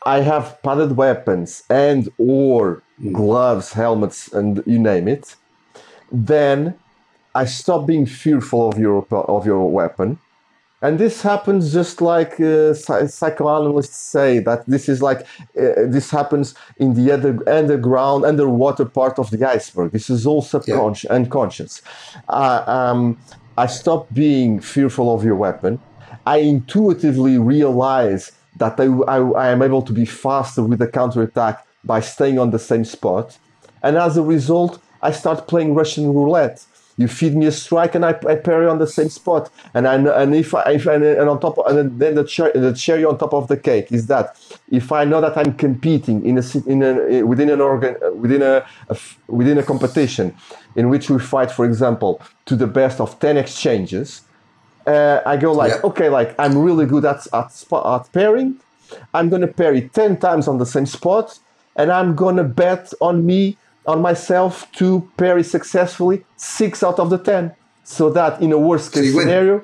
I 0.06 0.20
have 0.20 0.62
padded 0.62 0.96
weapons 0.96 1.64
and 1.70 2.10
or 2.18 2.84
mm. 3.02 3.14
gloves, 3.14 3.74
helmets, 3.74 4.32
and 4.32 4.64
you 4.66 4.80
name 4.80 5.08
it, 5.08 5.36
then 6.12 6.78
I 7.34 7.46
stop 7.46 7.88
being 7.88 8.06
fearful 8.06 8.70
of 8.70 8.78
your 8.78 9.06
of 9.12 9.46
your 9.46 9.70
weapon 9.70 10.20
and 10.82 11.00
this 11.00 11.22
happens 11.22 11.74
just 11.74 12.02
like 12.02 12.40
uh, 12.40 12.74
psychoanalysts 12.74 13.98
say 13.98 14.40
that 14.40 14.66
this 14.68 14.90
is 14.90 15.02
like 15.02 15.22
uh, 15.58 15.88
this 15.88 16.12
happens 16.12 16.54
in 16.78 16.94
the 16.94 17.12
other 17.12 17.38
underground 17.50 18.26
underwater 18.26 18.86
part 18.86 19.18
of 19.18 19.30
the 19.30 19.48
iceberg. 19.48 19.92
This 19.92 20.10
is 20.10 20.26
all 20.26 20.42
subconscious 20.42 21.06
yeah. 21.06 21.16
unconscious. 21.16 21.82
Uh, 22.30 22.64
um, 22.68 23.18
i 23.58 23.66
stop 23.66 24.14
being 24.14 24.60
fearful 24.60 25.14
of 25.16 25.24
your 25.24 25.36
weapon. 25.36 25.80
I 26.26 26.38
intuitively 26.38 27.38
realize 27.38 28.34
that 28.58 28.80
I, 28.80 28.86
I, 28.86 29.18
I 29.46 29.48
am 29.52 29.62
able 29.62 29.82
to 29.84 29.94
be 29.94 30.06
faster 30.06 30.62
with 30.64 30.80
the 30.80 30.88
counterattack 30.88 31.66
by 31.84 32.00
staying 32.02 32.38
on 32.38 32.52
the 32.52 32.60
same 32.60 32.84
spot. 32.84 33.38
And 33.82 33.98
as 33.98 34.18
a 34.18 34.24
result 34.24 34.82
i 35.06 35.12
start 35.12 35.48
playing 35.48 35.74
russian 35.76 36.06
roulette 36.14 36.66
you 36.98 37.08
feed 37.08 37.36
me 37.36 37.46
a 37.46 37.52
strike 37.52 37.94
and 37.96 38.06
I, 38.06 38.12
I 38.28 38.36
parry 38.36 38.68
on 38.68 38.80
the 38.80 38.88
same 38.88 39.10
spot. 39.10 39.52
And 39.74 39.88
I 39.88 39.96
and 39.96 40.36
if 40.36 40.54
I 40.54 40.62
if 40.72 40.86
and, 40.86 41.04
and 41.04 41.30
on 41.30 41.40
top 41.40 41.58
and 41.68 42.00
then 42.00 42.16
the 42.16 42.24
cherry, 42.24 42.52
the 42.54 42.74
cherry 42.74 43.04
on 43.04 43.18
top 43.18 43.34
of 43.34 43.48
the 43.48 43.58
cake 43.58 43.92
is 43.92 44.08
that 44.08 44.38
if 44.72 44.92
I 44.92 45.04
know 45.04 45.22
that 45.22 45.38
I'm 45.38 45.54
competing 45.54 46.26
in 46.26 46.38
a 46.38 46.44
in 46.66 46.84
a 46.84 47.24
within 47.24 47.50
an 47.50 47.62
organ 47.62 47.98
within 48.20 48.42
a, 48.42 48.66
a 48.90 48.98
within 49.28 49.58
a 49.58 49.64
competition 49.64 50.36
in 50.76 50.90
which 50.90 51.10
we 51.10 51.20
fight, 51.20 51.52
for 51.52 51.66
example, 51.66 52.22
to 52.46 52.56
the 52.56 52.68
best 52.68 53.02
of 53.02 53.20
ten 53.20 53.38
exchanges, 53.38 54.22
uh, 54.88 55.22
I 55.26 55.38
go 55.38 55.52
like, 55.52 55.72
yeah. 55.72 55.90
okay, 55.90 56.10
like 56.10 56.36
I'm 56.40 56.58
really 56.58 56.86
good 56.86 57.06
at 57.06 57.28
at, 57.34 57.64
at 57.74 58.14
parrying. 58.14 58.60
I'm 59.14 59.30
gonna 59.30 59.48
parry 59.48 59.90
ten 59.90 60.18
times 60.18 60.48
on 60.48 60.60
the 60.60 60.66
same 60.66 60.86
spot, 60.86 61.40
and 61.76 61.92
I'm 61.92 62.16
gonna 62.16 62.44
bet 62.46 62.94
on 63.02 63.26
me 63.26 63.58
on 63.88 64.02
myself 64.02 64.72
to 64.74 65.10
parry 65.18 65.44
successfully 65.44 66.26
six 66.38 66.84
out 66.84 67.00
of 67.00 67.10
the 67.10 67.18
ten. 67.18 67.54
So 67.84 68.10
that 68.12 68.42
in 68.42 68.52
a 68.52 68.58
worst 68.58 68.94
case 68.94 69.14
so 69.14 69.20
scenario, 69.20 69.64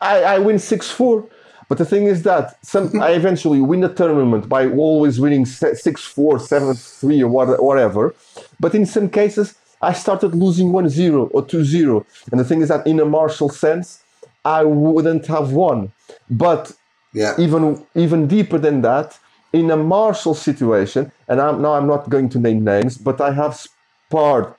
I, 0.00 0.22
I 0.22 0.38
win 0.38 0.58
six 0.58 0.90
four. 0.90 1.26
But 1.68 1.78
the 1.78 1.84
thing 1.84 2.04
is 2.04 2.22
that 2.22 2.64
some 2.64 3.00
I 3.08 3.10
eventually 3.10 3.60
win 3.60 3.80
the 3.80 3.92
tournament 3.92 4.48
by 4.48 4.68
always 4.68 5.20
winning 5.20 5.44
six 5.46 6.04
four, 6.04 6.38
seven 6.38 6.74
three, 6.74 7.22
or 7.22 7.28
whatever. 7.28 8.14
But 8.60 8.74
in 8.74 8.86
some 8.86 9.08
cases, 9.08 9.54
I 9.80 9.92
started 9.92 10.34
losing 10.34 10.72
1-0 10.72 11.30
or 11.32 11.42
2-0. 11.44 12.04
And 12.32 12.40
the 12.40 12.44
thing 12.44 12.62
is 12.62 12.68
that 12.68 12.86
in 12.86 12.98
a 12.98 13.04
martial 13.04 13.48
sense, 13.48 14.02
I 14.44 14.64
wouldn't 14.64 15.26
have 15.26 15.52
won. 15.52 15.92
But 16.30 16.72
yeah. 17.12 17.34
even 17.38 17.86
even 17.94 18.26
deeper 18.26 18.58
than 18.58 18.82
that, 18.82 19.18
in 19.52 19.70
a 19.70 19.76
martial 19.76 20.34
situation, 20.34 21.10
and 21.28 21.40
I'm, 21.40 21.62
now 21.62 21.74
I'm 21.74 21.86
not 21.86 22.08
going 22.08 22.28
to 22.30 22.38
name 22.38 22.64
names, 22.64 22.98
but 22.98 23.20
I 23.20 23.32
have 23.32 23.54
sparred 23.56 24.54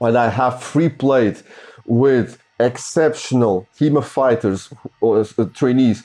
and 0.00 0.16
I 0.16 0.30
have 0.30 0.62
free 0.62 0.88
played 0.88 1.42
with 1.84 2.42
exceptional 2.58 3.66
HEMA 3.78 4.02
fighters 4.02 4.72
or 5.00 5.20
uh, 5.20 5.44
trainees 5.54 6.04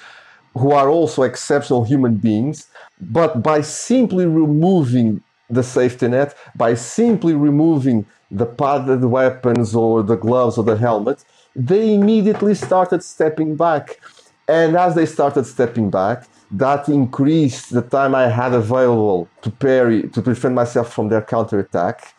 who 0.54 0.72
are 0.72 0.90
also 0.90 1.24
exceptional 1.24 1.84
human 1.84 2.16
beings, 2.16 2.68
but 3.00 3.44
by 3.44 3.62
simply 3.62 4.26
removing 4.26 5.22
the 5.50 5.64
safety 5.64 6.08
net, 6.08 6.36
by 6.56 6.74
simply 6.74 7.34
removing 7.34 8.06
the 8.32 8.46
padded 8.46 9.04
weapons 9.04 9.76
or 9.76 10.02
the 10.02 10.16
gloves 10.16 10.58
or 10.58 10.64
the 10.64 10.78
helmet, 10.78 11.24
they 11.56 11.94
immediately 11.94 12.56
started 12.56 13.04
stepping 13.04 13.56
back. 13.56 14.00
And 14.48 14.76
as 14.76 14.96
they 14.96 15.06
started 15.06 15.46
stepping 15.46 15.90
back, 15.90 16.26
that 16.52 16.90
increased 16.90 17.72
the 17.72 17.82
time 17.82 18.16
I 18.16 18.28
had 18.30 18.54
available 18.54 19.28
to 19.42 19.50
parry, 19.50 20.04
to 20.10 20.22
defend 20.22 20.56
myself 20.56 20.94
from 20.94 21.10
their 21.10 21.22
counterattack. 21.22 22.14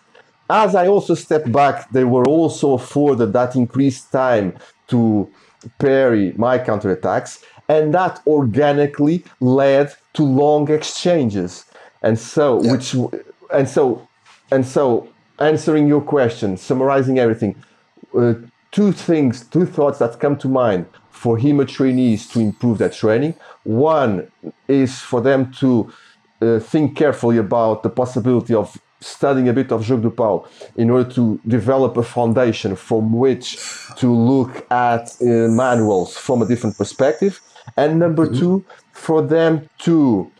As 0.49 0.75
I 0.75 0.87
also 0.87 1.15
stepped 1.15 1.51
back, 1.51 1.91
they 1.91 2.05
were 2.05 2.25
also 2.25 2.75
afforded 2.75 3.33
that 3.33 3.57
increased 3.57 4.13
time 4.13 4.57
to 4.89 5.29
parry 5.79 6.33
my 6.37 6.59
counterattacks, 6.59 7.43
and 7.69 7.93
that 7.95 8.21
organically 8.27 9.25
led 9.41 9.93
to 10.15 10.23
long 10.23 10.71
exchanges. 10.71 11.65
And 12.03 12.19
so, 12.19 12.63
yeah. 12.63 12.73
which, 12.73 12.95
and 13.53 13.69
so, 13.69 14.07
and 14.51 14.65
so, 14.65 15.09
answering 15.41 15.89
your 15.89 16.01
question, 16.01 16.57
summarizing 16.57 17.19
everything, 17.19 17.57
uh, 18.17 18.35
two 18.77 18.93
things, 18.93 19.43
two 19.47 19.65
thoughts 19.65 19.99
that 20.01 20.21
come 20.21 20.37
to 20.37 20.49
mind 20.49 20.85
for 21.09 21.39
HEMA 21.39 21.67
trainees 21.67 22.29
to 22.29 22.41
improve 22.41 22.77
their 22.77 22.91
training. 22.91 23.33
One 23.65 24.31
is 24.69 25.01
for 25.01 25.23
them 25.23 25.51
to 25.61 25.91
uh, 26.43 26.59
think 26.59 26.95
carefully 26.95 27.39
about 27.39 27.83
the 27.83 27.89
possibility 27.89 28.55
of 28.55 28.79
studying 29.01 29.49
a 29.49 29.55
bit 29.55 29.73
of 29.73 29.81
Jogo 29.81 30.03
do 30.03 30.11
Pau 30.11 30.47
in 30.77 30.91
order 30.91 31.11
to 31.13 31.41
develop 31.47 31.97
a 31.97 32.03
foundation 32.03 32.77
from 32.77 33.15
which 33.15 33.47
to 33.97 34.09
look 34.15 34.71
at 34.71 35.05
uh, 35.23 35.25
manuals 35.65 36.19
from 36.19 36.43
a 36.43 36.47
different 36.47 36.77
perspective. 36.77 37.41
And 37.79 37.99
number 37.99 38.27
mm-hmm. 38.27 38.41
two, 38.41 38.65
for 38.93 39.23
them 39.23 39.71
to 39.87 40.31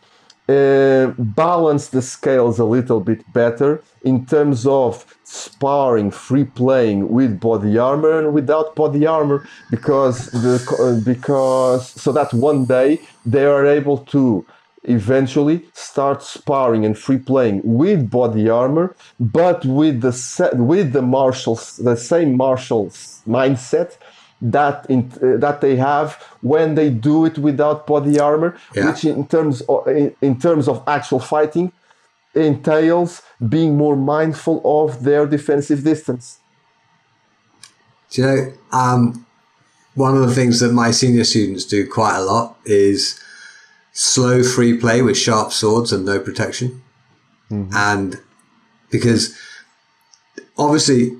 uh, 0.49 1.07
balance 1.17 1.89
the 1.89 2.01
scales 2.01 2.57
a 2.59 2.63
little 2.63 3.01
bit 3.01 3.21
better 3.33 3.83
in 4.03 4.25
terms 4.25 4.65
of 4.65 5.05
sparring, 5.23 6.09
free 6.09 6.45
playing 6.45 7.09
with 7.09 7.39
body 7.39 7.77
armor 7.77 8.19
and 8.19 8.33
without 8.33 8.75
body 8.75 9.05
armor, 9.05 9.45
because 9.69 10.27
the 10.31 11.01
because 11.03 11.89
so 11.89 12.11
that 12.13 12.33
one 12.33 12.65
day 12.65 12.99
they 13.25 13.45
are 13.45 13.65
able 13.65 13.97
to 13.97 14.45
eventually 14.83 15.65
start 15.73 16.23
sparring 16.23 16.85
and 16.85 16.97
free 16.97 17.17
playing 17.17 17.61
with 17.63 18.09
body 18.09 18.47
armor, 18.47 18.95
but 19.19 19.65
with 19.65 19.99
the 20.01 20.49
with 20.53 20.93
the 20.93 21.01
martials, 21.01 21.75
the 21.77 21.97
same 21.97 22.37
martial 22.37 22.85
mindset 23.27 23.97
that 24.41 24.85
in, 24.89 25.11
uh, 25.21 25.37
that 25.37 25.61
they 25.61 25.75
have 25.75 26.13
when 26.41 26.75
they 26.75 26.89
do 26.89 27.25
it 27.25 27.37
without 27.37 27.87
body 27.87 28.19
armor, 28.19 28.55
Yeah. 28.75 28.91
which 28.91 29.03
in 29.05 29.27
terms 29.27 29.61
of, 29.61 29.87
in, 29.87 30.15
in 30.21 30.39
terms 30.39 30.67
of 30.67 30.83
actual 30.87 31.19
fighting 31.19 31.71
entails 32.35 33.21
being 33.49 33.75
more 33.77 33.95
mindful 33.95 34.61
of 34.63 35.03
their 35.03 35.25
defensive 35.25 35.83
distance. 35.83 36.37
Do 38.11 38.21
you 38.21 38.27
know, 38.27 38.53
um, 38.71 39.25
one 39.95 40.15
of 40.15 40.21
the 40.27 40.33
things 40.33 40.59
that 40.59 40.71
my 40.71 40.91
senior 40.91 41.23
students 41.23 41.65
do 41.65 41.87
quite 41.87 42.15
a 42.17 42.21
lot 42.21 42.57
is 42.65 43.19
slow 43.91 44.43
free 44.43 44.77
play 44.77 45.01
with 45.01 45.17
sharp 45.17 45.51
swords 45.51 45.91
and 45.91 46.05
no 46.05 46.19
protection. 46.19 46.83
And 47.49 48.19
because 48.91 49.35
obviously, 50.57 51.17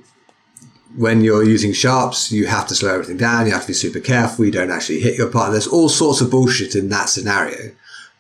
when 0.98 1.22
you're 1.22 1.44
using 1.44 1.74
sharps, 1.74 2.32
you 2.32 2.48
have 2.48 2.68
to 2.68 2.76
slow 2.76 2.94
everything 2.94 3.18
down. 3.18 3.46
You 3.46 3.52
have 3.52 3.62
to 3.62 3.68
be 3.68 3.74
super 3.74 4.00
careful. 4.00 4.46
You 4.46 4.52
don't 4.52 4.72
actually 4.72 5.00
hit 5.00 5.16
your 5.16 5.30
partner. 5.30 5.54
There's 5.54 5.68
all 5.68 5.90
sorts 5.90 6.22
of 6.22 6.32
bullshit 6.32 6.76
in 6.76 6.90
that 6.90 7.08
scenario, 7.08 7.72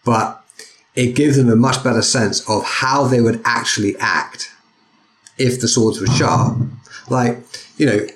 but 0.06 0.44
it 0.96 1.16
gives 1.16 1.38
them 1.38 1.50
a 1.50 1.56
much 1.56 1.84
better 1.84 2.04
sense 2.04 2.48
of 2.48 2.64
how 2.64 3.06
they 3.06 3.20
would 3.20 3.42
actually 3.44 3.96
act 3.98 4.52
if 5.40 5.60
the 5.60 5.68
swords 5.68 6.00
were 6.00 6.08
sharp. 6.08 6.60
Like, 7.10 7.40
you 7.78 7.88
know, 7.88 8.08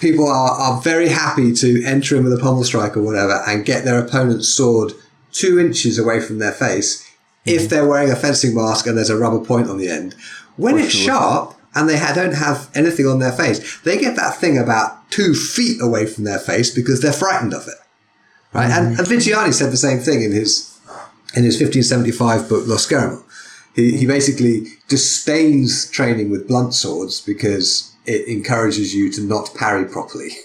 people 0.00 0.28
are, 0.28 0.50
are 0.50 0.80
very 0.80 1.08
happy 1.08 1.52
to 1.52 1.84
enter 1.84 2.16
in 2.16 2.24
with 2.24 2.32
a 2.32 2.38
pommel 2.38 2.64
strike 2.64 2.96
or 2.96 3.02
whatever 3.02 3.42
and 3.46 3.64
get 3.64 3.84
their 3.84 4.04
opponent's 4.04 4.48
sword 4.48 4.92
two 5.30 5.60
inches 5.60 5.98
away 5.98 6.20
from 6.20 6.38
their 6.38 6.52
face 6.52 7.08
if 7.44 7.62
mm-hmm. 7.62 7.68
they're 7.68 7.88
wearing 7.88 8.10
a 8.10 8.16
fencing 8.16 8.54
mask 8.54 8.86
and 8.86 8.96
there's 8.96 9.10
a 9.10 9.16
rubber 9.16 9.44
point 9.44 9.68
on 9.68 9.78
the 9.78 9.88
end. 9.88 10.14
When 10.56 10.78
it's 10.78 10.92
sure. 10.92 11.12
sharp 11.12 11.53
and 11.74 11.88
they 11.88 11.98
don't 12.14 12.34
have 12.34 12.70
anything 12.74 13.06
on 13.06 13.18
their 13.18 13.32
face, 13.32 13.80
they 13.80 13.98
get 13.98 14.16
that 14.16 14.36
thing 14.36 14.58
about 14.58 15.10
two 15.10 15.34
feet 15.34 15.78
away 15.80 16.06
from 16.06 16.24
their 16.24 16.38
face 16.38 16.74
because 16.74 17.00
they're 17.00 17.12
frightened 17.12 17.54
of 17.54 17.66
it. 17.66 17.74
Right? 18.52 18.70
And, 18.70 18.96
mm-hmm. 18.96 19.00
and 19.00 19.08
Viggiani 19.08 19.52
said 19.52 19.72
the 19.72 19.76
same 19.76 19.98
thing 19.98 20.22
in 20.22 20.32
his 20.32 20.70
in 21.36 21.42
his 21.42 21.60
1575 21.60 22.48
book 22.48 22.66
Lo 22.68 22.76
Schermo. 22.76 23.24
He, 23.74 23.90
he 23.90 23.96
mm-hmm. 23.98 24.08
basically 24.08 24.66
disdains 24.88 25.90
training 25.90 26.30
with 26.30 26.46
blunt 26.46 26.74
swords 26.74 27.20
because 27.20 27.92
it 28.06 28.28
encourages 28.28 28.94
you 28.94 29.10
to 29.12 29.20
not 29.22 29.54
parry 29.54 29.86
properly. 29.86 30.30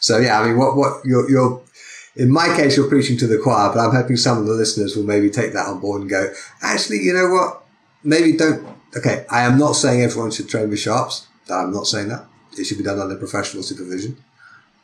So 0.00 0.18
yeah, 0.18 0.38
I 0.38 0.46
mean, 0.46 0.58
what 0.58 0.76
what 0.76 1.02
you're, 1.06 1.30
you're 1.30 1.62
in 2.16 2.30
my 2.30 2.54
case, 2.56 2.76
you're 2.76 2.88
preaching 2.88 3.16
to 3.18 3.26
the 3.26 3.38
choir, 3.38 3.72
but 3.72 3.80
I'm 3.80 3.94
hoping 3.94 4.16
some 4.16 4.38
of 4.38 4.46
the 4.46 4.52
listeners 4.52 4.94
will 4.94 5.04
maybe 5.04 5.30
take 5.30 5.52
that 5.52 5.66
on 5.66 5.80
board 5.80 6.02
and 6.02 6.10
go, 6.10 6.32
actually, 6.62 6.98
you 6.98 7.12
know 7.12 7.28
what? 7.28 7.64
Maybe 8.02 8.36
don't. 8.36 8.66
Okay, 8.96 9.26
I 9.30 9.42
am 9.42 9.58
not 9.58 9.72
saying 9.72 10.02
everyone 10.02 10.30
should 10.30 10.48
train 10.48 10.70
with 10.70 10.78
sharps. 10.78 11.26
I'm 11.50 11.72
not 11.72 11.86
saying 11.86 12.08
that. 12.08 12.26
It 12.56 12.64
should 12.64 12.78
be 12.78 12.84
done 12.84 13.00
under 13.00 13.16
professional 13.16 13.62
supervision. 13.62 14.16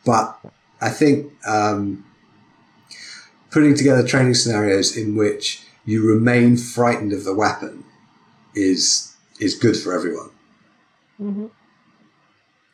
But 0.05 0.39
I 0.81 0.91
think 0.91 1.33
um, 1.47 2.05
putting 3.51 3.75
together 3.75 4.07
training 4.07 4.35
scenarios 4.35 4.97
in 4.97 5.17
which 5.17 5.63
you 5.85 6.07
remain 6.07 6.57
frightened 6.57 7.13
of 7.13 7.25
the 7.25 7.35
weapon 7.35 7.85
is 8.55 9.15
is 9.39 9.55
good 9.55 9.77
for 9.77 9.95
everyone. 9.95 10.31
Mm-hmm. 11.21 11.47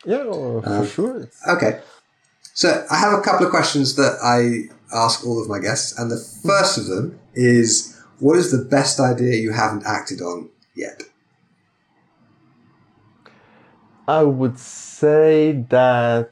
Yeah, 0.05 0.23
no, 0.23 0.61
for 0.61 0.69
um, 0.69 0.87
sure. 0.87 1.29
Okay. 1.47 1.79
So 2.53 2.85
I 2.89 2.97
have 2.97 3.13
a 3.13 3.21
couple 3.21 3.45
of 3.45 3.51
questions 3.51 3.95
that 3.95 4.17
I 4.23 4.73
ask 4.95 5.25
all 5.25 5.41
of 5.41 5.47
my 5.47 5.59
guests, 5.59 5.97
and 5.97 6.09
the 6.09 6.15
mm-hmm. 6.15 6.47
first 6.47 6.77
of 6.77 6.87
them 6.87 7.19
is 7.33 8.01
what 8.19 8.37
is 8.37 8.51
the 8.51 8.63
best 8.63 8.99
idea 8.99 9.35
you 9.35 9.51
haven't 9.51 9.85
acted 9.85 10.21
on 10.21 10.49
yet? 10.75 11.03
I 14.07 14.23
would 14.23 14.59
say 14.59 15.65
that 15.69 16.31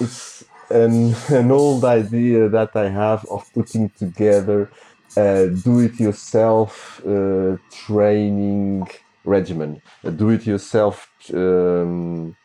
it's 0.00 0.44
an, 0.70 1.14
an 1.28 1.50
old 1.50 1.84
idea 1.84 2.48
that 2.48 2.76
I 2.76 2.88
have 2.90 3.24
of 3.30 3.44
putting 3.54 3.90
together 3.90 4.70
a 5.16 5.48
do-it-yourself 5.48 7.00
uh, 7.06 7.56
training 7.70 8.88
regimen, 9.24 9.82
a 10.04 10.10
do-it-yourself 10.10 11.10
um, 11.34 12.36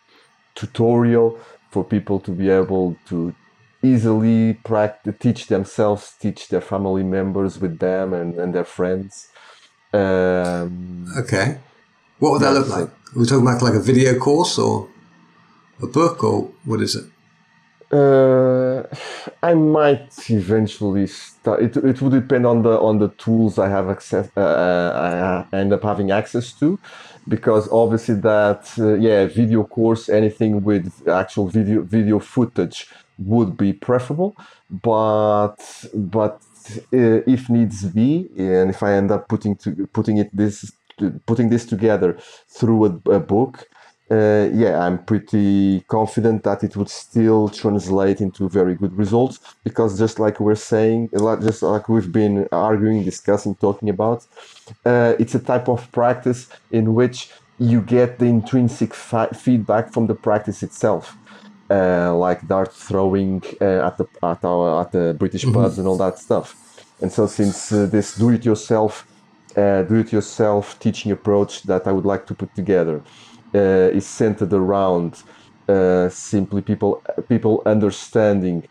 tutorial 0.56 1.40
for 1.72 1.84
people 1.84 2.20
to 2.22 2.32
be 2.32 2.50
able 2.50 2.98
to 3.08 3.36
easily 3.84 4.56
practice, 4.66 5.16
teach 5.20 5.48
themselves, 5.48 6.14
teach 6.20 6.50
their 6.50 6.62
family 6.62 7.04
members 7.04 7.60
with 7.60 7.80
them 7.80 8.14
and, 8.14 8.36
and 8.36 8.54
their 8.56 8.66
friends. 8.66 9.30
Um, 9.94 11.06
Okay. 11.18 11.60
What 12.20 12.34
would 12.34 12.42
that 12.44 12.54
look 12.54 12.68
like? 12.70 12.90
Are 13.14 13.20
we 13.20 13.26
talking 13.26 13.46
about 13.46 13.62
like 13.62 13.74
a 13.74 13.80
video 13.82 14.18
course 14.18 14.58
or 14.58 14.88
a 15.82 15.88
book 15.88 16.24
or 16.24 16.50
what 16.64 16.82
is 16.82 16.96
it? 16.96 17.06
Uh, 17.94 18.84
I 19.44 19.54
might 19.54 20.30
eventually 20.30 21.08
start. 21.08 21.62
It, 21.62 21.76
it 21.76 22.02
would 22.02 22.14
depend 22.14 22.46
on 22.46 22.62
the 22.62 22.80
on 22.80 23.00
the 23.00 23.10
tools 23.10 23.60
I 23.60 23.68
have 23.68 23.90
access. 23.90 24.30
Uh, 24.38 25.46
I 25.52 25.58
end 25.58 25.74
up 25.74 25.84
having 25.84 26.10
access 26.10 26.54
to, 26.54 26.80
because 27.28 27.68
obviously 27.70 28.16
that 28.16 28.72
uh, 28.80 28.94
yeah 28.94 29.26
video 29.26 29.66
course 29.66 30.08
anything 30.08 30.64
with 30.64 31.06
actual 31.10 31.50
video 31.50 31.82
video 31.82 32.20
footage 32.20 32.88
would 33.20 33.58
be 33.58 33.74
preferable. 33.74 34.38
But 34.70 35.58
but 35.94 36.42
uh, 36.94 37.28
if 37.28 37.50
needs 37.50 37.84
be, 37.84 38.30
and 38.38 38.70
if 38.70 38.82
I 38.84 38.94
end 38.94 39.12
up 39.12 39.28
putting 39.28 39.58
to 39.58 39.86
putting 39.88 40.16
it 40.16 40.30
this 40.32 40.72
putting 41.26 41.50
this 41.50 41.66
together 41.66 42.18
through 42.48 42.86
a, 42.86 43.12
a 43.12 43.20
book 43.20 43.68
uh, 44.12 44.50
yeah, 44.54 44.78
I'm 44.86 44.98
pretty 45.06 45.82
confident 45.88 46.44
that 46.44 46.64
it 46.66 46.76
would 46.76 46.90
still 46.90 47.48
translate 47.48 48.20
into 48.20 48.50
very 48.50 48.76
good 48.76 48.94
results 48.98 49.40
because 49.64 49.98
just 49.98 50.20
like 50.20 50.42
we're 50.42 50.56
saying, 50.56 51.10
a 51.14 51.20
lot- 51.20 51.42
just 51.42 51.64
like 51.64 51.88
we've 51.88 52.12
been 52.12 52.46
arguing, 52.52 53.06
discussing, 53.06 53.56
talking 53.56 53.90
about, 53.90 54.28
uh, 54.86 55.14
it's 55.18 55.34
a 55.34 55.40
type 55.40 55.70
of 55.70 55.90
practice 55.94 56.50
in 56.72 56.94
which 56.94 57.30
you 57.58 57.80
get 57.82 58.20
the 58.20 58.26
intrinsic 58.26 58.94
fi- 58.94 59.28
feedback 59.28 59.94
from 59.94 60.08
the 60.08 60.16
practice 60.16 60.62
itself. 60.62 61.16
Uh, 61.70 62.14
like 62.14 62.46
dart 62.50 62.74
throwing 62.74 63.42
uh, 63.62 63.88
at 63.88 63.98
the 63.98 64.06
at, 64.24 64.44
our, 64.44 64.82
at 64.82 64.92
the 64.92 65.16
British 65.18 65.50
pubs 65.54 65.80
and 65.80 65.88
all 65.88 65.96
that 65.96 66.20
stuff, 66.20 66.54
and 67.00 67.10
so 67.10 67.26
since 67.26 67.72
uh, 67.72 67.86
this 67.86 68.18
do-it-yourself 68.18 69.08
uh, 69.58 69.84
do-it-yourself 69.84 70.80
teaching 70.80 71.12
approach 71.12 71.64
that 71.64 71.88
I 71.88 71.92
would 71.92 72.06
like 72.06 72.26
to 72.28 72.34
put 72.34 72.54
together 72.56 73.02
uh, 73.54 73.98
is 73.98 74.06
centered 74.08 74.54
around 74.54 75.24
uh, 75.68 76.10
simply 76.10 76.62
people 76.62 77.04
people 77.30 77.62
understanding 77.66 78.68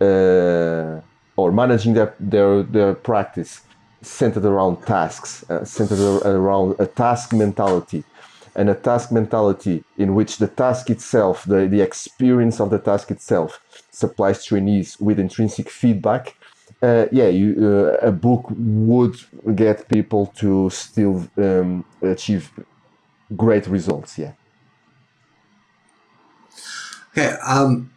uh, 0.00 1.00
or 1.36 1.52
managing 1.52 1.94
their, 1.94 2.14
their 2.18 2.62
their 2.62 2.94
practice 2.94 3.62
centered 4.02 4.44
around 4.44 4.82
tasks, 4.82 5.48
uh, 5.48 5.64
centered 5.64 6.00
around 6.26 6.74
a 6.78 6.86
task 6.86 7.32
mentality, 7.32 8.04
and 8.54 8.68
a 8.68 8.74
task 8.74 9.12
mentality 9.12 9.84
in 9.96 10.14
which 10.14 10.38
the 10.38 10.48
task 10.48 10.90
itself, 10.90 11.44
the, 11.44 11.66
the 11.66 11.80
experience 11.80 12.60
of 12.60 12.70
the 12.70 12.78
task 12.78 13.10
itself, 13.10 13.60
supplies 13.90 14.44
trainees 14.44 14.98
with 15.00 15.18
intrinsic 15.18 15.70
feedback. 15.70 16.36
Uh, 16.82 17.06
yeah, 17.12 17.28
you, 17.28 17.54
uh, 17.60 18.08
a 18.08 18.10
book 18.10 18.46
would 18.50 19.16
get 19.54 19.88
people 19.88 20.26
to 20.34 20.68
still 20.70 21.28
um, 21.36 21.84
achieve 22.02 22.50
great 23.36 23.68
results. 23.68 24.18
Yeah. 24.18 24.32
Okay, 27.12 27.36
um, 27.46 27.92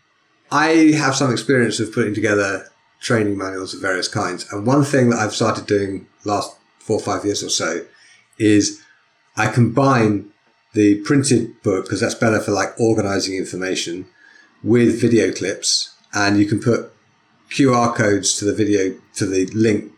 I 0.52 0.94
have 0.98 1.16
some 1.16 1.32
experience 1.32 1.80
of 1.80 1.92
putting 1.92 2.14
together 2.14 2.70
training 3.00 3.38
manuals 3.38 3.74
of 3.74 3.82
various 3.82 4.08
kinds, 4.08 4.46
and 4.52 4.68
one 4.68 4.84
thing 4.84 5.10
that 5.10 5.20
I've 5.20 5.34
started 5.34 5.66
doing 5.66 6.06
last 6.24 6.56
four 6.78 6.98
or 6.98 7.02
five 7.02 7.26
years 7.26 7.44
or 7.44 7.50
so 7.50 7.86
is 8.38 8.82
I 9.36 9.48
combine 9.48 10.32
the 10.74 11.02
printed 11.02 11.62
book 11.64 11.86
because 11.86 12.02
that's 12.02 12.16
better 12.16 12.40
for 12.40 12.52
like 12.52 12.80
organizing 12.80 13.36
information 13.36 14.06
with 14.64 15.02
video 15.02 15.32
clips, 15.32 15.96
and 16.14 16.38
you 16.38 16.46
can 16.46 16.60
put 16.60 16.92
QR 17.50 17.96
codes 17.96 18.38
to 18.40 18.46
the 18.46 18.54
video 18.54 18.96
to 19.16 19.26
the 19.26 19.46
link 19.48 19.92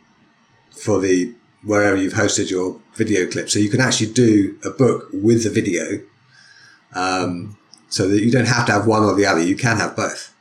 for 0.72 1.00
the 1.00 1.34
wherever 1.64 1.96
you've 1.96 2.14
hosted 2.14 2.50
your 2.50 2.80
video 2.96 3.30
clip, 3.30 3.50
so 3.50 3.60
you 3.60 3.70
can 3.70 3.82
actually 3.82 4.12
do 4.14 4.58
a 4.64 4.70
book 4.70 5.10
with 5.12 5.44
the 5.44 5.50
video. 5.50 6.02
Um, 6.94 7.58
so 7.90 8.08
that 8.08 8.22
you 8.22 8.32
don't 8.32 8.48
have 8.48 8.66
to 8.66 8.72
have 8.74 8.88
one 8.88 9.04
or 9.04 9.16
the 9.16 9.26
other. 9.26 9.42
You 9.42 9.56
can 9.56 9.78
have 9.78 9.96
both. 9.96 10.34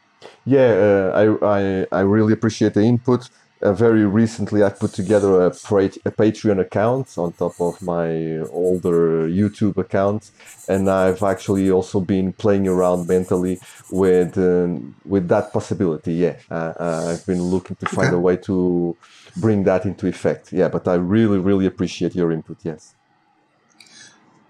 Yeah, 0.44 1.12
uh, 1.14 1.38
I, 1.42 1.58
I 1.58 1.86
I 1.92 2.00
really 2.00 2.32
appreciate 2.32 2.74
the 2.74 2.82
input. 2.82 3.28
Uh, 3.62 3.72
very 3.72 4.04
recently 4.04 4.62
I 4.62 4.70
put 4.70 4.92
together 4.92 5.42
a, 5.42 5.46
a 5.46 5.50
Patreon 5.50 6.60
account 6.60 7.16
on 7.16 7.32
top 7.32 7.60
of 7.60 7.80
my 7.80 8.38
older 8.50 9.28
YouTube 9.28 9.76
account, 9.78 10.30
and 10.68 10.90
I've 10.90 11.22
actually 11.22 11.70
also 11.70 12.00
been 12.00 12.32
playing 12.32 12.68
around 12.68 13.08
mentally 13.08 13.58
with 13.90 14.36
um, 14.36 14.94
with 15.04 15.28
that 15.28 15.52
possibility. 15.52 16.14
Yeah, 16.14 16.36
uh, 16.50 16.72
uh 16.78 17.12
I've 17.12 17.26
been 17.26 17.42
looking 17.42 17.76
to 17.76 17.86
find 17.86 18.08
okay. 18.08 18.16
a 18.16 18.20
way 18.20 18.36
to 18.48 18.96
bring 19.36 19.64
that 19.64 19.86
into 19.86 20.06
effect. 20.06 20.52
Yeah, 20.52 20.68
but 20.68 20.86
I 20.86 20.94
really 20.94 21.38
really 21.38 21.66
appreciate 21.66 22.14
your 22.14 22.32
input. 22.32 22.58
Yes. 22.62 22.94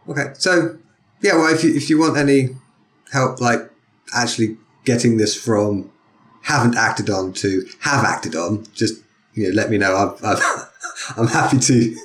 Okay, 0.09 0.33
so 0.35 0.79
yeah, 1.21 1.35
well, 1.37 1.53
if 1.55 1.63
you 1.65 1.75
if 1.75 1.89
you 1.91 1.99
want 1.99 2.17
any 2.17 2.57
help, 3.13 3.41
like 3.41 3.71
actually 4.15 4.57
getting 4.85 5.17
this 5.17 5.35
from 5.37 5.91
haven't 6.47 6.77
acted 6.77 7.11
on 7.11 7.33
to 7.33 7.67
have 7.81 8.05
acted 8.05 8.37
on, 8.37 8.65
just 8.73 9.03
you 9.35 9.49
know, 9.49 9.55
let 9.55 9.69
me 9.69 9.79
know. 9.79 10.15
I'm, 10.23 10.37
I'm, 11.17 11.27
happy 11.27 11.59
to 11.59 11.97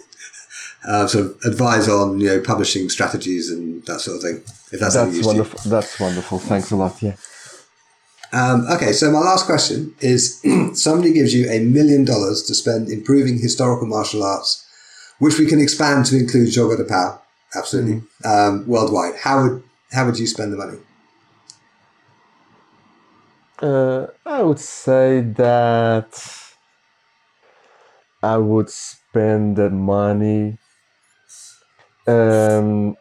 uh, 0.87 1.07
sort 1.07 1.25
of 1.25 1.37
advise 1.45 1.87
on 1.87 2.19
you 2.19 2.27
know 2.27 2.41
publishing 2.41 2.89
strategies 2.89 3.51
and 3.51 3.85
that 3.85 4.01
sort 4.01 4.17
of 4.17 4.23
thing. 4.23 4.37
If 4.71 4.79
that's, 4.79 4.95
that's 4.95 5.23
wonderful. 5.23 5.69
That's 5.69 5.99
wonderful. 5.99 6.39
Thanks 6.39 6.71
a 6.71 6.75
lot. 6.75 7.01
Yeah. 7.03 7.15
Um, 8.33 8.65
okay, 8.71 8.93
so 8.93 9.11
my 9.11 9.19
last 9.19 9.45
question 9.45 9.93
is: 9.99 10.41
somebody 10.73 11.13
gives 11.13 11.35
you 11.35 11.47
a 11.47 11.59
million 11.59 12.03
dollars 12.03 12.41
to 12.43 12.55
spend 12.55 12.89
improving 12.89 13.37
historical 13.37 13.85
martial 13.85 14.23
arts, 14.23 14.65
which 15.19 15.37
we 15.37 15.45
can 15.45 15.61
expand 15.61 16.07
to 16.07 16.17
include 16.17 16.49
Jogo 16.49 16.77
do 16.77 16.85
Pau, 16.85 17.21
absolutely 17.55 18.01
mm. 18.23 18.25
um, 18.25 18.67
worldwide. 18.67 19.17
How 19.21 19.43
would 19.43 19.63
how 19.91 20.07
would 20.07 20.17
you 20.17 20.25
spend 20.25 20.51
the 20.51 20.57
money? 20.57 20.79
Uh, 23.61 24.07
I 24.25 24.41
would 24.43 24.59
say 24.59 25.21
that 25.21 26.13
I 28.23 28.37
would 28.37 28.71
spend 28.71 29.57
the 29.57 29.69
money 29.69 30.57
um, 32.07 32.95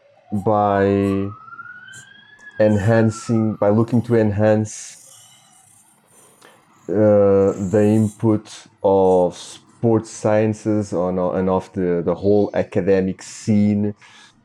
by 0.45 1.31
enhancing, 2.61 3.55
by 3.57 3.71
looking 3.71 4.03
to 4.03 4.15
enhance 4.17 4.97
uh, 6.89 7.53
the 7.71 7.83
input 7.83 8.67
of 8.83 9.37
sports 9.37 10.11
sciences 10.11 10.93
on 10.93 11.19
and 11.19 11.49
of 11.49 11.73
the, 11.73 12.03
the 12.05 12.15
whole 12.15 12.51
academic 12.55 13.23
scene 13.23 13.95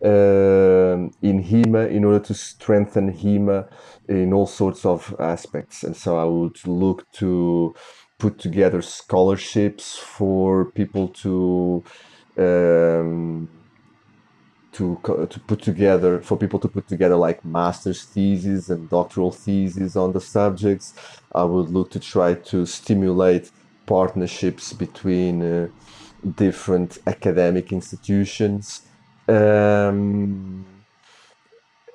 uh, 0.06 1.10
in 1.22 1.44
HEMA 1.44 1.90
in 1.90 2.06
order 2.06 2.24
to 2.26 2.34
strengthen 2.34 3.12
HEMA 3.12 3.68
in 4.08 4.34
all 4.34 4.46
sorts 4.46 4.86
of 4.86 5.16
aspects. 5.20 5.84
And 5.84 5.96
so 5.98 6.18
I 6.18 6.26
would 6.26 6.66
look 6.68 7.10
to 7.14 7.74
put 8.20 8.38
together 8.40 8.82
scholarships 8.82 9.98
for 9.98 10.72
people 10.72 11.10
to 11.24 11.84
um, 12.38 13.50
to 14.74 15.00
to 15.30 15.40
put 15.48 15.62
together 15.62 16.22
for 16.22 16.38
people 16.38 16.60
to 16.60 16.68
put 16.68 16.88
together 16.88 17.16
like 17.16 17.44
master's 17.44 18.04
theses 18.04 18.70
and 18.70 18.90
doctoral 18.90 19.32
theses 19.32 19.96
on 19.96 20.14
the 20.14 20.22
subjects. 20.22 20.94
I 21.34 21.44
would 21.44 21.70
look 21.70 21.90
to 21.92 22.00
try 22.00 22.36
to 22.52 22.66
stimulate 22.66 23.52
partnerships 23.86 24.74
between 24.74 25.42
uh, 25.42 25.68
different 26.36 26.98
academic 27.08 27.72
institutions. 27.72 28.82
Um, 29.28 30.66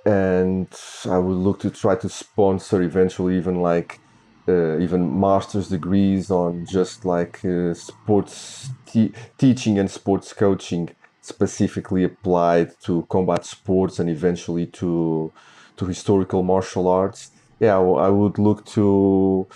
and 0.05 0.69
I 1.09 1.19
would 1.19 1.37
look 1.37 1.61
to 1.61 1.71
try 1.71 1.95
to 1.97 2.09
sponsor 2.09 2.83
eventually 2.83 3.37
even 3.37 3.61
like 3.61 4.01
uh, 4.49 4.79
even 4.79 5.21
master's 5.21 5.69
degrees 5.69 6.31
on 6.31 6.65
just 6.67 7.05
like 7.05 7.45
uh, 7.45 7.75
sports 7.75 8.71
te- 8.87 9.13
teaching 9.39 9.79
and 9.79 9.91
sports 9.91 10.33
coaching 10.33 10.91
specifically 11.21 12.03
applied 12.05 12.73
to 12.81 13.07
combat 13.11 13.45
sports 13.45 13.99
and 13.99 14.09
eventually 14.09 14.67
to 14.67 15.33
to 15.77 15.87
historical 15.87 16.43
martial 16.43 16.89
arts. 16.89 17.31
Yeah 17.61 17.79
I 17.79 18.09
would 18.09 18.39
look 18.39 18.65
to 18.77 19.47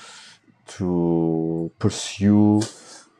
to 0.76 1.70
pursue 1.78 2.60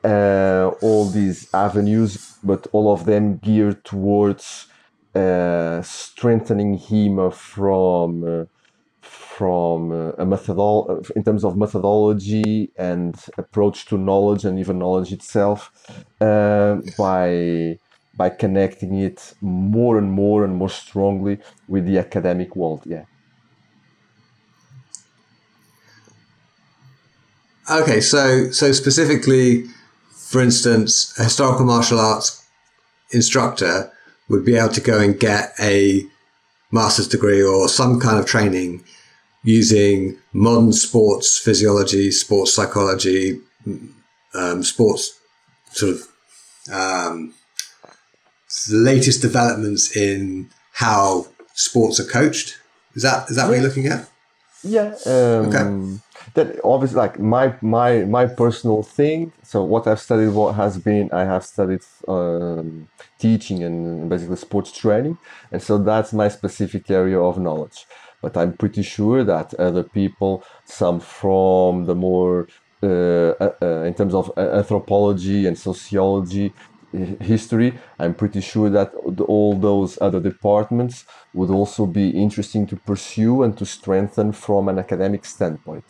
uh, 0.05 0.71
all 0.83 1.07
these 1.09 1.49
avenues 1.55 2.37
but 2.45 2.67
all 2.73 2.93
of 2.93 3.07
them 3.07 3.39
geared 3.39 3.85
towards 3.85 4.67
uh, 5.15 5.83
strengthening 5.83 6.79
HEMA 6.79 7.33
from 7.33 8.25
uh, 8.25 8.45
from 9.01 9.93
uh, 9.93 10.11
a 10.23 10.27
methodol 10.27 11.11
in 11.17 11.25
terms 11.25 11.45
of 11.45 11.57
methodology 11.57 12.71
and 12.77 13.17
approach 13.39 13.87
to 13.87 13.99
knowledge 13.99 14.45
and 14.45 14.59
even 14.59 14.79
knowledge 14.79 15.13
itself 15.13 15.73
uh, 16.21 16.77
by 16.99 17.79
by 18.17 18.29
connecting 18.31 18.95
it 18.95 19.35
more 19.41 19.99
and 19.99 20.13
more 20.13 20.45
and 20.45 20.55
more 20.57 20.69
strongly 20.69 21.39
with 21.69 21.87
the 21.87 21.99
academic 21.99 22.57
world 22.57 22.83
yeah. 22.87 23.05
Okay 27.71 28.01
so 28.01 28.51
so 28.51 28.73
specifically 28.73 29.65
for 30.35 30.41
instance 30.41 31.17
a 31.17 31.23
historical 31.23 31.65
martial 31.65 32.01
arts 32.01 32.45
instructor 33.13 33.89
would 34.29 34.45
be 34.45 34.57
able 34.57 34.69
to 34.69 34.81
go 34.81 34.99
and 34.99 35.21
get 35.21 35.53
a 35.61 36.05
master's 36.73 37.07
degree 37.07 37.41
or 37.41 37.69
some 37.69 38.01
kind 38.01 38.19
of 38.19 38.27
training 38.27 38.83
using 39.45 40.19
modern 40.33 40.73
sports 40.73 41.39
physiology, 41.39 42.11
sports 42.11 42.53
psychology, 42.53 43.39
um, 44.35 44.65
sports 44.65 45.21
sort 45.71 45.95
of 45.95 46.03
um, 46.73 47.33
latest 48.73 49.23
developments 49.23 49.97
in 49.97 50.51
how 50.73 51.29
sports 51.53 52.01
are 52.01 52.11
coached. 52.11 52.59
Is 52.95 53.05
that 53.05 53.31
is 53.31 53.37
that 53.37 53.43
yeah. 53.43 53.49
what 53.49 53.55
you're 53.55 53.69
looking 53.69 53.87
at? 53.87 54.09
Yeah. 54.65 54.97
Um, 55.07 55.47
okay 55.47 56.01
that 56.35 56.61
obviously 56.65 56.99
like 56.99 57.19
my 57.19 57.55
my 57.63 58.05
my 58.05 58.27
personal 58.27 58.83
thing 58.83 59.33
so 59.43 59.63
what 59.63 59.87
i've 59.87 60.01
studied 60.01 60.29
what 60.29 60.55
has 60.55 60.79
been 60.79 61.09
i 61.13 61.25
have 61.25 61.45
studied 61.45 61.81
um, 62.09 62.89
teaching 63.19 63.63
and 63.63 64.09
basically 64.11 64.37
sports 64.37 64.71
training. 64.73 65.17
And 65.53 65.61
so 65.63 65.79
that's 65.79 66.13
my 66.13 66.29
specific 66.29 66.91
area 66.91 67.21
of 67.29 67.35
knowledge. 67.47 67.79
But 68.23 68.37
i'm 68.41 68.53
pretty 68.63 68.85
sure 68.97 69.21
that 69.33 69.49
other 69.69 69.85
people 69.99 70.33
some 70.81 70.99
from 71.01 71.85
the 71.91 71.97
more 72.07 72.49
uh, 72.83 73.31
uh, 73.45 73.55
uh 73.63 73.89
in 73.89 73.95
terms 73.99 74.15
of 74.21 74.25
anthropology 74.61 75.41
and 75.49 75.57
sociology 75.71 76.47
history, 77.33 77.71
I'm 77.99 78.15
pretty 78.23 78.41
sure 78.51 78.71
that 78.79 78.89
all 79.35 79.53
those 79.71 79.99
other 80.07 80.21
departments 80.21 80.97
would 81.39 81.51
also 81.59 81.87
be 82.01 82.07
interesting 82.25 82.63
to 82.69 82.77
pursue 82.91 83.43
and 83.45 83.53
to 83.59 83.67
strengthen 83.79 84.29
from 84.45 84.63
an 84.69 84.79
academic 84.79 85.23
standpoint 85.25 85.89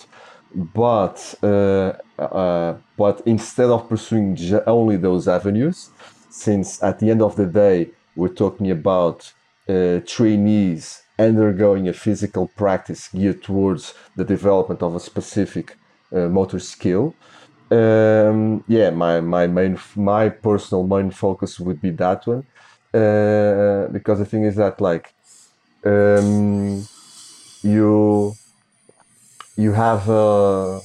but 0.55 1.35
uh, 1.43 1.93
uh, 2.18 2.76
but 2.97 3.22
instead 3.26 3.70
of 3.70 3.89
pursuing 3.89 4.39
only 4.66 4.97
those 4.97 5.28
avenues, 5.28 5.90
since 6.28 6.82
at 6.82 6.98
the 6.98 7.10
end 7.10 7.22
of 7.22 7.36
the 7.36 7.47
day 7.47 7.90
we're 8.14 8.28
talking 8.28 8.70
about 8.70 9.32
uh, 9.68 10.01
trainees 10.06 11.02
undergoing 11.18 11.89
a 11.89 11.93
physical 11.93 12.48
practice 12.56 13.09
geared 13.09 13.43
towards 13.43 13.94
the 14.16 14.24
development 14.24 14.82
of 14.82 14.94
a 14.94 15.01
specific 15.01 15.78
uh, 16.14 16.28
motor 16.28 16.59
skill. 16.59 17.18
Um, 17.70 18.64
yeah, 18.68 18.90
my, 18.90 19.20
my 19.20 19.47
main 19.47 19.78
my 19.97 20.28
personal 20.28 20.86
main 20.86 21.10
focus 21.10 21.59
would 21.59 21.81
be 21.81 21.90
that 21.93 22.26
one 22.26 22.47
uh, 22.94 23.89
because 23.93 24.18
the 24.20 24.26
thing 24.26 24.44
is 24.44 24.56
that 24.56 24.81
like 24.81 25.14
um, 25.85 26.89
you 27.62 28.39
you 29.56 29.72
have 29.72 30.09
uh, 30.09 30.78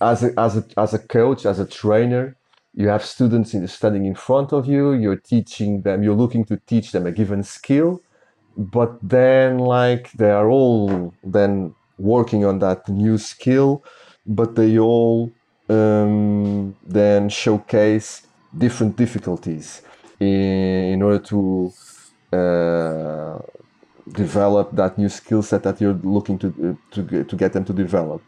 as 0.00 0.24
a, 0.24 0.32
as 0.38 0.56
a 0.56 0.64
as 0.76 0.94
a 0.94 0.98
coach 0.98 1.46
as 1.46 1.58
a 1.58 1.66
trainer 1.66 2.36
you 2.74 2.88
have 2.88 3.04
students 3.04 3.52
in, 3.54 3.66
studying 3.66 4.06
in 4.06 4.14
front 4.14 4.52
of 4.52 4.66
you 4.66 4.92
you're 4.92 5.16
teaching 5.16 5.82
them 5.82 6.02
you're 6.02 6.14
looking 6.14 6.44
to 6.44 6.56
teach 6.66 6.92
them 6.92 7.06
a 7.06 7.12
given 7.12 7.42
skill 7.42 8.00
but 8.56 8.98
then 9.02 9.58
like 9.58 10.10
they 10.12 10.30
are 10.30 10.48
all 10.48 11.14
then 11.22 11.74
working 11.98 12.44
on 12.44 12.58
that 12.58 12.88
new 12.88 13.18
skill 13.18 13.84
but 14.26 14.54
they 14.54 14.78
all 14.78 15.30
um, 15.68 16.74
then 16.86 17.28
showcase 17.28 18.26
different 18.56 18.96
difficulties 18.96 19.82
in, 20.18 20.94
in 20.94 21.02
order 21.02 21.18
to 21.18 21.72
uh, 22.32 23.38
develop 24.12 24.72
that 24.72 24.98
new 24.98 25.08
skill 25.08 25.42
set 25.42 25.62
that 25.62 25.80
you're 25.80 26.00
looking 26.02 26.38
to, 26.38 26.76
to, 26.90 27.24
to 27.24 27.36
get 27.36 27.52
them 27.52 27.64
to 27.64 27.72
develop. 27.72 28.22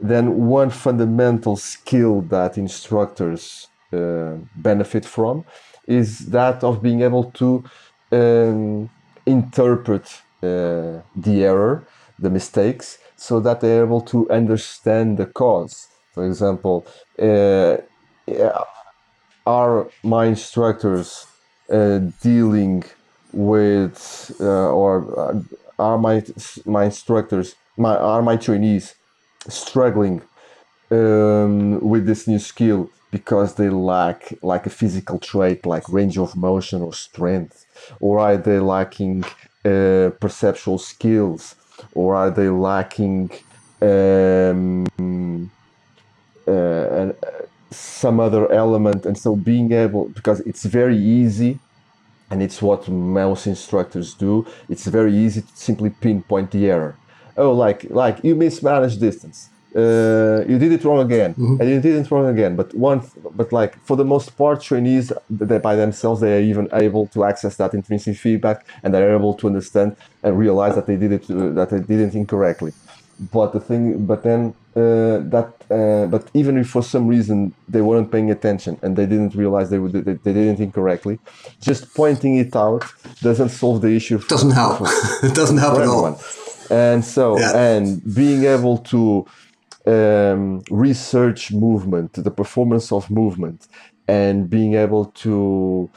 Then, 0.00 0.46
one 0.46 0.70
fundamental 0.70 1.56
skill 1.56 2.22
that 2.22 2.56
instructors 2.56 3.68
uh, 3.92 4.36
benefit 4.54 5.04
from 5.04 5.44
is 5.86 6.26
that 6.26 6.62
of 6.62 6.82
being 6.82 7.02
able 7.02 7.24
to 7.32 7.64
um, 8.12 8.90
interpret 9.26 10.04
uh, 10.42 11.02
the 11.16 11.44
error, 11.44 11.86
the 12.18 12.30
mistakes, 12.30 12.98
so 13.16 13.40
that 13.40 13.60
they're 13.60 13.84
able 13.84 14.00
to 14.02 14.30
understand 14.30 15.18
the 15.18 15.26
cause. 15.26 15.88
For 16.12 16.26
example, 16.26 16.86
uh, 17.18 17.78
are 19.46 19.88
my 20.02 20.26
instructors 20.26 21.26
uh, 21.70 21.98
dealing 22.22 22.84
with 23.38 24.32
uh, 24.40 24.70
or 24.80 24.92
uh, 25.18 25.40
are 25.78 25.98
my 25.98 26.24
my 26.66 26.84
instructors 26.84 27.54
my 27.76 27.96
are 27.96 28.22
my 28.22 28.36
trainees 28.36 28.94
struggling 29.48 30.20
um, 30.90 31.80
with 31.80 32.06
this 32.06 32.26
new 32.26 32.38
skill 32.38 32.90
because 33.10 33.54
they 33.54 33.70
lack 33.70 34.34
like 34.42 34.66
a 34.66 34.70
physical 34.70 35.18
trait 35.18 35.64
like 35.64 35.88
range 35.88 36.18
of 36.18 36.36
motion 36.36 36.82
or 36.82 36.92
strength? 36.92 37.66
Or 38.00 38.18
are 38.18 38.36
they 38.36 38.58
lacking 38.58 39.24
uh, 39.64 40.10
perceptual 40.20 40.78
skills? 40.78 41.54
Or 41.94 42.14
are 42.14 42.30
they 42.30 42.48
lacking 42.48 43.30
um, 43.80 45.50
uh, 46.46 46.50
uh, 46.50 47.12
some 47.70 48.20
other 48.20 48.50
element? 48.52 49.06
And 49.06 49.16
so 49.16 49.36
being 49.36 49.72
able 49.72 50.08
because 50.08 50.40
it's 50.40 50.64
very 50.64 50.98
easy 50.98 51.60
and 52.30 52.42
it's 52.42 52.60
what 52.60 52.88
most 52.88 53.46
instructors 53.46 54.14
do. 54.14 54.46
It's 54.68 54.86
very 54.86 55.14
easy 55.14 55.42
to 55.42 55.52
simply 55.54 55.90
pinpoint 55.90 56.50
the 56.50 56.70
error. 56.70 56.96
Oh 57.36 57.52
like 57.52 57.86
like 57.90 58.22
you 58.24 58.34
mismanaged 58.34 59.00
distance. 59.00 59.50
Uh, 59.76 60.44
you 60.48 60.58
did 60.58 60.72
it 60.72 60.82
wrong 60.82 61.00
again. 61.04 61.34
Mm-hmm. 61.34 61.60
and 61.60 61.70
you 61.70 61.80
did 61.80 61.94
it 61.94 62.10
wrong 62.10 62.26
again. 62.26 62.56
But 62.56 62.74
one 62.74 63.02
but 63.34 63.52
like 63.52 63.78
for 63.84 63.96
the 63.96 64.04
most 64.04 64.36
part 64.36 64.60
trainees 64.62 65.12
they 65.30 65.58
by 65.58 65.76
themselves 65.76 66.20
they 66.20 66.38
are 66.38 66.40
even 66.40 66.68
able 66.72 67.06
to 67.08 67.24
access 67.24 67.56
that 67.56 67.74
intrinsic 67.74 68.16
feedback 68.16 68.66
and 68.82 68.92
they're 68.92 69.14
able 69.14 69.34
to 69.34 69.46
understand 69.46 69.96
and 70.22 70.38
realize 70.38 70.74
that 70.74 70.86
they 70.86 70.96
did 70.96 71.12
it 71.12 71.30
uh, 71.30 71.50
that 71.50 71.70
they 71.70 71.80
did 71.80 72.00
it 72.00 72.14
incorrectly 72.14 72.72
but 73.32 73.52
the 73.52 73.60
thing 73.60 74.06
but 74.06 74.22
then 74.22 74.54
uh, 74.76 75.18
that 75.34 75.50
uh, 75.70 76.06
but 76.06 76.24
even 76.34 76.56
if 76.56 76.68
for 76.70 76.82
some 76.82 77.06
reason 77.08 77.52
they 77.68 77.80
weren't 77.80 78.10
paying 78.12 78.30
attention 78.30 78.78
and 78.82 78.96
they 78.96 79.06
didn't 79.06 79.34
realize 79.34 79.70
they 79.70 79.78
would 79.78 79.92
they, 79.92 80.00
they 80.00 80.32
did 80.32 80.36
it 80.36 80.60
incorrectly 80.60 81.18
just 81.60 81.92
pointing 81.94 82.36
it 82.36 82.54
out 82.54 82.84
doesn't 83.22 83.48
solve 83.48 83.80
the 83.82 83.88
issue 84.00 84.18
for- 84.18 84.28
Doesn't 84.28 84.52
help. 84.52 84.80
it 85.22 85.34
doesn't 85.34 85.58
help 85.58 85.74
at 85.76 85.82
everyone. 85.82 86.14
all. 86.14 86.20
And 86.70 87.04
so, 87.04 87.38
Yeah. 87.38 87.56
and 87.56 87.84
being 88.14 88.44
able 88.44 88.76
to 88.92 89.26
um, 89.86 90.60
research 90.70 91.50
movement, 91.52 92.12
the 92.12 92.30
performance 92.30 92.92
of 92.92 93.10
movement, 93.10 93.66
and 94.06 94.48
being 94.50 94.74
able 94.74 95.06
to 95.24 95.88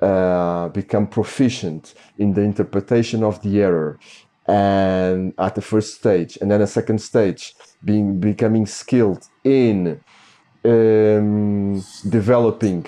uh, 0.00 0.68
become 0.68 1.06
proficient 1.06 1.94
in 2.18 2.32
the 2.34 2.40
interpretation 2.40 3.22
of 3.22 3.42
the 3.42 3.60
error, 3.60 3.98
and 4.46 5.32
at 5.38 5.54
the 5.54 5.62
first 5.62 5.94
stage, 5.94 6.36
and 6.40 6.50
then 6.50 6.60
a 6.60 6.66
second 6.66 7.00
stage, 7.00 7.54
being 7.84 8.20
becoming 8.20 8.66
skilled 8.66 9.28
in 9.42 10.00
um, 10.64 11.82
developing 12.08 12.86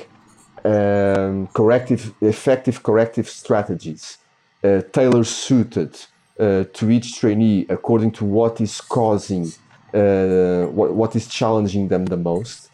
um, 0.65 1.47
corrective, 1.49 2.15
effective 2.21 2.83
corrective 2.83 3.29
strategies, 3.29 4.19
uh, 4.65 4.83
tailor 4.93 5.25
suited 5.25 5.95
uh, 6.39 6.65
to 6.73 6.91
each 6.91 7.19
trainee 7.19 7.67
according 7.69 8.11
to 8.13 8.25
what 8.25 8.61
is 8.61 8.81
causing, 8.81 9.47
uh, 9.95 10.65
what, 10.67 10.95
what 10.95 11.17
is 11.17 11.27
challenging 11.29 11.89
them 11.89 12.07
the 12.07 12.17
most. 12.17 12.71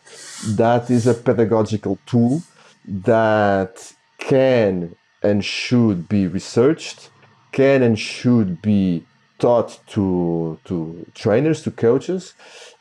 That 0.56 0.90
is 0.90 1.06
a 1.06 1.14
pedagogical 1.14 1.98
tool 2.06 2.42
that 2.84 3.92
can 4.18 4.96
and 5.22 5.44
should 5.44 6.08
be 6.08 6.26
researched, 6.26 7.11
can 7.52 7.82
and 7.82 7.98
should 7.98 8.60
be 8.62 9.04
taught 9.38 9.80
to, 9.88 10.58
to 10.64 11.06
trainers, 11.14 11.62
to 11.62 11.70
coaches, 11.70 12.34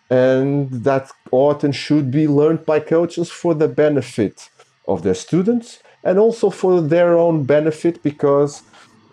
and 0.10 0.70
that 0.84 1.12
ought 1.32 1.64
and 1.64 1.76
should 1.76 2.12
be 2.12 2.28
learned 2.28 2.66
by 2.66 2.80
coaches 2.80 3.32
for 3.32 3.54
the 3.54 3.68
benefit 3.68 4.50
of 4.88 5.04
their 5.04 5.14
students 5.14 5.80
and 6.04 6.18
also 6.18 6.50
for 6.50 6.82
their 6.82 7.18
own 7.18 7.44
benefit 7.44 8.02
because 8.04 8.64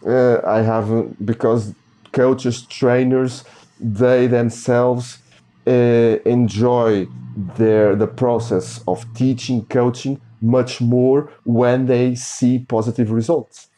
uh, 0.06 0.39
I 0.44 0.62
have 0.62 1.14
because 1.24 1.74
coaches, 2.12 2.62
trainers, 2.62 3.44
they 3.80 4.26
themselves 4.26 5.18
uh, 5.66 5.70
enjoy 6.24 7.06
their 7.56 7.94
the 7.94 8.06
process 8.06 8.82
of 8.89 9.05
teaching, 9.14 9.64
coaching 9.66 10.20
much 10.40 10.80
more 10.80 11.32
when 11.44 11.86
they 11.86 12.14
see 12.14 12.59
positive 12.59 13.10
results. 13.10 13.68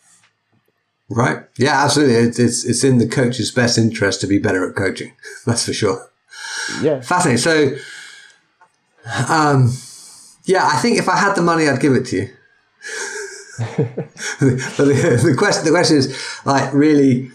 Right. 1.11 1.45
Yeah, 1.59 1.85
absolutely. 1.85 2.15
It's, 2.15 2.39
it's, 2.39 2.65
it's 2.65 2.85
in 2.85 2.99
the 2.99 3.09
coach's 3.09 3.51
best 3.51 3.77
interest 3.77 4.21
to 4.21 4.29
be 4.29 4.39
better 4.39 4.69
at 4.69 4.77
coaching. 4.77 5.13
That's 5.47 5.67
for 5.67 5.73
sure. 5.73 6.11
Yeah, 6.81 7.01
Fascinating. 7.01 7.39
So, 7.39 7.75
um, 9.29 9.73
yeah, 10.45 10.67
I 10.67 10.77
think 10.77 10.99
if 10.99 11.09
I 11.09 11.17
had 11.17 11.35
the 11.35 11.43
money, 11.43 11.69
I'd 11.69 11.81
give 11.81 11.95
it 11.95 12.07
to 12.07 12.17
you. 12.17 12.29
but 13.77 14.85
the, 14.87 15.21
the 15.23 15.35
question, 15.37 15.65
the 15.65 15.71
question 15.71 15.97
is 15.99 16.41
like 16.47 16.73
really 16.73 17.31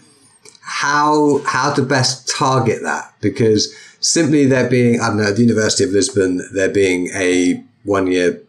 how 0.62 1.40
how 1.46 1.72
to 1.72 1.82
best 1.82 2.28
target 2.28 2.82
that 2.82 3.14
because 3.20 3.72
simply 4.00 4.44
there 4.46 4.68
being 4.68 5.00
I 5.00 5.08
don't 5.08 5.18
know 5.18 5.28
at 5.28 5.36
the 5.36 5.42
University 5.42 5.84
of 5.84 5.90
Lisbon 5.90 6.40
there 6.52 6.68
being 6.68 7.08
a 7.14 7.62
one 7.84 8.08
year 8.08 8.42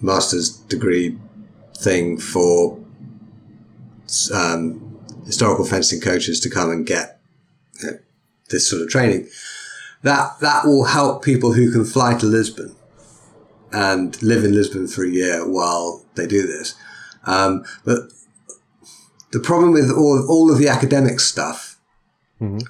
master's 0.00 0.56
degree 0.56 1.18
thing 1.76 2.16
for 2.16 2.78
um, 4.32 4.98
historical 5.26 5.64
fencing 5.64 6.00
coaches 6.00 6.40
to 6.40 6.50
come 6.50 6.70
and 6.70 6.86
get 6.86 7.20
you 7.82 7.90
know, 7.90 7.98
this 8.50 8.68
sort 8.68 8.82
of 8.82 8.88
training 8.88 9.28
that 10.04 10.38
that 10.40 10.66
will 10.66 10.84
help 10.84 11.24
people 11.24 11.54
who 11.54 11.72
can 11.72 11.84
fly 11.84 12.14
to 12.14 12.26
Lisbon 12.26 12.76
and 13.72 14.22
live 14.22 14.44
in 14.44 14.54
Lisbon 14.54 14.86
for 14.86 15.04
a 15.04 15.10
year 15.10 15.48
while 15.48 16.04
they 16.14 16.26
do 16.26 16.46
this. 16.46 16.74
Um, 17.24 17.64
but 17.84 18.12
the 19.32 19.40
problem 19.40 19.72
with 19.72 19.90
all 19.90 20.24
all 20.28 20.52
of 20.52 20.58
the 20.58 20.68
academic 20.68 21.18
stuff, 21.20 21.80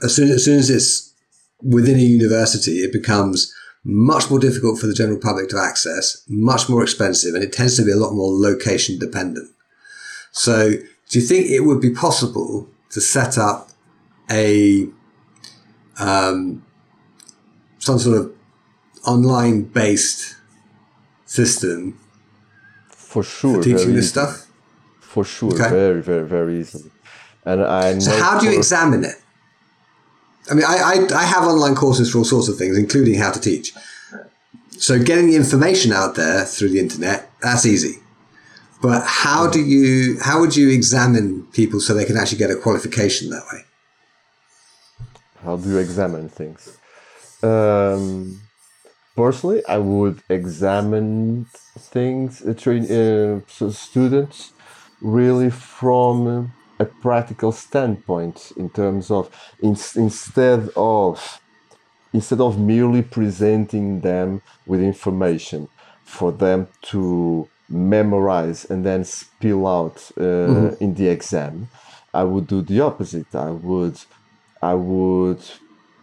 as 0.03 0.15
soon 0.15 0.31
as 0.31 0.45
soon 0.45 0.59
as 0.59 0.71
it's 0.71 1.13
within 1.61 1.99
a 1.99 2.03
university, 2.03 2.79
it 2.79 2.93
becomes 2.93 3.53
much 3.85 4.31
more 4.31 4.39
difficult 4.39 4.79
for 4.79 4.87
the 4.87 4.95
general 4.95 5.19
public 5.21 5.49
to 5.51 5.59
access, 5.59 6.25
much 6.29 6.69
more 6.69 6.83
expensive, 6.83 7.35
and 7.35 7.45
it 7.45 7.53
tends 7.53 7.77
to 7.77 7.85
be 7.85 7.93
a 7.93 7.97
lot 7.97 8.15
more 8.15 8.33
location 8.33 8.99
dependent. 8.99 9.51
So, 10.33 10.75
do 11.09 11.21
you 11.21 11.27
think 11.27 11.47
it 11.47 11.61
would 11.61 11.81
be 11.81 11.91
possible 11.91 12.69
to 12.91 13.01
set 13.01 13.39
up 13.39 13.71
a 14.31 14.89
um, 15.99 16.65
some 17.79 17.99
sort 17.99 18.19
of 18.19 18.33
online 19.07 19.63
based 19.63 20.37
system 21.27 21.99
for 22.89 23.23
sure. 23.23 23.57
for 23.57 23.63
teaching 23.63 23.95
this 23.95 24.07
easy. 24.07 24.09
stuff? 24.09 24.47
For 25.01 25.25
sure, 25.25 25.53
Okay. 25.53 25.71
very, 25.71 26.03
very, 26.03 26.27
very 26.27 26.61
easily. 26.61 26.91
And 27.45 27.63
I 27.63 27.93
know. 27.93 28.01
So 28.01 28.17
how 28.17 28.41
do 28.41 28.47
you 28.47 28.57
examine 28.57 29.05
it? 29.05 29.17
I 30.51 30.55
mean, 30.55 30.65
I, 30.65 30.77
I, 30.77 31.15
I 31.15 31.25
have 31.25 31.45
online 31.45 31.75
courses 31.75 32.11
for 32.11 32.19
all 32.19 32.25
sorts 32.25 32.49
of 32.49 32.57
things, 32.59 32.77
including 32.77 33.15
how 33.15 33.31
to 33.31 33.41
teach. 33.41 33.73
So 34.79 34.99
getting 35.03 35.29
the 35.29 35.37
information 35.37 35.93
out 35.93 36.17
there 36.17 36.45
through 36.45 36.71
the 36.71 36.81
internet, 36.81 37.31
that's 37.41 37.65
easy. 37.65 38.01
But 38.83 39.03
how 39.07 39.49
do 39.49 39.61
you, 39.61 40.19
how 40.21 40.41
would 40.41 40.55
you 40.57 40.69
examine 40.71 41.47
people 41.53 41.81
so 41.81 41.95
they 41.95 42.05
can 42.05 42.17
actually 42.17 42.39
get 42.39 42.51
a 42.51 42.57
qualification 42.57 43.31
that 43.31 43.45
way? 43.53 43.65
how 45.45 45.57
do 45.57 45.69
you 45.69 45.79
examine 45.79 46.29
things? 46.29 46.79
Um, 47.43 48.41
personally, 49.15 49.63
I 49.67 49.79
would 49.79 50.23
examine 50.29 51.47
things, 51.79 52.43
uh, 52.43 52.55
train 52.55 52.85
uh, 52.91 53.41
students, 53.71 54.53
really 55.01 55.51
from 55.51 56.53
a 56.81 56.85
practical 56.85 57.53
standpoint 57.53 58.53
in 58.57 58.71
terms 58.71 59.11
of 59.11 59.31
in, 59.63 59.77
instead 59.97 60.71
of 60.77 61.41
instead 62.13 62.41
of 62.41 62.59
merely 62.59 63.03
presenting 63.03 64.01
them 64.01 64.41
with 64.67 64.81
information 64.81 65.69
for 66.05 66.33
them 66.33 66.69
to 66.81 67.49
memorize 67.69 68.65
and 68.67 68.85
then 68.85 69.05
spill 69.05 69.67
out 69.67 70.11
uh, 70.21 70.71
in 70.81 70.95
the 70.95 71.09
exam 71.09 71.69
i 72.15 72.23
would 72.25 72.47
do 72.47 72.63
the 72.63 72.81
opposite. 72.81 73.35
I 73.35 73.51
would 73.51 73.99
i 74.63 74.75
would 74.75 75.43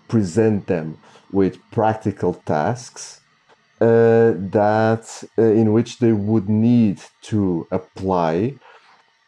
present 0.09 0.67
them 0.67 0.97
with 1.31 1.59
practical 1.71 2.33
tasks 2.45 3.21
uh, 3.81 4.33
that 4.51 5.23
uh, 5.37 5.41
in 5.43 5.73
which 5.73 5.99
they 5.99 6.13
would 6.13 6.49
need 6.49 7.01
to 7.23 7.67
apply 7.71 8.59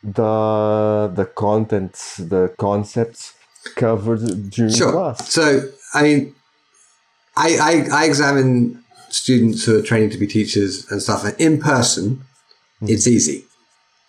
the 0.03 1.11
the 1.15 1.25
contents 1.25 2.17
the 2.17 2.53
concepts 2.59 3.33
covered 3.75 4.49
during 4.49 4.73
Sure. 4.75 4.91
class. 4.91 5.31
So, 5.31 5.69
I 5.93 6.03
mean, 6.03 6.35
I, 7.35 7.57
I, 7.91 8.01
I 8.01 8.05
examine 8.05 8.82
students 9.13 9.65
who 9.65 9.77
are 9.77 9.81
training 9.81 10.09
to 10.09 10.17
be 10.17 10.27
teachers 10.27 10.89
and 10.91 11.01
stuff. 11.01 11.23
And 11.23 11.39
in 11.39 11.59
person, 11.59 12.23
it's 12.81 13.07
easy, 13.07 13.45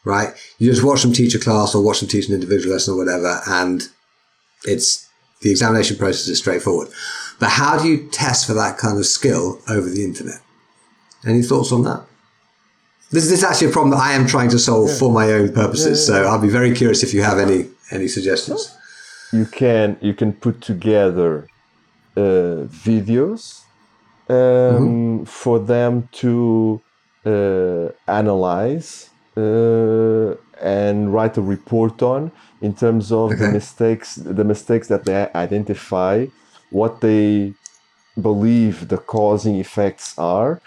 right? 0.04 0.34
You 0.58 0.70
just 0.70 0.82
watch 0.82 1.02
them 1.02 1.12
teach 1.12 1.34
a 1.34 1.38
class 1.38 1.74
or 1.74 1.82
watch 1.84 2.00
them 2.00 2.08
teach 2.08 2.28
an 2.28 2.34
individual 2.34 2.72
lesson 2.72 2.94
or 2.94 2.96
whatever, 2.96 3.40
and 3.46 3.88
it's 4.64 5.08
the 5.42 5.50
examination 5.50 5.96
process 5.96 6.26
is 6.28 6.38
straightforward. 6.38 6.88
But 7.38 7.50
how 7.50 7.78
do 7.78 7.88
you 7.88 8.08
test 8.10 8.46
for 8.46 8.54
that 8.54 8.78
kind 8.78 8.98
of 8.98 9.06
skill 9.06 9.60
over 9.68 9.88
the 9.88 10.02
internet? 10.02 10.40
Any 11.26 11.42
thoughts 11.42 11.72
on 11.72 11.82
that? 11.84 12.04
This, 13.10 13.24
this 13.28 13.38
is 13.38 13.44
actually 13.44 13.68
a 13.68 13.70
problem 13.70 13.90
that 13.90 14.00
I 14.00 14.12
am 14.12 14.26
trying 14.26 14.50
to 14.50 14.58
solve 14.58 14.96
for 14.96 15.12
my 15.12 15.32
own 15.32 15.52
purposes. 15.52 16.04
So 16.06 16.24
I'll 16.24 16.40
be 16.40 16.48
very 16.48 16.74
curious 16.74 17.02
if 17.02 17.12
you 17.12 17.22
have 17.22 17.38
any 17.38 17.68
any 17.90 18.08
suggestions. 18.08 18.74
you 19.32 19.46
can 19.46 19.96
you 20.00 20.14
can 20.14 20.32
put 20.32 20.60
together 20.60 21.48
uh, 22.16 22.66
videos 22.88 23.63
um, 24.28 25.24
for 25.24 25.58
them 25.58 26.08
to 26.12 26.80
uh, 27.26 27.88
analyze 28.06 29.10
uh, 29.36 30.34
and 30.60 31.12
write 31.12 31.36
a 31.36 31.42
report 31.42 32.02
on 32.02 32.30
in 32.60 32.74
terms 32.74 33.10
of 33.10 33.38
the 33.38 33.50
mistakes 33.50 34.14
the 34.14 34.44
mistakes 34.44 34.88
that 34.88 35.04
they 35.04 35.28
identify 35.34 36.26
what 36.70 37.00
they 37.00 37.52
believe 38.20 38.88
the 38.88 38.98
causing 38.98 39.56
effects 39.56 40.16
are 40.18 40.60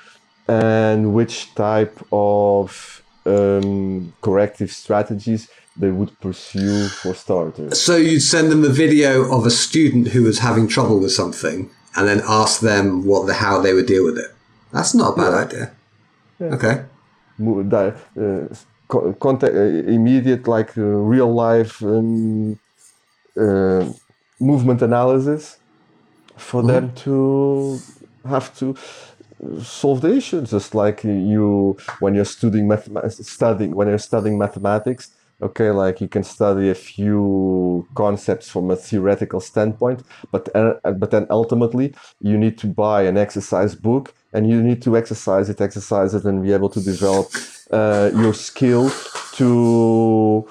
and 0.47 1.13
which 1.13 1.53
type 1.55 1.99
of 2.11 3.01
um, 3.25 4.13
corrective 4.21 4.71
strategies 4.71 5.49
they 5.75 5.91
would 5.91 6.19
pursue 6.19 6.87
for 6.87 7.13
starters. 7.13 7.79
So 7.79 7.97
you'd 7.97 8.21
send 8.21 8.51
them 8.51 8.63
a 8.63 8.69
video 8.69 9.31
of 9.31 9.45
a 9.45 9.51
student 9.51 10.09
who 10.09 10.23
was 10.23 10.39
having 10.39 10.67
trouble 10.67 10.99
with 10.99 11.11
something, 11.11 11.69
and 11.97 12.07
then 12.07 12.21
ask 12.27 12.61
them 12.61 13.05
what 13.05 13.25
the 13.27 13.33
how 13.33 13.59
they 13.59 13.73
would 13.73 13.87
deal 13.87 14.05
with 14.05 14.17
it. 14.17 14.31
That's 14.71 14.93
not 14.93 15.13
a 15.13 15.15
bad 15.17 15.33
idea. 15.33 15.71
Okay. 16.41 16.85
mo- 17.37 17.61
uh, 18.19 19.13
contact, 19.19 19.53
uh, 19.55 19.91
immediate 19.97 20.47
like 20.47 20.77
uh, 20.77 20.81
real 20.81 21.33
life 21.33 21.81
um, 21.83 22.57
uh, 23.37 23.85
movement 24.39 24.81
analysis 24.81 25.57
for 26.37 26.61
them 26.63 26.93
to 26.93 27.79
have 28.25 28.55
to 28.59 28.75
solve 29.61 30.01
the 30.01 30.15
issue 30.15 30.41
just 30.41 30.73
like 30.73 31.03
you 31.03 31.77
when 31.99 32.15
you're 32.15 32.25
studying 32.25 32.67
mathematics 32.67 33.27
studying 33.27 33.75
when 33.75 33.87
you're 33.87 33.97
studying 33.97 34.37
mathematics 34.37 35.11
okay 35.41 35.69
like 35.69 36.01
you 36.01 36.07
can 36.07 36.23
study 36.23 36.69
a 36.69 36.75
few 36.75 37.87
concepts 37.93 38.49
from 38.49 38.71
a 38.71 38.75
theoretical 38.75 39.39
standpoint 39.39 40.01
but 40.31 40.49
uh, 40.55 40.73
but 40.93 41.11
then 41.11 41.27
ultimately 41.29 41.93
you 42.19 42.37
need 42.37 42.57
to 42.57 42.67
buy 42.67 43.03
an 43.03 43.17
exercise 43.17 43.75
book 43.75 44.13
and 44.33 44.49
you 44.49 44.61
need 44.61 44.81
to 44.81 44.97
exercise 44.97 45.49
it 45.49 45.61
exercise 45.61 46.13
it 46.13 46.23
and 46.25 46.43
be 46.43 46.51
able 46.51 46.69
to 46.69 46.81
develop 46.81 47.27
uh, 47.71 48.09
your 48.15 48.33
skill 48.33 48.89
to 49.33 50.47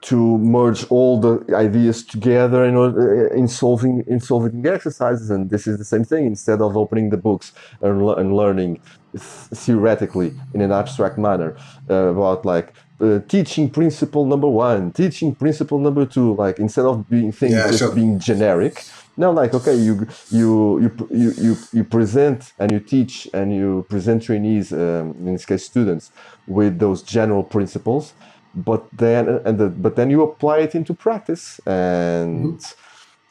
to 0.00 0.38
merge 0.38 0.86
all 0.90 1.20
the 1.20 1.54
ideas 1.54 2.02
together 2.02 2.64
in 2.64 2.74
order 2.74 3.26
in 3.28 3.46
solving 3.46 4.02
in 4.06 4.18
solving 4.18 4.62
the 4.62 4.72
exercises 4.72 5.28
and 5.28 5.50
this 5.50 5.66
is 5.66 5.76
the 5.76 5.84
same 5.84 6.04
thing 6.04 6.24
instead 6.26 6.62
of 6.62 6.74
opening 6.74 7.10
the 7.10 7.18
books 7.18 7.52
and, 7.82 8.00
and 8.18 8.34
learning 8.34 8.80
th- 9.12 9.22
theoretically 9.52 10.32
in 10.54 10.62
an 10.62 10.72
abstract 10.72 11.18
manner 11.18 11.54
uh, 11.90 11.94
about 11.94 12.46
like 12.46 12.72
uh, 13.00 13.20
teaching 13.28 13.70
principle 13.70 14.24
number 14.26 14.48
one 14.48 14.92
teaching 14.92 15.34
principle 15.34 15.78
number 15.78 16.04
two 16.06 16.34
like 16.34 16.58
instead 16.58 16.84
of 16.84 17.08
being 17.08 17.32
things 17.32 17.52
Yeah, 17.52 17.66
just 17.68 17.78
sure. 17.78 17.94
being 17.94 18.18
generic 18.18 18.84
now 19.16 19.30
like 19.32 19.54
okay 19.54 19.74
you 19.74 20.06
you 20.30 20.80
you 20.80 20.90
you 21.10 21.30
you, 21.38 21.56
you 21.72 21.84
present 21.84 22.52
and 22.58 22.70
you 22.72 22.80
teach 22.80 23.28
and 23.32 23.54
you 23.54 23.86
present 23.88 24.22
trainees 24.22 24.72
um, 24.72 25.14
in 25.26 25.32
this 25.32 25.46
case 25.46 25.64
students 25.64 26.10
with 26.46 26.78
those 26.78 27.02
general 27.02 27.42
principles 27.42 28.12
but 28.54 28.82
then 28.92 29.28
and 29.44 29.58
the, 29.58 29.68
but 29.68 29.96
then 29.96 30.10
you 30.10 30.22
apply 30.22 30.58
it 30.58 30.74
into 30.74 30.92
practice 30.94 31.60
and 31.66 32.60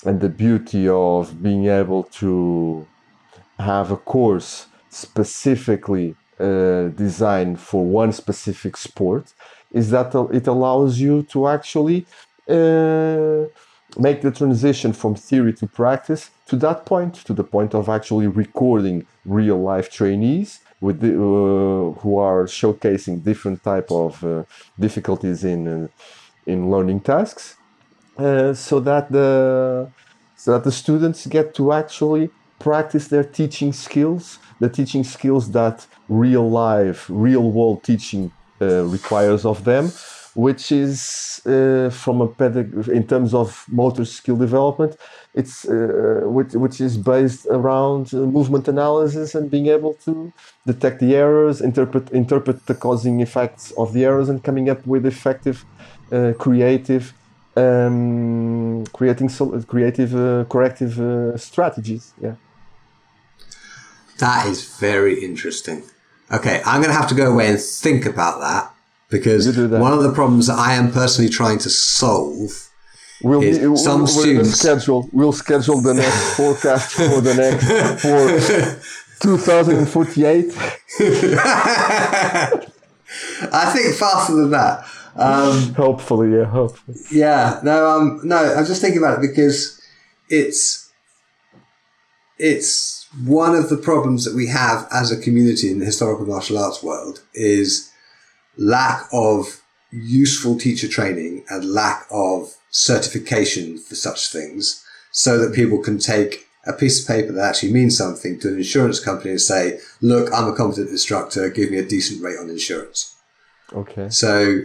and 0.06 0.22
the 0.22 0.30
beauty 0.30 0.88
of 0.88 1.42
being 1.44 1.66
able 1.68 2.04
to 2.04 2.88
have 3.60 3.92
a 3.92 3.98
course 3.98 4.68
specifically 4.90 6.16
uh, 6.40 6.88
designed 7.06 7.60
for 7.60 7.84
one 7.86 8.12
specific 8.14 8.78
sport 8.78 9.34
is 9.72 9.90
that 9.92 10.14
it 10.34 10.48
allows 10.48 11.00
you 11.00 11.24
to 11.24 11.48
actually 11.48 12.06
uh, 12.48 13.46
make 13.98 14.22
the 14.22 14.32
transition 14.32 14.94
from 14.94 15.16
theory 15.16 15.54
to 15.54 15.68
practice 15.68 16.30
to 16.46 16.56
that 16.56 16.86
point 16.86 17.16
to 17.16 17.34
the 17.34 17.44
point 17.44 17.74
of 17.74 17.90
actually 17.90 18.28
recording 18.28 19.06
real 19.26 19.60
life 19.62 19.90
trainees 19.92 20.60
with 20.82 21.00
the, 21.02 21.14
uh, 21.14 22.00
who 22.00 22.18
are 22.18 22.46
showcasing 22.46 23.24
different 23.24 23.64
type 23.64 23.92
of 23.92 24.24
uh, 24.24 24.44
difficulties 24.80 25.44
in 25.44 25.68
uh, 25.68 25.88
in 26.46 26.70
learning 26.72 27.00
tasks 27.00 27.58
uh, 28.18 28.54
so 28.54 28.80
that 28.80 29.12
the 29.12 29.92
so 30.36 30.54
that 30.54 30.64
the 30.64 30.72
students 30.72 31.28
get 31.28 31.54
to 31.54 31.72
actually 31.72 32.30
practice 32.60 33.08
their 33.08 33.24
teaching 33.24 33.74
skills 33.74 34.40
the 34.60 34.70
teaching 34.70 35.04
skills 35.04 35.52
that 35.52 35.88
real 36.08 36.50
life 36.50 37.06
real 37.10 37.52
world 37.52 37.84
teaching 37.84 38.32
requires 38.66 39.46
of 39.46 39.64
them 39.64 39.92
which 40.36 40.72
is 40.72 41.42
uh, 41.46 41.90
from 41.90 42.22
a 42.22 42.28
pedag- 42.28 42.88
in 42.90 43.06
terms 43.08 43.34
of 43.34 43.66
motor 43.70 44.06
skill 44.06 44.36
development 44.38 44.96
it's 45.34 45.66
uh, 45.66 46.22
which, 46.26 46.54
which 46.54 46.80
is 46.82 46.98
based 46.98 47.46
around 47.48 48.14
uh, 48.14 48.18
movement 48.18 48.68
analysis 48.68 49.36
and 49.36 49.50
being 49.50 49.68
able 49.68 49.94
to 49.96 50.32
detect 50.66 51.00
the 51.00 51.16
errors 51.16 51.62
interpret 51.62 52.10
interpret 52.12 52.66
the 52.68 52.76
causing 52.76 53.20
effects 53.22 53.72
of 53.78 53.94
the 53.94 54.06
errors 54.06 54.30
and 54.30 54.44
coming 54.44 54.70
up 54.70 54.86
with 54.86 55.06
effective 55.06 55.66
uh, 56.12 56.34
creative 56.40 57.14
um, 57.56 58.86
creating 58.94 59.30
sol- 59.30 59.62
creative 59.64 60.16
uh, 60.16 60.46
corrective 60.46 61.00
uh, 61.00 61.36
strategies 61.38 62.14
yeah 62.22 62.36
That 64.20 64.48
is 64.48 64.78
very 64.80 65.24
interesting. 65.24 65.84
Okay, 66.32 66.62
I'm 66.66 66.82
going 66.82 66.94
to 66.94 67.00
have 67.00 67.10
to 67.10 67.16
go 67.16 67.32
away 67.32 67.48
and 67.50 67.60
think 67.60 68.06
about 68.06 68.40
that 68.42 68.72
because 69.10 69.46
that. 69.56 69.80
one 69.80 69.94
of 69.94 70.04
the 70.04 70.12
problems 70.14 70.48
that 70.48 70.60
I 70.60 70.74
am 70.76 70.92
personally 70.92 71.30
trying 71.30 71.58
to 71.60 71.70
solve 71.70 72.66
We'll, 73.22 73.44
Is 73.44 73.60
we'll, 73.60 73.76
some 73.76 74.06
gonna 74.06 74.08
students- 74.08 74.58
schedule. 74.60 75.10
We'll 75.12 75.34
schedule 75.34 75.82
the 75.82 75.94
next 75.94 76.34
forecast 76.38 76.94
for 76.94 77.20
the 77.20 77.34
next 77.34 77.66
for 78.02 78.40
2048. 79.22 80.54
I 83.52 83.72
think 83.74 83.96
faster 83.96 84.36
than 84.36 84.52
that. 84.52 84.86
Um, 85.16 85.74
Hopefully, 85.74 86.38
yeah. 86.38 86.46
Hopefully. 86.46 86.98
yeah, 87.12 87.60
no, 87.64 87.90
um, 87.90 88.22
no. 88.24 88.38
I'm 88.38 88.66
just 88.66 88.82
thinking 88.82 89.00
about 89.00 89.22
it 89.22 89.28
because 89.28 89.82
it's 90.30 90.90
it's 92.38 92.99
one 93.26 93.56
of 93.56 93.70
the 93.70 93.78
problems 93.78 94.26
that 94.26 94.36
we 94.36 94.48
have 94.48 94.88
as 94.92 95.12
a 95.12 95.20
community 95.20 95.72
in 95.72 95.80
the 95.80 95.86
historical 95.86 96.26
martial 96.26 96.58
arts 96.58 96.84
world 96.84 97.24
is 97.34 97.92
lack 98.58 99.08
of 99.12 99.62
useful 99.92 100.58
teacher 100.58 100.88
training 100.88 101.44
and 101.50 101.74
lack 101.74 102.06
of 102.12 102.54
certification 102.70 103.80
for 103.80 103.96
such 103.96 104.32
things, 104.32 104.86
so 105.12 105.40
that 105.40 105.56
people 105.56 105.80
can 105.80 105.98
take 105.98 106.46
a 106.68 106.74
piece 106.74 107.02
of 107.02 107.08
paper 107.08 107.32
that 107.32 107.50
actually 107.50 107.72
means 107.72 107.98
something 107.98 108.40
to 108.40 108.50
an 108.50 108.58
insurance 108.58 109.00
company 109.00 109.32
and 109.32 109.42
say, 109.42 109.80
"Look, 110.02 110.32
I'm 110.32 110.48
a 110.48 110.56
competent 110.56 110.90
instructor. 110.90 111.50
Give 111.50 111.72
me 111.72 111.80
a 111.80 111.86
decent 111.86 112.22
rate 112.22 112.38
on 112.38 112.50
insurance." 112.50 113.16
Okay. 113.74 114.10
So, 114.10 114.62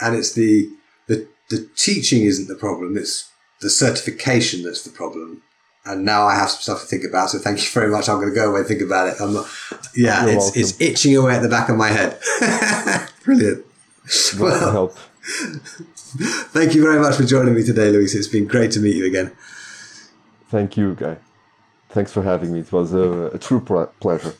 and 0.00 0.16
it's 0.16 0.32
the 0.32 0.68
the 1.06 1.28
the 1.50 1.68
teaching 1.76 2.22
isn't 2.24 2.48
the 2.48 2.56
problem; 2.56 2.96
it's 2.96 3.30
the 3.60 3.70
certification 3.70 4.64
that's 4.64 4.82
the 4.82 4.90
problem. 4.90 5.42
And 5.88 6.04
now 6.04 6.26
I 6.26 6.34
have 6.34 6.50
some 6.50 6.60
stuff 6.60 6.80
to 6.82 6.86
think 6.86 7.04
about. 7.04 7.30
So 7.30 7.38
thank 7.38 7.58
you 7.58 7.68
very 7.70 7.90
much. 7.90 8.08
I'm 8.08 8.16
going 8.16 8.28
to 8.28 8.34
go 8.34 8.50
away 8.50 8.60
and 8.60 8.68
think 8.68 8.82
about 8.82 9.08
it. 9.08 9.14
I'm 9.20 9.32
not. 9.34 9.46
Yeah, 9.96 10.24
You're 10.26 10.34
it's 10.34 10.44
welcome. 10.44 10.60
it's 10.60 10.80
itching 10.80 11.16
away 11.16 11.34
at 11.36 11.42
the 11.42 11.48
back 11.48 11.68
of 11.68 11.76
my 11.76 11.88
head. 11.88 12.18
Brilliant. 13.24 13.64
Well, 14.38 14.72
help. 14.72 14.92
thank 16.52 16.74
you 16.74 16.82
very 16.82 17.00
much 17.00 17.16
for 17.16 17.24
joining 17.24 17.54
me 17.54 17.62
today, 17.62 17.90
Luis. 17.90 18.14
It's 18.14 18.28
been 18.28 18.46
great 18.46 18.70
to 18.72 18.80
meet 18.80 18.96
you 18.96 19.06
again. 19.06 19.32
Thank 20.48 20.76
you, 20.76 20.94
guy. 20.94 21.18
Thanks 21.90 22.12
for 22.12 22.22
having 22.22 22.52
me. 22.52 22.60
It 22.60 22.72
was 22.72 22.92
a, 22.94 23.26
a 23.34 23.38
true 23.38 23.60
ple- 23.60 23.92
pleasure. 24.00 24.34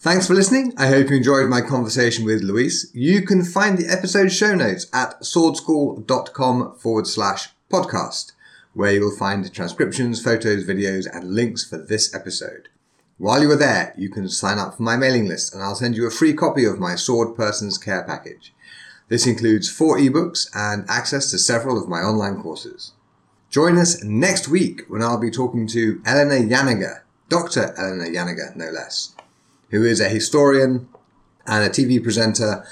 Thanks 0.00 0.26
for 0.26 0.34
listening. 0.34 0.74
I 0.76 0.88
hope 0.88 1.08
you 1.10 1.16
enjoyed 1.16 1.48
my 1.48 1.60
conversation 1.60 2.24
with 2.24 2.42
Luis. 2.42 2.90
You 2.92 3.22
can 3.22 3.42
find 3.44 3.78
the 3.78 3.88
episode 3.88 4.30
show 4.32 4.54
notes 4.54 4.86
at 4.92 5.18
swordschool.com 5.20 6.76
forward 6.76 7.06
slash 7.06 7.48
podcast, 7.72 8.32
where 8.74 8.92
you 8.92 9.00
will 9.00 9.16
find 9.16 9.52
transcriptions, 9.52 10.22
photos, 10.22 10.66
videos, 10.66 11.06
and 11.12 11.34
links 11.34 11.64
for 11.64 11.78
this 11.78 12.14
episode. 12.14 12.68
While 13.18 13.42
you 13.42 13.50
are 13.52 13.56
there, 13.56 13.94
you 13.96 14.10
can 14.10 14.28
sign 14.28 14.58
up 14.58 14.76
for 14.76 14.82
my 14.82 14.96
mailing 14.96 15.26
list 15.26 15.54
and 15.54 15.62
I'll 15.62 15.74
send 15.74 15.96
you 15.96 16.06
a 16.06 16.10
free 16.10 16.34
copy 16.34 16.64
of 16.64 16.78
my 16.78 16.94
Sword 16.94 17.36
Person's 17.36 17.78
Care 17.78 18.04
package. 18.04 18.52
This 19.08 19.26
includes 19.26 19.70
four 19.70 19.98
ebooks 19.98 20.48
and 20.54 20.84
access 20.88 21.30
to 21.30 21.38
several 21.38 21.80
of 21.80 21.88
my 21.88 22.00
online 22.00 22.42
courses. 22.42 22.92
Join 23.50 23.78
us 23.78 24.02
next 24.02 24.48
week 24.48 24.82
when 24.88 25.02
I'll 25.02 25.20
be 25.20 25.30
talking 25.30 25.66
to 25.68 26.02
Eleanor 26.04 26.48
Janega, 26.48 27.02
Dr. 27.28 27.74
Eleanor 27.78 28.06
Janega, 28.06 28.56
no 28.56 28.70
less 28.70 29.14
who 29.74 29.82
is 29.82 30.00
a 30.00 30.08
historian 30.08 30.88
and 31.46 31.64
a 31.64 31.68
TV 31.68 32.02
presenter. 32.02 32.64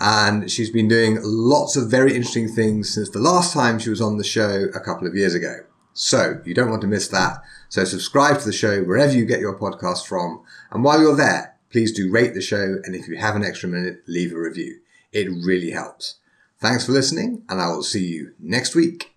And 0.00 0.50
she's 0.50 0.70
been 0.70 0.88
doing 0.88 1.18
lots 1.22 1.76
of 1.76 1.90
very 1.90 2.14
interesting 2.16 2.48
things 2.48 2.92
since 2.92 3.10
the 3.10 3.18
last 3.18 3.52
time 3.52 3.78
she 3.78 3.90
was 3.90 4.00
on 4.00 4.16
the 4.16 4.24
show 4.24 4.66
a 4.74 4.80
couple 4.80 5.06
of 5.06 5.14
years 5.14 5.34
ago. 5.34 5.56
So 5.92 6.40
you 6.44 6.54
don't 6.54 6.70
want 6.70 6.80
to 6.82 6.88
miss 6.88 7.08
that. 7.08 7.42
So 7.68 7.84
subscribe 7.84 8.38
to 8.38 8.46
the 8.46 8.52
show 8.52 8.82
wherever 8.82 9.12
you 9.12 9.26
get 9.26 9.40
your 9.40 9.58
podcast 9.58 10.06
from. 10.06 10.42
And 10.70 10.82
while 10.82 11.00
you're 11.00 11.16
there, 11.16 11.56
please 11.70 11.92
do 11.92 12.10
rate 12.10 12.34
the 12.34 12.40
show, 12.40 12.78
and 12.82 12.94
if 12.94 13.08
you 13.08 13.16
have 13.16 13.36
an 13.36 13.44
extra 13.44 13.68
minute, 13.68 14.02
leave 14.06 14.32
a 14.32 14.38
review. 14.38 14.80
It 15.12 15.28
really 15.28 15.70
helps. 15.70 16.16
Thanks 16.58 16.86
for 16.86 16.92
listening, 16.92 17.42
and 17.48 17.60
I 17.60 17.68
will 17.68 17.82
see 17.82 18.06
you 18.06 18.32
next 18.38 18.74
week. 18.74 19.14